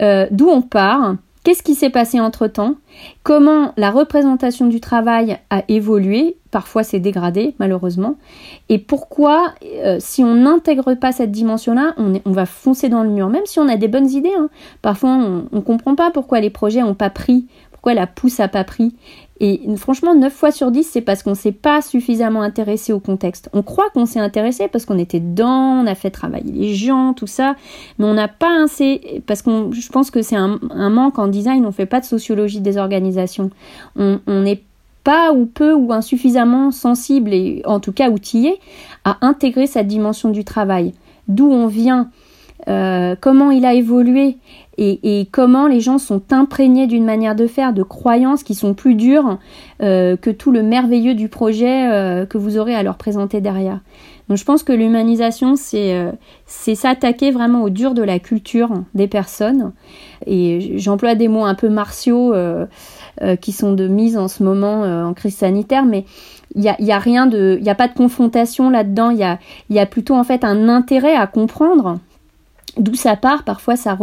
D'où 0.00 0.48
on 0.48 0.62
part 0.62 1.16
Qu'est-ce 1.46 1.62
qui 1.62 1.76
s'est 1.76 1.90
passé 1.90 2.18
entre-temps 2.18 2.74
Comment 3.22 3.72
la 3.76 3.92
représentation 3.92 4.66
du 4.66 4.80
travail 4.80 5.38
a 5.48 5.62
évolué 5.68 6.38
Parfois 6.50 6.82
c'est 6.82 6.98
dégradé 6.98 7.54
malheureusement. 7.60 8.16
Et 8.68 8.78
pourquoi, 8.78 9.54
euh, 9.64 9.98
si 10.00 10.24
on 10.24 10.34
n'intègre 10.34 10.94
pas 10.94 11.12
cette 11.12 11.30
dimension-là, 11.30 11.94
on, 11.98 12.32
va 12.32 12.46
foncer 12.46 12.88
dans 12.88 13.04
le 13.04 13.10
mur, 13.10 13.28
même 13.28 13.46
si 13.46 13.60
on 13.60 13.68
a 13.68 13.76
des 13.76 13.86
bonnes 13.86 14.10
idées. 14.10 14.34
Hein. 14.36 14.48
Parfois 14.82 15.10
on 15.10 15.44
ne 15.52 15.60
comprend 15.60 15.94
pas 15.94 16.10
pourquoi 16.10 16.40
les 16.40 16.50
projets 16.50 16.80
n'ont 16.80 16.94
pas 16.94 17.10
pris, 17.10 17.46
pourquoi 17.70 17.94
la 17.94 18.08
pousse 18.08 18.40
n'a 18.40 18.48
pas 18.48 18.64
pris. 18.64 18.96
Et 19.38 19.60
franchement, 19.76 20.14
9 20.14 20.32
fois 20.32 20.50
sur 20.50 20.70
10, 20.70 20.84
c'est 20.84 21.00
parce 21.02 21.22
qu'on 21.22 21.30
ne 21.30 21.36
s'est 21.36 21.52
pas 21.52 21.82
suffisamment 21.82 22.40
intéressé 22.40 22.92
au 22.92 23.00
contexte. 23.00 23.50
On 23.52 23.62
croit 23.62 23.90
qu'on 23.90 24.06
s'est 24.06 24.20
intéressé 24.20 24.68
parce 24.68 24.86
qu'on 24.86 24.98
était 24.98 25.20
dedans, 25.20 25.82
on 25.82 25.86
a 25.86 25.94
fait 25.94 26.10
travailler 26.10 26.52
les 26.52 26.74
gens, 26.74 27.12
tout 27.12 27.26
ça, 27.26 27.54
mais 27.98 28.06
on 28.06 28.14
n'a 28.14 28.28
pas 28.28 28.64
assez, 28.64 29.22
parce 29.26 29.42
que 29.42 29.72
je 29.72 29.88
pense 29.90 30.10
que 30.10 30.22
c'est 30.22 30.36
un, 30.36 30.58
manque 30.88 31.18
en 31.18 31.28
design, 31.28 31.64
on 31.64 31.68
ne 31.68 31.72
fait 31.72 31.86
pas 31.86 32.00
de 32.00 32.06
sociologie 32.06 32.60
des 32.60 32.78
organisations. 32.78 33.50
On 33.96 34.20
n'est 34.26 34.62
pas 35.04 35.32
ou 35.32 35.46
peu 35.46 35.72
ou 35.74 35.92
insuffisamment 35.92 36.70
sensible 36.70 37.32
et 37.32 37.62
en 37.64 37.78
tout 37.78 37.92
cas 37.92 38.10
outillé 38.10 38.58
à 39.04 39.18
intégrer 39.20 39.66
cette 39.66 39.86
dimension 39.86 40.30
du 40.30 40.44
travail. 40.44 40.94
D'où 41.28 41.48
on 41.50 41.66
vient 41.66 42.10
comment 42.66 43.50
il 43.50 43.64
a 43.64 43.74
évolué 43.74 44.38
et, 44.78 45.28
comment 45.32 45.66
les 45.66 45.80
gens 45.80 45.98
sont 45.98 46.32
imprégnés 46.32 46.86
d'une 46.86 47.04
manière 47.04 47.34
de 47.34 47.46
faire, 47.46 47.72
de 47.72 47.82
croyances 47.82 48.42
qui 48.42 48.54
sont 48.54 48.74
plus 48.74 48.94
dures 48.94 49.38
que 49.80 50.30
tout 50.30 50.50
le 50.50 50.62
merveilleux 50.62 51.14
du 51.14 51.28
projet 51.28 52.26
que 52.28 52.38
vous 52.38 52.58
aurez 52.58 52.74
à 52.74 52.82
leur 52.82 52.96
présenter 52.96 53.40
derrière. 53.40 53.80
Donc 54.28 54.38
je 54.38 54.44
pense 54.44 54.64
que 54.64 54.72
l'humanisation, 54.72 55.54
c'est 55.56 56.12
s'attaquer 56.46 57.30
vraiment 57.30 57.62
au 57.62 57.70
dur 57.70 57.94
de 57.94 58.02
la 58.02 58.18
culture 58.18 58.70
des 58.94 59.06
personnes. 59.06 59.72
Et 60.26 60.78
j'emploie 60.78 61.14
des 61.14 61.28
mots 61.28 61.44
un 61.44 61.54
peu 61.54 61.68
martiaux 61.68 62.34
qui 63.40 63.52
sont 63.52 63.72
de 63.72 63.88
mise 63.88 64.18
en 64.18 64.28
ce 64.28 64.42
moment 64.42 64.82
en 64.82 65.14
crise 65.14 65.36
sanitaire, 65.36 65.84
mais 65.84 66.04
il 66.54 66.62
y 66.62 66.68
a, 66.68 66.76
y 66.80 66.92
a, 66.92 66.98
rien 66.98 67.26
de, 67.26 67.56
il 67.60 67.66
y 67.66 67.70
a 67.70 67.74
pas 67.74 67.88
de 67.88 67.94
confrontation 67.94 68.70
là-dedans. 68.70 69.10
Il 69.10 69.36
y 69.70 69.78
a 69.78 69.86
plutôt 69.86 70.14
en 70.14 70.24
fait 70.24 70.44
un 70.44 70.68
intérêt 70.68 71.14
à 71.14 71.26
comprendre 71.26 71.98
d'où 72.76 72.94
ça 72.94 73.16
part. 73.16 73.44
Parfois, 73.44 73.76
ça, 73.76 73.96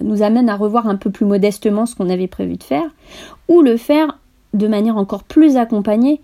nous 0.00 0.22
amène 0.22 0.48
à 0.48 0.56
revoir 0.56 0.88
un 0.88 0.96
peu 0.96 1.10
plus 1.10 1.26
modestement 1.26 1.86
ce 1.86 1.94
qu'on 1.94 2.10
avait 2.10 2.28
prévu 2.28 2.56
de 2.56 2.62
faire, 2.62 2.88
ou 3.48 3.62
le 3.62 3.76
faire 3.76 4.18
de 4.52 4.66
manière 4.66 4.96
encore 4.96 5.22
plus 5.22 5.56
accompagnée. 5.56 6.20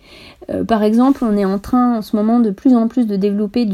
Euh, 0.51 0.65
par 0.65 0.83
exemple, 0.83 1.25
on 1.25 1.37
est 1.37 1.45
en 1.45 1.59
train 1.59 1.99
en 1.99 2.03
ce 2.03 2.17
moment 2.17 2.41
de 2.41 2.51
plus 2.51 2.75
en 2.75 2.89
plus 2.89 3.07
de 3.07 3.17
développer 3.17 3.69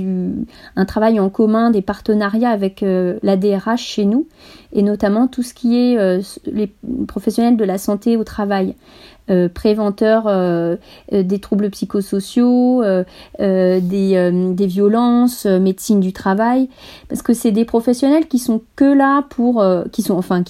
un 0.76 0.84
travail 0.84 1.18
en 1.20 1.30
commun, 1.30 1.70
des 1.70 1.80
partenariats 1.80 2.50
avec 2.50 2.82
euh, 2.82 3.18
la 3.22 3.36
DRH 3.36 3.82
chez 3.82 4.04
nous, 4.04 4.26
et 4.72 4.82
notamment 4.82 5.26
tout 5.26 5.42
ce 5.42 5.54
qui 5.54 5.78
est 5.78 5.98
euh, 5.98 6.20
les 6.46 6.70
professionnels 7.08 7.56
de 7.56 7.64
la 7.64 7.78
santé 7.78 8.16
au 8.16 8.24
travail. 8.24 8.74
Euh, 9.30 9.48
préventeurs 9.48 10.24
euh, 10.26 10.74
euh, 11.12 11.22
des 11.22 11.38
troubles 11.38 11.70
psychosociaux, 11.70 12.82
des, 13.38 13.80
des, 13.80 14.66
violences, 14.66 15.46
médecine 15.46 16.00
du 16.00 16.12
travail, 16.12 16.68
parce 17.08 17.22
que 17.22 17.32
c'est 17.32 17.52
des 17.52 17.64
professionnels 17.64 18.26
qui 18.26 18.40
sont 18.40 18.62
que 18.74 18.84
là 18.84 19.24
pour, 19.30 19.64
qui 19.92 20.02
sont 20.02 20.16
enfin 20.16 20.42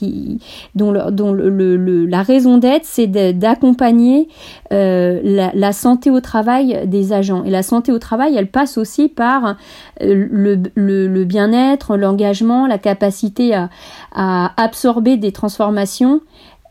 dont, 0.75 0.91
la 0.93 2.23
raison 2.23 2.57
d'être 2.57 2.87
c'est 2.87 3.07
d'accompagner 3.07 4.29
la, 4.71 5.73
santé 5.73 6.11
au 6.11 6.21
travail 6.21 6.87
des 6.87 7.13
agents 7.13 7.45
et 7.45 7.51
la 7.51 7.63
santé 7.63 7.93
au 7.93 7.99
travail 7.99 8.37
elle 8.37 8.51
passe 8.51 8.79
aussi 8.79 9.09
par 9.09 9.57
le, 10.01 11.25
bien-être, 11.25 11.97
l'engagement, 11.97 12.67
la 12.67 12.79
capacité 12.79 13.55
à 13.55 14.53
absorber 14.57 15.19
des 15.19 15.33
transformations 15.33 16.21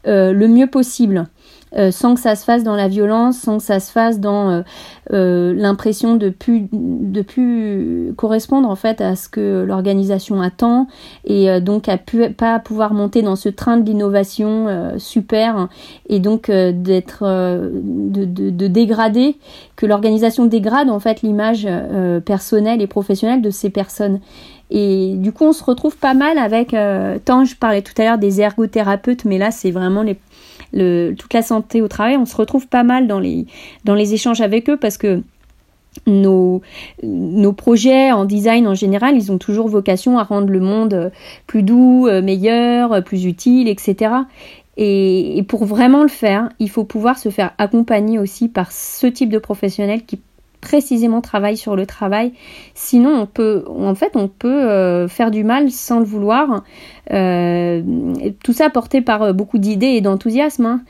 le 0.05 0.47
mieux 0.47 0.67
possible. 0.67 1.27
Euh, 1.77 1.89
sans 1.89 2.15
que 2.15 2.19
ça 2.19 2.35
se 2.35 2.43
fasse 2.43 2.65
dans 2.65 2.75
la 2.75 2.89
violence, 2.89 3.37
sans 3.37 3.57
que 3.57 3.63
ça 3.63 3.79
se 3.79 3.93
fasse 3.93 4.19
dans 4.19 4.49
euh, 4.49 4.61
euh, 5.13 5.53
l'impression 5.55 6.17
de 6.17 6.29
plus 6.29 6.67
de 6.71 7.21
plus 7.21 8.13
correspondre 8.17 8.69
en 8.69 8.75
fait 8.75 8.99
à 8.99 9.15
ce 9.15 9.29
que 9.29 9.63
l'organisation 9.65 10.41
attend 10.41 10.87
et 11.23 11.61
donc 11.61 11.87
à 11.87 11.97
pu, 11.97 12.29
pas 12.31 12.59
pouvoir 12.59 12.93
monter 12.93 13.21
dans 13.21 13.37
ce 13.37 13.47
train 13.47 13.77
de 13.77 13.85
l'innovation 13.85 14.67
super 14.97 15.69
et 16.09 16.19
donc 16.19 16.49
d'être 16.49 17.23
de, 17.23 18.25
de, 18.25 18.49
de, 18.49 18.67
dégrader 18.67 19.37
que 19.75 19.85
l'organisation 19.85 20.45
dégrade 20.45 20.89
en 20.89 20.99
fait 20.99 21.21
l'image 21.21 21.67
personnelle 22.25 22.81
et 22.81 22.87
professionnelle 22.87 23.41
de 23.41 23.49
ces 23.49 23.69
personnes. 23.69 24.19
Et 24.73 25.15
du 25.17 25.33
coup, 25.33 25.43
on 25.43 25.51
se 25.51 25.63
retrouve 25.63 25.97
pas 25.97 26.13
mal 26.13 26.37
avec, 26.37 26.69
tant 27.25 27.43
je 27.43 27.55
parlais 27.57 27.81
tout 27.81 27.93
à 27.97 28.05
l'heure 28.05 28.17
des 28.17 28.39
ergothérapeutes, 28.39 29.25
mais 29.25 29.37
là, 29.37 29.51
c'est 29.51 29.71
vraiment 29.71 30.01
les, 30.01 30.17
toute 30.73 31.33
la 31.33 31.41
santé 31.41 31.81
au 31.81 31.87
travail, 31.87 32.17
on 32.17 32.25
se 32.25 32.35
retrouve 32.35 32.67
pas 32.67 32.83
mal 32.83 33.07
dans 33.07 33.19
les, 33.19 33.45
dans 33.83 33.95
les 33.95 34.13
échanges 34.13 34.41
avec 34.41 34.69
eux 34.69 34.77
parce 34.77 34.97
que 34.97 35.21
nos, 36.07 36.61
nos 37.03 37.53
projets 37.53 38.11
en 38.11 38.25
design 38.25 38.67
en 38.67 38.75
général, 38.75 39.15
ils 39.15 39.31
ont 39.31 39.37
toujours 39.37 39.67
vocation 39.67 40.17
à 40.17 40.23
rendre 40.23 40.49
le 40.49 40.59
monde 40.59 41.11
plus 41.47 41.63
doux, 41.63 42.07
euh, 42.07 42.21
meilleur, 42.21 43.03
plus 43.03 43.25
utile, 43.25 43.67
etc. 43.67 44.13
Et, 44.77 45.37
et, 45.37 45.43
pour 45.43 45.65
vraiment 45.65 46.01
le 46.01 46.09
faire, 46.09 46.49
il 46.59 46.69
faut 46.69 46.85
pouvoir 46.85 47.19
se 47.19 47.29
faire 47.29 47.51
accompagner 47.57 48.19
aussi 48.19 48.47
par 48.47 48.71
ce 48.71 49.05
type 49.05 49.29
de 49.29 49.37
professionnels 49.37 50.05
qui 50.05 50.21
précisément 50.61 51.19
travaille 51.19 51.57
sur 51.57 51.75
le 51.75 51.85
travail. 51.85 52.31
Sinon, 52.75 53.21
on 53.21 53.25
peut, 53.25 53.65
en 53.67 53.95
fait, 53.95 54.11
on 54.15 54.27
peut 54.27 54.47
euh, 54.47 55.07
faire 55.07 55.31
du 55.31 55.43
mal 55.43 55.71
sans 55.71 55.99
le 55.99 56.05
vouloir. 56.05 56.63
Euh, 57.11 57.81
tout 58.43 58.53
ça 58.53 58.69
porté 58.69 59.01
par 59.01 59.23
euh, 59.23 59.33
beaucoup 59.33 59.57
d'idées 59.57 59.87
et 59.87 60.01
d'enthousiasme, 60.01 60.65
hein. 60.65 60.81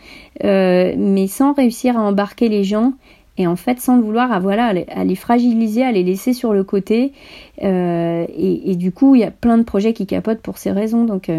mais 0.43 1.27
sans 1.27 1.53
réussir 1.53 1.97
à 1.97 2.01
embarquer 2.01 2.49
les 2.49 2.63
gens. 2.63 2.93
Et 3.37 3.47
en 3.47 3.55
fait, 3.55 3.79
sans 3.79 3.95
le 3.95 4.03
vouloir, 4.03 4.31
à, 4.31 4.39
voilà, 4.39 4.73
à 4.89 5.03
les 5.03 5.15
fragiliser, 5.15 5.83
à 5.83 5.91
les 5.91 6.03
laisser 6.03 6.33
sur 6.33 6.53
le 6.53 6.63
côté. 6.63 7.13
Et, 7.61 8.75
du 8.75 8.91
coup, 8.91 9.15
il 9.15 9.21
y 9.21 9.23
a 9.23 9.31
plein 9.31 9.57
de 9.57 9.63
projets 9.63 9.93
qui 9.93 10.05
capotent 10.05 10.41
pour 10.41 10.57
ces 10.57 10.71
raisons. 10.71 11.05
Donc 11.05 11.31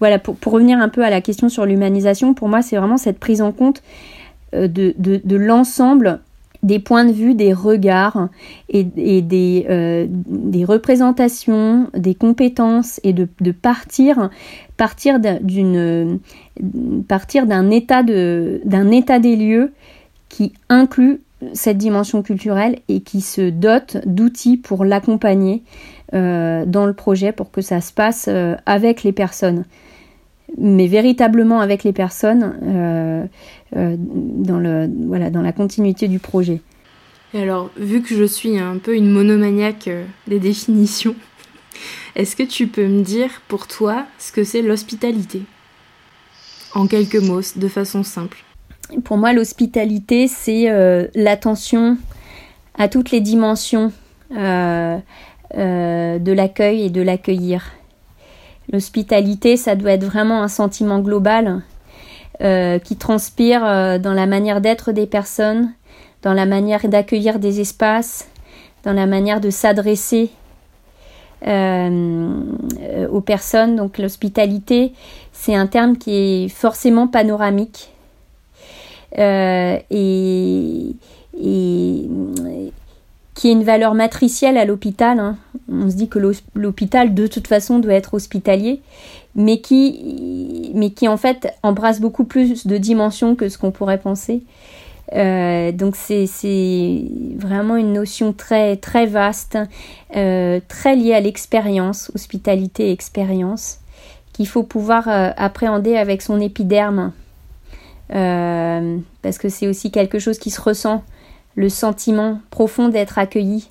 voilà, 0.00 0.18
pour, 0.18 0.34
pour, 0.34 0.52
revenir 0.52 0.78
un 0.78 0.88
peu 0.88 1.04
à 1.04 1.10
la 1.10 1.20
question 1.20 1.48
sur 1.48 1.64
l'humanisation, 1.64 2.34
pour 2.34 2.48
moi, 2.48 2.60
c'est 2.60 2.76
vraiment 2.76 2.96
cette 2.96 3.20
prise 3.20 3.40
en 3.40 3.52
compte 3.52 3.82
de, 4.52 4.66
de 4.98 5.36
l'ensemble 5.36 6.20
des 6.62 6.78
points 6.78 7.04
de 7.04 7.12
vue, 7.12 7.34
des 7.34 7.52
regards 7.52 8.28
et, 8.68 8.82
des, 8.84 9.66
euh, 9.70 10.06
des, 10.08 10.64
représentations, 10.64 11.88
des 11.94 12.14
compétences 12.14 13.00
et 13.04 13.12
de, 13.12 13.28
partir 13.52 14.30
d'un 14.76 15.40
état 17.70 18.02
de 18.02 18.60
d'un 18.64 18.90
état 18.90 19.18
des 19.18 19.36
lieux 19.36 19.72
qui 20.28 20.52
inclut 20.68 21.20
cette 21.52 21.78
dimension 21.78 22.22
culturelle 22.22 22.80
et 22.88 23.00
qui 23.00 23.20
se 23.20 23.50
dote 23.50 23.98
d'outils 24.06 24.56
pour 24.56 24.84
l'accompagner 24.84 25.62
euh, 26.14 26.64
dans 26.66 26.86
le 26.86 26.92
projet 26.92 27.32
pour 27.32 27.50
que 27.50 27.60
ça 27.60 27.80
se 27.80 27.92
passe 27.92 28.26
euh, 28.28 28.56
avec 28.66 29.04
les 29.04 29.12
personnes 29.12 29.64
mais 30.56 30.86
véritablement 30.86 31.60
avec 31.60 31.84
les 31.84 31.92
personnes 31.92 32.58
euh, 32.62 33.26
euh, 33.76 33.96
dans, 33.98 34.58
le, 34.58 34.88
voilà, 35.06 35.30
dans 35.30 35.42
la 35.42 35.52
continuité 35.52 36.08
du 36.08 36.18
projet. 36.18 36.62
Et 37.34 37.42
alors, 37.42 37.70
vu 37.76 38.00
que 38.00 38.14
je 38.14 38.24
suis 38.24 38.58
un 38.58 38.78
peu 38.78 38.96
une 38.96 39.10
monomaniaque 39.10 39.88
euh, 39.88 40.04
des 40.26 40.38
définitions, 40.38 41.14
est-ce 42.16 42.34
que 42.34 42.42
tu 42.42 42.66
peux 42.66 42.86
me 42.86 43.02
dire 43.02 43.42
pour 43.48 43.66
toi 43.66 44.06
ce 44.18 44.32
que 44.32 44.44
c'est 44.44 44.62
l'hospitalité? 44.62 45.42
En 46.74 46.86
quelques 46.86 47.16
mots, 47.16 47.40
de 47.56 47.68
façon 47.68 48.02
simple. 48.02 48.38
Pour 49.04 49.18
moi, 49.18 49.32
l'hospitalité, 49.32 50.28
c'est 50.28 50.68
l'attention 51.14 51.96
à 52.76 52.88
toutes 52.88 53.10
les 53.10 53.20
dimensions 53.20 53.90
de 54.30 55.02
l'accueil 56.32 56.84
et 56.84 56.90
de 56.90 57.00
l'accueillir. 57.00 57.77
L'hospitalité, 58.70 59.56
ça 59.56 59.74
doit 59.74 59.92
être 59.92 60.04
vraiment 60.04 60.42
un 60.42 60.48
sentiment 60.48 61.00
global 61.00 61.62
euh, 62.40 62.78
qui 62.78 62.96
transpire 62.96 63.64
euh, 63.64 63.98
dans 63.98 64.12
la 64.12 64.26
manière 64.26 64.60
d'être 64.60 64.92
des 64.92 65.06
personnes, 65.06 65.72
dans 66.22 66.34
la 66.34 66.46
manière 66.46 66.86
d'accueillir 66.86 67.38
des 67.38 67.60
espaces, 67.60 68.28
dans 68.84 68.92
la 68.92 69.06
manière 69.06 69.40
de 69.40 69.50
s'adresser 69.50 70.30
euh, 71.46 72.42
aux 73.10 73.20
personnes. 73.22 73.74
Donc 73.76 73.98
l'hospitalité, 73.98 74.92
c'est 75.32 75.54
un 75.54 75.66
terme 75.66 75.96
qui 75.96 76.14
est 76.14 76.48
forcément 76.48 77.08
panoramique. 77.08 77.90
et, 79.16 79.84
et, 81.40 82.08
qui 83.38 83.50
est 83.50 83.52
une 83.52 83.62
valeur 83.62 83.94
matricielle 83.94 84.58
à 84.58 84.64
l'hôpital. 84.64 85.20
Hein. 85.20 85.36
On 85.70 85.88
se 85.88 85.94
dit 85.94 86.08
que 86.08 86.18
l'hôpital, 86.56 87.14
de 87.14 87.28
toute 87.28 87.46
façon, 87.46 87.78
doit 87.78 87.92
être 87.92 88.14
hospitalier, 88.14 88.80
mais 89.36 89.60
qui, 89.60 90.72
mais 90.74 90.90
qui 90.90 91.06
en 91.06 91.16
fait 91.16 91.54
embrasse 91.62 92.00
beaucoup 92.00 92.24
plus 92.24 92.66
de 92.66 92.76
dimensions 92.78 93.36
que 93.36 93.48
ce 93.48 93.56
qu'on 93.56 93.70
pourrait 93.70 94.00
penser. 94.00 94.42
Euh, 95.14 95.70
donc 95.70 95.94
c'est 95.94 96.26
vraiment 97.36 97.76
une 97.76 97.92
notion 97.92 98.32
très 98.32 98.76
très 98.76 99.06
vaste, 99.06 99.56
euh, 100.16 100.58
très 100.66 100.96
liée 100.96 101.14
à 101.14 101.20
l'expérience, 101.20 102.10
hospitalité 102.16 102.90
expérience, 102.90 103.78
qu'il 104.32 104.48
faut 104.48 104.64
pouvoir 104.64 105.06
euh, 105.06 105.30
appréhender 105.36 105.96
avec 105.96 106.22
son 106.22 106.40
épiderme, 106.40 107.12
parce 108.08 109.38
que 109.38 109.48
c'est 109.48 109.68
aussi 109.68 109.92
quelque 109.92 110.18
chose 110.18 110.40
qui 110.40 110.50
se 110.50 110.60
ressent 110.60 111.04
le 111.58 111.68
sentiment 111.68 112.40
profond 112.50 112.88
d'être 112.88 113.18
accueilli, 113.18 113.68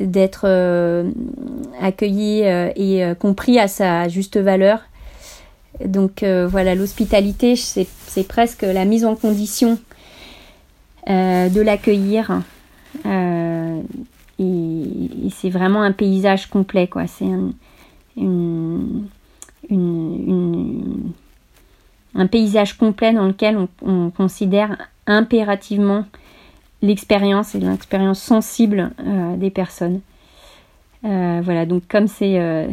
d'être 0.00 0.46
euh, 0.46 1.08
accueilli 1.80 2.42
euh, 2.42 2.72
et 2.74 3.04
euh, 3.04 3.14
compris 3.14 3.60
à 3.60 3.68
sa 3.68 4.08
juste 4.08 4.36
valeur. 4.36 4.80
Donc 5.84 6.24
voilà, 6.24 6.74
l'hospitalité, 6.74 7.54
c'est 7.56 8.28
presque 8.28 8.62
la 8.62 8.84
mise 8.84 9.04
en 9.06 9.14
condition 9.14 9.78
de 11.06 11.60
l'accueillir. 11.60 12.42
et, 13.06 13.80
c'est 15.30 15.48
vraiment 15.48 15.82
un 15.82 15.92
paysage 15.92 16.48
complet, 16.48 16.88
quoi. 16.88 17.06
C'est 17.06 17.24
un, 17.24 17.52
paysage 22.30 22.76
complet 22.76 23.14
dans 23.14 23.28
lequel 23.28 23.56
on 23.80 24.10
considère 24.10 24.76
impérativement 25.06 26.04
l'expérience 26.82 27.54
et 27.54 27.60
l'expérience 27.60 28.20
sensible 28.20 28.90
euh, 29.06 29.36
des 29.36 29.50
personnes. 29.50 30.00
Euh, 31.04 31.40
voilà, 31.42 31.66
donc 31.66 31.82
comme 31.88 32.08
c'est 32.08 32.38
euh, 32.38 32.68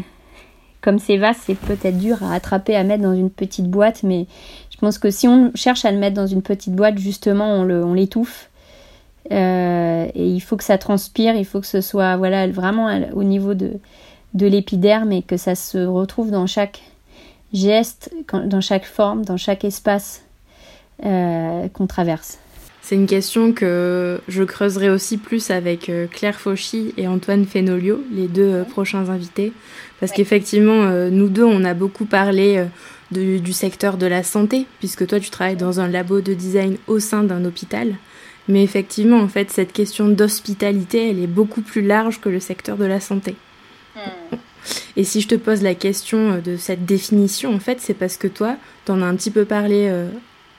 c'est 1.00 1.18
vaste, 1.18 1.42
c'est 1.46 1.56
peut-être 1.56 1.98
dur 1.98 2.24
à 2.24 2.34
attraper, 2.34 2.74
à 2.76 2.84
mettre 2.84 3.04
dans 3.04 3.14
une 3.14 3.30
petite 3.30 3.70
boîte, 3.70 4.04
mais 4.04 4.26
je 4.70 4.78
pense 4.78 4.98
que 4.98 5.10
si 5.10 5.28
on 5.28 5.52
cherche 5.54 5.84
à 5.84 5.92
le 5.92 5.98
mettre 5.98 6.16
dans 6.16 6.28
une 6.28 6.42
petite 6.42 6.74
boîte, 6.74 6.98
justement, 6.98 7.56
on 7.56 7.94
l'étouffe. 7.94 8.50
Et 9.30 10.10
il 10.16 10.40
faut 10.40 10.56
que 10.56 10.64
ça 10.64 10.78
transpire, 10.78 11.36
il 11.36 11.44
faut 11.44 11.60
que 11.60 11.68
ce 11.68 11.82
soit 11.82 12.16
voilà, 12.16 12.48
vraiment 12.48 12.88
au 13.14 13.24
niveau 13.24 13.54
de, 13.54 13.74
de 14.34 14.48
l'épiderme 14.48 15.12
et 15.12 15.24
que 15.24 15.36
ça 15.36 15.56
se 15.56 15.80
retrouve 15.80 16.32
dans 16.32 16.48
chaque 16.48 16.80
geste, 17.52 18.10
dans 18.46 18.62
chaque 18.62 18.86
forme, 18.86 19.26
dans 19.26 19.36
chaque 19.36 19.66
espace 19.66 20.24
qu'on 21.04 21.88
traverse. 21.90 22.40
C'est 22.88 22.96
une 22.96 23.06
question 23.06 23.52
que 23.52 24.22
je 24.30 24.44
creuserai 24.44 24.90
aussi 24.90 25.18
plus 25.18 25.52
avec 25.52 25.90
euh, 25.90 26.08
Claire 26.08 26.40
Fauchy 26.40 26.94
et 26.96 27.06
Antoine 27.06 27.46
Fenolio, 27.46 28.02
les 28.14 28.30
deux 28.30 28.64
prochains 28.64 29.10
invités. 29.10 29.52
Parce 30.00 30.14
qu'effectivement, 30.14 30.90
nous 31.10 31.28
deux, 31.28 31.44
on 31.44 31.66
a 31.66 31.74
beaucoup 31.74 32.06
parlé 32.06 32.64
du 33.12 33.52
secteur 33.52 33.98
de 33.98 34.06
la 34.06 34.24
santé, 34.24 34.68
puisque 34.80 35.06
toi, 35.06 35.20
tu 35.20 35.30
travailles 35.30 35.58
dans 35.58 35.82
un 35.82 35.90
labo 35.90 36.22
de 36.22 36.34
design 36.34 36.78
au 36.88 37.00
sein 37.00 37.24
d'un 37.24 37.44
hôpital. 37.44 37.96
Mais 38.48 38.64
effectivement, 38.64 39.20
en 39.20 39.28
fait, 39.28 39.52
cette 39.52 39.74
question 39.74 40.08
d'hospitalité, 40.08 41.10
elle 41.10 41.20
est 41.20 41.28
beaucoup 41.28 41.62
plus 41.62 41.82
large 41.82 42.22
que 42.22 42.30
le 42.30 42.40
secteur 42.40 42.78
de 42.78 42.86
la 42.86 43.02
santé. 43.02 43.36
Hmm. 43.98 44.38
Et 44.96 45.04
si 45.04 45.20
je 45.20 45.28
te 45.28 45.36
pose 45.36 45.62
la 45.62 45.76
question 45.76 46.42
de 46.42 46.56
cette 46.56 46.86
définition, 46.86 47.54
en 47.54 47.60
fait, 47.60 47.82
c'est 47.82 47.96
parce 47.96 48.16
que 48.16 48.30
toi, 48.30 48.56
tu 48.86 48.94
en 48.94 49.02
as 49.02 49.06
un 49.06 49.16
petit 49.16 49.32
peu 49.32 49.44
parlé 49.44 49.88
euh, 49.90 50.08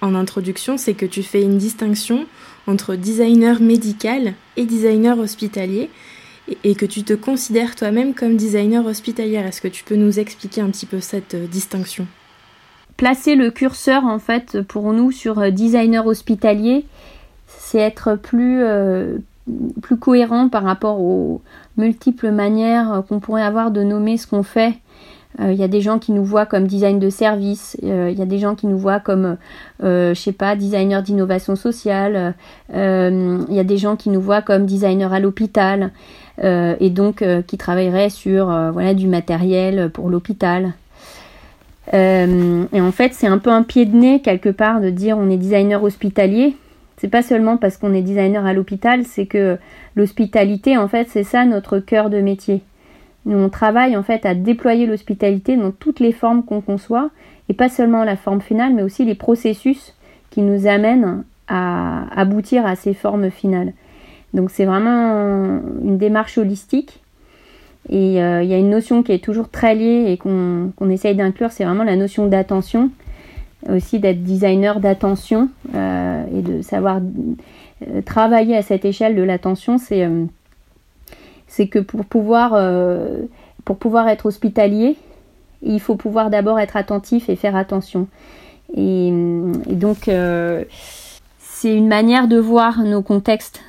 en 0.01 0.15
introduction, 0.15 0.77
c'est 0.77 0.95
que 0.95 1.07
tu 1.07 1.23
fais 1.23 1.43
une 1.43 1.59
distinction 1.59 2.27
entre 2.67 2.95
designer 2.95 3.61
médical 3.61 4.35
et 4.57 4.65
designer 4.65 5.19
hospitalier 5.19 5.91
et, 6.65 6.75
que 6.75 6.87
tu 6.87 7.03
te 7.03 7.13
considères 7.13 7.75
toi-même 7.75 8.15
comme 8.15 8.37
designer 8.37 8.87
hospitalière. 8.87 9.47
Est-ce 9.47 9.61
que 9.61 9.69
tu 9.69 9.85
peux 9.85 9.97
nous 9.97 10.19
expliquer 10.19 10.61
un 10.61 10.71
petit 10.71 10.87
peu 10.87 11.01
cette 11.01 11.35
euh, 11.35 11.47
distinction? 11.47 12.07
Placer 12.97 13.35
le 13.35 13.51
curseur, 13.51 14.05
en 14.05 14.19
fait, 14.19 14.63
pour 14.63 14.93
nous 14.93 15.13
sur 15.13 15.39
euh, 15.39 15.51
designer 15.51 16.07
hospitalier, 16.07 16.87
c'est 17.47 17.79
être 17.79 18.19
euh, 18.35 19.19
plus 19.83 19.97
cohérent 19.97 20.49
par 20.49 20.63
rapport 20.63 21.01
aux 21.01 21.43
multiples 21.77 22.31
manières 22.31 23.03
qu'on 23.09 23.21
pourrait 23.21 23.43
avoir 23.43 23.71
de 23.71 23.83
nommer 23.83 24.17
ce 24.17 24.27
qu'on 24.27 24.43
fait. 24.43 24.75
Il 25.39 25.45
euh, 25.45 25.53
y 25.53 25.63
a 25.63 25.69
des 25.69 25.81
gens 25.81 25.99
qui 25.99 26.13
nous 26.13 26.25
voient 26.25 26.47
comme 26.47 26.67
design 26.67 26.99
de 26.99 27.11
service, 27.11 27.77
il 27.83 27.91
euh, 27.91 28.11
y 28.11 28.23
a 28.23 28.27
des 28.27 28.39
gens 28.39 28.55
qui 28.55 28.67
nous 28.67 28.79
voient 28.79 28.99
comme, 28.99 29.37
je 29.81 30.13
sais 30.15 30.33
pas, 30.33 30.57
designer 30.57 31.03
d'innovation 31.03 31.55
sociale, 31.55 32.35
il 32.73 33.47
y 33.55 33.61
a 33.61 33.65
des 33.65 33.77
gens 33.77 33.97
qui 33.97 34.11
nous 34.11 34.21
voient 34.21 34.43
comme 34.43 34.67
designer 34.67 35.13
à 35.13 35.21
l'hôpital, 35.21 35.93
et 36.43 36.91
donc 36.91 37.25
qui 37.47 37.59
travailleraient 37.59 38.11
sur 38.11 38.53
du 38.95 39.09
matériel 39.09 39.91
pour 39.91 40.09
l'hôpital. 40.09 40.73
et 41.93 42.81
en 42.81 42.93
fait, 42.93 43.15
c'est 43.15 43.27
un 43.27 43.39
peu 43.39 43.51
un 43.51 43.63
pied 43.63 43.87
de 43.87 43.97
nez 43.97 44.21
quelque 44.21 44.51
part 44.51 44.81
de 44.81 44.91
dire 44.91 45.19
on 45.19 45.31
est 45.31 45.37
designer 45.37 45.83
hospitalier, 45.83 46.57
c'est 46.99 47.09
pas 47.09 47.23
seulement 47.23 47.57
parce 47.57 47.77
qu'on 47.77 47.95
est 47.95 48.03
designer 48.03 48.45
à 48.45 48.53
l'hôpital, 48.53 49.05
c'est 49.05 49.27
que 49.27 49.57
l'hospitalité, 49.95 50.77
en 50.77 50.89
fait, 50.89 51.09
c'est 51.09 51.25
ça 51.25 51.45
notre 51.45 51.79
cœur 51.79 52.11
de 52.11 52.21
métier. 52.21 52.63
On 53.29 53.49
travaille 53.49 53.97
en 53.97 54.03
fait 54.03 54.25
à 54.27 54.35
déployer 54.35 54.87
l'hospitalité 54.87 55.57
dans 55.57 55.71
toutes 55.71 56.01
les 56.01 56.13
formes 56.13 56.43
qu'on 56.45 56.61
conçoit, 56.61 57.11
et 57.49 57.55
pas 57.55 57.69
seulement 57.69 58.05
la 58.05 58.17
forme 58.17 58.41
finale, 58.41 58.75
mais 58.75 58.83
aussi 58.83 59.05
les 59.05 59.15
processus 59.15 59.95
qui 60.31 60.43
nous 60.43 60.67
amènent 60.67 61.25
à 61.49 62.05
aboutir 62.19 62.67
à 62.67 62.77
ces 62.77 62.95
formes 62.95 63.31
finales. 63.31 63.73
Donc 64.35 64.51
c'est 64.51 64.67
vraiment 64.67 65.61
une 65.83 65.99
démarche 65.99 66.39
holistique. 66.39 67.01
Et 67.91 68.23
euh, 68.23 68.43
il 68.43 68.51
y 68.51 68.55
a 68.55 68.59
une 68.59 68.69
notion 68.69 69.03
qui 69.03 69.13
est 69.13 69.25
toujours 69.25 69.49
très 69.49 69.75
liée 69.75 70.13
et 70.13 70.19
qu'on 70.19 70.91
essaye 70.91 71.15
d'inclure, 71.15 71.53
c'est 71.53 71.65
vraiment 71.65 71.85
la 71.85 71.97
notion 71.97 72.27
d'attention 72.27 72.91
aussi 73.69 73.99
d'être 73.99 74.23
designer 74.23 74.81
d'attention 74.81 75.49
euh, 75.75 76.25
et 76.37 76.43
de 76.43 76.63
savoir 76.63 77.01
euh, 77.01 78.03
travailler 78.03 78.57
à 78.57 78.63
cette 78.63 78.85
échelle 78.85 79.17
de 79.17 79.23
l'attention, 79.23 79.79
c'est 81.49 81.67
que 81.67 81.79
pour 81.79 82.05
pouvoir, 82.05 82.57
pour 83.65 83.77
pouvoir 83.79 84.09
être 84.09 84.27
hospitalier, 84.27 84.97
il 85.63 85.81
faut 85.81 85.97
pouvoir 85.97 86.31
d'abord 86.31 86.61
être 86.61 86.77
attentif 86.77 87.29
et 87.29 87.37
faire 87.37 87.57
attention. 87.57 88.07
Et, 88.77 89.11
donc, 89.67 90.11
c'est 91.39 91.75
une 91.75 91.89
manière 91.89 92.29
de 92.29 92.39
voir 92.39 92.83
nos 92.85 93.03
contextes. 93.03 93.63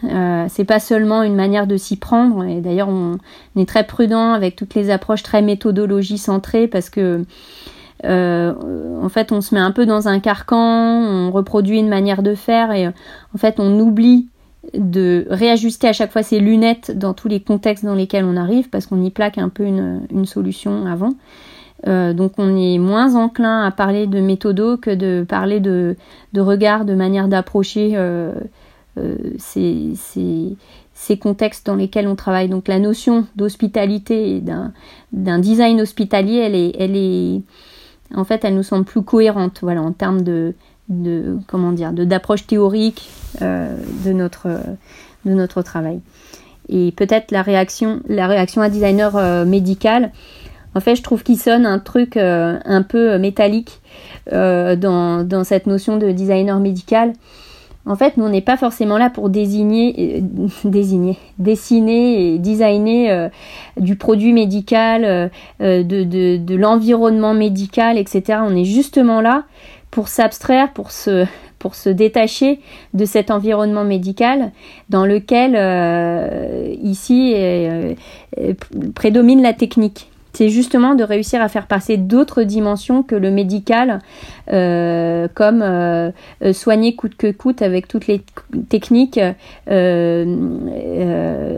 c'est 0.49 0.65
pas 0.65 0.79
seulement 0.79 1.23
une 1.23 1.35
manière 1.35 1.67
de 1.67 1.77
s'y 1.77 1.95
prendre. 1.95 2.43
Et 2.43 2.61
d'ailleurs, 2.61 2.89
on, 2.89 3.17
est 3.55 3.67
très 3.67 3.85
prudent 3.85 4.33
avec 4.33 4.55
toutes 4.55 4.75
les 4.75 4.89
approches 4.89 5.23
très 5.23 5.41
méthodologie 5.41 6.17
centrées 6.17 6.67
parce 6.67 6.89
que 6.89 7.23
euh, 8.05 8.53
en 9.01 9.09
fait, 9.09 9.31
on 9.31 9.41
se 9.41 9.53
met 9.53 9.61
un 9.61 9.71
peu 9.71 9.85
dans 9.85 10.07
un 10.07 10.19
carcan, 10.19 10.57
on 10.57 11.31
reproduit 11.31 11.79
une 11.79 11.89
manière 11.89 12.23
de 12.23 12.35
faire 12.35 12.71
et 12.71 12.87
en 12.87 13.37
fait, 13.37 13.59
on 13.59 13.79
oublie 13.79 14.27
de 14.73 15.25
réajuster 15.29 15.87
à 15.87 15.93
chaque 15.93 16.11
fois 16.11 16.23
ses 16.23 16.39
lunettes 16.39 16.97
dans 16.97 17.13
tous 17.13 17.27
les 17.27 17.39
contextes 17.39 17.85
dans 17.85 17.95
lesquels 17.95 18.25
on 18.25 18.37
arrive 18.37 18.69
parce 18.69 18.85
qu'on 18.85 19.01
y 19.03 19.09
plaque 19.09 19.37
un 19.37 19.49
peu 19.49 19.63
une, 19.63 20.25
solution 20.25 20.85
avant. 20.85 21.13
Euh, 21.87 22.13
donc 22.13 22.33
on 22.37 22.57
est 22.57 22.77
moins 22.77 23.15
enclin 23.15 23.63
à 23.63 23.71
parler 23.71 24.05
de 24.05 24.19
méthodo 24.19 24.77
que 24.77 24.93
de 24.93 25.25
parler 25.27 25.59
de, 25.59 25.95
regard, 26.35 26.85
de 26.85 26.93
manière 26.93 27.27
d'approcher 27.27 27.93
euh, 27.95 28.33
ces, 29.37 29.93
ces, 30.93 31.17
contextes 31.17 31.65
dans 31.65 31.75
lesquels 31.75 32.07
on 32.07 32.15
travaille. 32.15 32.49
Donc 32.49 32.67
la 32.67 32.79
notion 32.79 33.25
d'hospitalité 33.35 34.35
et 34.35 34.41
d'un 34.41 35.39
design 35.39 35.79
hospitalier, 35.81 36.37
elle 36.37 36.55
elle 36.77 36.95
est, 36.95 37.41
en 38.15 38.23
fait, 38.23 38.43
elle 38.43 38.55
nous 38.55 38.63
semble 38.63 38.85
plus 38.85 39.03
cohérente, 39.03 39.59
voilà, 39.61 39.81
en 39.81 39.93
termes 39.93 40.21
de, 40.21 40.53
de 40.89 41.37
comment 41.47 41.71
dire, 41.71 41.93
de 41.93 42.03
d'approche 42.03 42.47
théorique 42.47 43.09
euh, 43.41 43.75
de 44.05 44.11
notre 44.11 44.47
de 45.25 45.33
notre 45.33 45.61
travail. 45.61 46.01
Et 46.67 46.91
peut-être 46.91 47.31
la 47.31 47.41
réaction, 47.41 48.01
la 48.07 48.27
réaction 48.27 48.61
à 48.61 48.69
designer 48.69 49.15
euh, 49.15 49.45
médical. 49.45 50.11
En 50.75 50.81
fait, 50.81 50.95
je 50.95 51.01
trouve 51.01 51.23
qu'il 51.23 51.37
sonne 51.37 51.65
un 51.65 51.79
truc 51.79 52.15
euh, 52.15 52.59
un 52.63 52.83
peu 52.83 53.17
métallique 53.17 53.81
dans, 54.31 55.27
dans 55.27 55.43
cette 55.43 55.65
notion 55.65 55.97
de 55.97 56.11
designer 56.11 56.59
médical. 56.59 57.13
En 57.87 57.95
fait, 57.95 58.17
nous, 58.17 58.25
on 58.25 58.29
n'est 58.29 58.41
pas 58.41 58.57
forcément 58.57 58.99
là 58.99 59.09
pour 59.09 59.29
désigner, 59.29 60.23
désigner, 60.63 61.17
dessiner 61.39 62.35
et 62.35 62.37
designer 62.37 63.31
du 63.77 63.95
produit 63.95 64.31
médical, 64.31 65.31
euh, 65.61 65.83
de, 65.83 66.03
de, 66.37 66.55
l'environnement 66.55 67.33
médical, 67.33 67.97
etc. 67.97 68.39
On 68.43 68.55
est 68.55 68.65
justement 68.65 69.21
là 69.21 69.45
pour 69.91 70.07
s'abstraire, 70.07 70.71
pour 70.73 70.91
se, 70.91 71.25
pour 71.57 71.75
se 71.75 71.89
détacher 71.89 72.59
de 72.93 73.05
cet 73.05 73.31
environnement 73.31 73.83
médical 73.83 74.51
dans 74.89 75.05
lequel, 75.05 75.55
ici, 76.81 77.35
prédomine 78.93 79.41
la 79.41 79.53
technique 79.53 80.09
c'est 80.33 80.49
justement 80.49 80.95
de 80.95 81.03
réussir 81.03 81.41
à 81.41 81.49
faire 81.49 81.67
passer 81.67 81.97
d'autres 81.97 82.43
dimensions 82.43 83.03
que 83.03 83.15
le 83.15 83.31
médical, 83.31 83.99
euh, 84.51 85.27
comme 85.33 85.61
euh, 85.61 86.11
euh, 86.43 86.53
soigner 86.53 86.95
coûte 86.95 87.15
que 87.17 87.31
coûte 87.31 87.61
avec 87.61 87.87
toutes 87.87 88.07
les 88.07 88.21
techniques 88.69 89.19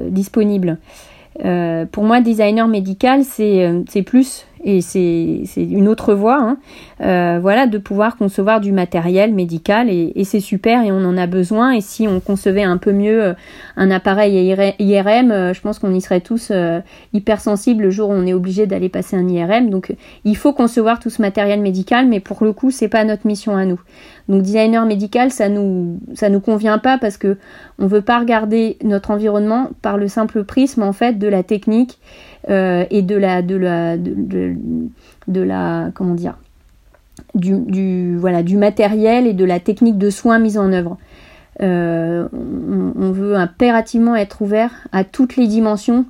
disponibles. 0.09 0.77
pour 1.91 2.03
moi, 2.03 2.21
designer 2.21 2.67
médical, 2.67 3.23
c'est 3.23 4.03
plus 4.03 4.45
et 4.64 4.82
c'est 4.82 5.43
une 5.55 5.88
autre 5.88 6.14
voie, 6.14 6.39
hein. 6.39 6.57
euh, 7.01 7.39
voilà, 7.41 7.68
de 7.68 7.78
pouvoir 7.78 8.18
concevoir 8.18 8.62
du 8.62 8.72
matériel 8.72 9.34
médical 9.34 9.89
et, 9.89 10.12
c'est 10.24 10.39
super 10.39 10.84
et 10.84 10.91
on 10.91 11.03
en 11.03 11.18
a 11.18 11.28
besoin. 11.28 11.72
Et 11.72 11.82
si 11.82 12.07
on 12.07 12.20
concevait 12.20 12.64
un 12.64 12.78
peu 12.78 12.91
mieux 12.91 13.24
euh, 13.24 13.34
un 13.76 13.89
appareil 13.91 14.55
IRM, 14.80 15.32
euh, 15.32 15.53
je 15.53 15.62
pense 15.62 15.80
qu'on 15.80 15.93
y 15.93 16.01
serait 16.01 16.22
tous 16.22 16.51
hypersensibles 17.14 17.84
le 17.84 17.89
jour 17.89 18.09
où 18.09 18.14
on 18.14 18.26
est 18.26 18.34
obligé 18.34 18.68
d'aller 18.68 18.89
passer 18.89 19.16
un 19.16 19.28
IRM. 19.28 19.70
Donc 19.70 19.95
il 20.26 20.38
faut 20.38 20.53
concevoir 20.53 20.99
tout 20.99 21.09
ce 21.09 21.22
matériel 21.22 21.62
médical, 21.62 22.07
mais 22.07 22.20
pour 22.20 22.43
le 22.43 22.53
coup, 22.53 22.72
c'est 22.72 22.88
pas 22.88 23.03
notre 23.03 23.26
mission 23.26 23.55
à 23.55 23.66
nous. 23.66 23.80
Donc 24.30 24.43
designer 24.43 24.86
médical, 24.86 25.32
ça 25.32 25.49
nous 25.49 25.99
ça 26.14 26.30
nous 26.30 26.39
convient 26.39 26.78
pas 26.78 26.97
parce 26.97 27.18
que 27.18 27.38
on 27.80 27.88
veut 27.88 28.01
pas 28.01 28.20
regarder 28.20 28.78
notre 28.84 29.12
environnement 29.12 29.72
par 29.82 29.97
le 29.97 30.07
simple 30.07 30.43
prisme 30.43 30.84
en 30.84 30.93
fait 30.93 31.18
de 31.18 31.28
la 31.28 31.43
technique 31.43 31.99
euh, 32.49 32.85
et 32.89 33.01
de 33.01 33.15
la 33.15 33.41
de 33.41 33.97
la 35.27 35.91
comment 35.93 36.15
dire 36.15 36.37
du, 37.35 38.17
voilà 38.17 38.43
du 38.43 38.57
matériel 38.57 39.27
et 39.27 39.33
de 39.33 39.45
la 39.45 39.59
technique 39.59 39.97
de 39.97 40.09
soins 40.09 40.39
mise 40.39 40.57
en 40.57 40.71
œuvre. 40.71 40.97
Euh, 41.61 42.27
on, 42.33 43.11
veut 43.11 43.35
impérativement 43.35 44.15
être 44.15 44.41
ouvert 44.41 44.87
à 44.91 45.03
toutes 45.03 45.35
les 45.35 45.47
dimensions 45.47 46.05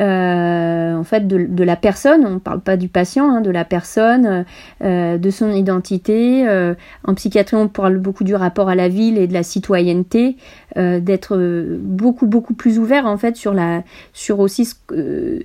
euh, 0.00 0.94
en 0.94 1.04
fait 1.04 1.26
de, 1.26 1.64
la 1.64 1.76
personne, 1.76 2.24
on 2.24 2.34
ne 2.34 2.38
parle 2.38 2.60
pas 2.60 2.76
du 2.76 2.88
patient, 2.88 3.28
hein, 3.30 3.40
de 3.40 3.50
la 3.50 3.64
personne, 3.64 4.44
euh, 4.82 5.18
de 5.18 5.30
son 5.30 5.50
identité. 5.50 6.48
Euh, 6.48 6.74
en 7.04 7.14
psychiatrie, 7.14 7.56
on 7.56 7.68
parle 7.68 7.98
beaucoup 7.98 8.24
du 8.24 8.34
rapport 8.34 8.68
à 8.68 8.74
la 8.74 8.88
ville 8.88 9.18
et 9.18 9.26
de 9.26 9.32
la 9.32 9.42
citoyenneté, 9.42 10.36
d'être 10.76 11.36
beaucoup 11.80 12.26
beaucoup 12.26 12.54
plus 12.54 12.78
ouvert 12.78 13.06
en 13.06 13.16
fait 13.16 13.34
sur 13.34 13.52
la 13.52 13.82
sur 14.12 14.38
aussi 14.38 14.68
de 14.90 15.42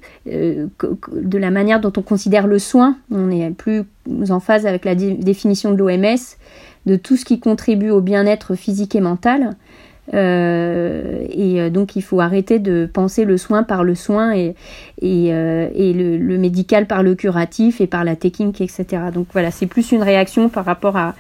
la 1.38 1.50
manière 1.50 1.80
dont 1.82 1.94
on 1.98 2.04
considère 2.04 2.46
le 2.46 2.60
soin. 2.60 2.98
On 3.10 3.32
est 3.32 3.50
plus 3.50 3.84
en 4.30 4.40
phase 4.40 4.68
avec 4.68 4.86
la 4.86 4.94
définition 4.94 5.72
de 5.72 5.78
l'OMS 5.78 6.38
de 6.86 6.96
tout 6.96 7.16
ce 7.16 7.26
qui 7.26 7.40
contribue 7.40 7.90
au 7.90 8.02
bien-être 8.02 8.56
physique 8.56 8.96
et 8.96 9.02
mental. 9.02 9.56
Euh, 10.14 11.26
et 11.30 11.62
euh, 11.62 11.70
donc 11.70 11.96
il 11.96 12.02
faut 12.02 12.20
arrêter 12.20 12.60
de 12.60 12.90
penser 12.92 13.24
le 13.24 13.38
soin 13.38 13.64
par 13.64 13.86
le 13.86 13.96
soin 13.96 14.34
et, 14.36 14.54
et, 15.02 15.34
euh, 15.34 15.70
et 15.74 15.94
le, 15.94 16.38
médical 16.38 16.88
par 16.88 17.04
le 17.04 17.16
curatif 17.16 17.80
et 17.80 17.88
par 17.88 18.04
la 18.04 18.16
technique, 18.16 18.60
etc. 18.60 18.86
Donc 19.14 19.28
voilà, 19.32 19.50
c'est 19.50 19.66
plus 19.66 19.92
une 19.92 20.04
réaction 20.04 20.50
par 20.50 20.66
rapport 20.66 20.98
à 20.98 21.16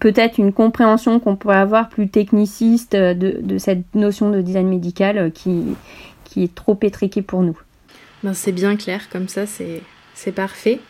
peut-être 0.00 0.36
une 0.36 0.52
compréhension 0.52 1.20
qu'on 1.20 1.36
pourrait 1.36 1.56
avoir 1.56 1.88
plus 1.88 2.08
techniciste 2.08 2.94
de, 2.94 3.56
cette 3.56 3.94
notion 3.94 4.30
de 4.30 4.42
design 4.42 4.68
médical 4.68 5.32
qui, 5.32 5.62
qui 6.24 6.44
est 6.44 6.54
trop 6.54 6.78
étriquée 6.82 7.22
pour 7.22 7.42
nous. 7.42 7.58
Ben, 8.22 8.34
c'est 8.34 8.52
bien 8.52 8.76
clair, 8.76 9.08
comme 9.10 9.28
ça 9.28 9.44
c'est 9.46 10.32
parfait. 10.32 10.80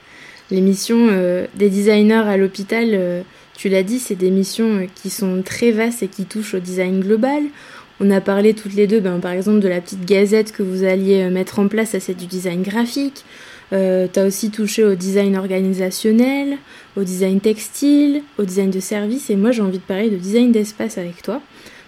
Les 0.50 0.60
missions 0.60 1.06
des 1.54 1.70
designers 1.70 2.14
à 2.26 2.36
l'hôpital 2.36 3.22
tu 3.58 3.68
l'as 3.68 3.82
dit, 3.82 3.98
c'est 3.98 4.14
des 4.14 4.30
missions 4.30 4.76
euh, 4.76 4.86
qui 4.94 5.10
sont 5.10 5.42
très 5.44 5.72
vastes 5.72 6.04
et 6.04 6.08
qui 6.08 6.24
touchent 6.24 6.54
au 6.54 6.60
design 6.60 7.00
global. 7.00 7.42
On 7.98 8.08
a 8.12 8.20
parlé 8.20 8.54
toutes 8.54 8.74
les 8.74 8.86
deux, 8.86 9.00
ben, 9.00 9.18
par 9.18 9.32
exemple, 9.32 9.58
de 9.58 9.66
la 9.66 9.80
petite 9.80 10.04
gazette 10.04 10.52
que 10.52 10.62
vous 10.62 10.84
alliez 10.84 11.22
euh, 11.22 11.30
mettre 11.30 11.58
en 11.58 11.66
place, 11.66 11.90
ça 11.90 12.00
c'est 12.00 12.14
du 12.14 12.26
design 12.26 12.62
graphique. 12.62 13.24
Euh, 13.72 14.06
tu 14.10 14.20
as 14.20 14.24
aussi 14.24 14.50
touché 14.52 14.84
au 14.84 14.94
design 14.94 15.36
organisationnel, 15.36 16.56
au 16.96 17.02
design 17.02 17.40
textile, 17.40 18.22
au 18.38 18.44
design 18.44 18.70
de 18.70 18.78
service. 18.78 19.28
Et 19.28 19.34
moi, 19.34 19.50
j'ai 19.50 19.62
envie 19.62 19.78
de 19.78 19.82
parler 19.82 20.08
de 20.08 20.16
design 20.16 20.52
d'espace 20.52 20.96
avec 20.96 21.20
toi. 21.22 21.42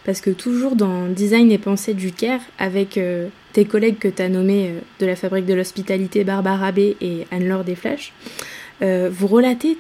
Parce 0.05 0.21
que 0.21 0.31
toujours 0.31 0.77
dans 0.77 1.07
Design 1.07 1.53
et 1.53 1.59
Pensée 1.59 1.93
du 1.93 2.11
Caire, 2.11 2.41
avec 2.59 2.99
tes 3.53 3.65
collègues 3.67 3.99
que 3.99 4.09
tu 4.09 4.23
as 4.23 4.31
nommés 4.31 4.73
de 4.99 5.05
la 5.05 5.15
fabrique 5.15 5.45
de 5.45 5.53
l'hospitalité, 5.53 6.25
Barbara 6.25 6.73
B 6.73 6.79
et 7.03 7.27
Anne-Laure 7.31 7.65
Desflèches, 7.65 8.15
vous 8.81 9.27
relatez 9.27 9.77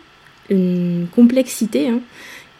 une 0.50 1.06
complexité 1.14 1.88
hein, 1.88 2.00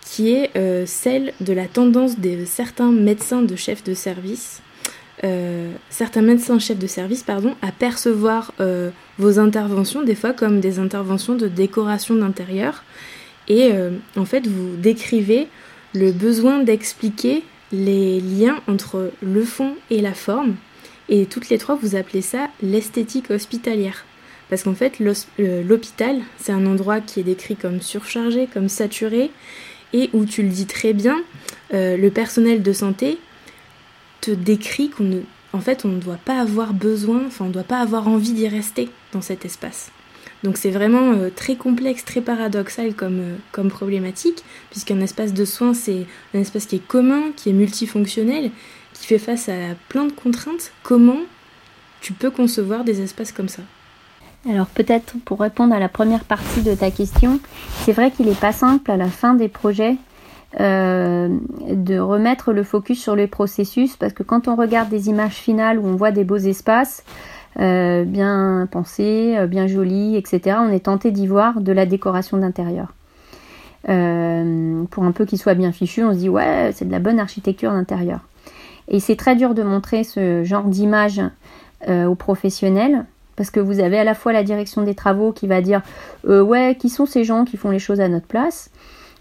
qui 0.05 0.33
est 0.33 0.51
euh, 0.57 0.85
celle 0.87 1.33
de 1.41 1.53
la 1.53 1.67
tendance 1.67 2.19
de 2.19 2.45
certains 2.45 2.91
médecins 2.91 3.43
de 3.43 3.55
chefs 3.57 3.85
de 3.85 3.95
service, 3.95 4.61
euh, 5.23 5.73
certains 5.89 6.23
médecins 6.23 6.59
chefs 6.59 6.79
de 6.79 6.87
service, 6.87 7.23
pardon, 7.23 7.55
à 7.63 7.71
percevoir 7.71 8.53
euh, 8.61 8.91
vos 9.19 9.39
interventions 9.39 10.03
des 10.03 10.15
fois 10.15 10.33
comme 10.33 10.61
des 10.61 10.79
interventions 10.79 11.35
de 11.35 11.47
décoration 11.47 12.15
d'intérieur. 12.15 12.85
Et 13.49 13.73
en 14.17 14.25
fait, 14.25 14.47
vous 14.47 14.77
décrivez 14.77 15.49
le 15.93 16.13
besoin 16.13 16.63
d'expliquer 16.63 17.43
les 17.73 18.21
liens 18.21 18.61
entre 18.69 19.11
le 19.21 19.45
fond 19.45 19.75
et 19.91 20.01
la 20.01 20.15
forme. 20.15 20.55
Et 21.09 21.27
toutes 21.27 21.49
les 21.49 21.59
trois, 21.59 21.75
vous 21.75 21.97
appelez 21.97 22.23
ça 22.23 22.49
l'esthétique 22.63 23.33
hospitalière. 23.33 24.05
Parce 24.51 24.65
qu'en 24.65 24.75
fait, 24.75 24.99
l'hôpital, 25.39 26.21
c'est 26.39 26.53
un 26.53 26.67
endroit 26.67 27.01
qui 27.01 27.21
est 27.21 27.23
décrit 27.23 27.55
comme 27.57 27.81
surchargé, 27.81 28.49
comme 28.53 28.69
saturé, 28.69 29.31
et 29.93 30.11
où 30.13 30.25
tu 30.25 30.43
le 30.43 30.49
dis 30.49 30.67
très 30.67 30.93
bien, 30.93 31.23
euh, 31.73 31.97
le 31.97 32.11
personnel 32.11 32.63
de 32.63 32.73
santé 32.73 33.19
te 34.21 34.31
décrit 34.31 34.91
qu'on 34.91 35.05
ne, 35.05 35.61
fait, 35.61 35.85
on 35.85 35.89
ne 35.89 36.01
doit 36.01 36.19
pas 36.25 36.41
avoir 36.41 36.75
besoin, 36.75 37.23
enfin, 37.27 37.47
on 37.47 37.49
ne 37.49 37.53
doit 37.53 37.63
pas 37.63 37.79
avoir 37.79 38.09
envie 38.09 38.33
d'y 38.33 38.49
rester 38.49 38.89
dans 39.13 39.23
cet 39.23 39.45
espace. 39.45 39.91
Donc 40.43 40.57
c'est 40.57 40.71
vraiment 40.71 41.13
euh, 41.13 41.29
très 41.35 41.57
complexe, 41.57 42.05
très 42.05 42.21
paradoxal 42.21 42.95
comme, 42.95 43.21
euh, 43.21 43.37
comme 43.53 43.69
problématique, 43.69 44.43
puisqu'un 44.71 45.01
espace 45.01 45.33
de 45.33 45.45
soins, 45.45 45.75
c'est 45.75 46.07
un 46.35 46.41
espace 46.41 46.67
qui 46.67 46.77
est 46.77 46.87
commun, 46.87 47.33
qui 47.37 47.51
est 47.51 47.53
multifonctionnel, 47.53 48.51
qui 48.95 49.07
fait 49.07 49.19
face 49.19 49.49
à 49.49 49.75
plein 49.89 50.07
de 50.07 50.13
contraintes. 50.13 50.73
Comment 50.83 51.21
tu 52.01 52.13
peux 52.13 52.31
concevoir 52.31 52.85
des 52.85 53.01
espaces 53.01 53.33
comme 53.33 53.49
ça? 53.49 53.63
Alors 54.49 54.67
peut-être 54.67 55.15
pour 55.25 55.41
répondre 55.41 55.75
à 55.75 55.79
la 55.79 55.89
première 55.89 56.25
partie 56.25 56.63
de 56.63 56.75
ta 56.75 56.91
question, 56.91 57.41
c'est 57.83 57.93
vrai 57.93 58.11
qu'il 58.11 58.27
n'est 58.27 58.35
pas 58.35 58.53
simple 58.53 58.91
à 58.91 58.97
la 58.97 59.09
fin 59.09 59.35
des 59.35 59.49
projets 59.49 59.97
euh, 60.59 61.29
de 61.71 61.99
remettre 61.99 62.53
le 62.53 62.65
focus 62.65 63.01
sur 63.01 63.15
les 63.15 63.29
processus 63.29 63.97
parce 63.97 64.13
que 64.13 64.25
quand 64.25 64.49
on 64.49 64.57
regarde 64.57 64.89
des 64.89 65.09
images 65.09 65.35
finales 65.35 65.79
où 65.79 65.87
on 65.87 65.95
voit 65.95 66.11
des 66.11 66.25
beaux 66.25 66.39
espaces 66.39 67.05
euh, 67.61 68.05
bien 68.05 68.67
pensés, 68.71 69.37
euh, 69.37 69.47
bien 69.47 69.67
jolis, 69.67 70.17
etc., 70.17 70.57
on 70.61 70.73
est 70.73 70.87
tenté 70.87 71.13
d'y 71.13 71.27
voir 71.27 71.61
de 71.61 71.71
la 71.71 71.85
décoration 71.87 72.39
d'intérieur. 72.39 72.95
pour 73.85 75.05
un 75.05 75.13
peu 75.13 75.25
qu'il 75.27 75.39
soit 75.39 75.55
bien 75.55 75.71
fichu, 75.71 76.03
on 76.03 76.15
se 76.15 76.19
dit 76.19 76.29
ouais, 76.29 76.73
c'est 76.75 76.87
de 76.87 76.93
la 76.93 76.99
bonne 76.99 77.21
architecture 77.21 77.73
d'intérieur. 77.73 78.21
Et 78.89 79.01
c'est 79.01 79.17
très 79.17 79.37
dur 79.37 79.55
de 79.55 79.63
montrer 79.63 80.03
ce 80.03 80.43
genre 80.45 80.65
d'image 80.65 81.21
aux 81.89 82.15
professionnels 82.15 83.05
parce 83.41 83.51
que 83.51 83.59
vous 83.59 83.81
avez 83.81 83.99
à 83.99 84.05
la 84.05 84.13
fois 84.13 84.35
la 84.35 84.45
direction 84.45 84.83
des 84.83 84.95
travaux 84.95 85.33
qui 85.33 85.47
va 85.47 85.63
dire 85.63 85.81
euh, 86.29 86.43
ouais, 86.43 86.77
qui 86.79 86.91
sont 86.91 87.07
ces 87.07 87.25
gens 87.25 87.47
qui 87.47 87.57
font 87.57 87.71
les 87.71 87.79
choses 87.79 87.99
à 87.99 88.07
notre 88.07 88.27
place 88.27 88.69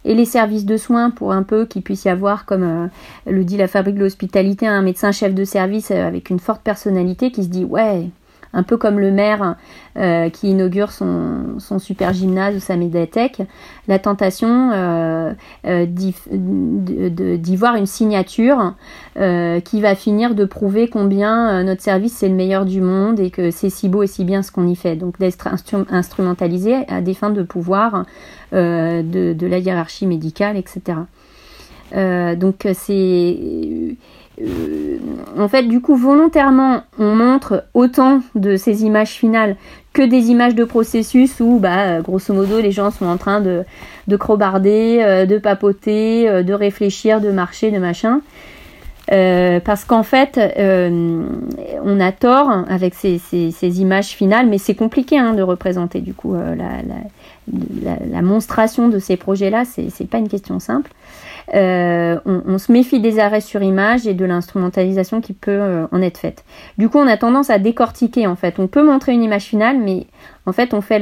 et 0.03 0.13
les 0.13 0.25
services 0.25 0.65
de 0.65 0.75
soins 0.75 1.09
pour 1.09 1.31
un 1.31 1.41
peu 1.41 1.65
qu'il 1.65 1.83
puisse 1.83 2.03
y 2.03 2.09
avoir, 2.09 2.45
comme 2.45 2.63
euh, 2.63 2.87
le 3.31 3.45
dit 3.45 3.55
la 3.55 3.69
fabrique 3.69 3.95
de 3.95 4.01
l'hospitalité, 4.01 4.67
un 4.67 4.81
médecin 4.81 5.13
chef 5.13 5.33
de 5.33 5.45
service 5.45 5.91
euh, 5.91 6.05
avec 6.05 6.29
une 6.29 6.39
forte 6.39 6.63
personnalité 6.63 7.31
qui 7.31 7.45
se 7.45 7.47
dit 7.47 7.63
ouais, 7.63 8.09
un 8.53 8.63
peu 8.63 8.77
comme 8.77 8.99
le 8.99 9.11
maire 9.11 9.55
euh, 9.97 10.29
qui 10.29 10.49
inaugure 10.49 10.91
son, 10.91 11.57
super 11.79 12.13
gymnase 12.13 12.55
ou 12.55 12.59
sa 12.59 12.75
médiathèque, 12.77 13.41
la 13.87 13.99
tentation 13.99 14.71
euh, 14.71 15.33
euh 15.65 15.85
d'y 15.85 17.55
voir 17.55 17.75
une 17.75 17.85
signature 17.85 18.73
qui 19.15 19.81
va 19.81 19.95
finir 19.95 20.35
de 20.35 20.45
prouver 20.45 20.87
combien 20.87 21.63
notre 21.63 21.81
service 21.81 22.13
c'est 22.13 22.29
le 22.29 22.35
meilleur 22.35 22.65
du 22.65 22.81
monde 22.81 23.19
et 23.19 23.31
que 23.31 23.51
c'est 23.51 23.69
si 23.69 23.89
beau 23.89 24.03
et 24.03 24.07
si 24.07 24.23
bien 24.23 24.41
ce 24.41 24.51
qu'on 24.51 24.67
y 24.67 24.75
fait. 24.75 24.95
Donc 24.95 25.19
d'être 25.19 25.49
instrumentalisé 25.89 26.87
à 26.87 27.01
des 27.01 27.13
fins 27.13 27.29
de 27.29 27.43
pouvoir 27.43 28.05
de, 28.51 29.33
de, 29.33 29.47
la 29.47 29.57
hiérarchie 29.57 30.07
médicale, 30.07 30.57
etc. 30.57 30.99
donc 32.37 32.67
c'est 32.73 33.97
en 35.37 35.47
fait, 35.47 35.63
du 35.63 35.81
coup, 35.81 35.95
volontairement, 35.95 36.83
on 36.97 37.15
montre 37.15 37.65
autant 37.73 38.21
de 38.35 38.55
ces 38.55 38.83
images 38.83 39.11
finales 39.11 39.55
que 39.93 40.01
des 40.01 40.29
images 40.29 40.55
de 40.55 40.63
processus 40.63 41.39
où, 41.39 41.59
bah, 41.59 42.01
grosso 42.01 42.33
modo, 42.33 42.59
les 42.59 42.71
gens 42.71 42.91
sont 42.91 43.05
en 43.05 43.17
train 43.17 43.41
de, 43.41 43.63
de 44.07 44.15
crobarder, 44.15 44.99
euh, 45.01 45.25
de 45.25 45.37
papoter, 45.37 46.29
euh, 46.29 46.43
de 46.43 46.53
réfléchir, 46.53 47.21
de 47.21 47.31
marcher, 47.31 47.71
de 47.71 47.79
machin. 47.79 48.21
parce 49.65 49.85
qu'en 49.85 50.03
fait, 50.03 50.39
on 50.59 51.99
a 51.99 52.11
tort 52.11 52.51
avec 52.69 52.93
ces, 52.93 53.81
images 53.81 54.09
finales, 54.09 54.47
mais 54.47 54.59
c'est 54.59 54.75
compliqué 54.75 55.17
hein, 55.17 55.33
de 55.33 55.41
représenter 55.41 55.99
du 55.99 56.13
coup 56.13 56.35
la, 56.35 56.83
la, 56.83 57.95
la, 58.11 58.21
monstration 58.21 58.87
de 58.89 58.99
ces 58.99 59.17
projets-là, 59.17 59.63
c'est 59.65 60.07
pas 60.07 60.19
une 60.19 60.29
question 60.29 60.59
simple. 60.59 60.91
Euh, 61.55 62.19
on, 62.25 62.57
se 62.59 62.71
méfie 62.71 62.99
des 62.99 63.19
arrêts 63.19 63.41
sur 63.41 63.63
image 63.63 64.05
et 64.05 64.13
de 64.13 64.23
l'instrumentalisation 64.25 65.19
qui 65.19 65.33
peut 65.33 65.51
euh, 65.51 65.87
en 65.91 66.01
être 66.01 66.19
faite. 66.19 66.43
Du 66.77 66.89
coup, 66.89 66.99
on 66.99 67.07
a 67.07 67.17
tendance 67.17 67.49
à 67.49 67.57
décortiquer 67.57 68.27
en 68.27 68.35
fait. 68.35 68.59
On 68.59 68.67
peut 68.67 68.83
montrer 68.83 69.13
une 69.13 69.23
image 69.23 69.45
finale, 69.45 69.79
mais 69.79 70.05
en 70.45 70.51
fait, 70.51 70.73
on 70.73 70.81
fait 70.81 71.01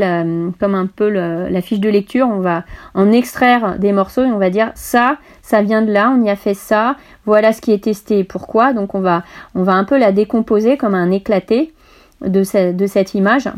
comme 0.60 0.76
un 0.76 0.88
peu 0.88 1.10
la 1.10 1.62
fiche 1.62 1.80
de 1.80 1.90
lecture. 1.90 2.28
On 2.30 2.40
va 2.40 2.64
en 2.94 3.12
extraire 3.12 3.78
des 3.80 3.92
morceaux 3.92 4.24
et 4.24 4.32
on 4.32 4.38
va 4.38 4.50
dire 4.50 4.72
ça, 4.76 5.18
ça 5.42 5.62
vient 5.62 5.82
de 5.82 5.92
là, 5.92 6.14
on 6.16 6.24
y 6.24 6.30
a 6.30 6.36
fait 6.36 6.54
ça. 6.54 6.96
Voilà 7.26 7.54
ce 7.54 7.62
qui 7.62 7.72
est 7.72 7.84
testé 7.84 8.20
et 8.20 8.24
pourquoi. 8.24 8.74
Donc, 8.74 8.96
on 8.96 9.00
va, 9.00 9.24
on 9.56 9.64
va 9.64 9.74
un 9.74 9.84
peu 9.84 9.98
la 9.98 10.12
décomposer 10.12 10.78
comme 10.78 10.96
un 10.96 11.12
éclaté 11.12 11.74
de, 12.22 12.72
de 12.72 12.88
cette 12.88 13.14
image 13.14 13.50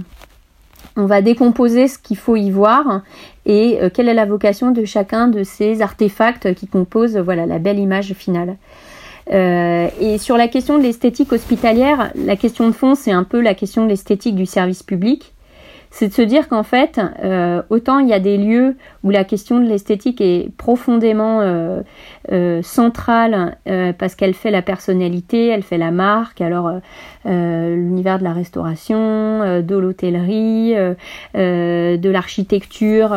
on 0.99 1.05
va 1.05 1.21
décomposer 1.21 1.87
ce 1.87 1.97
qu'il 1.97 2.17
faut 2.17 2.35
y 2.35 2.51
voir 2.51 3.01
et 3.45 3.79
euh, 3.81 3.89
quelle 3.91 4.09
est 4.09 4.13
la 4.13 4.25
vocation 4.25 4.71
de 4.71 4.83
chacun 4.85 5.27
de 5.27 5.43
ces 5.43 5.81
artefacts 5.81 6.53
qui 6.53 6.67
composent 6.67 7.17
voilà, 7.17 7.45
la 7.45 7.57
belle 7.57 7.79
image 7.79 8.13
finale. 8.13 8.57
Euh, 9.31 9.87
et 9.99 10.17
sur 10.17 10.37
la 10.37 10.47
question 10.47 10.77
de 10.77 10.83
l'esthétique 10.83 11.31
hospitalière, 11.31 12.11
la 12.15 12.35
question 12.35 12.67
de 12.67 12.73
fond, 12.73 12.95
c'est 12.95 13.11
un 13.11 13.23
peu 13.23 13.39
la 13.39 13.53
question 13.53 13.83
de 13.83 13.89
l'esthétique 13.89 14.35
du 14.35 14.45
service 14.45 14.83
public 14.83 15.33
c'est 15.91 16.07
de 16.09 16.13
se 16.13 16.21
dire 16.21 16.47
qu'en 16.47 16.63
fait, 16.63 17.01
euh, 17.23 17.63
autant 17.69 17.99
il 17.99 18.07
y 18.07 18.13
a 18.13 18.19
des 18.19 18.37
lieux 18.37 18.77
où 19.03 19.09
la 19.09 19.23
question 19.23 19.59
de 19.59 19.65
l'esthétique 19.65 20.21
est 20.21 20.51
profondément 20.55 21.41
euh, 21.41 21.81
euh, 22.31 22.61
centrale 22.61 23.57
parce 23.97 24.15
qu'elle 24.15 24.33
fait 24.33 24.51
la 24.51 24.61
personnalité, 24.61 25.47
elle 25.47 25.63
fait 25.63 25.77
la 25.77 25.91
marque, 25.91 26.41
alors 26.41 26.71
l'univers 27.25 28.19
de 28.19 28.23
la 28.23 28.33
restauration, 28.33 29.61
de 29.61 29.75
l'hôtellerie, 29.75 30.75
de 31.35 32.09
l'architecture, 32.09 33.15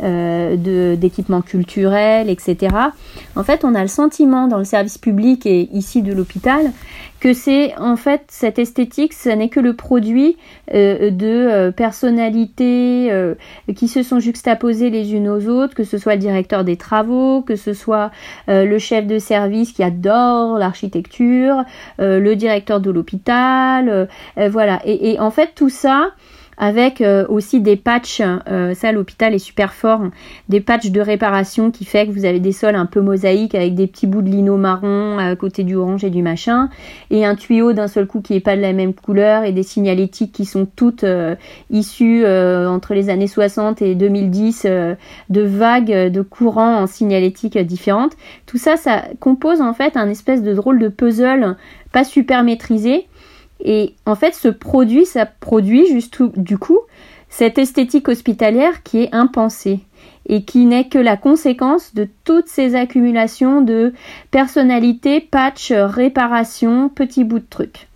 d'équipements 0.00 1.42
culturels, 1.42 2.30
etc. 2.30 2.74
En 3.36 3.42
fait, 3.42 3.64
on 3.64 3.74
a 3.74 3.82
le 3.82 3.88
sentiment 3.88 4.48
dans 4.48 4.58
le 4.58 4.64
service 4.64 4.98
public 4.98 5.46
et 5.46 5.68
ici 5.72 6.02
de 6.02 6.12
l'hôpital 6.12 6.72
que 7.26 7.32
c'est 7.32 7.76
en 7.76 7.96
fait 7.96 8.22
cette 8.28 8.60
esthétique, 8.60 9.12
ça 9.12 9.34
n'est 9.34 9.48
que 9.48 9.58
le 9.58 9.74
produit 9.74 10.36
euh, 10.72 11.10
de 11.10 11.26
euh, 11.26 11.72
personnalités 11.72 13.08
euh, 13.10 13.34
qui 13.74 13.88
se 13.88 14.04
sont 14.04 14.20
juxtaposées 14.20 14.90
les 14.90 15.12
unes 15.12 15.28
aux 15.28 15.48
autres, 15.48 15.74
que 15.74 15.82
ce 15.82 15.98
soit 15.98 16.14
le 16.14 16.20
directeur 16.20 16.62
des 16.62 16.76
travaux, 16.76 17.42
que 17.42 17.56
ce 17.56 17.72
soit 17.72 18.12
le 18.46 18.78
chef 18.78 19.08
de 19.08 19.18
service 19.18 19.72
qui 19.72 19.82
adore 19.82 20.56
l'architecture, 20.56 21.64
le 21.98 22.34
directeur 22.34 22.80
de 22.80 22.92
l'hôpital, 22.92 24.08
voilà. 24.36 24.80
et, 24.84 25.18
en 25.18 25.32
fait 25.32 25.50
tout 25.56 25.68
ça, 25.68 26.12
avec 26.58 27.00
euh, 27.00 27.26
aussi 27.28 27.60
des 27.60 27.76
patchs, 27.76 28.22
euh, 28.48 28.74
ça 28.74 28.92
l'hôpital 28.92 29.34
est 29.34 29.38
super 29.38 29.74
fort, 29.74 30.00
des 30.48 30.60
patchs 30.60 30.90
de 30.90 31.00
réparation 31.00 31.70
qui 31.70 31.84
fait 31.84 32.06
que 32.06 32.12
vous 32.12 32.24
avez 32.24 32.40
des 32.40 32.52
sols 32.52 32.76
un 32.76 32.86
peu 32.86 33.00
mosaïques 33.00 33.54
avec 33.54 33.74
des 33.74 33.86
petits 33.86 34.06
bouts 34.06 34.22
de 34.22 34.30
lino 34.30 34.56
marron 34.56 35.18
à 35.18 35.36
côté 35.36 35.64
du 35.64 35.76
orange 35.76 36.04
et 36.04 36.10
du 36.10 36.22
machin, 36.22 36.70
et 37.10 37.24
un 37.26 37.34
tuyau 37.34 37.72
d'un 37.72 37.88
seul 37.88 38.06
coup 38.06 38.20
qui 38.20 38.34
est 38.34 38.40
pas 38.40 38.56
de 38.56 38.62
la 38.62 38.72
même 38.72 38.94
couleur 38.94 39.44
et 39.44 39.52
des 39.52 39.62
signalétiques 39.62 40.32
qui 40.32 40.44
sont 40.44 40.66
toutes 40.76 41.04
euh, 41.04 41.34
issues 41.70 42.24
entre 42.26 42.94
les 42.94 43.10
années 43.10 43.26
60 43.26 43.82
et 43.82 43.94
2010 43.94 44.66
de 45.30 45.42
vagues 45.42 46.10
de 46.10 46.22
courants 46.22 46.76
en 46.76 46.86
signalétique 46.86 47.58
différentes. 47.58 48.12
Tout 48.46 48.58
ça, 48.58 48.76
ça 48.76 49.04
compose 49.20 49.60
en 49.60 49.74
fait 49.74 49.96
un 49.96 50.08
espèce 50.08 50.42
de 50.42 50.54
drôle 50.54 50.78
de 50.78 50.88
puzzle 50.88 51.56
pas 51.92 52.04
super 52.04 52.42
maîtrisé 52.42 53.06
et 53.60 53.94
en 54.04 54.14
fait, 54.14 54.34
ce 54.34 54.48
produit, 54.48 55.06
ça 55.06 55.26
produit 55.26 55.86
juste 55.86 56.22
du 56.36 56.58
coup 56.58 56.80
cette 57.28 57.58
esthétique 57.58 58.08
hospitalière 58.08 58.82
qui 58.82 59.02
est 59.02 59.14
impensée 59.14 59.80
et 60.28 60.44
qui 60.44 60.64
n'est 60.64 60.88
que 60.88 60.98
la 60.98 61.16
conséquence 61.16 61.94
de 61.94 62.08
toutes 62.24 62.48
ces 62.48 62.74
accumulations 62.74 63.62
de 63.62 63.92
personnalités, 64.30 65.20
patch, 65.20 65.72
réparation, 65.72 66.88
petits 66.88 67.24
bouts 67.24 67.38
de 67.38 67.46
trucs. 67.48 67.88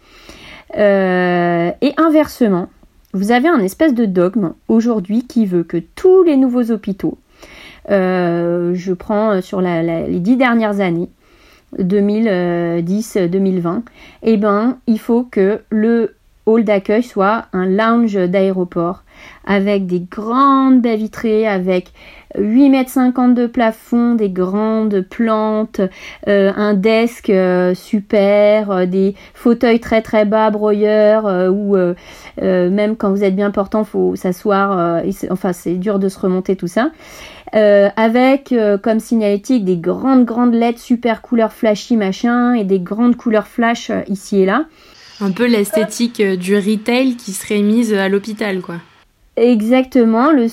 Euh, 0.77 1.70
et 1.81 1.93
inversement, 1.97 2.69
vous 3.12 3.32
avez 3.32 3.49
un 3.49 3.59
espèce 3.59 3.95
de 3.95 4.05
dogme 4.05 4.55
aujourd'hui 4.69 5.27
qui 5.27 5.47
veut 5.47 5.65
que 5.65 5.78
tous 5.78 6.23
les 6.23 6.37
nouveaux 6.37 6.70
hôpitaux, 6.70 7.19
euh, 7.91 8.73
je 8.74 8.93
prends 8.93 9.41
sur 9.41 9.61
les 9.61 10.20
dix 10.20 10.37
dernières 10.37 10.81
années, 10.81 11.09
2010-2020, 11.79 13.83
eh 14.23 14.37
ben, 14.37 14.79
il 14.87 14.99
faut 14.99 15.25
que 15.25 15.61
le 15.71 16.15
hall 16.47 16.65
d'accueil 16.65 17.03
soit 17.03 17.47
un 17.53 17.67
lounge 17.67 18.15
d'aéroport 18.15 19.03
avec 19.45 19.87
des 19.87 20.01
grandes 20.01 20.81
baies 20.81 20.97
vitrées, 20.97 21.47
avec 21.47 21.93
8 22.39 22.69
mètres 22.70 22.90
50 22.90 23.35
de 23.35 23.47
plafond, 23.47 24.15
des 24.15 24.31
grandes 24.31 25.01
plantes, 25.02 25.81
euh, 26.28 26.52
un 26.57 26.74
desk 26.74 27.31
euh, 27.31 27.74
super, 27.74 28.70
euh, 28.70 28.86
des 28.86 29.15
fauteuils 29.35 29.81
très 29.81 30.02
très 30.02 30.24
bas 30.24 30.51
broyeurs 30.51 31.51
ou 31.52 31.77
même 32.40 32.97
quand 32.97 33.11
vous 33.11 33.24
êtes 33.24 33.36
bien 33.36 33.51
portant, 33.51 33.85
faut 33.85 34.16
s'asseoir. 34.16 35.02
enfin, 35.31 35.52
c'est 35.52 35.74
dur 35.74 35.98
de 35.98 36.09
se 36.09 36.19
remonter 36.19 36.57
tout 36.57 36.69
ça. 36.69 36.90
avec 37.52 38.55
comme 38.82 39.01
signalétique 39.01 39.65
des 39.65 39.77
grandes 39.77 40.24
grandes 40.24 40.55
LED 40.55 40.78
super 40.78 41.23
couleurs 41.23 41.52
flashy 41.52 41.97
machin 41.97 42.55
et 42.55 42.65
des 42.65 42.81
grandes 42.81 43.16
couleurs 43.16 43.47
flash 43.47 43.90
ici 44.09 44.40
et 44.40 44.47
là. 44.47 44.66
Un 45.20 45.32
peu 45.32 45.47
l'esthétique 45.47 46.23
du 46.23 46.57
retail 46.57 47.16
qui 47.16 47.32
serait 47.32 47.62
mise 47.62 47.93
à 47.93 48.09
l'hôpital 48.09 48.61
quoi. 48.61 48.77
Exactement, 49.43 50.33
le, 50.33 50.49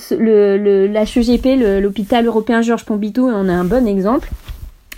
le, 0.58 0.88
l'HEGP, 0.88 1.82
l'hôpital 1.82 2.26
européen 2.26 2.62
Georges 2.62 2.86
Pompidou, 2.86 3.28
en 3.28 3.50
a 3.50 3.52
un 3.52 3.66
bon 3.66 3.86
exemple. 3.86 4.30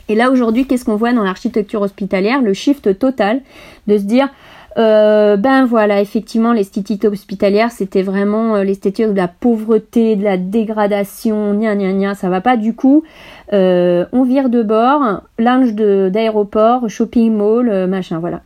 Et 0.10 0.14
là 0.14 0.30
aujourd'hui, 0.30 0.68
qu'est-ce 0.68 0.86
qu'on 0.86 0.95
voit 0.95 1.11
dans 1.11 1.24
l'architecture 1.24 1.82
hospitalière? 1.82 2.40
Le 2.44 2.53
shift 2.53 2.99
total 2.99 3.41
de 3.88 3.98
se 3.98 4.03
dire, 4.03 4.30
euh, 4.78 5.38
ben 5.38 5.66
voilà, 5.66 6.02
effectivement, 6.02 6.53
l'esthétique 6.53 7.03
hospitalière, 7.03 7.72
c'était 7.72 8.03
vraiment 8.03 8.57
euh, 8.57 8.64
l'esthétique 8.64 9.07
de 9.07 9.18
la 9.18 9.28
pauvreté, 9.28 10.16
de 10.16 10.24
la 10.24 10.38
dégradation, 10.38 11.56
nia 11.56 11.74
nia 11.74 11.91
nia, 11.91 12.14
ça 12.14 12.30
va 12.30 12.41
pas 12.41 12.57
du 12.57 12.76
coup. 12.76 13.03
Euh, 13.53 14.06
on 14.11 14.24
vire 14.24 14.49
de 14.49 14.61
bord, 14.61 15.24
linge 15.40 15.74
d'aéroport, 15.74 16.88
shopping 16.90 17.36
mall, 17.36 17.88
machin, 17.88 18.20
voilà. 18.20 18.41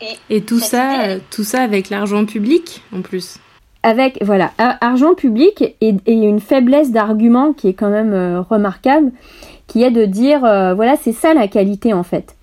Et, 0.00 0.36
et 0.36 0.40
tout 0.42 0.60
ça, 0.60 1.16
tout 1.30 1.42
ça 1.42 1.62
avec 1.62 1.90
l'argent 1.90 2.24
public 2.26 2.82
en 2.96 3.02
plus? 3.02 3.38
Avec 3.84 4.18
voilà 4.24 4.50
argent 4.58 5.14
public 5.14 5.76
et, 5.80 5.94
une 6.06 6.40
faiblesse 6.40 6.90
d'argument 6.90 7.52
qui 7.52 7.68
est 7.68 7.74
quand 7.74 7.90
même 7.90 8.14
euh, 8.14 8.40
remarquable, 8.40 9.12
qui 9.68 9.82
est 9.84 9.90
de 9.90 10.06
dire 10.06 10.44
euh, 10.44 10.74
voilà 10.74 10.96
c'est 10.96 11.12
ça 11.12 11.34
la 11.34 11.46
qualité 11.46 11.92
en 11.92 12.02
fait. 12.02 12.34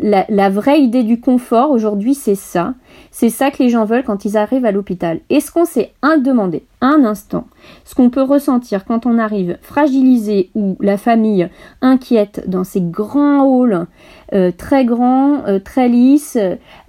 La, 0.00 0.48
vraie 0.48 0.80
idée 0.80 1.02
du 1.02 1.20
confort 1.20 1.70
aujourd'hui 1.70 2.14
c'est 2.14 2.34
ça, 2.34 2.74
c'est 3.10 3.28
ça 3.28 3.50
que 3.50 3.62
les 3.62 3.68
gens 3.68 3.84
veulent 3.84 4.04
quand 4.04 4.24
ils 4.24 4.36
arrivent 4.36 4.64
à 4.64 4.72
l'hôpital. 4.72 5.20
Est-ce 5.28 5.52
qu'on 5.52 5.66
s'est 5.66 5.92
un 6.00 6.16
demandé 6.18 6.64
un 6.80 7.04
instant 7.04 7.46
ce 7.84 7.94
qu'on 7.94 8.08
peut 8.08 8.22
ressentir 8.22 8.84
quand 8.84 9.04
on 9.04 9.18
arrive 9.18 9.58
fragilisé 9.60 10.50
ou 10.54 10.76
la 10.80 10.96
famille 10.96 11.48
inquiète 11.82 12.44
dans 12.46 12.64
ces 12.64 12.80
grands 12.80 13.62
halls 13.62 13.86
euh, 14.32 14.52
très 14.56 14.84
grands, 14.84 15.42
très 15.64 15.88
lisses, 15.88 16.38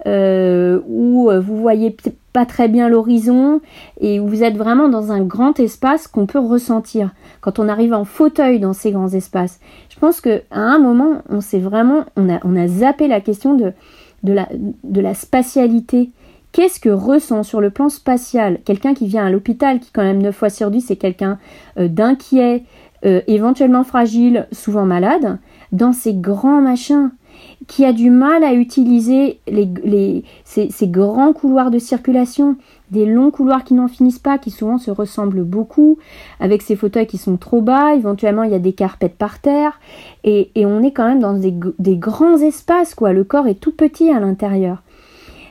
où 0.06 1.30
vous 1.30 1.60
voyez 1.60 1.90
pas 2.32 2.46
très 2.46 2.68
bien 2.68 2.88
l'horizon 2.88 3.60
et 4.00 4.20
où 4.20 4.26
vous 4.26 4.42
êtes 4.42 4.56
vraiment 4.56 4.88
dans 4.88 5.12
un 5.12 5.20
grand 5.20 5.58
espace 5.58 6.06
qu'on 6.06 6.26
peut 6.26 6.38
ressentir 6.38 7.12
quand 7.40 7.58
on 7.58 7.68
arrive 7.68 7.92
en 7.92 8.04
fauteuil 8.04 8.60
dans 8.60 8.72
ces 8.72 8.92
grands 8.92 9.08
espaces. 9.08 9.60
Je 9.88 9.98
pense 9.98 10.20
que 10.20 10.42
à 10.50 10.60
un 10.60 10.78
moment, 10.78 11.22
on 11.28 11.40
s'est 11.40 11.58
vraiment, 11.58 12.04
on 12.16 12.32
a, 12.32 12.38
on 12.44 12.56
a 12.56 12.68
zappé 12.68 13.08
la 13.08 13.20
question 13.20 13.54
de, 13.54 13.72
de, 14.22 14.32
la, 14.32 14.48
de 14.84 15.00
la 15.00 15.14
spatialité. 15.14 16.10
Qu'est-ce 16.52 16.80
que 16.80 16.88
ressent 16.88 17.42
sur 17.42 17.60
le 17.60 17.70
plan 17.70 17.88
spatial 17.88 18.58
quelqu'un 18.64 18.94
qui 18.94 19.06
vient 19.06 19.26
à 19.26 19.30
l'hôpital, 19.30 19.80
qui 19.80 19.90
quand 19.92 20.02
même 20.02 20.22
9 20.22 20.34
fois 20.34 20.50
sur 20.50 20.70
10 20.70 20.80
c'est 20.82 20.96
quelqu'un 20.96 21.38
euh, 21.78 21.88
d'inquiet, 21.88 22.64
euh, 23.04 23.20
éventuellement 23.26 23.84
fragile, 23.84 24.46
souvent 24.52 24.84
malade, 24.84 25.38
dans 25.72 25.92
ces 25.92 26.14
grands 26.14 26.60
machins? 26.60 27.10
Qui 27.66 27.84
a 27.84 27.92
du 27.92 28.10
mal 28.10 28.42
à 28.42 28.54
utiliser 28.54 29.38
les, 29.46 30.24
ces, 30.44 30.88
grands 30.88 31.32
couloirs 31.32 31.70
de 31.70 31.78
circulation, 31.78 32.56
des 32.90 33.06
longs 33.06 33.30
couloirs 33.30 33.64
qui 33.64 33.74
n'en 33.74 33.88
finissent 33.88 34.18
pas, 34.18 34.38
qui 34.38 34.50
souvent 34.50 34.78
se 34.78 34.90
ressemblent 34.90 35.44
beaucoup, 35.44 35.98
avec 36.40 36.62
ces 36.62 36.76
fauteuils 36.76 37.06
qui 37.06 37.18
sont 37.18 37.36
trop 37.36 37.60
bas, 37.60 37.94
éventuellement 37.94 38.42
il 38.42 38.50
y 38.50 38.56
a 38.56 38.58
des 38.58 38.72
carpettes 38.72 39.16
par 39.16 39.40
terre, 39.40 39.78
et, 40.24 40.50
on 40.56 40.82
est 40.82 40.92
quand 40.92 41.06
même 41.06 41.20
dans 41.20 41.34
des, 41.34 41.54
des 41.78 41.96
grands 41.96 42.38
espaces, 42.38 42.94
quoi. 42.94 43.12
Le 43.12 43.24
corps 43.24 43.46
est 43.46 43.60
tout 43.60 43.72
petit 43.72 44.10
à 44.10 44.20
l'intérieur. 44.20 44.82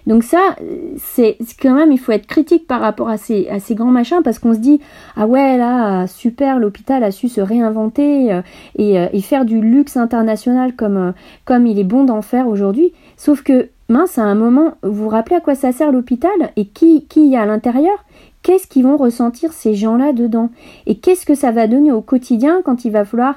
Donc 0.10 0.24
ça, 0.24 0.56
c'est 0.98 1.38
quand 1.62 1.76
même, 1.76 1.92
il 1.92 2.00
faut 2.00 2.12
être 2.12 2.26
critique 2.26 2.66
par 2.66 2.82
rapport 2.82 3.10
à 3.10 3.18
ces, 3.18 3.48
grands 3.72 3.92
machins 3.92 4.22
parce 4.24 4.40
qu'on 4.40 4.56
se 4.56 4.60
dit, 4.60 4.82
ah 5.16 5.28
ouais, 5.28 5.56
là, 5.56 6.08
super, 6.08 6.58
l'hôpital 6.58 7.04
a 7.04 7.12
su 7.12 7.30
se 7.30 7.40
réinventer 7.40 8.34
euh, 8.34 8.42
euh, 8.80 9.08
et, 9.14 9.22
faire 9.22 9.46
du 9.46 9.62
luxe 9.62 9.98
international 9.98 10.76
comme, 10.76 10.98
euh, 10.98 11.12
comme 11.46 11.68
il 11.68 11.78
est 11.78 11.84
bon 11.84 12.06
d'en 12.06 12.24
faire 12.24 12.48
aujourd'hui. 12.48 12.92
Sauf 13.18 13.44
que, 13.44 13.70
mince, 13.88 14.18
à 14.18 14.24
un 14.24 14.34
moment, 14.34 14.74
vous 14.82 15.04
vous 15.04 15.10
rappelez 15.10 15.36
à 15.36 15.42
quoi 15.42 15.54
ça 15.54 15.72
sert 15.72 15.92
l'hôpital 15.92 16.32
et 16.56 16.66
qui, 16.66 17.06
qui 17.06 17.28
y 17.28 17.36
a 17.36 17.44
à 17.44 17.46
l'intérieur? 17.46 18.04
Qu'est-ce 18.42 18.66
qu'ils 18.66 18.86
vont 18.86 18.98
ressentir 18.98 19.54
ces 19.54 19.76
gens-là 19.76 20.12
dedans? 20.14 20.50
Et 20.88 20.96
qu'est-ce 20.96 21.28
que 21.28 21.36
ça 21.36 21.52
va 21.52 21.68
donner 21.68 21.92
au 21.92 22.02
quotidien 22.02 22.64
quand 22.66 22.84
il 22.84 22.92
va 22.92 23.06
falloir 23.06 23.36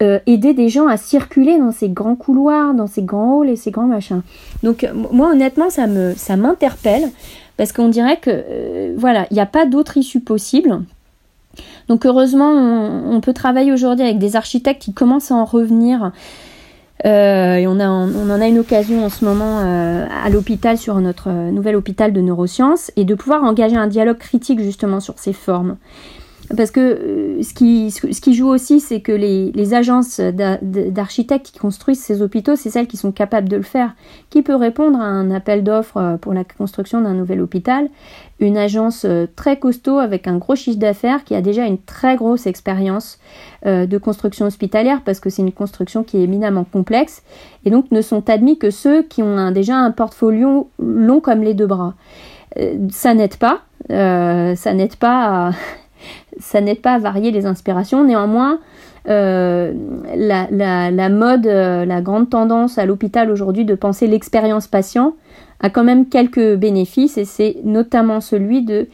euh, 0.00 0.20
aider 0.26 0.54
des 0.54 0.68
gens 0.68 0.86
à 0.86 0.96
circuler 0.96 1.58
dans 1.58 1.72
ces 1.72 1.88
grands 1.88 2.14
couloirs, 2.14 2.72
dans 2.72 2.86
ces 2.86 3.02
grands 3.02 3.40
halls 3.42 3.50
et 3.50 3.56
ces 3.56 3.72
grands 3.72 3.88
machins. 3.88 4.22
Donc 4.62 4.88
moi 4.94 5.32
honnêtement 5.32 5.70
ça 5.70 5.88
me 5.88 6.14
ça 6.16 6.36
m'interpelle 6.36 7.10
parce 7.56 7.72
qu'on 7.72 7.88
dirait 7.88 8.18
que 8.18 8.30
euh, 8.30 8.94
voilà 8.96 9.26
il 9.32 9.34
n'y 9.34 9.40
a 9.40 9.46
pas 9.46 9.66
d'autre 9.66 9.96
issue 9.96 10.20
possible. 10.20 10.82
Donc 11.88 12.06
heureusement 12.06 12.52
on, 12.52 13.20
peut 13.20 13.32
travailler 13.32 13.72
aujourd'hui 13.72 14.04
avec 14.04 14.18
des 14.18 14.36
architectes 14.36 14.80
qui 14.80 14.92
commencent 14.92 15.32
à 15.32 15.34
en 15.34 15.44
revenir. 15.44 16.12
Euh, 17.04 17.54
et 17.56 17.66
on, 17.66 17.80
a, 17.80 17.88
on 17.88 18.30
en 18.30 18.40
a 18.40 18.46
une 18.46 18.58
occasion 18.60 19.04
en 19.04 19.08
ce 19.08 19.24
moment 19.24 19.58
à 19.58 20.28
l'hôpital 20.30 20.78
sur 20.78 21.00
notre 21.00 21.30
nouvel 21.50 21.74
hôpital 21.74 22.12
de 22.12 22.20
neurosciences 22.20 22.92
et 22.94 23.04
de 23.04 23.16
pouvoir 23.16 23.42
engager 23.42 23.76
un 23.76 23.88
dialogue 23.88 24.18
critique 24.18 24.60
justement 24.60 25.00
sur 25.00 25.18
ces 25.18 25.32
formes. 25.32 25.76
Parce 26.56 26.70
que 26.70 26.80
euh, 26.80 27.42
ce 27.42 27.52
qui, 27.52 27.90
ce 27.90 28.20
qui 28.20 28.34
joue 28.34 28.48
aussi, 28.48 28.80
c'est 28.80 29.00
que 29.00 29.12
les, 29.12 29.52
les 29.52 29.74
agences 29.74 30.18
d'architectes 30.20 31.50
qui 31.52 31.58
construisent 31.58 32.00
ces 32.00 32.22
hôpitaux, 32.22 32.56
c'est 32.56 32.70
celles 32.70 32.86
qui 32.86 32.96
sont 32.96 33.12
capables 33.12 33.48
de 33.48 33.56
le 33.56 33.62
faire. 33.62 33.94
Qui 34.30 34.42
peut 34.42 34.54
répondre 34.54 34.98
à 34.98 35.04
un 35.04 35.30
appel 35.30 35.62
d'offres 35.62 35.98
euh, 35.98 36.16
pour 36.16 36.32
la 36.32 36.44
construction 36.44 37.02
d'un 37.02 37.12
nouvel 37.12 37.42
hôpital? 37.42 37.88
Une 38.40 38.56
agence 38.56 39.04
euh, 39.04 39.26
très 39.36 39.58
costaud 39.58 39.98
avec 39.98 40.26
un 40.26 40.38
gros 40.38 40.56
chiffre 40.56 40.78
d'affaires 40.78 41.24
qui 41.24 41.34
a 41.34 41.42
déjà 41.42 41.66
une 41.66 41.78
très 41.78 42.16
grosse 42.16 42.46
expérience 42.46 43.18
de 43.64 43.98
construction 43.98 44.46
hospitalière 44.46 45.02
parce 45.04 45.18
que 45.18 45.30
c'est 45.30 45.42
une 45.42 45.50
construction 45.50 46.04
qui 46.04 46.18
est 46.18 46.22
éminemment 46.22 46.62
complexe 46.62 47.24
et 47.64 47.70
donc 47.70 47.90
ne 47.90 48.00
sont 48.00 48.30
admis 48.30 48.56
que 48.56 48.70
ceux 48.70 49.02
qui 49.02 49.20
ont 49.20 49.50
déjà 49.50 49.74
un 49.74 49.90
portfolio 49.90 50.70
long 50.78 51.20
comme 51.20 51.42
les 51.42 51.54
deux 51.54 51.66
bras. 51.66 51.94
ça 52.90 53.14
n'aide 53.14 53.36
pas, 53.36 53.62
ça 53.88 54.74
n'aide 54.74 54.94
pas 54.94 55.48
à 55.48 55.52
ça 56.38 56.60
n'aide 56.60 56.80
pas 56.80 56.94
à 56.94 56.98
varier 56.98 57.30
les 57.30 57.46
inspirations. 57.46 58.04
Néanmoins, 58.04 58.58
la, 59.06 60.46
la, 60.50 61.08
mode, 61.08 61.46
la 61.46 62.00
grande 62.02 62.28
tendance 62.28 62.78
à 62.78 62.86
l'hôpital 62.86 63.30
aujourd'hui 63.30 63.64
de 63.64 63.74
penser 63.74 64.06
l'expérience 64.06 64.66
patient 64.66 65.14
a 65.60 65.70
quand 65.70 65.84
même 65.84 66.06
quelques 66.06 66.56
bénéfices 66.56 67.16
et 67.16 67.24
c'est 67.24 67.56
notamment 67.64 68.20
celui 68.20 68.62
de 68.62 68.88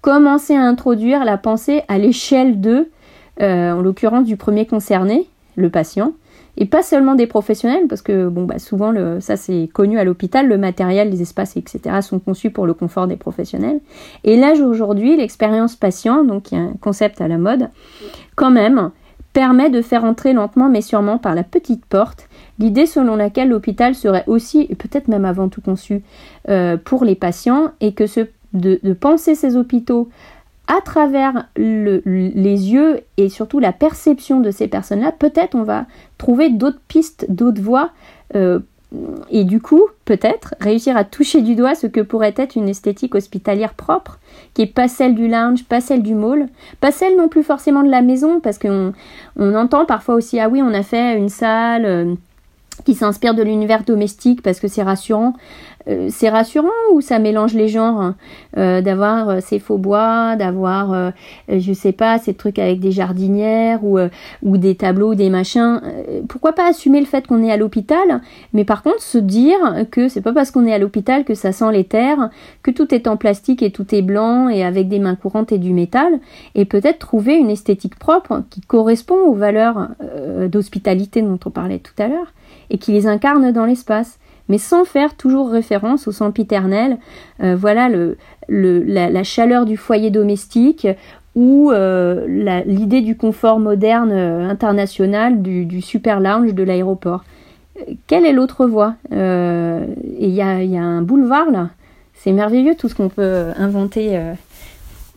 commencer 0.00 0.54
à 0.54 0.62
introduire 0.62 1.24
la 1.24 1.36
pensée 1.36 1.82
à 1.88 1.98
l'échelle 1.98 2.60
de, 2.60 2.88
en 3.40 3.80
l'occurrence 3.82 4.24
du 4.24 4.36
premier 4.36 4.66
concerné, 4.66 5.26
le 5.56 5.68
patient, 5.68 6.12
et 6.60 6.66
pas 6.66 6.82
seulement 6.82 7.14
des 7.14 7.26
professionnels, 7.26 7.86
parce 7.88 8.02
que 8.02 8.28
bon, 8.28 8.44
bah, 8.44 8.58
souvent, 8.58 8.90
le, 8.90 9.18
ça 9.20 9.36
c'est 9.36 9.68
connu 9.72 9.98
à 9.98 10.04
l'hôpital, 10.04 10.46
le 10.46 10.58
matériel, 10.58 11.08
les 11.10 11.22
espaces, 11.22 11.56
etc. 11.56 12.02
sont 12.02 12.18
conçus 12.18 12.50
pour 12.50 12.66
le 12.66 12.74
confort 12.74 13.06
des 13.06 13.16
professionnels. 13.16 13.80
Et 14.24 14.36
là, 14.36 14.52
aujourd'hui, 14.52 15.16
l'expérience 15.16 15.74
patient, 15.74 16.22
donc 16.22 16.44
qui 16.44 16.54
est 16.54 16.58
un 16.58 16.74
concept 16.80 17.22
à 17.22 17.28
la 17.28 17.38
mode, 17.38 17.70
quand 18.36 18.50
même, 18.50 18.90
permet 19.32 19.70
de 19.70 19.80
faire 19.80 20.04
entrer 20.04 20.32
lentement 20.32 20.68
mais 20.68 20.82
sûrement 20.82 21.16
par 21.16 21.34
la 21.34 21.44
petite 21.44 21.86
porte 21.86 22.28
l'idée 22.58 22.86
selon 22.86 23.16
laquelle 23.16 23.48
l'hôpital 23.48 23.94
serait 23.94 24.24
aussi, 24.26 24.66
et 24.68 24.74
peut-être 24.74 25.08
même 25.08 25.24
avant 25.24 25.48
tout 25.48 25.62
conçu, 25.62 26.02
euh, 26.50 26.76
pour 26.76 27.04
les 27.04 27.14
patients, 27.14 27.70
et 27.80 27.94
que 27.94 28.04
de 28.52 28.92
penser 28.92 29.34
ces 29.34 29.56
hôpitaux 29.56 30.10
à 30.70 30.80
travers 30.80 31.48
les 31.56 32.72
yeux 32.72 33.00
et 33.16 33.28
surtout 33.28 33.58
la 33.58 33.72
perception 33.72 34.38
de 34.38 34.52
ces 34.52 34.68
personnes-là, 34.68 35.10
peut-être 35.10 35.56
on 35.56 35.64
va 35.64 35.86
trouver 36.16 36.48
d'autres 36.48 36.80
pistes, 36.86 37.26
d'autres 37.28 37.60
voies, 37.60 37.90
euh, 38.36 38.60
et 39.30 39.44
du 39.44 39.60
coup, 39.60 39.82
peut-être 40.04 40.54
réussir 40.60 40.96
à 40.96 41.02
toucher 41.02 41.42
du 41.42 41.56
doigt 41.56 41.74
ce 41.74 41.88
que 41.88 42.00
pourrait 42.00 42.34
être 42.36 42.56
une 42.56 42.68
esthétique 42.68 43.16
hospitalière 43.16 43.74
propre, 43.74 44.18
qui 44.54 44.62
est 44.62 44.66
pas 44.66 44.86
celle 44.86 45.16
du 45.16 45.26
lounge, 45.28 45.64
pas 45.64 45.80
celle 45.80 46.02
du 46.02 46.14
mall, 46.14 46.48
pas 46.80 46.92
celle 46.92 47.16
non 47.16 47.28
plus 47.28 47.42
forcément 47.42 47.82
de 47.82 47.90
la 47.90 48.02
maison, 48.02 48.38
parce 48.38 48.58
qu'on 48.58 48.92
on 49.36 49.54
entend 49.54 49.86
parfois 49.86 50.14
aussi, 50.14 50.38
ah 50.38 50.48
oui, 50.48 50.62
on 50.62 50.72
a 50.72 50.82
fait 50.82 51.16
une 51.16 51.28
salle. 51.28 51.84
Euh, 51.84 52.14
qui 52.84 52.94
s'inspire 52.94 53.34
de 53.34 53.42
l'univers 53.42 53.84
domestique 53.84 54.42
parce 54.42 54.60
que 54.60 54.68
c'est 54.68 54.82
rassurant. 54.82 55.34
Euh, 55.88 56.08
c'est 56.10 56.28
rassurant 56.28 56.68
ou 56.92 57.00
ça 57.00 57.18
mélange 57.18 57.54
les 57.54 57.68
genres 57.68 58.00
hein, 58.00 58.16
euh, 58.58 58.82
d'avoir 58.82 59.28
euh, 59.28 59.38
ces 59.40 59.58
faux 59.58 59.78
bois, 59.78 60.36
d'avoir 60.36 61.12
je 61.48 61.72
sais 61.72 61.92
pas 61.92 62.18
ces 62.18 62.34
trucs 62.34 62.58
avec 62.58 62.80
des 62.80 62.92
jardinières 62.92 63.84
ou 63.84 63.98
ou 64.42 64.56
des 64.56 64.74
tableaux, 64.74 65.14
des 65.14 65.30
machins. 65.30 65.80
pourquoi 66.28 66.52
pas 66.52 66.68
assumer 66.68 67.00
le 67.00 67.06
fait 67.06 67.26
qu'on 67.26 67.42
est 67.42 67.50
à 67.50 67.56
l'hôpital, 67.56 68.20
mais 68.52 68.64
par 68.64 68.82
contre 68.82 69.02
se 69.02 69.18
dire 69.18 69.58
que 69.90 70.08
c'est 70.08 70.20
pas 70.20 70.32
parce 70.32 70.50
qu'on 70.50 70.66
est 70.66 70.72
à 70.72 70.78
l'hôpital 70.78 71.24
que 71.24 71.34
ça 71.34 71.52
sent 71.52 71.72
les 71.72 71.84
terres, 71.84 72.30
que 72.62 72.70
tout 72.70 72.94
est 72.94 73.06
en 73.06 73.16
plastique 73.16 73.62
et 73.62 73.70
tout 73.70 73.94
est 73.94 74.02
blanc 74.02 74.48
et 74.48 74.64
avec 74.64 74.88
des 74.88 74.98
mains 74.98 75.14
courantes 75.14 75.52
et 75.52 75.58
du 75.58 75.72
métal, 75.72 76.20
et 76.54 76.64
peut-être 76.64 76.98
trouver 76.98 77.36
une 77.36 77.50
esthétique 77.50 77.98
propre 77.98 78.42
qui 78.50 78.60
correspond 78.60 79.20
aux 79.26 79.34
valeurs 79.34 79.88
d'hospitalité 80.48 81.22
dont 81.22 81.38
on 81.44 81.50
parlait 81.50 81.78
tout 81.78 82.00
à 82.02 82.08
l'heure 82.08 82.32
et 82.70 82.78
qui 82.78 82.92
les 82.92 83.06
incarne 83.06 83.52
dans 83.52 83.66
l'espace 83.66 84.19
mais 84.50 84.58
sans 84.58 84.84
faire 84.84 85.14
toujours 85.14 85.48
référence 85.48 86.08
au 86.08 86.12
sempiternel. 86.12 86.98
Euh, 87.40 87.54
voilà 87.56 87.88
le, 87.88 88.16
la, 88.48 89.22
chaleur 89.22 89.64
du 89.64 89.76
foyer 89.76 90.10
domestique 90.10 90.88
ou 91.36 91.70
euh, 91.70 92.26
l'idée 92.66 93.00
du 93.00 93.16
confort 93.16 93.60
moderne 93.60 94.10
euh, 94.10 94.50
international 94.50 95.40
du, 95.40 95.80
super 95.80 96.18
lounge 96.18 96.52
de 96.52 96.64
l'aéroport. 96.64 97.24
Quelle 98.08 98.26
est 98.26 98.32
l'autre 98.32 98.66
voie? 98.66 98.96
Et 99.12 100.26
il 100.26 100.34
y 100.34 100.42
a, 100.42 100.82
un 100.82 101.00
boulevard 101.00 101.50
là. 101.50 101.70
C'est 102.14 102.32
merveilleux 102.32 102.74
tout 102.74 102.88
ce 102.88 102.94
qu'on 102.94 103.08
peut 103.08 103.44
inventer 103.56 104.20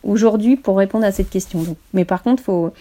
aujourd'hui 0.03 0.55
pour 0.55 0.77
répondre 0.77 1.03
à 1.03 1.11
cette 1.11 1.29
question. 1.29 1.59
Mais 1.93 2.05
par 2.05 2.23
contre, 2.23 2.41
il 2.41 2.45
faut 2.45 2.71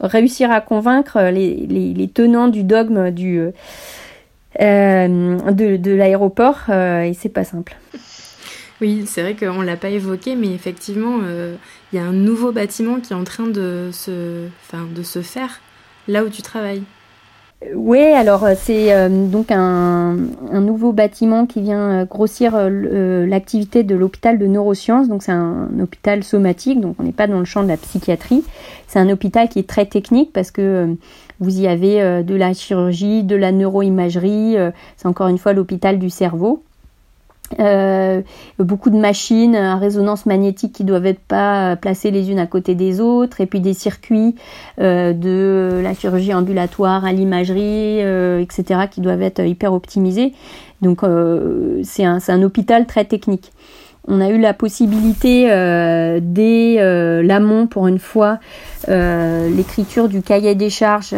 réussir 0.00 0.50
à 0.50 0.62
convaincre 0.62 1.20
les 1.30 2.10
tenants 2.14 2.48
du 2.48 2.62
dogme 2.62 3.10
du 3.10 3.50
euh, 4.60 5.52
de, 5.52 5.90
l'aéroport 5.92 6.60
euh, 6.68 7.02
et 7.02 7.14
c'est 7.14 7.28
pas 7.28 7.44
simple. 7.44 7.76
Oui, 8.80 9.04
c'est 9.06 9.22
vrai 9.22 9.34
qu'on 9.34 9.60
ne 9.60 9.64
l'a 9.64 9.76
pas 9.76 9.88
évoqué, 9.88 10.36
mais 10.36 10.52
effectivement, 10.52 11.20
euh, 11.22 11.54
il 11.92 11.96
y 11.96 11.98
a 11.98 12.04
un 12.04 12.12
nouveau 12.12 12.52
bâtiment 12.52 13.00
qui 13.00 13.12
est 13.12 13.16
en 13.16 13.24
train 13.24 13.46
de 13.46 13.90
se, 13.92 14.48
de 14.74 15.02
se 15.02 15.22
faire 15.22 15.60
là 16.08 16.24
où 16.24 16.28
tu 16.28 16.42
travailles. 16.42 16.82
Oui, 17.74 17.98
alors 17.98 18.46
c'est 18.54 19.08
donc 19.08 19.50
un, 19.50 20.16
un, 20.52 20.60
nouveau 20.60 20.92
bâtiment 20.92 21.46
qui 21.46 21.62
vient 21.62 22.04
grossir 22.04 22.54
l'activité 22.68 23.82
de 23.82 23.94
l'hôpital 23.94 24.38
de 24.38 24.46
neurosciences. 24.46 25.08
Donc 25.08 25.22
c'est 25.22 25.32
un, 25.32 25.68
hôpital 25.80 26.22
somatique, 26.22 26.80
donc 26.80 26.96
on 26.98 27.02
n'est 27.02 27.12
pas 27.12 27.26
dans 27.26 27.38
le 27.38 27.46
champ 27.46 27.62
de 27.62 27.68
la 27.68 27.78
psychiatrie. 27.78 28.44
C'est 28.86 28.98
un 28.98 29.08
hôpital 29.08 29.48
qui 29.48 29.58
est 29.58 29.68
très 29.68 29.86
technique 29.86 30.32
parce 30.34 30.50
que 30.50 30.96
vous 31.40 31.60
y 31.60 31.66
avez 31.66 32.00
euh, 32.00 32.22
de 32.22 32.34
la 32.34 32.54
chirurgie, 32.54 33.22
de 33.22 33.36
la 33.36 33.52
neuroimagerie, 33.52 34.56
euh, 34.56 34.70
c'est 34.96 35.06
encore 35.06 35.28
une 35.28 35.38
fois 35.38 35.52
l'hôpital 35.52 35.98
du 35.98 36.10
cerveau. 36.10 36.62
Euh, 37.60 38.22
beaucoup 38.58 38.90
de 38.90 38.96
machines 38.96 39.54
à 39.54 39.76
résonance 39.76 40.26
magnétique 40.26 40.72
qui 40.72 40.84
doivent 40.84 41.06
être 41.06 41.20
pas 41.20 41.76
placées 41.76 42.10
les 42.10 42.30
unes 42.30 42.40
à 42.40 42.46
côté 42.46 42.74
des 42.74 43.00
autres, 43.00 43.40
et 43.40 43.46
puis 43.46 43.60
des 43.60 43.74
circuits 43.74 44.34
de 44.78 45.80
la 45.82 45.94
chirurgie 45.94 46.34
ambulatoire 46.34 47.04
à 47.04 47.12
l'imagerie, 47.12 48.00
etc., 48.40 48.80
qui 48.90 49.00
doivent 49.00 49.22
être 49.22 49.40
hyper 49.40 49.72
optimisés. 49.72 50.32
Donc 50.82 51.02
c'est 51.84 52.04
un, 52.04 52.18
un, 52.26 52.42
hôpital 52.42 52.86
très 52.86 53.04
technique. 53.04 53.52
On 54.08 54.20
a 54.20 54.28
eu 54.28 54.38
la 54.38 54.54
possibilité 54.54 55.50
euh, 55.50 56.20
dès 56.22 56.76
euh, 56.78 57.22
l'amont 57.22 57.66
pour 57.66 57.88
une 57.88 57.98
fois 57.98 58.38
euh, 58.88 59.50
l'écriture 59.50 60.08
du 60.08 60.22
cahier 60.22 60.54
des 60.54 60.70
charges 60.70 61.14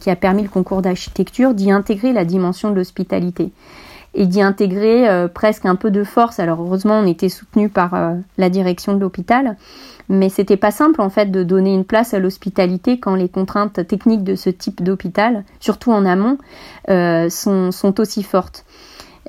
qui 0.00 0.10
a 0.10 0.16
permis 0.16 0.42
le 0.42 0.48
concours 0.48 0.82
d'architecture 0.82 1.54
d'y 1.54 1.70
intégrer 1.70 2.12
la 2.12 2.24
dimension 2.24 2.70
de 2.70 2.76
l'hospitalité 2.76 3.50
et 4.18 4.26
d'y 4.26 4.42
intégrer 4.42 5.06
presque 5.32 5.64
un 5.64 5.76
peu 5.76 5.90
de 5.90 6.04
force. 6.04 6.40
Alors 6.40 6.60
heureusement 6.60 6.98
on 6.98 7.06
était 7.06 7.28
soutenu 7.28 7.68
par 7.68 8.14
la 8.36 8.50
direction 8.50 8.92
de 8.92 8.98
l'hôpital, 8.98 9.56
mais 10.08 10.28
c'était 10.28 10.56
pas 10.56 10.72
simple 10.72 11.00
en 11.00 11.08
fait 11.08 11.30
de 11.30 11.42
donner 11.42 11.72
une 11.72 11.84
place 11.84 12.12
à 12.14 12.18
l'hospitalité 12.18 12.98
quand 12.98 13.14
les 13.14 13.28
contraintes 13.28 13.86
techniques 13.86 14.24
de 14.24 14.34
ce 14.34 14.50
type 14.50 14.82
d'hôpital, 14.82 15.44
surtout 15.60 15.92
en 15.92 16.04
amont, 16.04 16.36
sont, 16.88 17.70
sont 17.70 18.00
aussi 18.00 18.22
fortes. 18.24 18.64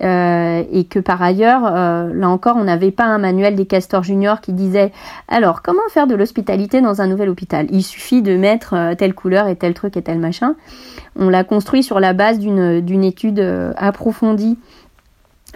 Euh, 0.01 0.63
et 0.71 0.85
que 0.85 0.99
par 0.99 1.21
ailleurs, 1.21 1.63
euh, 1.65 2.13
là 2.13 2.29
encore, 2.29 2.55
on 2.55 2.63
n'avait 2.63 2.91
pas 2.91 3.03
un 3.03 3.17
manuel 3.17 3.55
des 3.55 3.65
castors 3.65 4.03
juniors 4.03 4.39
qui 4.39 4.53
disait 4.53 4.93
alors 5.27 5.61
comment 5.61 5.81
faire 5.89 6.07
de 6.07 6.15
l'hospitalité 6.15 6.81
dans 6.81 7.01
un 7.01 7.07
nouvel 7.07 7.29
hôpital? 7.29 7.67
Il 7.69 7.83
suffit 7.83 8.21
de 8.21 8.37
mettre 8.37 8.75
euh, 8.75 8.95
telle 8.95 9.13
couleur 9.13 9.47
et 9.47 9.57
tel 9.57 9.73
truc 9.73 9.97
et 9.97 10.01
tel 10.01 10.19
machin. 10.19 10.55
On 11.17 11.27
l'a 11.27 11.43
construit 11.43 11.83
sur 11.83 11.99
la 11.99 12.13
base 12.13 12.39
d'une 12.39 13.03
étude 13.03 13.43
approfondie 13.75 14.57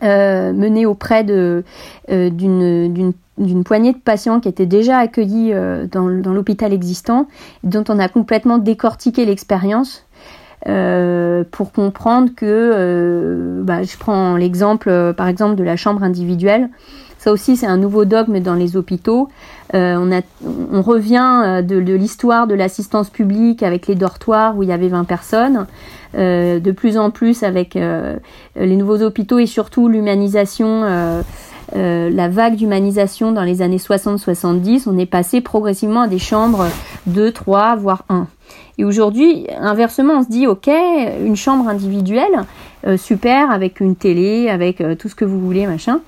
menée 0.04 0.86
auprès 0.86 1.24
d'une 1.24 3.14
d'une 3.40 3.64
poignée 3.64 3.94
de 3.94 3.98
patients 3.98 4.40
qui 4.40 4.48
étaient 4.48 4.68
déjà 4.68 5.00
accueillis 5.00 5.54
dans, 5.92 6.08
dans 6.08 6.34
l'hôpital 6.34 6.72
existant, 6.72 7.28
dont 7.64 7.84
on 7.90 7.98
a 7.98 8.08
complètement 8.08 8.60
décortiqué 8.60 9.26
l'expérience 9.26 10.06
euh, 10.70 11.44
pour 11.52 11.74
comprendre 11.74 12.30
que, 12.36 12.46
euh, 12.46 13.62
bah, 13.64 13.84
je 13.84 13.98
prends 13.98 14.38
l'exemple 14.38 14.88
euh, 14.88 15.12
par 15.12 15.28
exemple 15.28 15.56
de 15.56 15.64
la 15.64 15.76
chambre 15.76 16.04
individuelle. 16.04 16.70
Ça 17.24 17.32
aussi, 17.32 17.56
c'est 17.56 17.68
un 17.68 17.78
nouveau 17.78 18.04
dogme 18.04 18.40
dans 18.40 18.56
les 18.56 18.76
hôpitaux. 18.76 19.30
on, 19.74 20.12
a, 20.12 20.22
on 20.74 20.82
revient 20.82 21.64
de, 21.64 21.80
de 21.80 21.94
l'histoire 21.94 22.48
de 22.48 22.54
l'assistance 22.54 23.10
publique 23.10 23.64
avec 23.64 23.88
les 23.88 23.96
dortoirs 23.96 24.58
où 24.58 24.64
il 24.64 24.68
y 24.68 24.74
avait 24.74 24.90
20 24.90 25.06
personnes. 25.06 25.68
de 26.16 26.72
plus 26.72 26.98
en 26.98 27.12
plus 27.12 27.44
avec 27.44 27.76
les 27.76 28.76
nouveaux 28.76 29.02
hôpitaux 29.02 29.40
et 29.40 29.46
surtout 29.46 29.88
l'humanisation 29.88 31.24
euh, 31.76 32.10
la 32.10 32.30
vague 32.30 32.56
d'humanisation 32.56 33.32
dans 33.32 33.44
les 33.44 33.62
années 33.62 33.78
60-70, 33.78 34.84
on 34.88 34.98
est 34.98 35.08
passé 35.08 35.42
progressivement 35.42 36.02
à 36.02 36.08
des 36.08 36.20
chambres 36.20 36.68
2, 37.08 37.32
3, 37.32 37.76
voire 37.76 38.04
1. 38.10 38.28
Et 38.78 38.86
aujourd'hui, 38.86 39.48
inversement, 39.60 40.16
on 40.20 40.24
se 40.24 40.30
dit, 40.30 40.46
ok, 40.46 40.68
une 40.68 41.36
chambre 41.36 41.68
individuelle, 41.68 42.44
euh, 42.86 42.98
super, 42.98 43.50
avec 43.52 43.80
une 43.80 43.96
télé, 43.96 44.50
avec 44.50 44.82
euh, 44.82 44.96
tout 44.96 45.10
ce 45.10 45.16
que 45.16 45.26
vous 45.26 45.40
voulez, 45.40 45.66
machin. 45.66 46.02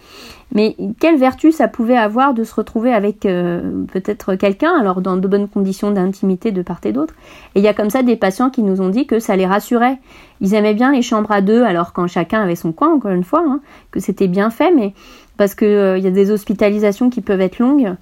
Mais 0.53 0.75
quelle 0.99 1.17
vertu 1.17 1.51
ça 1.51 1.67
pouvait 1.67 1.97
avoir 1.97 2.33
de 2.33 2.43
se 2.43 2.55
retrouver 2.55 2.93
avec 2.93 3.21
peut-être 3.21 4.35
quelqu'un, 4.35 4.71
alors 4.79 5.01
dans 5.01 5.17
de 5.17 5.27
bonnes 5.27 5.49
conditions 5.49 5.91
d'intimité 5.91 6.51
de 6.51 6.61
part 6.61 6.79
et 6.85 6.93
d'autre? 6.93 7.13
Et 7.55 7.59
il 7.59 7.63
y 7.63 7.67
a 7.67 7.73
comme 7.73 7.89
ça 7.89 8.03
des 8.03 8.15
patients 8.15 8.49
qui 8.49 8.63
nous 8.63 8.79
ont 8.79 8.89
dit 8.89 9.05
que 9.05 9.19
ça 9.19 9.35
les 9.35 9.45
rassurait. 9.45 9.97
Ils 10.41 10.53
aimaient 10.53 10.73
bien 10.73 10.93
les 10.93 11.01
chambres 11.01 11.31
à 11.31 11.41
deux, 11.41 11.63
alors 11.63 11.91
quand 11.93 12.07
chacun 12.07 12.41
avait 12.41 12.55
son 12.55 12.71
coin, 12.71 12.93
encore 12.93 13.11
une 13.11 13.23
fois, 13.23 13.43
hein, 13.45 13.59
que 13.91 13.99
c'était 13.99 14.27
bien 14.27 14.49
fait, 14.49 14.71
mais 14.71 14.93
parce 15.37 15.55
qu'il 15.55 15.67
euh, 15.67 15.97
y 15.97 16.07
a 16.07 16.11
des 16.11 16.31
hospitalisations 16.31 17.09
qui 17.09 17.21
peuvent 17.21 17.41
être 17.41 17.59
longues, 17.59 17.95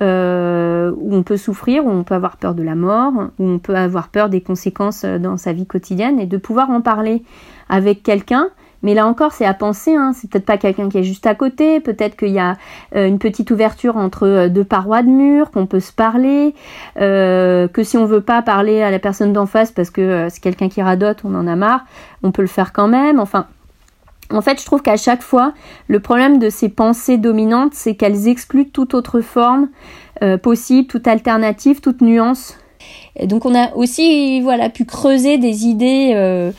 euh, 0.00 0.92
où 0.96 1.14
on 1.14 1.22
peut 1.22 1.36
souffrir, 1.36 1.84
où 1.84 1.90
on 1.90 2.02
peut 2.04 2.14
avoir 2.14 2.36
peur 2.36 2.54
de 2.54 2.62
la 2.62 2.74
mort, 2.74 3.12
où 3.38 3.46
on 3.46 3.58
peut 3.58 3.74
avoir 3.74 4.08
peur 4.08 4.28
des 4.28 4.40
conséquences 4.40 5.04
euh, 5.04 5.18
dans 5.18 5.36
sa 5.36 5.52
vie 5.52 5.66
quotidienne, 5.66 6.18
et 6.20 6.26
de 6.26 6.36
pouvoir 6.36 6.70
en 6.70 6.80
parler 6.80 7.22
avec 7.68 8.02
quelqu'un 8.02 8.48
Mais 8.82 8.94
là 8.94 9.06
encore, 9.06 9.32
c'est 9.32 9.44
à 9.44 9.54
penser. 9.54 9.94
Hein. 9.94 10.12
C'est 10.14 10.30
peut-être 10.30 10.46
pas 10.46 10.56
quelqu'un 10.56 10.88
qui 10.88 10.98
est 10.98 11.02
juste 11.02 11.26
à 11.26 11.34
côté. 11.34 11.80
Peut-être 11.80 12.16
qu'il 12.16 12.30
y 12.30 12.38
a 12.38 12.56
euh, 12.96 13.06
une 13.06 13.18
petite 13.18 13.50
ouverture 13.50 13.96
entre 13.96 14.26
euh, 14.26 14.48
deux 14.48 14.64
parois 14.64 15.02
de 15.02 15.08
mur, 15.08 15.50
qu'on 15.50 15.66
peut 15.66 15.80
se 15.80 15.92
parler. 15.92 16.54
Euh, 17.00 17.68
que 17.68 17.82
si 17.82 17.96
on 17.98 18.06
veut 18.06 18.22
pas 18.22 18.42
parler 18.42 18.82
à 18.82 18.90
la 18.90 18.98
personne 18.98 19.32
d'en 19.32 19.46
face 19.46 19.70
parce 19.70 19.90
que 19.90 20.28
c'est 20.30 20.40
quelqu'un 20.40 20.68
qui 20.68 20.82
radote, 20.82 21.18
on 21.24 21.34
en 21.34 21.46
a 21.46 21.56
marre, 21.56 21.84
on 22.22 22.32
peut 22.32 22.42
le 22.42 22.48
faire 22.48 22.72
quand 22.72 22.88
même. 22.88 23.20
Enfin, 23.20 23.46
en 24.32 24.40
fait, 24.40 24.60
je 24.60 24.64
trouve 24.64 24.80
qu'à 24.80 24.96
chaque 24.96 25.22
fois, 25.22 25.52
le 25.88 26.00
problème 26.00 26.38
de 26.38 26.48
ces 26.48 26.68
pensées 26.68 27.18
dominantes, 27.18 27.74
c'est 27.74 27.96
qu'elles 27.96 28.28
excluent 28.28 28.70
toute 28.70 28.94
autre 28.94 29.20
forme 29.20 29.68
possible, 30.42 30.86
toute 30.86 31.08
alternative, 31.08 31.80
toute 31.80 32.02
nuance. 32.02 32.58
Et 33.16 33.26
donc, 33.26 33.44
on 33.44 33.54
a 33.54 33.74
aussi, 33.74 34.40
voilà, 34.40 34.68
pu 34.70 34.84
creuser 34.84 35.38
des 35.38 35.66
idées. 35.66 36.12
Euh, 36.14 36.52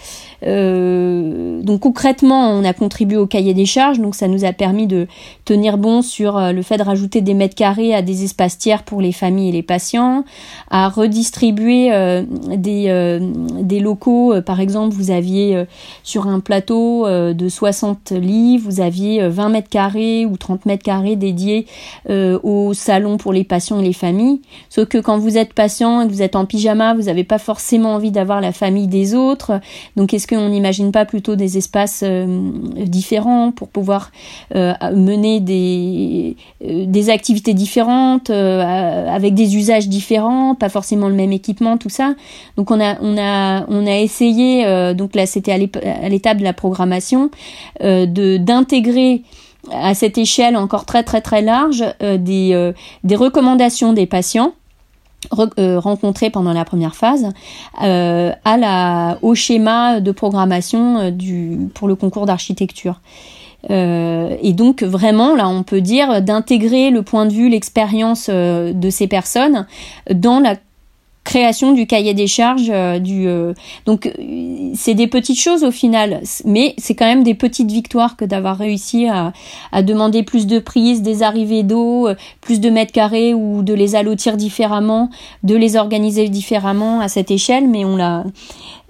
donc 0.43 1.81
concrètement, 1.81 2.51
on 2.51 2.63
a 2.63 2.73
contribué 2.73 3.17
au 3.17 3.27
cahier 3.27 3.53
des 3.53 3.65
charges, 3.65 3.99
donc 3.99 4.15
ça 4.15 4.27
nous 4.27 4.45
a 4.45 4.53
permis 4.53 4.87
de 4.87 5.07
tenir 5.45 5.77
bon 5.77 6.01
sur 6.01 6.37
euh, 6.37 6.51
le 6.51 6.61
fait 6.61 6.77
de 6.77 6.83
rajouter 6.83 7.21
des 7.21 7.33
mètres 7.33 7.55
carrés 7.55 7.93
à 7.93 8.01
des 8.01 8.23
espaces 8.23 8.57
tiers 8.57 8.83
pour 8.83 9.01
les 9.01 9.11
familles 9.11 9.49
et 9.49 9.51
les 9.51 9.63
patients, 9.63 10.23
à 10.69 10.89
redistribuer 10.89 11.93
euh, 11.93 12.23
des, 12.55 13.19
des 13.61 13.79
locaux. 13.79 14.33
Par 14.45 14.59
exemple, 14.59 14.95
vous 14.95 15.11
aviez 15.11 15.65
sur 16.03 16.27
un 16.27 16.39
plateau 16.39 17.07
de 17.07 17.49
60 17.49 18.11
lits, 18.11 18.57
vous 18.57 18.81
aviez 18.81 19.27
20 19.27 19.49
mètres 19.49 19.69
carrés 19.69 20.25
ou 20.25 20.37
30 20.37 20.65
mètres 20.65 20.83
carrés 20.83 21.15
dédiés 21.15 21.65
au 22.09 22.73
salon 22.73 23.17
pour 23.17 23.33
les 23.33 23.43
patients 23.43 23.79
et 23.79 23.83
les 23.83 23.93
familles. 23.93 24.41
Sauf 24.69 24.87
que 24.87 24.97
quand 24.97 25.17
vous 25.17 25.37
êtes 25.37 25.53
patient 25.53 26.01
et 26.01 26.07
que 26.07 26.11
vous 26.11 26.21
êtes 26.21 26.35
en 26.35 26.45
pyjama, 26.45 26.93
vous 26.93 27.03
n'avez 27.03 27.23
pas 27.23 27.37
forcément 27.37 27.95
envie 27.95 28.11
d'avoir 28.11 28.41
la 28.41 28.51
famille 28.51 28.87
des 28.87 29.15
autres. 29.15 29.59
Donc 29.95 30.13
est-ce 30.13 30.27
qu'on 30.31 30.49
n'imagine 30.49 30.91
pas 30.91 31.05
plutôt 31.05 31.35
des 31.35 31.57
espaces 31.57 32.03
euh, 32.03 32.25
différents 32.85 33.51
pour 33.51 33.67
pouvoir 33.67 34.11
euh, 34.55 34.73
mener 34.95 35.39
des, 35.39 36.37
euh, 36.65 36.85
des 36.85 37.09
activités 37.09 37.53
différentes 37.53 38.29
avec 38.29 39.33
des 39.33 39.55
usages 39.57 39.89
différents, 39.89 40.55
pas 40.55 40.69
forcément 40.69 41.09
le 41.09 41.15
même 41.15 41.31
équipement, 41.31 41.77
tout 41.77 41.89
ça. 41.89 42.15
Donc 42.55 42.71
on 42.71 42.79
a 42.79 42.97
on 43.01 43.17
a 43.17 43.65
on 43.67 43.85
a 43.85 43.97
essayé 43.97 44.93
donc 44.93 45.15
là 45.15 45.25
c'était 45.25 45.51
à 45.51 46.09
l'étape 46.09 46.37
de 46.37 46.43
la 46.43 46.53
programmation 46.53 47.29
d'intégrer 47.81 49.23
à 49.71 49.93
cette 49.93 50.17
échelle 50.17 50.55
encore 50.55 50.85
très 50.85 51.03
très 51.03 51.21
très 51.21 51.41
large 51.41 51.83
des, 51.99 52.73
recommandations 53.15 53.93
des 53.93 54.05
patients 54.05 54.53
rencontrés 55.31 56.29
pendant 56.29 56.53
la 56.53 56.65
première 56.65 56.95
phase 56.95 57.29
euh, 57.83 58.31
à 58.43 58.57
la, 58.57 59.17
au 59.21 59.35
schéma 59.35 59.99
de 59.99 60.11
programmation 60.11 60.97
euh, 60.97 61.11
du, 61.11 61.69
pour 61.73 61.87
le 61.87 61.95
concours 61.95 62.25
d'architecture. 62.25 63.01
et 63.69 64.53
donc 64.53 64.81
vraiment 64.81 65.35
là 65.35 65.47
on 65.47 65.61
peut 65.61 65.81
dire 65.81 66.23
d'intégrer 66.23 66.89
le 66.89 67.03
point 67.03 67.27
de 67.27 67.33
vue, 67.33 67.49
l'expérience 67.49 68.29
de 68.29 68.89
ces 68.89 69.07
personnes 69.07 69.67
dans 70.09 70.39
la 70.39 70.55
création 71.23 71.73
du 71.73 71.85
cahier 71.85 72.13
des 72.13 72.27
charges 72.27 72.71
euh, 72.71 72.97
du 72.97 73.27
euh, 73.27 73.53
donc 73.85 74.07
euh, 74.07 74.71
c'est 74.73 74.95
des 74.95 75.07
petites 75.07 75.39
choses 75.39 75.63
au 75.63 75.69
final 75.69 76.21
mais 76.45 76.73
c'est 76.77 76.95
quand 76.95 77.05
même 77.05 77.23
des 77.23 77.35
petites 77.35 77.71
victoires 77.71 78.17
que 78.17 78.25
d'avoir 78.25 78.57
réussi 78.57 79.07
à, 79.07 79.31
à, 79.71 79.83
demander 79.83 80.23
plus 80.23 80.47
de 80.47 80.57
prises 80.57 81.03
des 81.03 81.21
arrivées 81.21 81.61
d'eau 81.61 82.09
plus 82.41 82.59
de 82.59 82.69
mètres 82.71 82.91
carrés 82.91 83.35
ou 83.35 83.61
de 83.61 83.73
les 83.73 83.95
allotir 83.95 84.35
différemment 84.35 85.09
de 85.43 85.55
les 85.55 85.75
organiser 85.75 86.27
différemment 86.27 87.01
à 87.01 87.07
cette 87.07 87.29
échelle 87.29 87.67
mais 87.67 87.85
on 87.85 87.97
l'a 87.97 88.23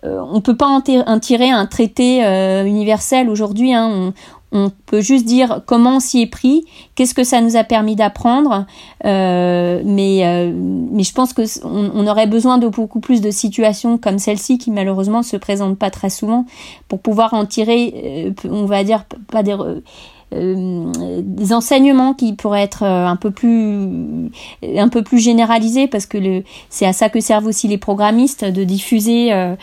on 0.04 0.42
peut 0.42 0.58
pas 0.58 0.68
en, 0.68 1.20
tirer 1.20 1.50
un 1.52 1.66
traité 1.68 2.24
universel 2.66 3.30
aujourd'hui 3.30 3.74
hein. 3.74 4.14
On 4.52 4.72
peut 4.86 5.02
juste 5.02 5.26
dire 5.26 5.62
comment 5.66 5.98
on 5.98 6.00
s'y 6.00 6.22
est 6.22 6.28
pris, 6.28 6.66
qu'est-ce 6.96 7.14
que 7.14 7.24
ça 7.24 7.42
nous 7.42 7.56
a 7.56 7.64
permis 7.64 7.96
d'apprendre, 7.96 8.66
euh, 9.06 9.82
mais, 9.86 10.26
euh, 10.26 10.52
mais 10.56 11.04
je 11.04 11.14
pense 11.14 11.34
que 11.34 11.44
on, 11.66 12.06
aurait 12.08 12.28
besoin 12.28 12.58
de 12.58 12.68
beaucoup 12.68 13.00
plus 13.00 13.22
de 13.22 13.32
situations 13.32 13.98
comme 13.98 14.20
celle-ci 14.20 14.58
qui 14.58 14.72
malheureusement 14.72 15.24
se 15.24 15.38
présentent 15.38 15.80
pas 15.80 15.90
très 15.90 16.10
souvent 16.10 16.46
pour 16.88 17.00
pouvoir 17.00 17.34
en 17.34 17.46
tirer, 17.46 18.34
euh, 18.46 18.50
on 18.50 18.66
va 18.66 18.84
dire 18.84 19.06
pas 19.32 19.44
des 19.44 19.56
des 20.32 21.54
enseignements 21.54 22.14
qui 22.14 22.34
pourraient 22.34 22.64
être 22.64 22.84
euh, 22.84 23.06
un 23.06 23.18
peu 23.18 23.32
plus 23.32 24.30
un 24.78 24.88
peu 24.90 25.04
plus 25.04 25.20
généralisés 25.20 25.88
parce 25.88 26.06
que 26.06 26.44
c'est 26.70 26.86
à 26.86 26.94
ça 26.94 27.10
que 27.10 27.20
servent 27.20 27.48
aussi 27.48 27.68
les 27.68 27.78
programmistes 27.78 28.46
de 28.46 28.64
diffuser 28.64 29.34
euh, 29.34 29.56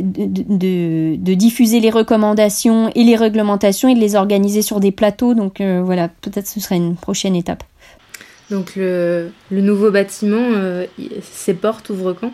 de, 0.00 1.34
diffuser 1.34 1.80
les 1.80 1.90
recommandations 1.90 2.90
et 2.94 3.04
les 3.04 3.16
réglementations 3.16 3.88
et 3.88 3.94
de 3.94 4.00
les 4.00 4.16
organiser 4.16 4.62
sur 4.62 4.80
des 4.80 4.90
plateaux. 4.90 5.34
Donc 5.34 5.60
voilà 5.60 6.08
peut-être 6.08 6.46
ce 6.46 6.60
serait 6.60 6.76
une 6.76 6.96
prochaine 6.96 7.36
étape. 7.36 7.62
Donc 8.50 8.74
le 8.76 9.30
nouveau 9.50 9.90
bâtiment 9.90 10.48
ses 11.22 11.54
portes 11.54 11.88
ouvrent 11.90 12.12
quand? 12.12 12.32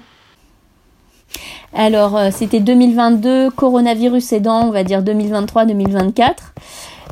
Alors, 1.75 2.17
euh, 2.17 2.29
c'était 2.33 2.61
2022, 2.61 3.51
coronavirus 3.51 4.33
aidant, 4.33 4.67
on 4.67 4.71
va 4.71 4.85
dire 4.85 5.03
2023-2024. 5.03 6.35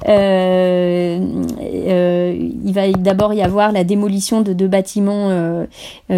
Euh, 0.08 1.18
euh, 1.62 2.50
il 2.64 2.72
va 2.72 2.90
d'abord 2.92 3.34
y 3.34 3.42
avoir 3.42 3.72
la 3.72 3.82
démolition 3.82 4.42
de 4.42 4.52
deux 4.52 4.68
bâtiments 4.68 5.66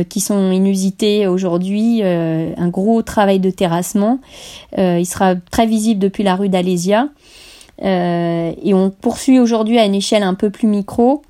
qui 0.09 0.21
sont 0.21 0.51
inusités 0.51 1.27
aujourd'hui, 1.27 2.03
un 2.03 2.69
gros 2.69 3.03
travail 3.03 3.39
de 3.41 3.51
terrassement. 3.51 4.19
il 4.77 5.07
sera 5.07 5.37
très 5.51 5.67
visible 5.67 6.01
depuis 6.01 6.25
la 6.25 6.35
rue 6.37 6.49
d'Alésia. 6.49 7.09
et 7.83 8.75
on 8.75 8.91
poursuit 8.91 9.39
aujourd'hui 9.39 9.79
à 9.79 9.85
une 9.85 9.95
échelle 9.95 10.23
un 10.23 10.35
peu 10.35 10.51
plus 10.51 10.67
micro 10.67 11.23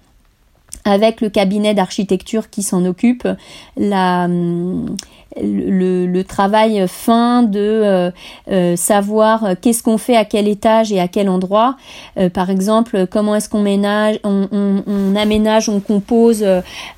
avec 0.85 1.21
le 1.21 1.29
cabinet 1.29 1.75
d'architecture 1.75 2.51
qui 2.51 2.63
s'en 2.63 2.85
occupe, 2.85 3.29
hum, 3.77 4.97
le, 5.43 6.23
travail 6.23 6.85
fin 6.89 7.43
de 7.43 7.59
euh, 7.59 8.11
euh, 8.51 8.77
savoir 8.77 9.55
qu'est-ce 9.61 9.83
qu'on 9.83 9.99
fait 9.99 10.17
à 10.17 10.25
quel 10.25 10.49
étage 10.49 10.93
et 10.93 11.01
à 11.01 11.09
quel 11.09 11.29
endroit. 11.29 11.77
Euh, 12.19 12.29
par 12.29 12.51
exemple, 12.51 13.07
comment 13.11 13.35
est-ce 13.35 13.49
qu'on 13.49 13.63
ménage, 13.63 14.19
on, 14.25 15.15
aménage, 15.17 15.69
on 15.69 15.81
compose 15.81 16.45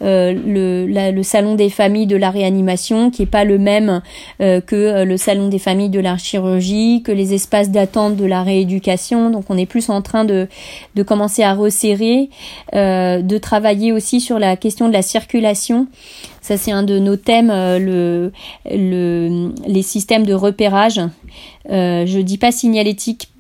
le, 0.01 0.87
le, 0.87 1.23
salon 1.23 1.55
des 1.55 1.71
familles 1.71 2.07
de 2.07 2.17
la 2.17 2.31
réanimation, 2.31 3.11
qui 3.11 3.23
est 3.23 3.27
pas 3.27 3.45
le 3.45 3.59
même 3.59 4.01
que 4.39 5.05
le 5.05 5.17
salon 5.17 5.49
des 5.49 5.59
familles 5.59 5.91
de 5.91 6.01
la 6.01 6.17
chirurgie, 6.17 7.03
que 7.03 7.12
les 7.12 7.35
espaces 7.35 7.71
d'attente 7.71 8.17
de 8.17 8.25
la 8.25 8.43
rééducation. 8.43 9.31
Donc, 9.31 9.45
on 9.49 9.57
est 9.57 9.67
plus 9.67 9.91
en 9.91 10.03
train 10.03 10.25
de, 10.25 10.49
de 10.95 11.03
commencer 11.03 11.43
à 11.43 11.55
resserrer, 11.55 12.31
de 12.73 13.39
travailler 13.39 13.93
aussi 13.93 14.21
sur 14.21 14.39
la 14.39 14.57
question 14.57 14.89
de 14.89 14.93
la 14.93 15.03
circulation. 15.03 15.87
Ça, 16.41 16.57
c'est 16.57 16.73
un 16.73 16.83
de 16.83 16.99
nos 16.99 17.17
thèmes, 17.17 17.49
le, 17.49 18.33
le, 18.65 19.53
les 19.67 19.83
systèmes 19.83 20.25
de 20.25 20.35
repérage. 20.35 21.01
Euh, 21.69 22.07
je 22.07 22.19
dis 22.20 22.39
pas 22.39 22.53
signalétique 22.53 23.31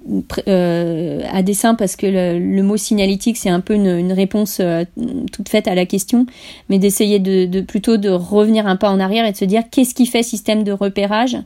euh, 0.48 1.20
à 1.30 1.42
dessein 1.42 1.74
parce 1.74 1.94
que 1.94 2.06
le, 2.06 2.62
mot 2.62 2.78
signalétique 2.78 3.36
c'est 3.36 3.50
un 3.50 3.60
peu 3.60 3.74
une, 3.74 4.12
réponse 4.12 4.58
euh, 4.60 4.84
toute 5.30 5.50
faite 5.50 5.68
à 5.68 5.74
la 5.74 5.84
question, 5.84 6.24
mais 6.70 6.78
d'essayer 6.78 7.18
de, 7.18 7.60
plutôt 7.60 7.98
de 7.98 8.08
revenir 8.08 8.66
un 8.66 8.76
pas 8.76 8.90
en 8.90 8.98
arrière 8.98 9.26
et 9.26 9.32
de 9.32 9.36
se 9.36 9.44
dire 9.44 9.62
qu'est-ce 9.70 9.94
qui 9.94 10.06
fait 10.06 10.22
système 10.22 10.64
de 10.64 10.72
repérage, 10.72 11.36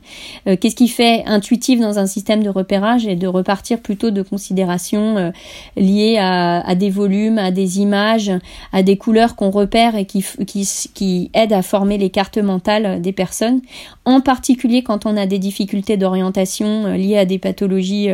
euh, 0.47 0.55
qu'est-ce 0.55 0.75
qui 0.77 0.87
fait 0.87 1.23
intuitif 1.25 1.81
dans 1.81 1.99
un 1.99 2.07
système 2.07 2.43
de 2.43 2.49
repérage 2.49 3.05
et 3.05 3.15
de 3.15 3.27
repartir 3.27 3.81
plutôt 3.81 4.09
de 4.09 4.21
considérations 4.21 5.33
liées 5.75 6.17
à, 6.17 6.75
des 6.75 6.89
volumes, 6.89 7.37
à 7.37 7.51
des 7.51 7.79
images, 7.79 8.31
à 8.71 8.83
des 8.83 8.95
couleurs 8.95 9.35
qu'on 9.35 9.51
repère 9.51 9.95
et 9.95 10.05
qui, 10.05 10.23
qui, 10.47 10.67
qui 10.93 11.29
aident 11.33 11.53
à 11.53 11.61
former 11.61 11.97
les 11.97 12.09
cartes 12.09 12.37
mentales 12.37 13.01
des 13.01 13.11
personnes, 13.11 13.61
en 14.05 14.21
particulier 14.21 14.83
quand 14.83 15.05
on 15.05 15.17
a 15.17 15.25
des 15.25 15.39
difficultés 15.39 15.97
d'orientation 15.97 16.93
liées 16.93 17.17
à 17.17 17.25
des 17.25 17.39
pathologies 17.39 18.09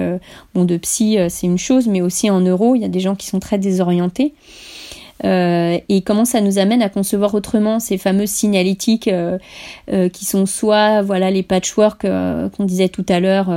Bon, 0.54 0.66
de 0.66 0.76
psy, 0.78 1.18
euh, 1.18 1.28
c'est 1.30 1.48
une 1.48 1.58
chose, 1.58 1.88
mais 1.88 2.02
aussi 2.02 2.30
en 2.30 2.42
neuro, 2.42 2.76
il 2.76 2.82
y 2.82 2.86
a 2.86 2.90
des 2.90 3.00
gens 3.00 3.16
qui 3.16 3.28
sont 3.28 3.40
très 3.40 3.58
désorientés. 3.58 4.34
Euh, 5.24 5.78
et 5.90 6.02
comment 6.02 6.26
ça 6.26 6.42
nous 6.42 6.60
amène 6.60 6.82
à 6.82 6.90
concevoir 6.90 7.34
autrement 7.36 7.80
ces 7.80 7.98
fameuses 7.98 8.30
signalétiques 8.30 9.08
euh, 9.08 9.38
qui 10.10 10.26
sont 10.26 10.46
soit 10.46 11.02
voilà 11.02 11.32
les 11.32 11.44
patchwork 11.44 12.02
qu'on 12.02 12.66
disait 12.66 12.90
tout 12.90 13.06
à 13.08 13.20
l'heure 13.20 13.48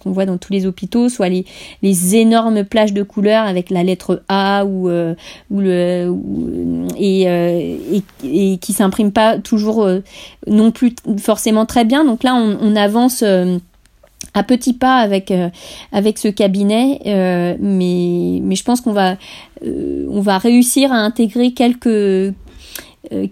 qu'on 0.00 0.10
voit 0.10 0.26
dans 0.26 0.38
tous 0.38 0.52
les 0.52 0.66
hôpitaux 0.66 1.08
soit 1.08 1.28
les, 1.28 1.44
les 1.82 2.16
énormes 2.16 2.64
plages 2.64 2.92
de 2.92 3.02
couleurs 3.02 3.46
avec 3.46 3.70
la 3.70 3.82
lettre 3.82 4.22
A 4.28 4.64
ou, 4.64 4.88
ou 4.88 5.60
le 5.60 6.14
et, 6.98 7.22
et, 7.22 8.02
et, 8.24 8.58
qui 8.58 8.72
s'impriment 8.72 9.12
pas 9.12 9.38
toujours 9.38 9.88
non 10.46 10.70
plus 10.70 10.94
forcément 11.18 11.66
très 11.66 11.84
bien. 11.84 12.04
Donc 12.04 12.22
là 12.22 12.34
on 12.34 12.76
avance 12.76 13.22
à 14.34 14.42
petits 14.42 14.72
pas 14.72 14.96
avec 14.96 15.30
euh, 15.30 15.48
avec 15.92 16.18
ce 16.18 16.28
cabinet, 16.28 17.00
euh, 17.06 17.56
mais 17.60 18.40
mais 18.42 18.56
je 18.56 18.64
pense 18.64 18.80
qu'on 18.80 18.92
va 18.92 19.16
euh, 19.64 20.06
on 20.10 20.20
va 20.20 20.38
réussir 20.38 20.92
à 20.92 20.96
intégrer 20.96 21.52
quelques 21.52 22.34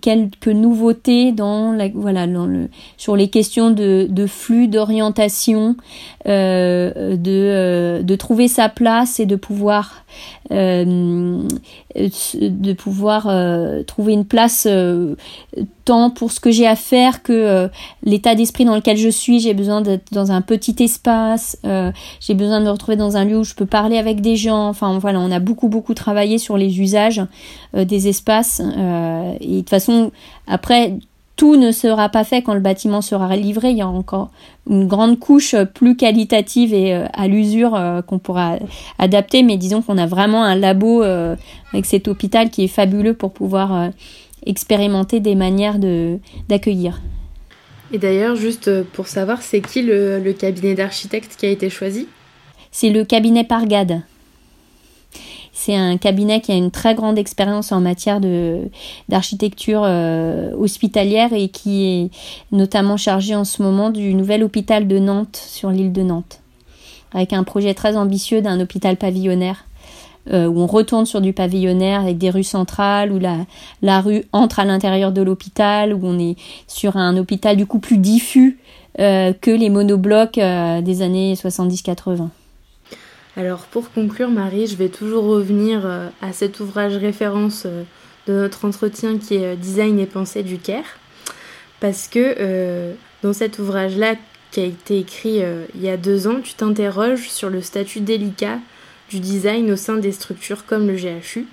quelques 0.01 0.47
nouveautés 0.47 1.33
dans 1.33 1.73
la, 1.73 1.89
voilà 1.89 2.29
dans 2.29 2.47
le, 2.47 2.69
sur 2.97 3.17
les 3.17 3.27
questions 3.27 3.73
de, 3.73 4.07
de 4.09 4.27
flux 4.29 4.69
d'orientation 4.69 5.75
de, 6.25 8.01
de 8.01 8.15
trouver 8.15 8.47
sa 8.47 8.69
place 8.69 9.19
et 9.19 9.27
de 9.27 9.35
pouvoir 9.35 10.04
de 10.51 11.43
pouvoir 12.73 13.31
trouver 13.87 14.13
une 14.13 14.25
place 14.25 14.69
tant 15.85 16.11
pour 16.11 16.33
ce 16.33 16.41
que 16.41 16.51
j'ai 16.51 16.67
à 16.67 16.77
faire 16.77 17.23
que 17.23 17.69
l'état 18.03 18.35
d'esprit 18.35 18.65
dans 18.65 18.75
lequel 18.75 18.97
je 18.97 19.09
suis. 19.09 19.41
J'ai 19.41 19.55
besoin 19.55 19.81
d'être 19.81 20.13
dans 20.13 20.33
un 20.33 20.41
petit 20.41 20.77
espace 20.83 21.57
j'ai 22.21 22.35
besoin 22.35 22.61
de 22.61 22.67
me 22.67 22.71
retrouver 22.71 22.97
dans 22.97 23.17
un 23.17 23.25
lieu 23.25 23.39
où 23.39 23.45
je 23.45 23.55
peux 23.55 23.67
parler 23.67 23.99
avec 23.99 24.21
des 24.21 24.37
gens. 24.37 24.69
Enfin 24.69 24.99
voilà 24.99 25.21
on 25.21 25.31
a 25.31 25.41
beaucoup 25.41 25.69
beaucoup 25.69 25.95
travaillé 25.95 26.39
sur 26.39 26.57
les 26.57 26.81
usages 26.81 27.23
des 27.75 28.09
espaces 28.09 28.61
et 28.61 29.57
de 29.57 29.59
toute 29.61 29.71
façon, 29.71 30.11
après, 30.47 30.99
tout 31.37 31.57
ne 31.57 31.73
sera 31.73 32.09
pas 32.09 32.23
fait 32.23 32.43
quand 32.43 32.55
le 32.55 32.61
bâtiment 32.61 33.03
sera 33.03 33.37
livré. 33.37 33.71
Il 33.71 33.79
y 33.79 33.83
a 33.83 33.89
encore 33.89 34.31
une 34.69 34.87
grande 34.87 35.19
couche 35.19 35.57
plus 35.75 35.97
qualitative 35.97 36.73
et 36.73 36.95
euh, 36.95 37.07
à 37.13 37.27
l'usure 37.27 37.75
euh, 37.75 38.03
qu'on 38.03 38.19
pourra 38.19 38.57
adapter. 38.99 39.43
Mais 39.43 39.57
disons 39.57 39.83
qu'on 39.83 39.99
a 39.99 40.07
vraiment 40.07 40.45
un 40.45 40.55
labo 40.55 41.03
euh, 41.03 41.35
avec 41.73 41.87
cet 41.87 42.07
hôpital 42.07 42.51
qui 42.51 42.65
est 42.65 42.69
fabuleux 42.69 43.15
pour 43.15 43.33
pouvoir 43.33 43.91
expérimenter 44.47 45.21
des 45.21 45.35
manières 45.35 45.79
d'accueillir. 46.49 47.01
Et 47.93 47.99
d'ailleurs, 47.99 48.37
juste 48.37 48.83
pour 48.93 49.09
savoir, 49.09 49.43
c'est 49.43 49.61
qui 49.61 49.83
le, 49.83 50.19
le 50.19 50.33
cabinet 50.33 50.75
d'architecte 50.75 51.37
qui 51.37 51.47
a 51.47 51.51
été 51.51 51.71
choisi? 51.71 52.09
C'est 52.71 52.91
le 52.91 53.05
cabinet 53.05 53.45
Pargade. 53.45 54.03
C'est 55.65 55.77
un 55.77 55.97
cabinet 55.97 56.43
qui 56.43 56.53
a 56.53 56.57
une 56.57 56.71
très 56.71 56.95
grande 56.95 57.17
expérience 57.17 57.73
en 57.73 57.81
matière 57.81 58.21
d'architecture 59.09 59.81
euh, 59.83 60.53
hospitalière 60.59 61.33
et 61.33 61.49
qui 61.49 61.87
est 61.87 62.11
notamment 62.53 62.99
chargé 62.99 63.35
en 63.35 63.45
ce 63.45 63.63
moment 63.63 63.89
du 63.89 64.13
nouvel 64.13 64.45
hôpital 64.45 64.87
de 64.87 64.99
Nantes 64.99 65.43
sur 65.43 65.71
l'île 65.71 65.95
de 65.95 66.03
Nantes, 66.03 66.43
avec 67.15 67.33
un 67.33 67.45
projet 67.45 67.73
très 67.73 67.97
ambitieux 67.97 68.43
d'un 68.43 68.61
hôpital 68.61 68.99
pavillonnaire. 68.99 69.65
Euh, 70.33 70.47
où 70.47 70.59
on 70.61 70.67
retourne 70.67 71.05
sur 71.07 71.23
du 71.23 71.33
pavillonnaire 71.33 72.01
avec 72.01 72.19
des 72.19 72.29
rues 72.29 72.45
centrales, 72.45 73.11
où 73.11 73.19
la, 73.19 73.39
la 73.81 74.03
rue 74.03 74.25
entre 74.33 74.59
à 74.59 74.67
l'intérieur 74.67 75.13
de 75.13 75.23
l'hôpital, 75.23 75.95
où 75.95 76.01
on 76.03 76.19
est 76.19 76.37
sur 76.67 76.99
un 76.99 77.17
hôpital 77.17 77.57
du 77.57 77.65
coup 77.65 77.79
plus 77.79 77.99
diffus 77.99 78.59
euh, 79.01 79.33
que 79.33 79.51
les 79.51 79.71
monoblocs 79.71 80.37
des 80.37 81.03
années 81.03 81.35
70-80. 81.35 82.29
Alors 83.37 83.65
pour 83.65 83.91
conclure 83.91 84.31
Marie, 84.31 84.69
je 84.69 84.77
vais 84.77 84.89
toujours 84.89 85.25
revenir 85.25 85.85
euh, 85.85 86.09
à 86.23 86.33
cet 86.33 86.61
ouvrage 86.61 86.97
référence 86.97 87.65
euh, 87.67 87.83
de 88.29 88.33
notre 88.33 88.65
entretien 88.65 89.19
qui 89.19 89.35
est 89.35 89.55
euh, 89.55 89.57
Design 89.57 89.99
et 89.99 90.07
pensée 90.07 90.45
du 90.45 90.59
Caire. 90.59 90.99
Parce 91.81 92.07
que 92.09 92.95
dans 93.23 93.35
cet 93.35 93.59
ouvrage-là 93.59 94.15
qui 94.51 94.61
a 94.61 94.65
été 94.65 95.01
écrit 95.01 95.43
il 95.75 95.83
y 95.83 95.91
a 95.91 95.99
deux 95.99 96.27
ans, 96.27 96.41
tu 96.43 96.55
t'interroges 96.55 97.29
sur 97.29 97.51
le 97.51 97.61
statut 97.61 98.01
délicat 98.01 98.59
du 99.11 99.21
design 99.21 99.71
au 99.71 99.77
sein 99.77 99.97
des 99.97 100.13
structures 100.13 100.65
comme 100.65 100.87
le 100.87 100.95
GHU. 100.95 101.47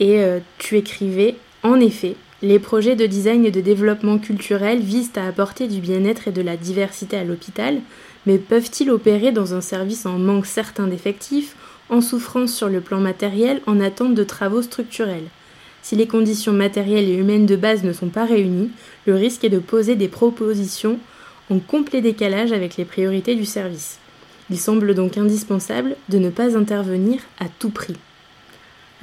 Et 0.00 0.24
tu 0.58 0.76
écrivais, 0.76 1.36
en 1.62 1.78
effet, 1.78 2.16
les 2.42 2.58
projets 2.58 2.96
de 2.96 3.06
design 3.06 3.44
et 3.44 3.52
de 3.52 3.60
développement 3.60 4.18
culturel 4.18 4.80
visent 4.80 5.12
à 5.14 5.28
apporter 5.28 5.68
du 5.68 5.80
bien-être 5.80 6.26
et 6.26 6.32
de 6.32 6.42
la 6.42 6.56
diversité 6.56 7.16
à 7.16 7.22
l'hôpital, 7.22 7.80
mais 8.26 8.38
peuvent-ils 8.38 8.90
opérer 8.90 9.32
dans 9.32 9.54
un 9.54 9.60
service 9.60 10.06
en 10.06 10.18
manque 10.18 10.46
certain 10.46 10.86
d'effectifs, 10.86 11.56
en 11.90 12.00
souffrance 12.00 12.54
sur 12.54 12.68
le 12.68 12.80
plan 12.80 13.00
matériel, 13.00 13.60
en 13.66 13.80
attente 13.80 14.14
de 14.14 14.24
travaux 14.24 14.62
structurels? 14.62 15.28
Si 15.82 15.96
les 15.96 16.06
conditions 16.06 16.54
matérielles 16.54 17.08
et 17.08 17.14
humaines 17.14 17.44
de 17.44 17.56
base 17.56 17.84
ne 17.84 17.92
sont 17.92 18.08
pas 18.08 18.24
réunies, 18.24 18.70
le 19.06 19.14
risque 19.14 19.44
est 19.44 19.50
de 19.50 19.58
poser 19.58 19.96
des 19.96 20.08
propositions 20.08 20.98
en 21.50 21.58
complet 21.58 22.00
décalage 22.00 22.52
avec 22.52 22.78
les 22.78 22.86
priorités 22.86 23.34
du 23.34 23.44
service. 23.44 23.98
Il 24.50 24.58
semble 24.58 24.94
donc 24.94 25.18
indispensable 25.18 25.96
de 26.08 26.18
ne 26.18 26.30
pas 26.30 26.56
intervenir 26.56 27.20
à 27.38 27.46
tout 27.58 27.70
prix. 27.70 27.96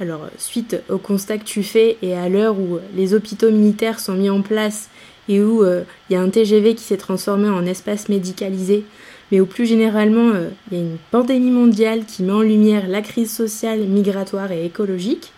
Alors, 0.00 0.26
suite 0.38 0.82
au 0.88 0.98
constat 0.98 1.38
que 1.38 1.44
tu 1.44 1.62
fais 1.62 1.98
et 2.02 2.16
à 2.16 2.28
l'heure 2.28 2.58
où 2.58 2.78
les 2.96 3.14
hôpitaux 3.14 3.50
militaires 3.50 4.00
sont 4.00 4.14
mis 4.14 4.30
en 4.30 4.42
place 4.42 4.88
et 5.28 5.40
où 5.40 5.62
euh, 5.62 5.84
il 6.08 6.14
y 6.14 6.16
a 6.16 6.20
un 6.20 6.28
TGV 6.28 6.74
qui 6.74 6.82
s'est 6.82 6.96
transformé 6.96 7.48
en 7.48 7.64
espace 7.64 8.08
médicalisé 8.08 8.84
mais 9.32 9.40
au 9.40 9.46
plus 9.46 9.64
généralement, 9.64 10.28
euh, 10.34 10.50
il 10.70 10.76
y 10.76 10.80
a 10.80 10.84
une 10.84 10.98
pandémie 11.10 11.50
mondiale 11.50 12.04
qui 12.04 12.22
met 12.22 12.32
en 12.32 12.42
lumière 12.42 12.86
la 12.86 13.00
crise 13.00 13.32
sociale, 13.34 13.80
migratoire 13.80 14.52
et 14.52 14.66
écologique. 14.66 15.32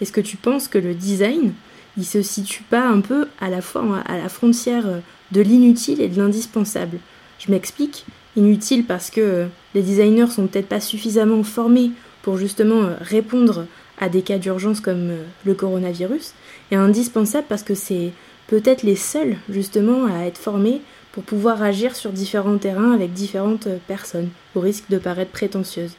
Est-ce 0.00 0.12
que 0.12 0.20
tu 0.20 0.36
penses 0.36 0.68
que 0.68 0.78
le 0.78 0.94
design, 0.94 1.52
il 1.98 2.06
se 2.06 2.22
situe 2.22 2.62
pas 2.62 2.86
un 2.86 3.00
peu 3.00 3.26
à 3.40 3.50
la 3.50 3.60
fois 3.60 3.98
à 4.06 4.16
la 4.16 4.28
frontière 4.28 4.86
euh, 4.86 5.00
de 5.32 5.40
l'inutile 5.40 6.00
et 6.00 6.06
de 6.08 6.16
l'indispensable? 6.16 6.98
Je 7.40 7.50
m'explique. 7.50 8.06
Inutile 8.36 8.84
parce 8.84 9.10
que 9.10 9.20
euh, 9.20 9.46
les 9.74 9.82
designers 9.82 10.28
sont 10.28 10.46
peut-être 10.46 10.68
pas 10.68 10.80
suffisamment 10.80 11.42
formés 11.42 11.90
pour 12.22 12.36
justement 12.36 12.90
répondre 13.00 13.66
à 13.98 14.08
des 14.08 14.22
cas 14.22 14.38
d'urgence 14.38 14.80
comme 14.80 15.10
le 15.44 15.54
coronavirus, 15.54 16.34
et 16.70 16.76
indispensable 16.76 17.46
parce 17.48 17.62
que 17.62 17.74
c'est 17.74 18.12
peut-être 18.46 18.82
les 18.82 18.96
seuls 18.96 19.36
justement 19.50 20.06
à 20.06 20.26
être 20.26 20.38
formés 20.38 20.80
pour 21.12 21.24
pouvoir 21.24 21.62
agir 21.62 21.96
sur 21.96 22.12
différents 22.12 22.58
terrains 22.58 22.92
avec 22.92 23.12
différentes 23.12 23.68
personnes, 23.86 24.30
au 24.54 24.60
risque 24.60 24.88
de 24.90 24.98
paraître 24.98 25.32
prétentieuse. 25.32 25.96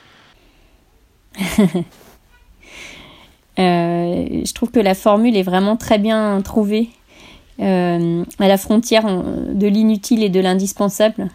Euh, 3.60 4.44
je 4.46 4.54
trouve 4.54 4.72
que 4.72 4.80
la 4.80 4.96
formule 4.96 5.36
est 5.36 5.44
vraiment 5.44 5.76
très 5.76 5.98
bien 6.00 6.42
trouvée 6.42 6.90
euh, 7.60 8.24
à 8.40 8.48
la 8.48 8.58
frontière 8.58 9.06
de 9.06 9.68
l'inutile 9.68 10.24
et 10.24 10.30
de 10.30 10.40
l'indispensable. 10.40 11.28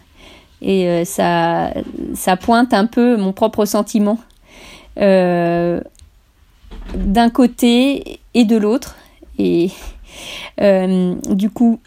Et 0.61 0.87
euh, 0.87 1.05
ça, 1.05 1.71
ça 2.15 2.35
pointe 2.35 2.73
un 2.73 2.87
peu 2.87 3.17
mon 3.17 3.33
propre 3.33 3.65
sentiment 3.65 4.17
d'un 4.97 5.83
côté 7.31 8.19
et 8.33 8.45
de 8.45 8.57
l'autre. 8.57 8.95
Et 9.37 9.69
du 10.59 11.49
coup, 11.51 11.79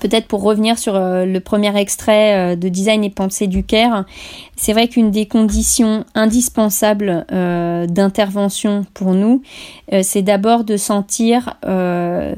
Peut-être 0.00 0.26
pour 0.26 0.42
revenir 0.42 0.78
sur 0.78 0.94
euh, 0.94 1.26
le 1.26 1.40
premier 1.40 1.76
extrait 1.78 2.52
euh, 2.52 2.56
de 2.56 2.70
Design 2.70 3.04
et 3.04 3.10
pensée 3.10 3.46
du 3.46 3.64
Caire, 3.64 4.06
c'est 4.56 4.72
vrai 4.72 4.88
qu'une 4.88 5.10
des 5.10 5.26
conditions 5.26 6.06
indispensables 6.14 7.26
euh, 7.30 7.86
d'intervention 7.86 8.86
pour 8.94 9.12
nous, 9.12 9.42
c'est 10.02 10.22
d'abord 10.22 10.64
de 10.64 10.78
sentir, 10.78 11.58
en 11.62 12.34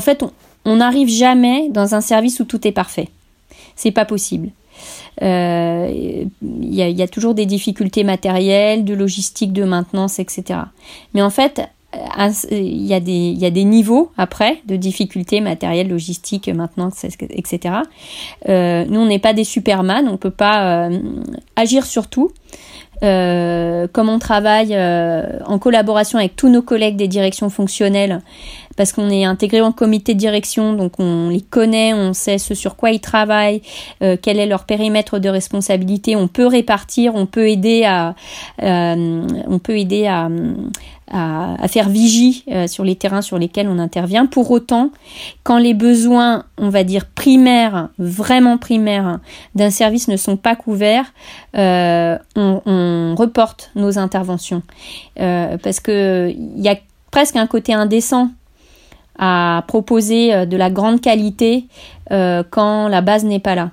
fait, 0.00 0.24
on 0.64 0.76
n'arrive 0.76 1.08
jamais 1.08 1.68
dans 1.70 1.94
un 1.94 2.00
service 2.00 2.40
où 2.40 2.44
tout 2.44 2.66
est 2.68 2.72
parfait. 2.72 3.08
C'est 3.76 3.90
pas 3.90 4.04
possible. 4.04 4.50
Il 5.20 6.28
y, 6.42 6.82
y, 6.82 7.02
a 7.02 7.08
toujours 7.08 7.34
des 7.34 7.46
difficultés 7.46 8.04
matérielles, 8.04 8.84
de 8.84 8.94
logistique, 8.94 9.52
de 9.52 9.64
maintenance, 9.64 10.18
etc. 10.18 10.60
Mais 11.14 11.22
en 11.22 11.30
fait, 11.30 11.62
il 12.50 12.86
y, 12.86 12.94
a 12.94 13.00
des, 13.00 13.12
il 13.12 13.38
y 13.38 13.46
a 13.46 13.50
des 13.50 13.64
niveaux 13.64 14.10
après 14.16 14.60
de 14.66 14.76
difficultés 14.76 15.40
matérielles, 15.40 15.88
logistiques, 15.88 16.48
maintenance, 16.48 17.04
etc. 17.04 17.74
Euh, 18.48 18.84
nous, 18.88 19.00
on 19.00 19.06
n'est 19.06 19.18
pas 19.18 19.32
des 19.32 19.44
Superman, 19.44 20.06
on 20.08 20.12
ne 20.12 20.16
peut 20.16 20.30
pas 20.30 20.88
euh, 20.88 20.98
agir 21.56 21.86
sur 21.86 22.08
tout. 22.08 22.30
Euh, 23.02 23.88
comme 23.92 24.08
on 24.08 24.18
travaille 24.18 24.74
en 24.76 25.58
collaboration 25.58 26.18
avec 26.18 26.36
tous 26.36 26.48
nos 26.48 26.62
collègues 26.62 26.96
des 26.96 27.08
directions 27.08 27.50
fonctionnelles, 27.50 28.22
parce 28.76 28.92
qu'on 28.92 29.10
est 29.10 29.24
intégré 29.24 29.60
en 29.60 29.72
comité 29.72 30.14
de 30.14 30.18
direction, 30.18 30.72
donc 30.74 30.98
on 30.98 31.28
les 31.28 31.40
connaît, 31.40 31.94
on 31.94 32.12
sait 32.12 32.38
ce 32.38 32.54
sur 32.54 32.76
quoi 32.76 32.90
ils 32.90 33.00
travaillent, 33.00 33.62
quel 34.00 34.38
est 34.38 34.46
leur 34.46 34.64
périmètre 34.64 35.18
de 35.18 35.28
responsabilité, 35.28 36.16
on 36.16 36.28
peut 36.28 36.46
répartir, 36.46 37.14
on 37.14 37.26
peut 37.26 37.48
aider 37.48 37.84
à, 37.84 38.14
on 38.60 39.58
peut 39.62 39.78
aider 39.78 40.06
à, 40.06 40.28
faire 41.68 41.88
vigie 41.88 42.44
euh, 42.50 42.66
sur 42.66 42.84
les 42.84 42.96
terrains 42.96 43.22
sur 43.22 43.38
lesquels 43.38 43.68
on 43.68 43.78
intervient. 43.78 44.26
Pour 44.26 44.50
autant, 44.50 44.90
quand 45.42 45.58
les 45.58 45.74
besoins, 45.74 46.44
on 46.58 46.68
va 46.68 46.84
dire 46.84 47.06
primaires, 47.06 47.88
vraiment 47.98 48.58
primaires, 48.58 49.18
d'un 49.54 49.70
service 49.70 50.08
ne 50.08 50.16
sont 50.16 50.36
pas 50.36 50.56
couverts, 50.56 51.12
euh, 51.56 52.18
on, 52.36 53.14
reporte 53.16 53.70
nos 53.76 53.98
interventions 53.98 54.62
euh, 55.20 55.56
parce 55.58 55.78
que 55.78 56.32
il 56.34 56.60
y 56.60 56.68
a 56.68 56.76
presque 57.12 57.36
un 57.36 57.46
côté 57.46 57.72
indécent 57.72 58.30
à 59.18 59.64
proposer 59.68 60.46
de 60.46 60.56
la 60.56 60.70
grande 60.70 61.00
qualité 61.00 61.66
quand 62.10 62.88
la 62.88 63.00
base 63.00 63.24
n'est 63.24 63.38
pas 63.38 63.54
là. 63.54 63.70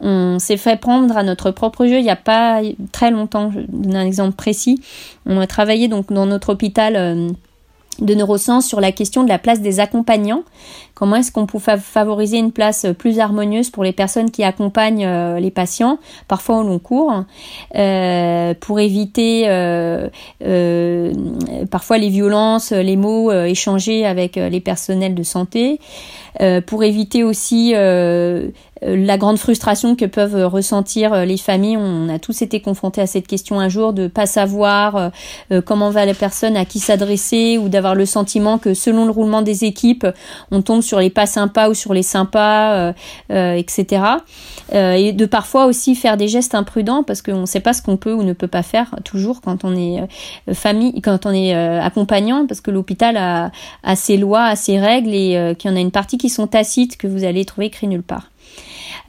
On 0.00 0.38
s'est 0.38 0.56
fait 0.56 0.78
prendre 0.78 1.16
à 1.16 1.22
notre 1.22 1.50
propre 1.50 1.86
jeu 1.86 1.98
il 1.98 2.04
n'y 2.04 2.10
a 2.10 2.16
pas 2.16 2.60
très 2.92 3.10
longtemps. 3.10 3.50
Je 3.50 3.60
donne 3.60 3.96
un 3.96 4.06
exemple 4.06 4.36
précis. 4.36 4.80
On 5.26 5.40
a 5.40 5.46
travaillé 5.46 5.88
donc 5.88 6.12
dans 6.12 6.26
notre 6.26 6.50
hôpital 6.50 6.94
euh, 6.96 7.28
de 8.00 8.14
neurosciences 8.14 8.66
sur 8.66 8.80
la 8.80 8.92
question 8.92 9.24
de 9.24 9.28
la 9.28 9.38
place 9.38 9.60
des 9.60 9.80
accompagnants. 9.80 10.42
Comment 10.94 11.16
est-ce 11.16 11.30
qu'on 11.30 11.46
peut 11.46 11.58
favoriser 11.58 12.38
une 12.38 12.52
place 12.52 12.86
plus 12.98 13.20
harmonieuse 13.20 13.70
pour 13.70 13.84
les 13.84 13.92
personnes 13.92 14.30
qui 14.30 14.42
accompagnent 14.42 15.08
les 15.38 15.50
patients, 15.52 15.98
parfois 16.26 16.58
au 16.58 16.62
long 16.64 16.80
cours, 16.80 17.24
pour 18.60 18.80
éviter 18.80 19.44
parfois 21.70 21.98
les 21.98 22.08
violences, 22.08 22.72
les 22.72 22.96
mots 22.96 23.30
échangés 23.30 24.06
avec 24.06 24.34
les 24.34 24.60
personnels 24.60 25.14
de 25.14 25.22
santé, 25.22 25.78
pour 26.66 26.82
éviter 26.82 27.22
aussi 27.22 27.72
euh, 27.74 28.48
la 28.82 29.18
grande 29.18 29.38
frustration 29.38 29.96
que 29.96 30.04
peuvent 30.04 30.44
ressentir 30.46 31.12
euh, 31.12 31.24
les 31.24 31.36
familles. 31.36 31.76
On 31.76 32.08
a 32.08 32.18
tous 32.18 32.42
été 32.42 32.60
confrontés 32.60 33.00
à 33.00 33.06
cette 33.06 33.26
question 33.26 33.60
un 33.60 33.68
jour 33.68 33.92
de 33.92 34.06
pas 34.06 34.26
savoir 34.26 35.10
euh, 35.50 35.60
comment 35.60 35.90
va 35.90 36.06
la 36.06 36.14
personne, 36.14 36.56
à 36.56 36.64
qui 36.64 36.78
s'adresser, 36.78 37.58
ou 37.58 37.68
d'avoir 37.68 37.94
le 37.94 38.06
sentiment 38.06 38.58
que 38.58 38.74
selon 38.74 39.04
le 39.04 39.10
roulement 39.10 39.42
des 39.42 39.64
équipes, 39.64 40.06
on 40.50 40.62
tombe 40.62 40.82
sur 40.82 41.00
les 41.00 41.10
pas 41.10 41.26
sympas 41.26 41.68
ou 41.68 41.74
sur 41.74 41.94
les 41.94 42.02
sympas, 42.02 42.92
etc. 43.30 44.02
et 44.72 45.12
de 45.12 45.26
parfois 45.26 45.66
aussi 45.66 45.94
faire 45.94 46.16
des 46.16 46.28
gestes 46.28 46.54
imprudents 46.54 47.02
parce 47.02 47.22
qu'on 47.22 47.42
ne 47.42 47.46
sait 47.46 47.60
pas 47.60 47.72
ce 47.72 47.82
qu'on 47.82 47.96
peut 47.96 48.12
ou 48.12 48.22
ne 48.22 48.32
peut 48.32 48.48
pas 48.48 48.62
faire 48.62 48.94
toujours 49.04 49.40
quand 49.40 49.64
on 49.64 49.76
est 49.76 50.06
famille, 50.52 51.00
quand 51.00 51.26
on 51.26 51.32
est 51.32 51.54
accompagnant, 51.54 52.46
parce 52.46 52.60
que 52.60 52.70
l'hôpital 52.70 53.16
a, 53.16 53.50
a, 53.82 53.96
ses 53.96 54.16
lois, 54.16 54.44
a 54.44 54.56
ses 54.56 54.78
règles 54.78 55.14
et 55.14 55.54
qu'il 55.58 55.70
y 55.70 55.74
en 55.74 55.76
a 55.76 55.80
une 55.80 55.90
partie 55.90 56.18
qui 56.18 56.28
sont 56.28 56.46
tacites 56.46 56.96
que 56.96 57.06
vous 57.06 57.24
allez 57.24 57.44
trouver 57.44 57.66
écrit 57.66 57.88
nulle 57.88 58.02
part. 58.02 58.30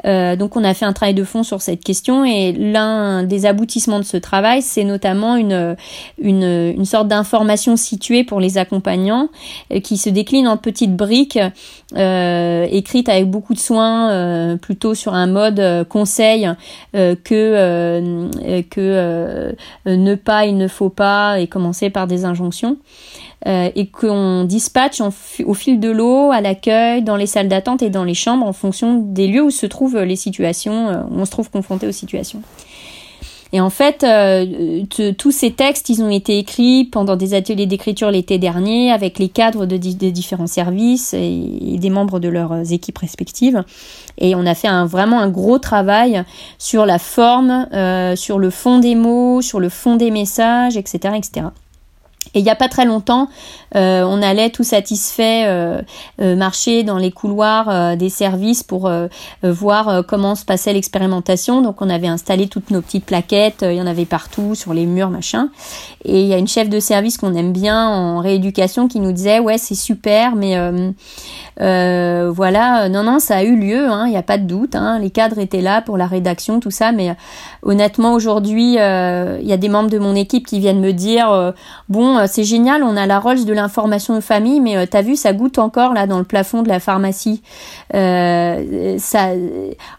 Euh, 0.05 0.35
donc 0.35 0.55
on 0.55 0.63
a 0.63 0.73
fait 0.73 0.85
un 0.85 0.93
travail 0.93 1.13
de 1.13 1.23
fond 1.23 1.43
sur 1.43 1.61
cette 1.61 1.83
question 1.83 2.23
et 2.25 2.51
l'un 2.53 3.23
des 3.23 3.45
aboutissements 3.45 3.99
de 3.99 4.05
ce 4.05 4.17
travail, 4.17 4.61
c'est 4.61 4.83
notamment 4.83 5.35
une, 5.35 5.75
une, 6.19 6.85
sorte 6.85 7.07
d'information 7.07 7.75
située 7.75 8.23
pour 8.23 8.39
les 8.39 8.57
accompagnants 8.57 9.29
euh, 9.71 9.79
qui 9.79 9.97
se 9.97 10.09
décline 10.09 10.47
en 10.47 10.57
petites 10.57 10.95
briques 10.95 11.39
euh, 11.95 12.67
écrites 12.69 13.09
avec 13.09 13.29
beaucoup 13.29 13.53
de 13.53 13.59
soin, 13.59 14.11
euh, 14.11 14.55
plutôt 14.57 14.95
sur 14.95 15.13
un 15.13 15.27
mode 15.27 15.87
conseil 15.87 16.49
que, 16.93 17.15
que 18.69 19.55
ne 19.85 20.15
pas, 20.15 20.45
il 20.45 20.57
ne 20.57 20.67
faut 20.67 20.89
pas 20.89 21.39
et 21.39 21.47
commencer 21.47 21.89
par 21.89 22.07
des 22.07 22.25
injonctions. 22.25 22.77
Euh, 23.47 23.69
et 23.73 23.87
qu'on 23.87 24.43
dispatche 24.43 25.01
au 25.45 25.53
fil 25.53 25.79
de 25.79 25.89
l'eau 25.89 26.29
à 26.31 26.41
l'accueil, 26.41 27.03
dans 27.03 27.15
les 27.15 27.25
salles 27.25 27.47
d'attente 27.47 27.81
et 27.81 27.89
dans 27.89 28.03
les 28.03 28.13
chambres 28.13 28.45
en 28.45 28.51
fonction 28.51 28.95
des 28.95 29.27
lieux 29.27 29.43
où 29.43 29.49
se 29.49 29.65
trouvent 29.65 29.99
les 29.99 30.17
situations, 30.17 30.89
euh, 30.89 31.01
où 31.09 31.21
on 31.21 31.25
se 31.25 31.31
trouve 31.31 31.49
confronté 31.49 31.87
aux 31.87 31.93
situations. 31.93 32.41
Et 33.53 33.61
en 33.61 33.69
fait, 33.69 34.03
euh, 34.03 34.83
tous 35.17 35.31
ces 35.31 35.51
textes, 35.51 35.89
ils 35.89 36.03
ont 36.03 36.09
été 36.09 36.37
écrits 36.37 36.83
pendant 36.83 37.15
des 37.15 37.33
ateliers 37.33 37.65
d'écriture 37.65 38.11
l'été 38.11 38.37
dernier 38.37 38.91
avec 38.91 39.17
les 39.17 39.29
cadres 39.29 39.65
de, 39.65 39.77
des 39.77 40.11
différents 40.11 40.45
services 40.45 41.15
et, 41.15 41.77
des 41.79 41.89
membres 41.89 42.19
de 42.19 42.27
leurs 42.27 42.71
équipes 42.73 42.99
respectives. 42.99 43.63
Et 44.19 44.35
on 44.35 44.45
a 44.45 44.53
fait 44.53 44.69
vraiment 44.85 45.19
un 45.19 45.29
gros 45.29 45.57
travail 45.57 46.23
sur 46.59 46.85
la 46.85 46.99
forme, 46.99 47.65
sur 48.15 48.37
le 48.37 48.51
fond 48.51 48.77
des 48.77 48.93
mots, 48.93 49.41
sur 49.41 49.59
le 49.59 49.69
fond 49.69 49.95
des 49.95 50.11
messages, 50.11 50.77
etc. 50.77 51.15
Et 52.35 52.39
il 52.39 52.43
n'y 52.43 52.51
a 52.51 52.55
pas 52.55 52.69
très 52.69 52.85
longtemps, 52.85 53.27
euh, 53.75 54.03
on 54.03 54.21
allait 54.21 54.51
tout 54.51 54.63
satisfait 54.63 55.45
euh, 55.45 55.81
euh, 56.21 56.35
marcher 56.35 56.83
dans 56.83 56.97
les 56.97 57.11
couloirs 57.11 57.97
des 57.97 58.09
services 58.09 58.61
pour 58.61 58.91
voir 59.43 60.03
comment 60.07 60.35
se 60.35 60.45
passait 60.45 60.73
l'expérimentation. 60.73 61.61
Donc 61.61 61.81
on 61.81 61.89
avait 61.89 62.07
installé 62.07 62.47
toutes 62.47 62.71
nos 62.71 62.81
petites 62.81 63.05
plaquettes, 63.05 63.65
il 63.67 63.75
y 63.75 63.81
en 63.81 63.87
avait 63.87 64.05
partout 64.05 64.53
sur 64.53 64.73
les 64.73 64.85
murs, 64.85 65.09
machin. 65.09 65.49
Et 66.05 66.21
il 66.21 66.27
y 66.27 66.33
a 66.33 66.37
une 66.37 66.47
chef 66.47 66.69
de 66.69 66.79
service 66.79 67.17
qu'on 67.17 67.33
aime 67.33 67.51
bien 67.51 67.87
en 67.87 68.19
rééducation 68.19 68.87
qui 68.87 68.99
nous 68.99 69.11
disait 69.11 69.39
ouais 69.39 69.57
c'est 69.57 69.75
super, 69.75 70.35
mais 70.35 70.55
voilà, 71.57 72.89
non 72.89 73.03
non 73.03 73.19
ça 73.19 73.37
a 73.37 73.43
eu 73.43 73.55
lieu, 73.55 73.87
hein, 73.87 74.05
il 74.05 74.11
n'y 74.11 74.17
a 74.17 74.23
pas 74.23 74.37
de 74.37 74.45
doute. 74.45 74.75
Hein, 74.75 74.99
les 74.99 75.09
cadres 75.09 75.39
étaient 75.39 75.61
là 75.61 75.81
pour 75.81 75.97
la 75.97 76.05
rédaction, 76.05 76.59
tout 76.59 76.71
ça, 76.71 76.91
mais 76.91 77.15
honnêtement 77.63 78.13
aujourd'hui 78.13 78.73
il 78.73 79.47
y 79.47 79.53
a 79.53 79.57
des 79.57 79.69
membres 79.69 79.89
de 79.89 79.99
mon 79.99 80.15
équipe 80.15 80.45
qui 80.47 80.59
viennent 80.59 80.81
me 80.81 80.93
dire 80.93 81.53
bon 81.87 82.17
euh, 82.17 82.25
c'est 82.27 82.43
génial, 82.43 82.83
on 82.83 82.95
a 82.95 83.05
la 83.05 83.19
Rolls 83.19 83.45
de 83.45 83.53
l'information 83.53 84.15
de 84.15 84.19
famille, 84.19 84.59
mais 84.59 84.77
euh, 84.77 84.85
t'as 84.89 85.01
vu, 85.01 85.15
ça 85.15 85.33
goûte 85.33 85.57
encore 85.57 85.93
là 85.93 86.07
dans 86.07 86.19
le 86.19 86.23
plafond 86.23 86.61
de 86.61 86.69
la 86.69 86.79
pharmacie. 86.79 87.41
Euh, 87.93 88.97
ça, 88.97 89.29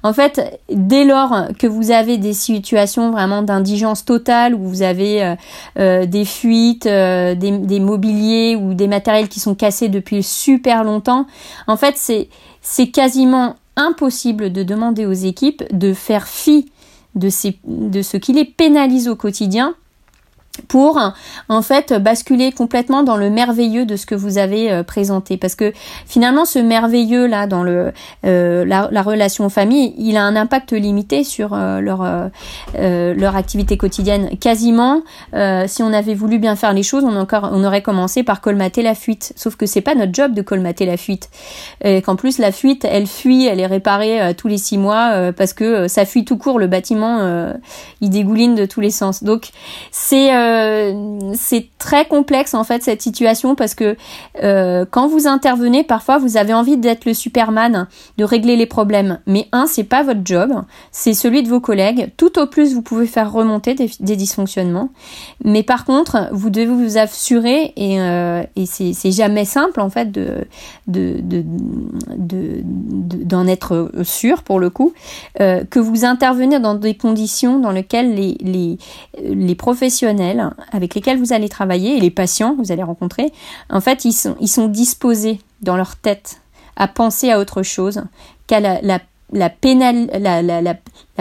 en 0.03 0.13
fait, 0.13 0.61
dès 0.71 1.05
lors 1.05 1.49
que 1.59 1.67
vous 1.67 1.91
avez 1.91 2.19
des 2.19 2.33
situations 2.33 3.11
vraiment 3.11 3.43
d'indigence 3.43 4.05
totale, 4.05 4.55
où 4.55 4.69
vous 4.69 4.83
avez 4.83 5.35
des 5.77 6.25
fuites, 6.25 6.87
des, 6.87 7.35
des 7.35 7.81
mobiliers 7.81 8.57
ou 8.57 8.75
des 8.75 8.87
matériels 8.87 9.29
qui 9.29 9.41
sont 9.41 9.55
cassés 9.55 9.89
depuis 9.89 10.23
super 10.23 10.85
longtemps, 10.85 11.27
en 11.67 11.77
fait, 11.77 11.95
c'est 11.97 12.29
c'est 12.63 12.89
quasiment 12.89 13.57
impossible 13.77 14.53
de 14.53 14.63
demander 14.63 15.07
aux 15.07 15.13
équipes 15.13 15.65
de 15.73 15.95
faire 15.95 16.27
fi 16.27 16.71
de, 17.15 17.29
de 17.65 18.03
ce 18.03 18.17
qui 18.17 18.33
les 18.33 18.45
pénalise 18.45 19.09
au 19.09 19.17
quotidien 19.17 19.75
pour 20.69 21.01
en 21.49 21.63
fait 21.63 21.93
basculer 21.93 22.53
complètement 22.53 23.03
dans 23.03 23.17
le 23.17 23.31
merveilleux 23.31 23.87
de 23.87 23.97
ce 23.97 24.07
que 24.07 24.15
vous 24.15 24.39
avez 24.39 24.71
euh, 24.71 24.83
présenté. 24.83 25.37
Parce 25.37 25.55
que 25.55 25.73
finalement 26.07 26.45
ce 26.45 26.59
merveilleux 26.59 27.27
là 27.27 27.47
dans 27.47 27.63
le 27.63 27.93
euh, 28.27 28.65
la, 28.65 29.03
relation 29.03 29.49
famille 29.49 29.95
il 29.99 30.17
a 30.17 30.25
un 30.25 30.37
impact 30.37 30.73
limité 30.73 31.25
sur 31.25 31.55
euh, 31.55 31.81
leur 31.81 32.01
leur 32.75 33.37
activité 33.37 33.77
quotidienne. 33.77 34.31
Quasiment 34.39 35.03
si 35.67 35.83
on 35.83 35.93
avait 35.93 36.15
voulu 36.15 36.39
bien 36.39 36.57
faire 36.57 36.73
les 36.73 36.83
choses 36.83 37.05
on 37.05 37.17
encore 37.17 37.51
on 37.53 37.65
aurait 37.65 37.83
commencé 37.83 38.23
par 38.23 38.41
colmater 38.41 38.83
la 38.83 38.95
fuite. 38.95 39.33
Sauf 39.37 39.57
que 39.57 39.67
c'est 39.67 39.81
pas 39.81 39.95
notre 39.95 40.15
job 40.15 40.35
de 40.35 40.43
colmater 40.43 40.87
la 40.87 40.97
fuite. 40.97 41.31
Et 41.83 42.03
qu'en 42.03 42.17
plus 42.17 42.39
la 42.39 42.53
fuite 42.53 42.85
elle 42.89 43.07
fuit 43.07 43.47
elle 43.47 43.61
est 43.61 43.67
réparée 43.67 44.35
tous 44.37 44.49
les 44.49 44.59
six 44.59 44.79
mois 44.79 45.33
parce 45.33 45.53
que 45.53 45.89
ça 45.89 46.05
fuit 46.05 46.25
tout 46.25 46.37
court 46.37 46.59
le 46.59 46.67
bâtiment 46.67 47.55
il 48.01 48.11
dégouline 48.11 48.55
de 48.55 48.67
tous 48.67 48.81
les 48.81 48.91
sens. 48.91 49.23
Donc 49.23 49.49
c'est 49.91 50.31
euh, 50.51 51.33
c'est 51.35 51.69
très 51.79 52.05
complexe 52.07 52.55
en 52.55 52.65
fait 52.65 52.83
cette 52.83 53.03
situation 53.03 53.55
parce 53.55 53.75
que 53.75 53.97
euh, 54.43 54.85
quand 54.91 55.07
vous 55.07 55.27
intervenez, 55.27 55.85
parfois 55.85 56.19
vous 56.19 56.37
avez 56.37 56.53
envie 56.53 56.77
d'être 56.77 57.05
le 57.05 57.15
Superman, 57.15 57.87
de 58.19 58.25
régler 58.25 58.57
les 58.57 58.67
problèmes. 58.67 59.21
Mais 59.27 59.49
un, 59.53 59.67
c'est 59.67 59.85
pas 59.85 60.03
votre 60.03 60.21
job, 60.25 60.53
c'est 60.91 61.15
celui 61.15 61.43
de 61.43 61.49
vos 61.49 61.61
collègues. 61.61 62.11
Tout 62.17 62.39
au 62.39 62.47
plus, 62.47 62.75
vous 62.75 62.83
pouvez 62.83 63.07
faire 63.07 63.33
remonter 63.33 63.75
des, 63.75 64.17
dysfonctionnements. 64.17 64.91
Mais 65.45 65.63
par 65.63 65.85
contre, 65.85 66.29
vous 66.33 66.51
devez 66.51 66.67
vous 66.67 66.99
assurer 66.99 67.73
et, 67.77 68.01
euh, 68.01 68.43
c'est 68.65 69.13
jamais 69.13 69.45
simple 69.45 69.81
en 69.81 69.91
fait 69.91 70.11
de 70.11 70.47
d'en 70.87 71.01
de, 71.23 71.45
de, 72.17 72.63
d'en 73.25 73.47
être 73.47 73.91
sûr 74.03 74.43
pour 74.43 74.59
le 74.59 74.71
coup 74.71 74.93
que 75.39 75.79
vous 75.79 76.05
intervenez 76.05 76.59
dans 76.59 76.75
des 76.75 76.95
conditions 76.95 77.59
dans 77.59 77.71
lesquelles 77.71 78.15
les, 78.15 78.37
les, 78.41 78.79
les 79.23 79.55
professionnels 79.55 80.40
avec 80.73 80.95
lesquels 80.95 81.19
vous 81.19 81.33
allez 81.33 81.49
travailler 81.49 81.97
et 81.97 82.01
les 82.01 82.11
patients 82.11 82.55
que 82.55 82.63
vous 82.63 82.73
allez 82.73 82.83
rencontrer, 82.83 83.33
en 83.71 83.81
fait, 83.81 84.05
ils 84.05 84.13
sont, 84.13 84.69
disposés 84.69 85.41
dans 85.63 85.77
leur 85.77 85.97
tête 85.97 86.41
à 86.77 86.89
penser 86.89 87.31
à 87.31 87.39
autre 87.39 87.63
chose 87.63 88.03
qu'à 88.47 88.61
la, 88.61 89.01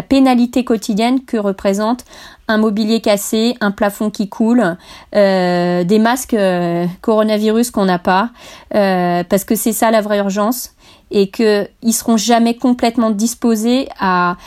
pénalité 0.08 0.64
quotidienne 0.64 1.24
que 1.26 1.38
représente 1.38 2.06
un 2.48 2.58
mobilier 2.58 3.02
cassé, 3.02 3.56
un 3.62 3.72
plafond 3.72 4.10
qui 4.10 4.30
coule, 4.30 4.78
euh, 5.16 5.84
des 5.84 6.00
masques 6.00 6.34
euh, 6.34 6.86
coronavirus 7.02 7.72
qu'on 7.72 7.86
n'a 7.86 8.00
pas, 8.00 8.32
euh, 8.76 9.24
parce 9.24 9.44
que 9.44 9.56
c'est 9.56 9.74
ça 9.74 9.92
la 9.92 10.02
vraie 10.02 10.20
urgence 10.20 10.74
et 11.12 11.30
qu'ils 11.30 11.94
seront 11.94 12.18
jamais 12.18 12.56
complètement 12.56 13.12
disposés 13.12 13.90
à, 14.00 14.38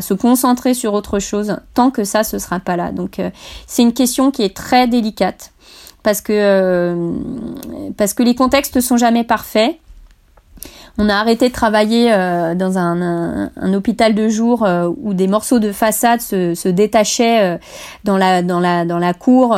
se 0.00 0.14
concentrer 0.14 0.74
sur 0.74 0.94
autre 0.94 1.18
chose 1.18 1.56
tant 1.74 1.90
que 1.90 2.04
ça 2.04 2.24
ce 2.24 2.38
sera 2.38 2.60
pas 2.60 2.76
là. 2.76 2.92
Donc 2.92 3.18
euh, 3.18 3.30
c'est 3.66 3.82
une 3.82 3.92
question 3.92 4.30
qui 4.30 4.42
est 4.42 4.54
très 4.54 4.86
délicate 4.86 5.52
parce 6.02 6.20
que 6.20 6.32
euh, 6.32 7.12
parce 7.96 8.14
que 8.14 8.22
les 8.22 8.34
contextes 8.34 8.80
sont 8.80 8.96
jamais 8.96 9.24
parfaits 9.24 9.78
on 10.96 11.08
a 11.08 11.14
arrêté 11.14 11.48
de 11.48 11.52
travailler 11.52 12.12
euh, 12.12 12.54
dans 12.54 12.78
un, 12.78 13.50
hôpital 13.74 14.14
de 14.14 14.28
jour 14.28 14.64
euh, 14.64 14.88
où 15.02 15.12
des 15.12 15.26
morceaux 15.26 15.58
de 15.58 15.72
façade 15.72 16.20
se, 16.20 16.68
détachaient 16.68 17.42
euh, 17.42 17.58
dans 18.04 18.16
la 18.16 18.42
dans 18.42 18.60
la 18.60 18.84
dans 18.84 18.98
la 18.98 19.12
cour 19.12 19.56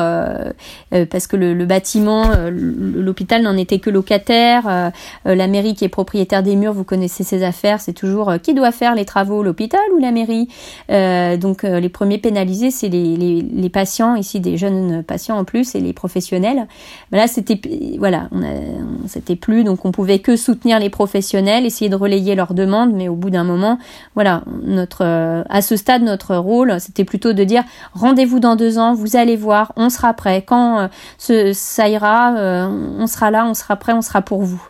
parce 1.10 1.26
que 1.26 1.36
le, 1.36 1.66
bâtiment, 1.66 2.24
l'hôpital 2.50 3.42
n'en 3.42 3.56
était 3.56 3.78
que 3.78 3.90
locataire. 3.90 4.92
la 5.24 5.46
mairie 5.46 5.74
qui 5.74 5.84
est 5.84 5.88
propriétaire 5.90 6.42
des 6.42 6.56
murs, 6.56 6.72
vous 6.72 6.84
connaissez 6.84 7.24
ses 7.24 7.42
affaires, 7.42 7.80
c'est 7.80 7.92
toujours 7.92 8.32
qui 8.42 8.54
doit 8.54 8.72
faire 8.72 8.94
les 8.94 9.04
travaux, 9.04 9.42
l'hôpital 9.42 9.80
ou 9.94 9.98
la 9.98 10.12
mairie? 10.12 10.48
donc 11.38 11.62
les 11.64 11.88
premiers 11.88 12.18
pénalisés, 12.18 12.70
c'est 12.70 12.88
les, 12.88 13.16
les, 13.16 13.68
patients 13.68 14.14
ici, 14.14 14.40
des 14.40 14.56
jeunes 14.56 15.02
patients 15.02 15.36
en 15.36 15.44
plus 15.44 15.74
et 15.74 15.80
les 15.80 15.92
professionnels. 15.92 16.66
Mais 17.12 17.18
là, 17.18 17.26
c'était 17.26 17.60
voilà, 17.98 18.28
on 18.32 18.42
c'était 19.08 19.36
plus 19.36 19.64
donc 19.64 19.84
on 19.84 19.92
pouvait 19.92 20.20
que 20.20 20.36
soutenir 20.36 20.78
les 20.78 20.90
professionnels 20.90 21.26
essayer 21.35 21.89
de 21.89 21.97
relayer 21.97 22.35
leurs 22.35 22.55
demandes, 22.55 22.93
mais 22.93 23.09
au 23.09 23.16
bout 23.16 23.31
d'un 23.31 23.44
moment, 23.44 23.78
voilà, 24.15 24.43
notre, 24.62 25.05
euh, 25.05 25.43
à 25.48 25.62
ce 25.62 25.77
stade, 25.77 26.03
notre 26.03 26.36
rôle, 26.36 26.81
c'était 26.81 27.05
plutôt 27.05 27.32
de 27.32 27.44
dire 27.44 27.65
rendez-vous 27.93 28.40
dans 28.40 28.57
deux 28.57 28.78
ans, 28.78 28.94
vous 28.94 29.16
allez 29.16 29.36
voir, 29.36 29.73
on 29.77 29.90
sera 29.90 30.15
prêt. 30.15 30.43
Quand 30.47 30.89
euh, 31.31 31.53
ça 31.53 31.89
ira, 31.89 32.36
euh, 32.36 32.69
on 32.98 33.07
sera 33.07 33.31
là, 33.31 33.47
on 33.47 33.55
sera 33.55 33.77
prêt, 33.77 33.93
on 33.93 34.03
sera 34.03 34.23
pour 34.23 34.43
vous. 34.43 34.62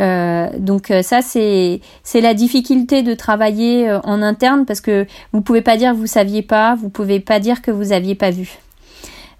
Donc 0.00 0.92
ça 1.02 1.20
c'est 1.22 1.80
la 2.20 2.34
difficulté 2.34 3.02
de 3.02 3.14
travailler 3.14 3.96
en 4.02 4.22
interne 4.22 4.66
parce 4.66 4.80
que 4.80 5.06
vous 5.32 5.40
pouvez 5.40 5.62
pas 5.62 5.76
dire 5.76 5.94
vous 5.94 6.08
saviez 6.08 6.42
pas, 6.42 6.74
vous 6.74 6.88
pouvez 6.88 7.20
pas 7.20 7.38
dire 7.38 7.62
que 7.62 7.70
vous 7.70 7.92
aviez 7.92 8.16
pas 8.16 8.32
vu. 8.32 8.58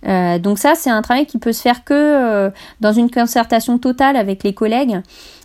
Donc 0.05 0.61
ça, 0.61 0.77
c'est 0.77 0.91
un 0.91 1.03
travail 1.03 1.27
qui 1.27 1.39
peut 1.39 1.53
se 1.53 1.61
faire 1.61 1.83
que 1.83 2.53
dans 2.81 2.93
une 2.93 3.11
concertation 3.11 3.79
totale 3.79 4.17
avec 4.17 4.45
les 4.45 4.55
collègues 4.55 5.01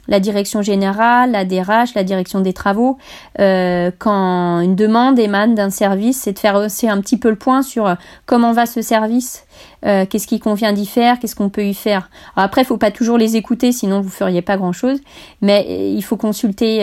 la 0.09 0.19
direction 0.19 0.61
générale, 0.61 1.31
la 1.31 1.45
DRH, 1.45 1.93
la 1.95 2.03
direction 2.03 2.41
des 2.41 2.51
travaux, 2.51 2.97
euh, 3.39 3.91
quand 3.97 4.59
une 4.59 4.75
demande 4.75 5.19
émane 5.19 5.53
d'un 5.55 5.69
service, 5.69 6.21
c'est 6.21 6.33
de 6.33 6.39
faire 6.39 6.55
aussi 6.55 6.89
un 6.89 6.99
petit 6.99 7.17
peu 7.17 7.29
le 7.29 7.35
point 7.35 7.61
sur 7.61 7.85
euh, 7.87 7.93
comment 8.25 8.51
va 8.51 8.65
ce 8.65 8.81
service, 8.81 9.45
euh, 9.85 10.05
qu'est-ce 10.07 10.27
qui 10.27 10.39
convient 10.39 10.73
d'y 10.73 10.87
faire, 10.87 11.19
qu'est-ce 11.19 11.35
qu'on 11.35 11.49
peut 11.49 11.65
y 11.65 11.75
faire. 11.75 12.09
Après, 12.35 12.63
il 12.63 12.65
faut 12.65 12.77
pas 12.77 12.89
toujours 12.89 13.19
les 13.19 13.35
écouter, 13.35 13.71
sinon 13.71 14.01
vous 14.01 14.09
feriez 14.09 14.41
pas 14.41 14.57
grand-chose, 14.57 14.99
mais 15.41 15.93
il 15.93 16.01
faut 16.01 16.17
consulter 16.17 16.79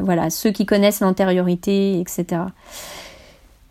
voilà 0.00 0.30
ceux 0.30 0.50
qui 0.50 0.64
connaissent 0.64 1.00
l'antériorité, 1.00 1.98
etc. 2.00 2.42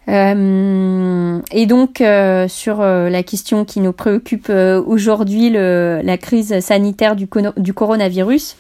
et 0.08 1.66
donc 1.66 2.04
sur 2.50 2.82
la 2.82 3.24
question 3.24 3.64
qui 3.64 3.80
nous 3.80 3.94
préoccupe 3.94 4.50
aujourd'hui, 4.50 5.50
la 5.52 6.18
crise 6.18 6.60
sanitaire 6.60 7.16
du 7.16 7.74
coronavirus, 7.74 8.58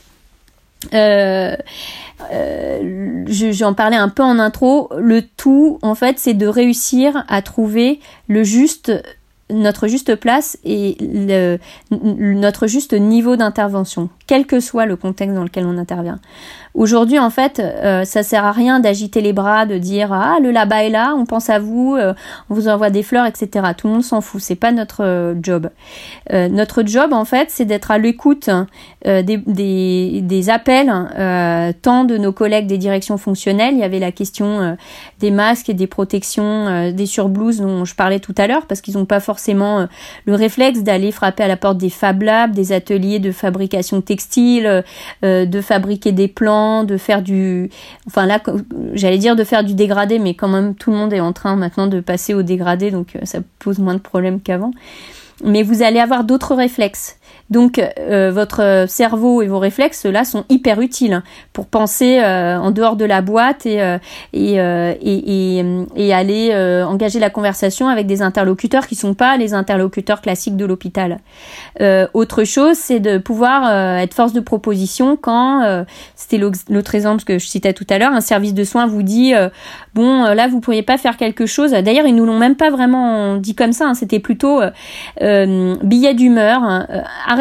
euh, 0.93 1.55
euh, 2.31 3.25
j'en 3.27 3.73
parlais 3.73 3.97
un 3.97 4.09
peu 4.09 4.23
en 4.23 4.39
intro. 4.39 4.89
Le 4.97 5.21
tout, 5.21 5.79
en 5.81 5.95
fait, 5.95 6.19
c'est 6.19 6.33
de 6.33 6.47
réussir 6.47 7.23
à 7.27 7.41
trouver 7.41 7.99
le 8.27 8.43
juste, 8.43 8.91
notre 9.51 9.87
juste 9.87 10.15
place 10.15 10.57
et 10.63 10.97
notre 11.91 12.67
juste 12.67 12.93
niveau 12.93 13.35
d'intervention, 13.35 14.09
quel 14.27 14.45
que 14.45 14.59
soit 14.59 14.85
le 14.85 14.95
contexte 14.95 15.35
dans 15.35 15.43
lequel 15.43 15.65
on 15.65 15.77
intervient. 15.77 16.19
Aujourd'hui, 16.73 17.19
en 17.19 17.29
fait, 17.29 17.59
euh, 17.59 18.05
ça 18.05 18.23
sert 18.23 18.45
à 18.45 18.53
rien 18.53 18.79
d'agiter 18.79 19.19
les 19.19 19.33
bras, 19.33 19.65
de 19.65 19.77
dire 19.77 20.13
ah 20.13 20.37
le 20.41 20.51
là-bas 20.51 20.85
est 20.85 20.89
là, 20.89 21.13
on 21.17 21.25
pense 21.25 21.49
à 21.49 21.59
vous, 21.59 21.97
euh, 21.97 22.13
on 22.49 22.53
vous 22.53 22.69
envoie 22.69 22.89
des 22.89 23.03
fleurs, 23.03 23.25
etc. 23.25 23.65
Tout 23.77 23.87
le 23.87 23.93
monde 23.93 24.03
s'en 24.03 24.21
fout, 24.21 24.39
c'est 24.39 24.55
pas 24.55 24.71
notre 24.71 25.03
euh, 25.03 25.35
job. 25.41 25.69
notre 26.31 26.83
job, 26.85 27.11
en 27.11 27.25
fait, 27.25 27.49
c'est 27.49 27.65
d'être 27.65 27.91
à 27.91 27.97
l'écoute 27.97 28.49
des, 29.03 29.23
des, 29.23 30.21
des, 30.21 30.49
appels, 30.49 30.91
tant 31.81 32.05
de 32.05 32.17
nos 32.17 32.31
collègues 32.31 32.67
des 32.67 32.77
directions 32.77 33.17
fonctionnelles. 33.17 33.73
Il 33.73 33.79
y 33.79 33.83
avait 33.83 33.99
la 33.99 34.11
question 34.11 34.77
des 35.19 35.31
masques 35.31 35.69
et 35.69 35.73
des 35.73 35.87
protections, 35.87 36.91
des 36.91 37.05
surblouses 37.05 37.59
dont 37.59 37.83
je 37.85 37.95
parlais 37.95 38.19
tout 38.19 38.35
à 38.37 38.47
l'heure, 38.47 38.65
parce 38.67 38.81
qu'ils 38.81 38.95
n'ont 38.95 39.05
pas 39.05 39.19
forcément 39.19 39.40
le 39.49 40.35
réflexe 40.35 40.79
d'aller 40.81 41.11
frapper 41.11 41.43
à 41.43 41.47
la 41.47 41.57
porte 41.57 41.77
des 41.77 41.89
Fab 41.89 42.21
Labs, 42.21 42.51
des 42.51 42.71
ateliers 42.71 43.19
de 43.19 43.31
fabrication 43.31 44.01
textile, 44.01 44.83
de 45.23 45.61
fabriquer 45.61 46.11
des 46.11 46.27
plans 46.27 46.83
de 46.83 46.97
faire 46.97 47.21
du, 47.21 47.69
enfin 48.07 48.25
là, 48.25 48.39
j'allais 48.93 49.17
dire 49.17 49.35
de 49.35 49.43
faire 49.43 49.63
du 49.63 49.73
dégradé, 49.73 50.19
mais 50.19 50.33
quand 50.33 50.47
même 50.47 50.75
tout 50.75 50.91
le 50.91 50.97
monde 50.97 51.13
est 51.13 51.19
en 51.19 51.33
train 51.33 51.55
maintenant 51.55 51.87
de 51.87 51.99
passer 51.99 52.33
au 52.33 52.41
dégradé, 52.41 52.91
donc 52.91 53.15
euh, 53.15 53.19
ça 53.23 53.39
pose 53.59 53.79
moins 53.79 53.93
de 53.93 53.99
problèmes 53.99 54.41
qu'avant. 54.41 54.71
Mais 55.43 55.63
vous 55.63 55.81
allez 55.81 55.99
avoir 55.99 56.23
d'autres 56.23 56.55
réflexes. 56.55 57.17
Donc 57.51 57.79
euh, 57.79 58.31
votre 58.33 58.85
cerveau 58.87 59.41
et 59.41 59.47
vos 59.47 59.59
réflexes 59.59 60.05
là 60.05 60.23
sont 60.23 60.45
hyper 60.47 60.79
utiles 60.79 61.21
pour 61.51 61.67
penser 61.67 62.19
euh, 62.19 62.57
en 62.57 62.71
dehors 62.71 62.95
de 62.95 63.03
la 63.03 63.21
boîte 63.21 63.65
et 63.65 63.81
euh, 63.81 63.97
et, 64.31 64.55
et, 64.55 65.65
et, 65.97 66.13
aller 66.13 66.55
engager 66.87 67.19
la 67.19 67.29
conversation 67.29 67.89
avec 67.89 68.07
des 68.07 68.21
interlocuteurs 68.21 68.87
qui 68.87 68.95
sont 68.95 69.13
pas 69.13 69.35
les 69.35 69.53
interlocuteurs 69.53 70.21
classiques 70.21 70.55
de 70.55 70.65
l'hôpital. 70.65 71.19
autre 72.13 72.43
chose, 72.45 72.77
c'est 72.77 73.01
de 73.01 73.17
pouvoir 73.17 73.97
être 73.97 74.13
force 74.13 74.31
de 74.31 74.39
proposition 74.39 75.17
quand 75.17 75.85
c'était 76.15 76.37
l'autre 76.37 76.95
exemple 76.95 77.23
que 77.23 77.37
je 77.37 77.45
citais 77.45 77.73
tout 77.73 77.87
à 77.89 77.97
l'heure, 77.97 78.13
un 78.13 78.21
service 78.21 78.53
de 78.53 78.63
soins 78.63 78.87
vous 78.87 79.03
dit 79.03 79.33
bon 79.93 80.23
là 80.23 80.47
vous 80.47 80.61
pourriez 80.61 80.83
pas 80.83 80.97
faire 80.97 81.17
quelque 81.17 81.45
chose. 81.45 81.71
D'ailleurs 81.71 82.05
ils 82.05 82.15
nous 82.15 82.25
l'ont 82.25 82.39
même 82.39 82.55
pas 82.55 82.69
vraiment 82.69 83.35
dit 83.35 83.55
comme 83.55 83.73
ça. 83.73 83.87
Hein. 83.87 83.93
C'était 83.93 84.19
plutôt 84.19 84.61
billet 85.19 86.13
d'humeur. 86.13 86.63
Hein, 86.63 86.87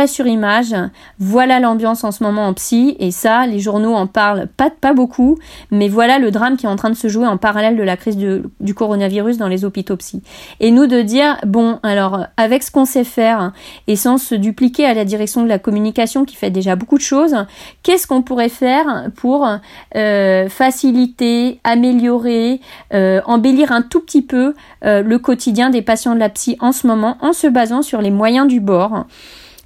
sur 0.06 0.26
image. 0.26 0.74
Voilà 1.18 1.60
l'ambiance 1.60 2.04
en 2.04 2.10
ce 2.10 2.22
moment 2.22 2.46
en 2.46 2.54
psy 2.54 2.96
et 2.98 3.10
ça, 3.10 3.46
les 3.46 3.58
journaux 3.58 3.94
en 3.94 4.06
parlent 4.06 4.48
pas, 4.56 4.92
beaucoup, 4.92 5.38
mais 5.70 5.88
voilà 5.88 6.18
le 6.18 6.30
drame 6.30 6.56
qui 6.56 6.66
est 6.66 6.68
en 6.68 6.76
train 6.76 6.90
de 6.90 6.96
se 6.96 7.08
jouer 7.08 7.26
en 7.26 7.36
parallèle 7.36 7.76
de 7.76 7.82
la 7.82 7.96
crise 7.96 8.16
du 8.16 8.74
coronavirus 8.74 9.36
dans 9.36 9.48
les 9.48 9.64
hôpitaux 9.64 9.96
psy. 9.96 10.22
Et 10.58 10.70
nous 10.70 10.86
de 10.86 11.02
dire, 11.02 11.36
bon, 11.46 11.78
alors 11.82 12.26
avec 12.36 12.62
ce 12.62 12.70
qu'on 12.70 12.84
sait 12.84 13.04
faire 13.04 13.52
et 13.86 13.96
sans 13.96 14.18
se 14.18 14.34
dupliquer 14.34 14.86
à 14.86 14.94
la 14.94 15.04
direction 15.04 15.42
de 15.42 15.48
la 15.48 15.58
communication 15.58 16.24
qui 16.24 16.36
fait 16.36 16.50
déjà 16.50 16.76
beaucoup 16.76 16.96
de 16.96 17.02
choses, 17.02 17.36
qu'est-ce 17.82 18.06
qu'on 18.06 18.22
pourrait 18.22 18.48
faire 18.48 19.10
pour 19.16 19.48
euh, 19.96 20.48
faciliter, 20.48 21.60
améliorer, 21.64 22.60
euh, 22.94 23.20
embellir 23.24 23.72
un 23.72 23.82
tout 23.82 24.00
petit 24.00 24.22
peu 24.22 24.54
euh, 24.84 25.02
le 25.02 25.18
quotidien 25.18 25.70
des 25.70 25.82
patients 25.82 26.14
de 26.14 26.20
la 26.20 26.28
psy 26.28 26.56
en 26.60 26.72
ce 26.72 26.86
moment 26.86 27.16
en 27.20 27.32
se 27.32 27.46
basant 27.46 27.82
sur 27.82 28.00
les 28.00 28.10
moyens 28.10 28.46
du 28.46 28.60
bord? 28.60 29.06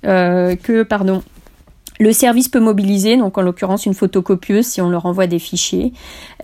Euh, 0.05 0.57
que 0.57 0.83
pardon, 0.83 1.23
le 2.01 2.13
service 2.13 2.49
peut 2.49 2.61
mobiliser, 2.61 3.17
donc 3.17 3.39
en 3.39 3.43
l'occurrence 3.43 3.87
une 3.87 3.95
photocopieuse 3.95 4.67
si 4.67 4.81
on 4.81 4.89
leur 4.89 5.07
envoie 5.07 5.27
des 5.27 5.39
fichiers, 5.39 5.93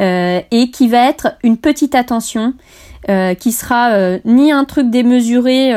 euh, 0.00 0.40
et 0.50 0.70
qui 0.70 0.88
va 0.88 1.08
être 1.08 1.36
une 1.42 1.56
petite 1.56 1.94
attention, 1.94 2.54
euh, 3.08 3.34
qui 3.34 3.52
sera 3.52 4.18
ni 4.24 4.52
un 4.52 4.64
truc 4.64 4.90
démesuré 4.90 5.74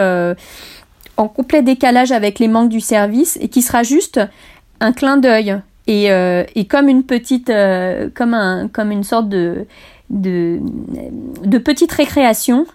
en 1.16 1.28
complet 1.28 1.62
décalage 1.62 2.12
avec 2.12 2.40
les 2.40 2.48
manques 2.48 2.70
du 2.70 2.82
service, 2.82 3.38
et 3.42 3.50
qui 3.50 3.62
sera 3.62 3.84
juste 3.84 4.20
un 4.80 4.92
clin 4.92 5.18
d'œil 5.18 5.58
et, 5.88 6.68
comme 6.70 6.88
une 6.88 7.04
petite, 7.04 7.52
comme 8.14 8.34
un, 8.34 8.68
comme 8.68 8.92
une 8.92 9.04
sorte 9.04 9.28
de, 9.28 9.66
de 10.10 11.58
petite 11.58 11.92
récréation 11.92 12.66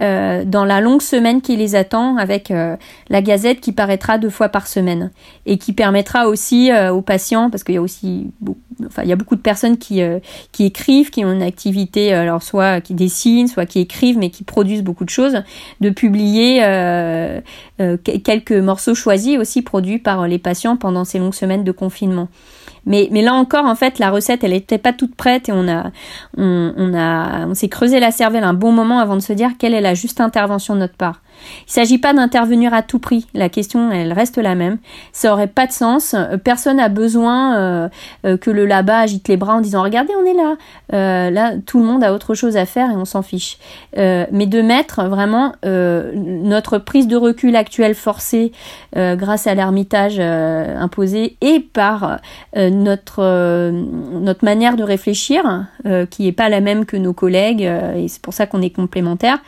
euh, 0.00 0.44
dans 0.46 0.64
la 0.64 0.80
longue 0.80 1.02
semaine 1.02 1.42
qui 1.42 1.54
les 1.54 1.74
attend 1.74 2.16
avec 2.16 2.50
euh, 2.50 2.76
la 3.10 3.20
gazette 3.20 3.60
qui 3.60 3.72
paraîtra 3.72 4.16
deux 4.16 4.30
fois 4.30 4.48
par 4.48 4.66
semaine 4.66 5.10
et 5.44 5.58
qui 5.58 5.74
permettra 5.74 6.28
aussi 6.28 6.72
euh, 6.72 6.92
aux 6.92 7.02
patients, 7.02 7.50
parce 7.50 7.62
qu'il 7.62 7.74
y 7.74 7.78
a 7.78 7.82
aussi, 7.82 8.30
enfin 8.86 9.02
il 9.02 9.10
y 9.10 9.12
a 9.12 9.16
beaucoup 9.16 9.36
de 9.36 9.42
personnes 9.42 9.76
qui, 9.76 10.00
qui 10.50 10.64
écrivent, 10.64 11.10
qui 11.10 11.24
ont 11.24 11.32
une 11.32 11.42
activité, 11.42 12.14
alors 12.14 12.42
soit 12.42 12.80
qui 12.80 12.94
dessinent, 12.94 13.48
soit 13.48 13.66
qui 13.66 13.80
écrivent, 13.80 14.16
mais 14.16 14.30
qui 14.30 14.44
produisent 14.44 14.82
beaucoup 14.82 15.04
de 15.04 15.10
choses, 15.10 15.42
de 15.80 15.90
publier 15.90 16.62
quelques 18.04 18.52
morceaux 18.52 18.94
choisis 18.94 19.38
aussi 19.38 19.62
produits 19.62 19.98
par 19.98 20.26
les 20.26 20.38
patients 20.38 20.76
pendant 20.76 21.04
ces 21.04 21.18
longues 21.18 21.34
semaines 21.34 21.64
de 21.64 21.72
confinement. 21.72 22.28
Mais, 22.84 23.08
mais 23.12 23.22
là 23.22 23.34
encore, 23.34 23.64
en 23.64 23.74
fait, 23.74 23.98
la 23.98 24.10
recette, 24.10 24.42
elle 24.44 24.50
n'était 24.52 24.78
pas 24.78 24.92
toute 24.92 25.14
prête 25.14 25.48
et 25.48 25.52
on 25.52 25.68
a, 25.68 25.90
on, 26.36 26.74
on 26.76 26.94
a, 26.94 27.46
on 27.46 27.54
s'est 27.54 27.68
creusé 27.68 28.00
la 28.00 28.10
cervelle 28.10 28.44
un 28.44 28.54
bon 28.54 28.72
moment 28.72 28.98
avant 28.98 29.14
de 29.14 29.20
se 29.20 29.32
dire 29.32 29.50
quelle 29.58 29.74
est 29.74 29.80
la 29.80 29.94
juste 29.94 30.20
intervention 30.20 30.74
de 30.74 30.80
notre 30.80 30.96
part. 30.96 31.22
Il 31.60 31.68
ne 31.68 31.72
s'agit 31.72 31.98
pas 31.98 32.12
d'intervenir 32.12 32.74
à 32.74 32.82
tout 32.82 32.98
prix. 32.98 33.26
La 33.34 33.48
question, 33.48 33.90
elle 33.90 34.12
reste 34.12 34.38
la 34.38 34.54
même. 34.54 34.78
Ça 35.12 35.32
aurait 35.32 35.46
pas 35.46 35.66
de 35.66 35.72
sens. 35.72 36.14
Personne 36.44 36.76
n'a 36.76 36.88
besoin 36.88 37.56
euh, 37.56 37.88
euh, 38.24 38.36
que 38.36 38.50
le 38.50 38.66
là-bas 38.66 39.00
agite 39.00 39.28
les 39.28 39.36
bras 39.36 39.54
en 39.54 39.60
disant 39.60 39.82
regardez, 39.82 40.12
on 40.20 40.24
est 40.24 40.34
là. 40.34 40.56
Euh, 40.92 41.30
là, 41.30 41.52
tout 41.64 41.78
le 41.78 41.84
monde 41.84 42.04
a 42.04 42.12
autre 42.12 42.34
chose 42.34 42.56
à 42.56 42.66
faire 42.66 42.90
et 42.90 42.94
on 42.94 43.04
s'en 43.04 43.22
fiche. 43.22 43.58
mais 43.96 44.46
de 44.46 44.62
mettre 44.62 45.04
vraiment 45.04 45.52
notre 45.62 46.78
prise 46.78 47.06
de 47.06 47.16
recul 47.16 47.56
actuelle 47.56 47.94
forcée 47.94 48.52
grâce 48.94 49.46
à 49.46 49.54
l'ermitage 49.54 50.18
imposé 50.20 51.36
et 51.40 51.60
par 51.60 52.18
notre 52.56 53.70
notre 53.70 54.44
manière 54.44 54.76
de 54.76 54.82
réfléchir 54.82 55.66
qui 56.10 56.28
est 56.28 56.32
pas 56.32 56.48
la 56.48 56.60
même 56.60 56.84
que 56.84 56.96
nos 56.96 57.12
collègues 57.12 57.62
et 57.62 58.08
c'est 58.08 58.22
pour 58.22 58.34
ça 58.34 58.46
qu'on 58.46 58.62
est 58.62 58.70
complémentaires, 58.70 59.38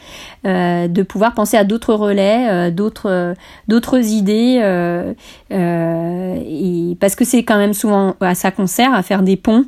de 0.44 1.02
pouvoir 1.02 1.34
penser 1.34 1.56
à 1.56 1.64
d'autres 1.64 1.94
relais, 1.94 2.48
euh, 2.50 2.70
d'autres 2.70 3.10
euh, 3.10 3.34
d'autres 3.68 3.98
idées, 3.98 4.60
euh, 4.62 5.14
parce 7.00 7.14
que 7.14 7.24
c'est 7.24 7.44
quand 7.44 7.58
même 7.58 7.74
souvent 7.74 8.16
à 8.20 8.34
ça 8.34 8.50
qu'on 8.50 8.66
sert, 8.66 8.92
à 8.92 9.02
faire 9.02 9.22
des 9.22 9.36
ponts, 9.36 9.64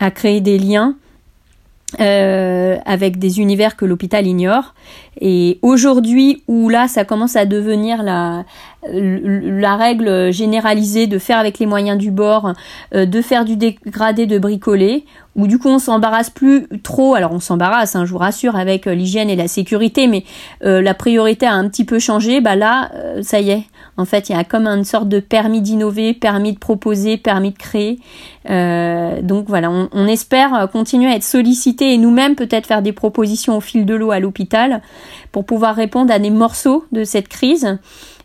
à 0.00 0.10
créer 0.10 0.40
des 0.40 0.58
liens. 0.58 0.96
Avec 1.98 3.18
des 3.18 3.40
univers 3.40 3.76
que 3.76 3.84
l'hôpital 3.84 4.26
ignore. 4.26 4.74
Et 5.20 5.58
aujourd'hui, 5.62 6.42
où 6.46 6.68
là, 6.68 6.88
ça 6.88 7.04
commence 7.04 7.36
à 7.36 7.46
devenir 7.46 8.02
la, 8.02 8.44
la 8.92 9.76
règle 9.76 10.32
généralisée 10.32 11.06
de 11.06 11.18
faire 11.18 11.38
avec 11.38 11.58
les 11.58 11.66
moyens 11.66 11.96
du 11.98 12.10
bord, 12.10 12.52
de 12.92 13.22
faire 13.22 13.44
du 13.44 13.56
dégradé, 13.56 14.26
de 14.26 14.38
bricoler, 14.38 15.04
où 15.36 15.46
du 15.46 15.58
coup 15.58 15.68
on 15.68 15.78
s'embarrasse 15.78 16.30
plus 16.30 16.66
trop. 16.82 17.14
Alors 17.14 17.32
on 17.32 17.40
s'embarrasse, 17.40 17.94
hein, 17.94 18.04
je 18.04 18.10
vous 18.10 18.18
rassure, 18.18 18.56
avec 18.56 18.86
euh, 18.86 18.94
l'hygiène 18.94 19.30
et 19.30 19.36
la 19.36 19.48
sécurité, 19.48 20.06
mais 20.08 20.24
euh, 20.64 20.82
la 20.82 20.94
priorité 20.94 21.46
a 21.46 21.52
un 21.52 21.68
petit 21.68 21.84
peu 21.84 21.98
changé. 21.98 22.40
Bah 22.40 22.56
là, 22.56 22.90
euh, 22.94 23.22
ça 23.22 23.40
y 23.40 23.50
est. 23.50 23.64
En 23.96 24.04
fait, 24.04 24.28
il 24.28 24.32
y 24.32 24.38
a 24.38 24.44
comme 24.44 24.66
une 24.66 24.84
sorte 24.84 25.08
de 25.08 25.20
permis 25.20 25.62
d'innover, 25.62 26.12
permis 26.12 26.52
de 26.52 26.58
proposer, 26.58 27.16
permis 27.16 27.52
de 27.52 27.58
créer. 27.58 27.98
donc 29.22 29.46
voilà, 29.48 29.70
on, 29.70 29.88
on, 29.92 30.06
espère 30.06 30.68
continuer 30.70 31.10
à 31.10 31.16
être 31.16 31.24
sollicité 31.24 31.94
et 31.94 31.98
nous-mêmes 31.98 32.34
peut-être 32.34 32.66
faire 32.66 32.82
des 32.82 32.92
propositions 32.92 33.56
au 33.56 33.60
fil 33.60 33.86
de 33.86 33.94
l'eau 33.94 34.10
à 34.10 34.20
l'hôpital 34.20 34.82
pour 35.32 35.44
pouvoir 35.44 35.74
répondre 35.74 36.12
à 36.12 36.18
des 36.18 36.30
morceaux 36.30 36.84
de 36.92 37.04
cette 37.04 37.28
crise. 37.28 37.78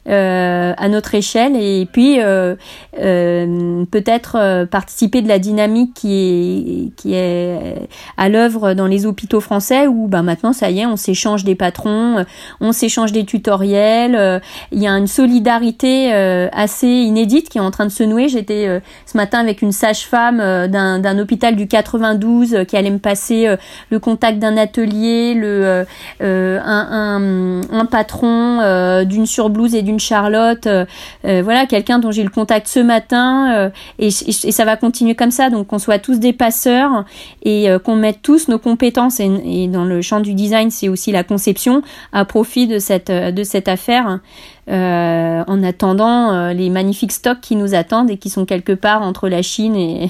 Euh, 0.10 0.73
à 0.78 0.90
notre 0.90 1.14
échelle 1.14 1.56
et 1.56 1.86
puis 1.86 2.19
euh, 2.19 2.56
euh, 2.99 3.86
peut-être 3.86 4.65
participer 4.65 5.22
de 5.22 5.28
la 5.28 5.38
dynamique 5.38 5.94
qui 5.94 6.14
est 6.15 6.95
qui 6.95 7.14
est 7.14 7.88
à 8.18 8.28
l'œuvre 8.28 8.73
dans 8.73 8.88
les 8.88 9.06
hôpitaux 9.06 9.41
français 9.41 9.86
où 9.86 10.07
ben 10.07 10.23
maintenant 10.23 10.53
ça 10.53 10.72
y 10.72 10.80
est 10.80 10.88
on 10.88 10.95
s'échange 10.95 11.44
des 11.44 11.53
patrons 11.53 12.26
on 12.61 12.72
s'échange 12.72 13.11
des 13.11 13.26
tutoriels 13.26 14.41
il 14.72 14.80
y 14.80 14.88
a 14.88 14.98
une 14.98 15.06
solidarité 15.06 16.11
assez 16.11 16.88
inédite 16.88 17.49
qui 17.49 17.60
est 17.60 17.61
en 17.61 17.69
train 17.69 17.86
de 17.86 17.91
se 17.91 18.03
nouer. 18.03 18.28
J'étais 18.28 18.82
ce 19.06 19.18
matin 19.18 19.38
avec 19.38 19.61
une 19.61 19.72
sage-femme 19.72 20.38
d'un 20.68 20.98
d'un 20.98 21.19
hôpital 21.19 21.56
du 21.56 21.68
92 21.68 22.65
qui 22.68 22.76
allait 22.76 22.90
me 22.90 22.98
passer 22.98 23.56
le 23.91 23.99
contact 23.99 24.40
d'un 24.40 24.57
atelier 24.57 25.36
le 25.36 25.86
un, 26.22 26.61
un, 26.65 27.61
un 27.72 27.86
patron 27.86 29.03
d'une 29.06 29.28
surblouse 29.28 29.76
et 29.76 29.84
d'une 29.84 29.91
Charlotte, 30.00 30.68
euh, 30.68 30.86
euh, 31.26 31.42
voilà, 31.44 31.66
quelqu'un 31.66 32.00
dont 32.00 32.12
j'ai 32.12 32.24
le 32.24 32.30
contact 32.30 32.68
ce 32.68 32.80
matin, 32.80 33.54
euh, 33.54 33.70
et, 34.00 34.12
ça 34.12 34.66
va 34.66 34.78
continuer 34.78 35.16
comme 35.16 35.32
ça. 35.32 35.50
Donc 35.50 35.68
qu'on 35.68 35.80
soit 35.80 36.00
tous 36.00 36.20
des 36.20 36.34
passeurs 36.34 37.06
et 37.44 37.68
qu'on 37.84 37.96
mette 37.96 38.22
tous 38.22 38.48
nos 38.48 38.60
compétences 38.60 39.20
et, 39.20 39.68
dans 39.68 39.86
le 39.86 40.02
champ 40.02 40.20
du 40.20 40.34
design, 40.34 40.72
c'est 40.72 40.90
aussi 40.90 41.12
la 41.12 41.24
conception 41.24 41.82
à 42.12 42.26
profit 42.26 42.68
de 42.68 42.80
cette 42.80 43.12
de 43.12 43.44
cette 43.44 43.68
affaire. 43.68 44.20
en 44.68 45.64
attendant 45.64 46.52
les 46.52 46.70
magnifiques 46.70 47.12
stocks 47.12 47.42
qui 47.42 47.56
nous 47.56 47.74
attendent 47.76 48.10
et 48.10 48.18
qui 48.18 48.30
sont 48.30 48.46
quelque 48.46 48.74
part 48.74 49.02
entre 49.02 49.30
la 49.30 49.42
Chine 49.42 49.76
et, 49.76 50.10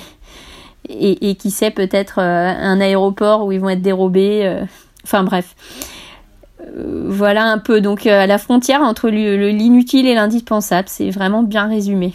et, 0.89 1.35
qui 1.35 1.51
sait 1.51 1.71
peut-être 1.71 2.19
un 2.19 2.79
aéroport 2.79 3.45
où 3.45 3.51
ils 3.51 3.59
vont 3.59 3.69
être 3.69 3.81
dérobés. 3.81 4.61
enfin 5.03 5.23
bref. 5.23 5.55
Euh, 6.61 7.03
voilà 7.07 7.45
un 7.45 7.57
peu 7.57 7.81
donc 7.81 8.05
euh, 8.05 8.21
à 8.21 8.27
la 8.27 8.37
frontière 8.37 8.81
entre 8.81 9.09
l'inutile 9.09 10.07
et 10.07 10.15
l'indispensable. 10.15 10.87
C'est 10.89 11.09
vraiment 11.09 11.43
bien 11.43 11.67
résumé. 11.67 12.13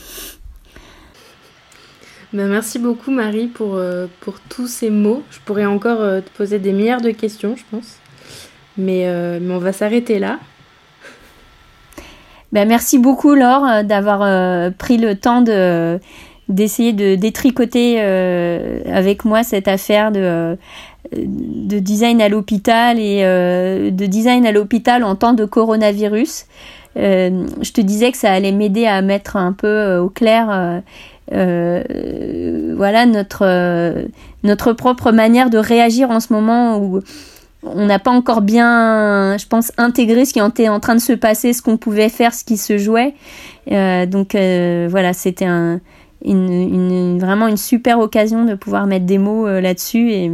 Ben, 2.32 2.48
merci 2.48 2.78
beaucoup 2.78 3.10
Marie 3.10 3.47
pour, 3.47 3.77
euh, 3.77 4.06
pour 4.20 4.40
tous 4.40 4.66
ces 4.66 4.90
mots. 4.90 5.23
Je 5.31 5.39
pourrais 5.44 5.66
encore 5.66 5.98
te 5.98 6.31
poser 6.36 6.59
des 6.59 6.73
milliards 6.73 7.01
de 7.01 7.10
questions, 7.10 7.56
je 7.56 7.62
pense. 7.70 7.98
Mais, 8.78 9.06
mais 9.40 9.55
on 9.55 9.59
va 9.59 9.73
s'arrêter 9.73 10.18
là. 10.18 10.39
Ben, 12.52 12.68
merci 12.68 12.98
beaucoup 12.98 13.35
Laure 13.35 13.85
d'avoir 13.85 14.73
pris 14.74 14.98
le 14.98 15.14
temps 15.14 15.40
de 15.40 15.98
d'essayer 16.48 16.93
de 16.93 17.16
détricoter 17.16 18.01
avec 18.01 19.24
moi 19.24 19.43
cette 19.43 19.66
affaire 19.66 20.12
de 20.12 20.56
de 21.12 21.78
design 21.78 22.20
à 22.20 22.28
l'hôpital 22.28 22.99
et 22.99 23.20
euh, 23.23 23.91
de 23.91 24.07
design 24.07 24.47
à 24.47 24.53
l'hôpital 24.53 25.05
en 25.05 25.15
temps 25.15 25.33
de 25.33 25.45
coronavirus. 25.45 26.47
Euh, 26.97 27.47
je 27.61 27.73
te 27.73 27.81
disais 27.81 28.11
que 28.11 28.16
ça 28.16 28.33
allait 28.33 28.53
m'aider 28.53 28.87
à 28.87 29.03
mettre 29.03 29.37
un 29.37 29.53
peu 29.53 29.66
euh, 29.66 30.03
au 30.03 30.09
clair 30.09 30.83
voilà 31.28 33.05
notre 33.05 34.07
notre 34.45 34.73
propre 34.73 35.11
manière 35.11 35.51
de 35.51 35.59
réagir 35.59 36.11
en 36.11 36.20
ce 36.20 36.33
moment 36.33 36.78
où 36.78 37.01
on 37.65 37.87
n'a 37.87 37.99
pas 37.99 38.12
encore 38.12 38.43
bien, 38.43 39.37
je 39.37 39.47
pense, 39.49 39.73
intégré 39.77 40.24
ce 40.24 40.33
qui 40.33 40.39
était 40.39 40.69
en 40.69 40.78
train 40.78 40.95
de 40.95 41.01
se 41.01 41.12
passer, 41.12 41.53
ce 41.53 41.62
qu'on 41.62 41.78
pouvait 41.78 42.11
faire, 42.11 42.33
ce 42.33 42.45
qui 42.45 42.57
se 42.57 42.78
jouait. 42.78 43.15
donc 43.66 44.37
voilà, 44.37 45.12
c'était 45.12 45.47
un, 45.47 45.81
une, 46.27 47.19
vraiment 47.19 47.48
une 47.48 47.57
super 47.57 47.98
occasion 47.98 48.44
de 48.44 48.55
pouvoir 48.55 48.86
mettre 48.86 49.07
des 49.07 49.19
mots 49.19 49.47
euh, 49.47 49.61
là-dessus 49.61 50.11
et, 50.11 50.31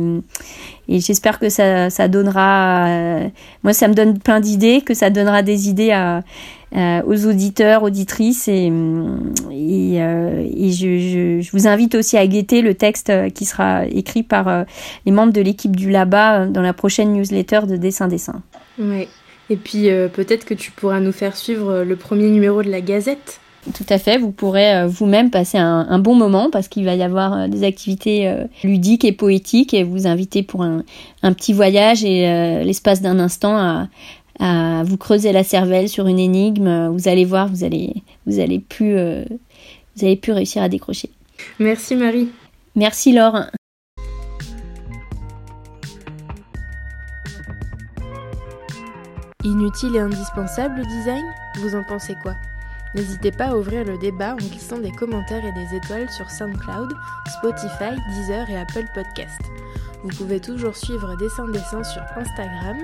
j'espère 0.88 1.38
que 1.38 1.48
ça, 1.48 2.08
donnera 2.08 2.86
euh, 2.86 3.28
moi 3.62 3.72
ça 3.72 3.88
me 3.88 3.94
donne 3.94 4.18
plein 4.18 4.40
d'idées 4.40 4.82
que 4.82 4.94
ça 4.94 5.10
donnera 5.10 5.42
des 5.42 5.68
idées 5.68 5.96
aux 6.74 7.26
auditeurs 7.26 7.82
auditrices 7.82 8.48
et, 8.48 8.70
euh, 8.70 10.44
je, 10.70 11.50
vous 11.50 11.66
invite 11.66 11.94
aussi 11.94 12.16
à 12.16 12.26
guetter 12.26 12.62
le 12.62 12.74
texte 12.74 13.12
qui 13.32 13.44
sera 13.46 13.86
écrit 13.86 14.22
par 14.22 14.64
les 15.06 15.12
membres 15.12 15.32
de 15.32 15.40
l'équipe 15.40 15.74
du 15.74 15.90
LABA 15.90 16.46
dans 16.46 16.62
la 16.62 16.72
prochaine 16.72 17.12
newsletter 17.12 17.60
de 17.68 17.76
Dessin 17.76 18.08
Dessin. 18.08 18.42
Oui. 18.78 19.08
Et 19.50 19.56
puis 19.56 19.88
peut-être 20.12 20.44
que 20.44 20.54
tu 20.54 20.72
pourras 20.72 21.00
nous 21.00 21.12
faire 21.12 21.36
suivre 21.36 21.84
le 21.84 21.96
premier 21.96 22.28
numéro 22.28 22.62
de 22.62 22.70
la 22.70 22.80
Gazette 22.80 23.40
tout 23.74 23.86
à 23.88 23.98
fait, 23.98 24.18
vous 24.18 24.32
pourrez 24.32 24.74
euh, 24.74 24.86
vous-même 24.88 25.30
passer 25.30 25.56
un, 25.56 25.98
bon 26.00 26.16
moment 26.16 26.50
parce 26.50 26.66
qu'il 26.66 26.84
va 26.84 26.96
y 26.96 27.02
avoir 27.02 27.32
euh, 27.32 27.48
des 27.48 27.62
activités 27.62 28.26
euh, 28.26 28.44
ludiques 28.64 29.04
et 29.04 29.12
poétiques 29.12 29.72
et 29.72 29.84
vous 29.84 30.08
inviter 30.08 30.42
pour 30.42 30.62
un, 30.62 30.82
petit 31.22 31.52
voyage 31.52 32.04
et 32.04 32.64
l'espace 32.64 33.00
d'un 33.00 33.20
instant 33.20 33.56
à, 33.56 33.88
à, 34.40 34.82
vous 34.82 34.96
creuser 34.96 35.30
la 35.30 35.44
cervelle 35.44 35.88
sur 35.88 36.08
une 36.08 36.18
énigme. 36.18 36.88
Vous 36.88 37.06
allez 37.06 37.24
voir, 37.24 37.46
vous 37.46 37.62
allez, 37.62 38.02
vous 38.26 38.40
allez 38.40 38.58
plus, 38.58 38.96
vous 38.96 40.04
allez 40.04 40.16
plus 40.16 40.32
réussir 40.32 40.62
à 40.62 40.68
décrocher. 40.68 41.10
Merci 41.60 41.94
Marie. 41.94 42.28
Merci 42.74 43.12
Laure. 43.12 43.44
Inutile 49.44 49.96
et 49.96 50.00
indispensable 50.00 50.78
le 50.78 50.84
design? 50.84 51.24
Vous 51.60 51.76
en 51.76 51.82
pensez 51.88 52.14
quoi? 52.22 52.34
N'hésitez 52.94 53.30
pas 53.30 53.46
à 53.46 53.56
ouvrir 53.56 53.84
le 53.84 53.96
débat 53.98 54.34
en 54.34 54.36
glissant 54.36 54.78
des 54.78 54.92
commentaires 54.92 55.44
et 55.44 55.52
des 55.52 55.76
étoiles 55.76 56.10
sur 56.10 56.30
SoundCloud, 56.30 56.94
Spotify, 57.38 57.96
Deezer 58.10 58.48
et 58.50 58.58
Apple 58.58 58.84
Podcast. 58.94 59.40
Vous 60.02 60.10
pouvez 60.10 60.40
toujours 60.40 60.76
suivre 60.76 61.16
Dessin 61.16 61.48
Dessin 61.48 61.82
sur 61.84 62.02
Instagram 62.16 62.76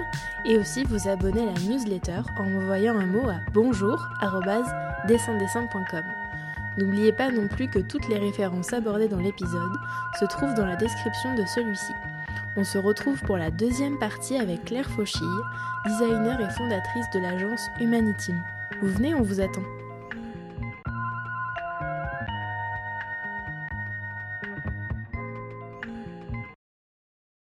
et 0.47 0.57
aussi 0.57 0.85
vous 0.85 1.09
abonner 1.09 1.43
à 1.43 1.53
la 1.53 1.61
newsletter 1.61 2.23
en 2.39 2.55
envoyant 2.55 2.97
un 2.97 3.07
mot 3.07 3.29
à 3.29 3.41
bonjour@dessindessin.com. 3.53 6.05
N'oubliez 6.79 7.13
pas 7.13 7.31
non 7.31 7.49
plus 7.49 7.69
que 7.69 7.81
toutes 7.81 8.09
les 8.09 8.19
références 8.19 8.73
abordées 8.73 9.09
dans 9.09 9.19
l'épisode 9.19 9.77
se 10.19 10.25
trouvent 10.27 10.55
dans 10.55 10.67
la 10.67 10.77
description 10.77 11.35
de 11.35 11.45
celui-ci. 11.45 11.93
On 12.57 12.65
se 12.65 12.79
retrouve 12.79 13.21
pour 13.23 13.37
la 13.37 13.51
deuxième 13.51 13.99
partie 13.99 14.37
avec 14.37 14.65
Claire 14.65 14.89
Fauchille, 14.89 15.27
designer 15.87 16.41
et 16.41 16.49
fondatrice 16.51 17.11
de 17.13 17.19
l'agence 17.21 17.69
Humanitim. 17.81 18.41
Vous 18.81 18.89
venez, 18.89 19.15
on 19.15 19.23
vous 19.23 19.41
attend. 19.41 19.63